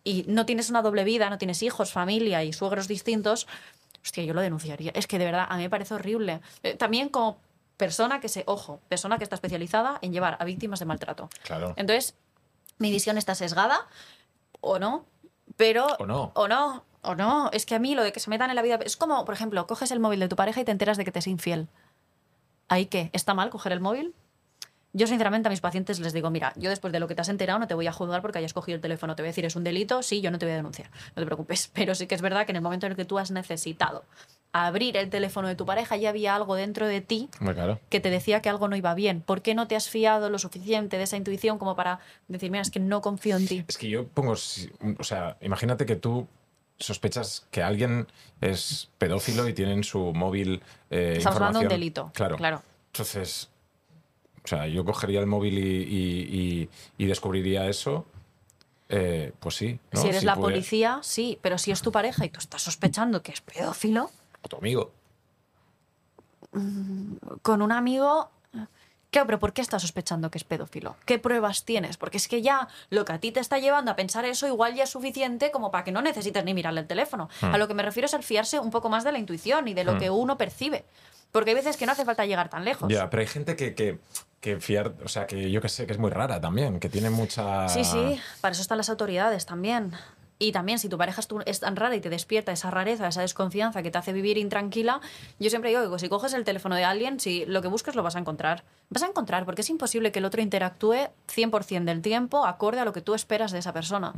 y 0.03 0.25
no 0.27 0.47
tienes 0.47 0.71
una 0.71 0.81
doble 0.81 1.03
vida, 1.03 1.29
no 1.29 1.37
tienes 1.37 1.61
hijos, 1.61 1.91
familia 1.91 2.43
y 2.43 2.51
suegros 2.51 2.87
distintos, 2.87 3.45
hostia, 4.03 4.23
yo 4.23 4.33
lo 4.33 4.41
denunciaría. 4.41 4.91
Es 4.95 5.05
que 5.05 5.19
de 5.19 5.25
verdad, 5.25 5.45
a 5.47 5.55
mí 5.57 5.61
me 5.63 5.69
parece 5.69 5.93
horrible. 5.93 6.41
Eh, 6.63 6.73
también 6.75 7.09
como 7.09 7.37
persona 7.77 8.19
que 8.21 8.27
se, 8.27 8.43
ojo, 8.47 8.81
persona 8.89 9.19
que 9.19 9.23
está 9.23 9.35
especializada 9.35 9.99
en 10.01 10.13
llevar 10.13 10.35
a 10.39 10.45
víctimas 10.45 10.79
de 10.79 10.85
maltrato. 10.85 11.29
Claro. 11.43 11.73
Entonces, 11.75 12.15
mi 12.79 12.89
visión 12.89 13.19
está 13.19 13.35
sesgada, 13.35 13.87
o 14.61 14.79
no, 14.79 15.05
pero... 15.57 15.85
O 15.99 16.05
no. 16.07 16.31
O 16.33 16.47
no, 16.47 16.83
o 17.03 17.15
no. 17.15 17.49
Es 17.51 17.65
que 17.65 17.75
a 17.75 17.79
mí 17.79 17.95
lo 17.95 18.03
de 18.03 18.11
que 18.11 18.19
se 18.19 18.29
metan 18.29 18.49
en 18.49 18.55
la 18.55 18.61
vida... 18.61 18.79
Es 18.83 18.97
como, 18.97 19.25
por 19.25 19.33
ejemplo, 19.33 19.65
coges 19.67 19.91
el 19.91 19.99
móvil 19.99 20.19
de 20.19 20.27
tu 20.27 20.35
pareja 20.35 20.61
y 20.61 20.65
te 20.65 20.71
enteras 20.71 20.97
de 20.97 21.05
que 21.05 21.11
te 21.11 21.19
es 21.19 21.27
infiel. 21.27 21.67
¿Ahí 22.67 22.87
qué? 22.87 23.09
¿Está 23.13 23.33
mal 23.33 23.49
coger 23.49 23.71
el 23.71 23.79
móvil? 23.79 24.13
Yo, 24.95 25.07
sinceramente, 25.07 25.47
a 25.47 25.51
mis 25.51 25.61
pacientes 25.61 25.99
les 25.99 26.13
digo, 26.13 26.29
mira, 26.29 26.53
yo 26.55 26.69
después 26.69 26.93
de 26.93 26.99
lo 26.99 27.07
que 27.07 27.15
te 27.15 27.21
has 27.21 27.29
enterado 27.29 27.57
no 27.57 27.67
te 27.67 27.73
voy 27.73 27.87
a 27.87 27.91
juzgar 27.91 28.21
porque 28.21 28.37
hayas 28.37 28.53
cogido 28.53 28.75
el 28.75 28.81
teléfono. 28.81 29.15
Te 29.15 29.23
voy 29.23 29.27
a 29.27 29.31
decir, 29.31 29.43
es 29.43 29.55
un 29.55 29.63
delito, 29.63 30.03
sí, 30.03 30.21
yo 30.21 30.29
no 30.29 30.37
te 30.37 30.45
voy 30.45 30.53
a 30.53 30.57
denunciar. 30.57 30.91
No 31.15 31.21
te 31.21 31.25
preocupes. 31.25 31.67
Pero 31.73 31.95
sí 31.95 32.05
que 32.05 32.13
es 32.15 32.21
verdad 32.21 32.45
que 32.45 32.51
en 32.51 32.57
el 32.57 32.61
momento 32.61 32.85
en 32.85 32.91
el 32.91 32.95
que 32.95 33.05
tú 33.05 33.17
has 33.17 33.31
necesitado 33.31 34.05
abrir 34.51 34.95
el 34.97 35.09
teléfono 35.09 35.47
de 35.47 35.55
tu 35.55 35.65
pareja, 35.65 35.97
ya 35.97 36.09
había 36.09 36.35
algo 36.35 36.53
dentro 36.53 36.85
de 36.85 37.01
ti 37.01 37.27
claro. 37.39 37.79
que 37.89 37.99
te 37.99 38.11
decía 38.11 38.39
que 38.43 38.49
algo 38.49 38.67
no 38.67 38.75
iba 38.75 38.93
bien. 38.93 39.21
¿Por 39.21 39.41
qué 39.41 39.55
no 39.55 39.67
te 39.67 39.75
has 39.75 39.89
fiado 39.89 40.29
lo 40.29 40.37
suficiente 40.37 40.97
de 40.97 41.03
esa 41.03 41.17
intuición 41.17 41.57
como 41.57 41.75
para 41.75 41.99
decir, 42.27 42.51
mira, 42.51 42.61
es 42.61 42.69
que 42.69 42.79
no 42.79 43.01
confío 43.01 43.35
en 43.37 43.47
ti? 43.47 43.65
Es 43.67 43.79
que 43.79 43.89
yo 43.89 44.07
pongo, 44.07 44.33
o 44.33 45.03
sea, 45.03 45.37
imagínate 45.41 45.87
que 45.87 45.95
tú 45.95 46.27
sospechas 46.79 47.45
que 47.51 47.61
alguien 47.63 48.07
es 48.41 48.89
pedófilo 48.97 49.47
y 49.47 49.53
tiene 49.53 49.73
en 49.73 49.83
su 49.83 50.13
móvil 50.13 50.61
eh, 50.89 51.15
Estamos 51.17 51.37
hablando 51.37 51.59
de 51.59 51.65
un 51.65 51.69
delito. 51.69 52.11
Claro. 52.13 52.35
claro. 52.37 52.61
Entonces, 52.87 53.49
o 54.43 54.47
sea, 54.47 54.67
yo 54.67 54.83
cogería 54.83 55.19
el 55.19 55.27
móvil 55.27 55.57
y, 55.57 55.61
y- 55.83 56.39
y- 56.61 56.69
y 56.97 57.05
descubriría 57.05 57.67
eso. 57.69 58.05
eh, 58.89 59.31
pues 59.39 59.55
sí. 59.55 59.79
¿no? 59.91 60.01
Si 60.01 60.07
eres 60.09 60.23
la 60.23 60.35
pudiera- 60.35 60.53
policía, 60.55 60.99
sí, 61.01 61.39
pero 61.41 61.57
si 61.57 61.71
es 61.71 61.81
tu 61.81 61.91
pareja 61.91 62.25
y 62.25 62.29
tú 62.29 62.39
estás 62.39 62.61
sospechando 62.61 63.23
que 63.23 63.31
es 63.31 63.41
pedófilo, 63.41 64.11
O 64.43 64.47
tu 64.49 64.57
amigo. 64.57 64.91
con 67.41 67.61
un 67.61 67.71
amigo... 67.71 68.29
Claro, 69.13 69.27
pero 69.27 69.39
¿por 69.39 69.53
qué 69.53 69.61
estás 69.61 69.83
sospechando 69.83 70.31
que 70.31 70.39
es 70.39 70.43
pedófilo? 70.43 70.95
¿Qué 71.05 71.19
pruebas 71.19 71.65
tienes? 71.65 71.97
Porque 71.97 72.17
es 72.17 72.27
que 72.27 72.41
ya 72.41 72.67
lo 72.89 73.05
que 73.05 73.13
a 73.13 73.19
ti 73.19 73.31
te 73.31 73.39
está 73.39 73.59
llevando 73.59 73.91
a 73.91 73.95
pensar 73.95 74.25
eso 74.25 74.47
igual 74.47 74.73
ya 74.73 74.85
es 74.85 74.89
suficiente 74.89 75.51
como 75.51 75.69
para 75.69 75.83
que 75.83 75.91
no 75.91 76.01
necesites 76.01 76.43
ni 76.43 76.55
mirarle 76.55 76.81
el 76.81 76.87
teléfono. 76.87 77.29
A 77.41 77.59
lo 77.59 77.67
que 77.67 77.75
me 77.75 77.83
refiero 77.83 78.07
es 78.07 78.15
al 78.15 78.23
fiarse 78.23 78.59
un 78.59 78.71
poco 78.71 78.89
más 78.89 79.03
de 79.03 79.11
la 79.11 79.19
intuición 79.19 79.67
y 79.67 79.75
de 79.75 79.83
lo 79.83 79.99
que 79.99 80.09
uno 80.09 80.35
percibe. 80.35 80.83
Porque 81.31 81.51
hay 81.51 81.55
veces 81.55 81.77
que 81.77 81.85
no 81.85 81.91
hace 81.91 82.05
falta 82.05 82.25
llegar 82.25 82.49
tan 82.49 82.65
lejos. 82.65 82.91
Ya, 82.91 83.07
pero 83.11 83.21
hay 83.21 83.27
gente 83.27 83.55
que, 83.55 83.75
que, 83.75 83.99
que 84.41 84.59
fiar, 84.59 84.95
o 85.05 85.07
sea, 85.07 85.27
que 85.27 85.51
yo 85.51 85.61
que 85.61 85.69
sé, 85.69 85.85
que 85.85 85.93
es 85.93 85.99
muy 85.99 86.09
rara 86.09 86.41
también, 86.41 86.79
que 86.79 86.89
tiene 86.89 87.11
mucha... 87.11 87.69
Sí, 87.69 87.83
sí, 87.83 88.19
para 88.41 88.53
eso 88.53 88.63
están 88.63 88.79
las 88.79 88.89
autoridades 88.89 89.45
también. 89.45 89.93
Y 90.43 90.51
también, 90.51 90.77
si 90.77 90.89
tu 90.89 90.97
pareja 90.97 91.21
es, 91.45 91.59
tan 91.61 91.77
rara 91.77 91.95
y 91.95 92.01
te 92.01 92.09
despierta 92.09 92.51
esa 92.51 92.69
rareza, 92.69 93.07
esa 93.07 93.21
desconfianza 93.21 93.81
que 93.81 93.91
te 93.91 93.97
hace 93.97 94.11
vivir 94.11 94.37
intranquila, 94.37 94.99
yo 95.39 95.49
siempre 95.49 95.69
digo 95.69 95.89
que 95.89 95.99
si 95.99 96.09
coges 96.09 96.33
el 96.33 96.43
teléfono 96.43 96.75
de 96.75 96.83
alguien, 96.83 97.21
si 97.21 97.45
lo 97.45 97.61
que 97.61 97.69
busques 97.69 97.95
lo 97.95 98.03
vas 98.03 98.17
a 98.17 98.19
encontrar. 98.19 98.65
Vas 98.89 99.03
a 99.03 99.07
encontrar, 99.07 99.45
porque 99.45 99.61
es 99.61 99.69
imposible 99.69 100.11
que 100.11 100.19
el 100.19 100.25
otro 100.25 100.41
interactúe 100.41 101.07
100% 101.33 101.85
del 101.85 102.01
tiempo 102.01 102.45
acorde 102.45 102.81
a 102.81 102.85
lo 102.85 102.91
que 102.91 102.99
tú 102.99 103.13
esperas 103.13 103.53
de 103.53 103.59
esa 103.59 103.71
persona. 103.71 104.13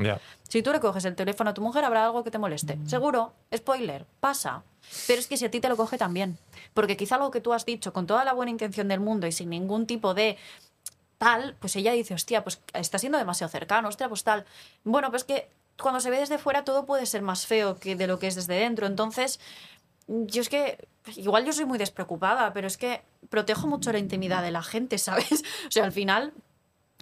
Si 0.49 0.63
tú 0.63 0.71
le 0.71 0.79
coges 0.79 1.05
el 1.05 1.15
teléfono 1.15 1.51
a 1.51 1.53
tu 1.53 1.61
mujer, 1.61 1.85
habrá 1.85 2.03
algo 2.03 2.23
que 2.23 2.31
te 2.31 2.39
moleste. 2.39 2.79
Seguro, 2.87 3.33
spoiler, 3.55 4.07
pasa. 4.19 4.63
Pero 5.05 5.19
es 5.19 5.27
que 5.27 5.37
si 5.37 5.45
a 5.45 5.51
ti 5.51 5.59
te 5.59 5.69
lo 5.69 5.77
coge 5.77 5.99
también. 5.99 6.39
Porque 6.73 6.97
quizá 6.97 7.17
algo 7.17 7.29
que 7.29 7.39
tú 7.39 7.53
has 7.53 7.67
dicho 7.67 7.93
con 7.93 8.07
toda 8.07 8.25
la 8.25 8.33
buena 8.33 8.49
intención 8.49 8.87
del 8.87 8.99
mundo 8.99 9.27
y 9.27 9.31
sin 9.31 9.51
ningún 9.51 9.85
tipo 9.85 10.15
de 10.15 10.37
tal, 11.19 11.55
pues 11.59 11.75
ella 11.75 11.91
dice, 11.91 12.15
hostia, 12.15 12.43
pues 12.43 12.61
está 12.73 12.97
siendo 12.97 13.19
demasiado 13.19 13.51
cercano, 13.51 13.89
hostia, 13.89 14.09
pues 14.09 14.23
tal. 14.23 14.43
Bueno, 14.83 15.11
pues 15.11 15.23
que 15.23 15.49
cuando 15.81 15.99
se 15.99 16.09
ve 16.09 16.19
desde 16.19 16.37
fuera 16.37 16.63
todo 16.63 16.85
puede 16.85 17.05
ser 17.05 17.21
más 17.21 17.45
feo 17.45 17.77
que 17.79 17.95
de 17.95 18.07
lo 18.07 18.19
que 18.19 18.27
es 18.27 18.35
desde 18.35 18.55
dentro. 18.55 18.87
Entonces, 18.87 19.39
yo 20.07 20.41
es 20.41 20.49
que, 20.49 20.87
igual 21.15 21.45
yo 21.45 21.53
soy 21.53 21.65
muy 21.65 21.77
despreocupada, 21.77 22.53
pero 22.53 22.67
es 22.67 22.77
que 22.77 23.01
protejo 23.29 23.67
mucho 23.67 23.91
la 23.91 23.99
intimidad 23.99 24.43
de 24.43 24.51
la 24.51 24.63
gente, 24.63 24.97
¿sabes? 24.99 25.43
O 25.67 25.71
sea, 25.71 25.83
al 25.83 25.91
final, 25.91 26.33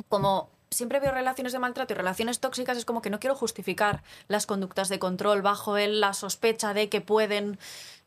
como 0.09 0.49
siempre 0.73 0.99
veo 0.99 1.11
relaciones 1.11 1.53
de 1.53 1.59
maltrato 1.59 1.93
y 1.93 1.95
relaciones 1.95 2.39
tóxicas, 2.39 2.77
es 2.77 2.85
como 2.85 3.01
que 3.01 3.09
no 3.09 3.19
quiero 3.19 3.35
justificar 3.35 4.03
las 4.27 4.45
conductas 4.45 4.89
de 4.89 4.99
control 4.99 5.41
bajo 5.41 5.77
él 5.77 6.01
la 6.01 6.13
sospecha 6.13 6.73
de 6.73 6.89
que 6.89 7.01
pueden. 7.01 7.59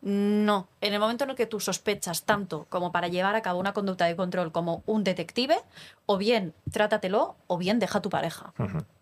No. 0.03 0.69
En 0.83 0.93
el 0.93 1.01
momento 1.01 1.25
en 1.25 1.31
el 1.31 1.37
que 1.37 1.47
tú 1.47 1.59
sospechas 1.59 2.25
tanto 2.25 2.67
como 2.69 2.93
para 2.93 3.09
llevar 3.09 3.35
a 3.35 3.43
cabo 3.43 3.59
una 3.59 3.73
conducta 3.73 4.05
de 4.05 4.15
control 4.15 4.53
como 4.53 4.83
un 4.87 5.05
detective, 5.05 5.57
o 6.05 6.19
bien 6.19 6.55
trátatelo, 6.71 7.37
o 7.47 7.57
bien 7.57 7.79
deja 7.79 7.99
a 7.99 8.03
tu 8.03 8.11
pareja. 8.11 8.53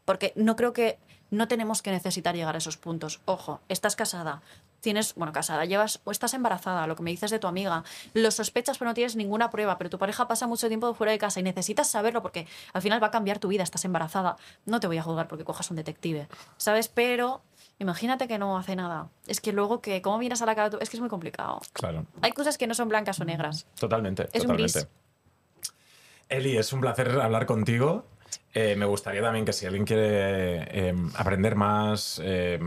Porque 0.05 0.33
no 0.37 0.55
creo 0.57 0.73
que. 0.73 0.99
No 1.35 1.49
tenemos 1.49 1.83
que 1.83 1.91
necesitar 1.91 2.37
llegar 2.37 2.55
a 2.55 2.59
esos 2.59 2.77
puntos. 2.77 3.21
Ojo, 3.25 3.61
estás 3.69 3.97
casada, 3.97 4.41
tienes, 4.81 5.15
bueno, 5.17 5.33
casada, 5.33 5.65
llevas 5.65 6.01
o 6.05 6.13
estás 6.13 6.33
embarazada, 6.35 6.87
lo 6.87 6.95
que 6.95 7.03
me 7.03 7.11
dices 7.11 7.33
de 7.33 7.41
tu 7.41 7.49
amiga, 7.49 7.83
lo 8.13 8.31
sospechas 8.31 8.79
pero 8.79 8.91
no 8.91 8.95
tienes 8.95 9.17
ninguna 9.17 9.51
prueba, 9.51 9.77
pero 9.77 9.91
tu 9.91 9.99
pareja 9.99 10.29
pasa 10.29 10.47
mucho 10.47 10.69
tiempo 10.69 10.95
fuera 10.95 11.11
de 11.11 11.19
casa 11.19 11.41
y 11.41 11.43
necesitas 11.43 11.91
saberlo 11.91 12.23
porque 12.23 12.47
al 12.73 12.83
final 12.83 13.03
va 13.03 13.09
a 13.09 13.11
cambiar 13.11 13.41
tu 13.41 13.49
vida, 13.49 13.65
estás 13.65 13.85
embarazada, 13.85 14.37
no 14.65 14.79
te 14.79 14.87
voy 14.87 14.99
a 14.99 15.03
juzgar 15.03 15.27
porque 15.27 15.45
cojas 15.45 15.69
un 15.71 15.77
detective, 15.77 16.29
¿sabes? 16.57 16.87
Pero 16.87 17.43
imagínate 17.81 18.29
que 18.29 18.39
no 18.39 18.57
hace 18.57 18.77
nada. 18.77 19.09
Es 19.27 19.41
que 19.41 19.53
luego 19.53 19.81
que, 19.81 20.03
¿cómo 20.03 20.19
miras 20.19 20.41
a 20.43 20.47
la 20.47 20.55
cara? 20.55 20.79
Es 20.81 20.89
que 20.89 20.97
es 20.97 21.01
muy 21.01 21.11
complicado. 21.11 21.61
Claro. 21.73 22.07
Hay 22.23 22.31
cosas 22.31 22.59
que 22.59 22.69
no 22.69 22.75
son 22.75 22.89
blancas 22.89 23.19
o 23.19 23.25
negras. 23.25 23.67
Totalmente. 23.77 24.29
Es 24.33 24.43
un 24.43 24.51
totalmente. 24.51 24.81
gris. 24.81 24.89
Eli, 26.29 26.57
es 26.57 26.73
un 26.73 26.81
placer 26.81 27.21
hablar 27.21 27.47
contigo. 27.47 28.05
Eh, 28.55 28.77
me 28.77 28.87
gustaría 28.87 29.21
también 29.23 29.45
que 29.45 29.53
si 29.53 29.67
alguien 29.67 29.85
quiere 29.85 30.63
eh, 30.71 30.95
aprender 31.17 31.57
más, 31.57 32.21
eh, 32.25 32.59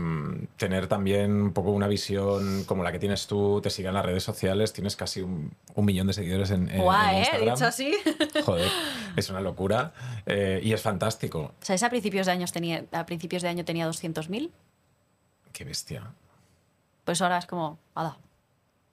tener 0.56 0.86
también 0.86 1.32
un 1.32 1.52
poco 1.52 1.70
una 1.70 1.88
visión 1.88 2.64
como 2.64 2.82
la 2.84 2.92
que 2.92 2.98
tienes 2.98 3.26
tú, 3.26 3.60
te 3.62 3.70
siga 3.70 3.88
en 3.88 3.94
las 3.94 4.04
redes 4.04 4.22
sociales, 4.22 4.72
tienes 4.72 4.96
casi 4.96 5.22
un, 5.22 5.50
un 5.74 5.84
millón 5.84 6.06
de 6.06 6.12
seguidores 6.12 6.50
en, 6.50 6.68
en- 6.70 6.82
Guau, 6.82 7.08
en 7.10 7.16
¿eh? 7.16 7.18
Instagram. 7.20 7.54
Dicho 7.54 7.66
así. 7.66 7.94
Joder, 8.44 8.70
es 9.16 9.30
una 9.30 9.40
locura 9.40 9.92
eh, 10.26 10.60
y 10.62 10.72
es 10.72 10.82
fantástico. 10.82 11.52
¿Sabes? 11.60 11.82
A 11.82 11.90
principios 11.90 12.26
de, 12.26 12.32
años 12.32 12.52
tenía, 12.52 12.84
a 12.92 13.06
principios 13.06 13.42
de 13.42 13.48
año 13.48 13.64
tenía 13.64 13.88
200.000. 13.88 14.50
Qué 15.52 15.64
bestia, 15.64 16.12
Pues 17.04 17.20
ahora 17.22 17.38
es 17.38 17.46
como, 17.46 17.78
¡Hala! 17.94 18.16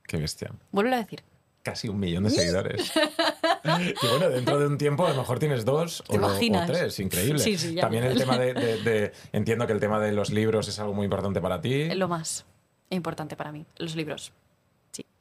qué 0.08 0.18
bestia. 0.18 0.52
Vuelve 0.72 0.94
a 0.94 0.98
decir. 0.98 1.22
Casi 1.64 1.90
un 1.90 2.00
millón 2.00 2.24
de 2.24 2.30
seguidores. 2.32 2.92
y 4.04 4.08
bueno, 4.08 4.30
dentro 4.30 4.60
de 4.60 4.68
un 4.68 4.78
tiempo 4.78 5.06
a 5.06 5.10
lo 5.12 5.18
mejor 5.18 5.40
tienes 5.40 5.66
dos 5.66 6.04
¿Te 6.08 6.18
o, 6.18 6.22
lo- 6.22 6.28
o 6.28 6.66
tres, 6.66 7.00
increíble. 7.00 7.40
Sí, 7.40 7.58
sí. 7.58 7.76
También 7.76 8.04
el 8.04 8.18
tema 8.18 8.38
de, 8.38 8.54
de- 8.54 8.82
de- 8.84 9.12
Entiendo 9.34 9.66
que 9.68 9.74
el 9.74 9.80
tema 9.80 10.00
de 10.00 10.12
los 10.12 10.32
libros 10.32 10.68
es 10.68 10.80
algo 10.80 10.94
muy 10.94 11.06
importante 11.06 11.42
para 11.42 11.62
ti. 11.62 11.90
Lo 11.96 12.08
más 12.08 12.46
importante 12.90 13.36
para 13.36 13.52
mí, 13.52 13.66
los 13.78 13.96
libros. 13.96 14.32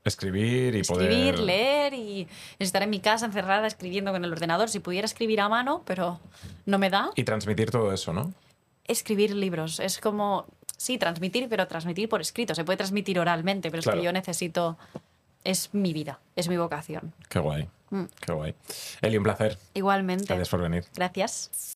Escribir 0.04 0.74
y 0.74 0.80
Escribir, 0.80 1.34
poder... 1.34 1.38
leer 1.38 1.94
y 1.94 2.28
estar 2.58 2.82
en 2.82 2.90
mi 2.90 3.00
casa 3.00 3.24
encerrada 3.24 3.66
escribiendo 3.66 4.12
con 4.12 4.22
el 4.22 4.30
ordenador. 4.30 4.68
Si 4.68 4.78
pudiera 4.78 5.06
escribir 5.06 5.40
a 5.40 5.48
mano, 5.48 5.82
pero 5.86 6.20
no 6.66 6.78
me 6.78 6.90
da. 6.90 7.10
Y 7.16 7.24
transmitir 7.24 7.70
todo 7.70 7.90
eso, 7.90 8.12
¿no? 8.12 8.34
Escribir 8.86 9.34
libros 9.34 9.80
es 9.80 9.98
como, 9.98 10.44
sí, 10.76 10.98
transmitir, 10.98 11.48
pero 11.48 11.66
transmitir 11.68 12.10
por 12.10 12.20
escrito. 12.20 12.54
Se 12.54 12.64
puede 12.64 12.76
transmitir 12.76 13.18
oralmente, 13.18 13.70
pero 13.70 13.82
Claro. 13.82 13.96
es 13.98 14.02
que 14.02 14.04
yo 14.04 14.12
necesito... 14.12 14.76
Es 15.42 15.70
mi 15.72 15.94
vida, 15.94 16.20
es 16.36 16.48
mi 16.48 16.58
vocación. 16.58 17.14
Qué 17.30 17.38
guay. 17.38 17.66
Mm. 17.90 18.04
Qué 18.20 18.32
guay. 18.32 18.54
Eli, 19.02 19.16
un 19.16 19.24
placer. 19.24 19.58
Igualmente. 19.74 20.26
Gracias 20.26 20.48
por 20.48 20.60
venir. 20.60 20.84
Gracias. 20.94 21.50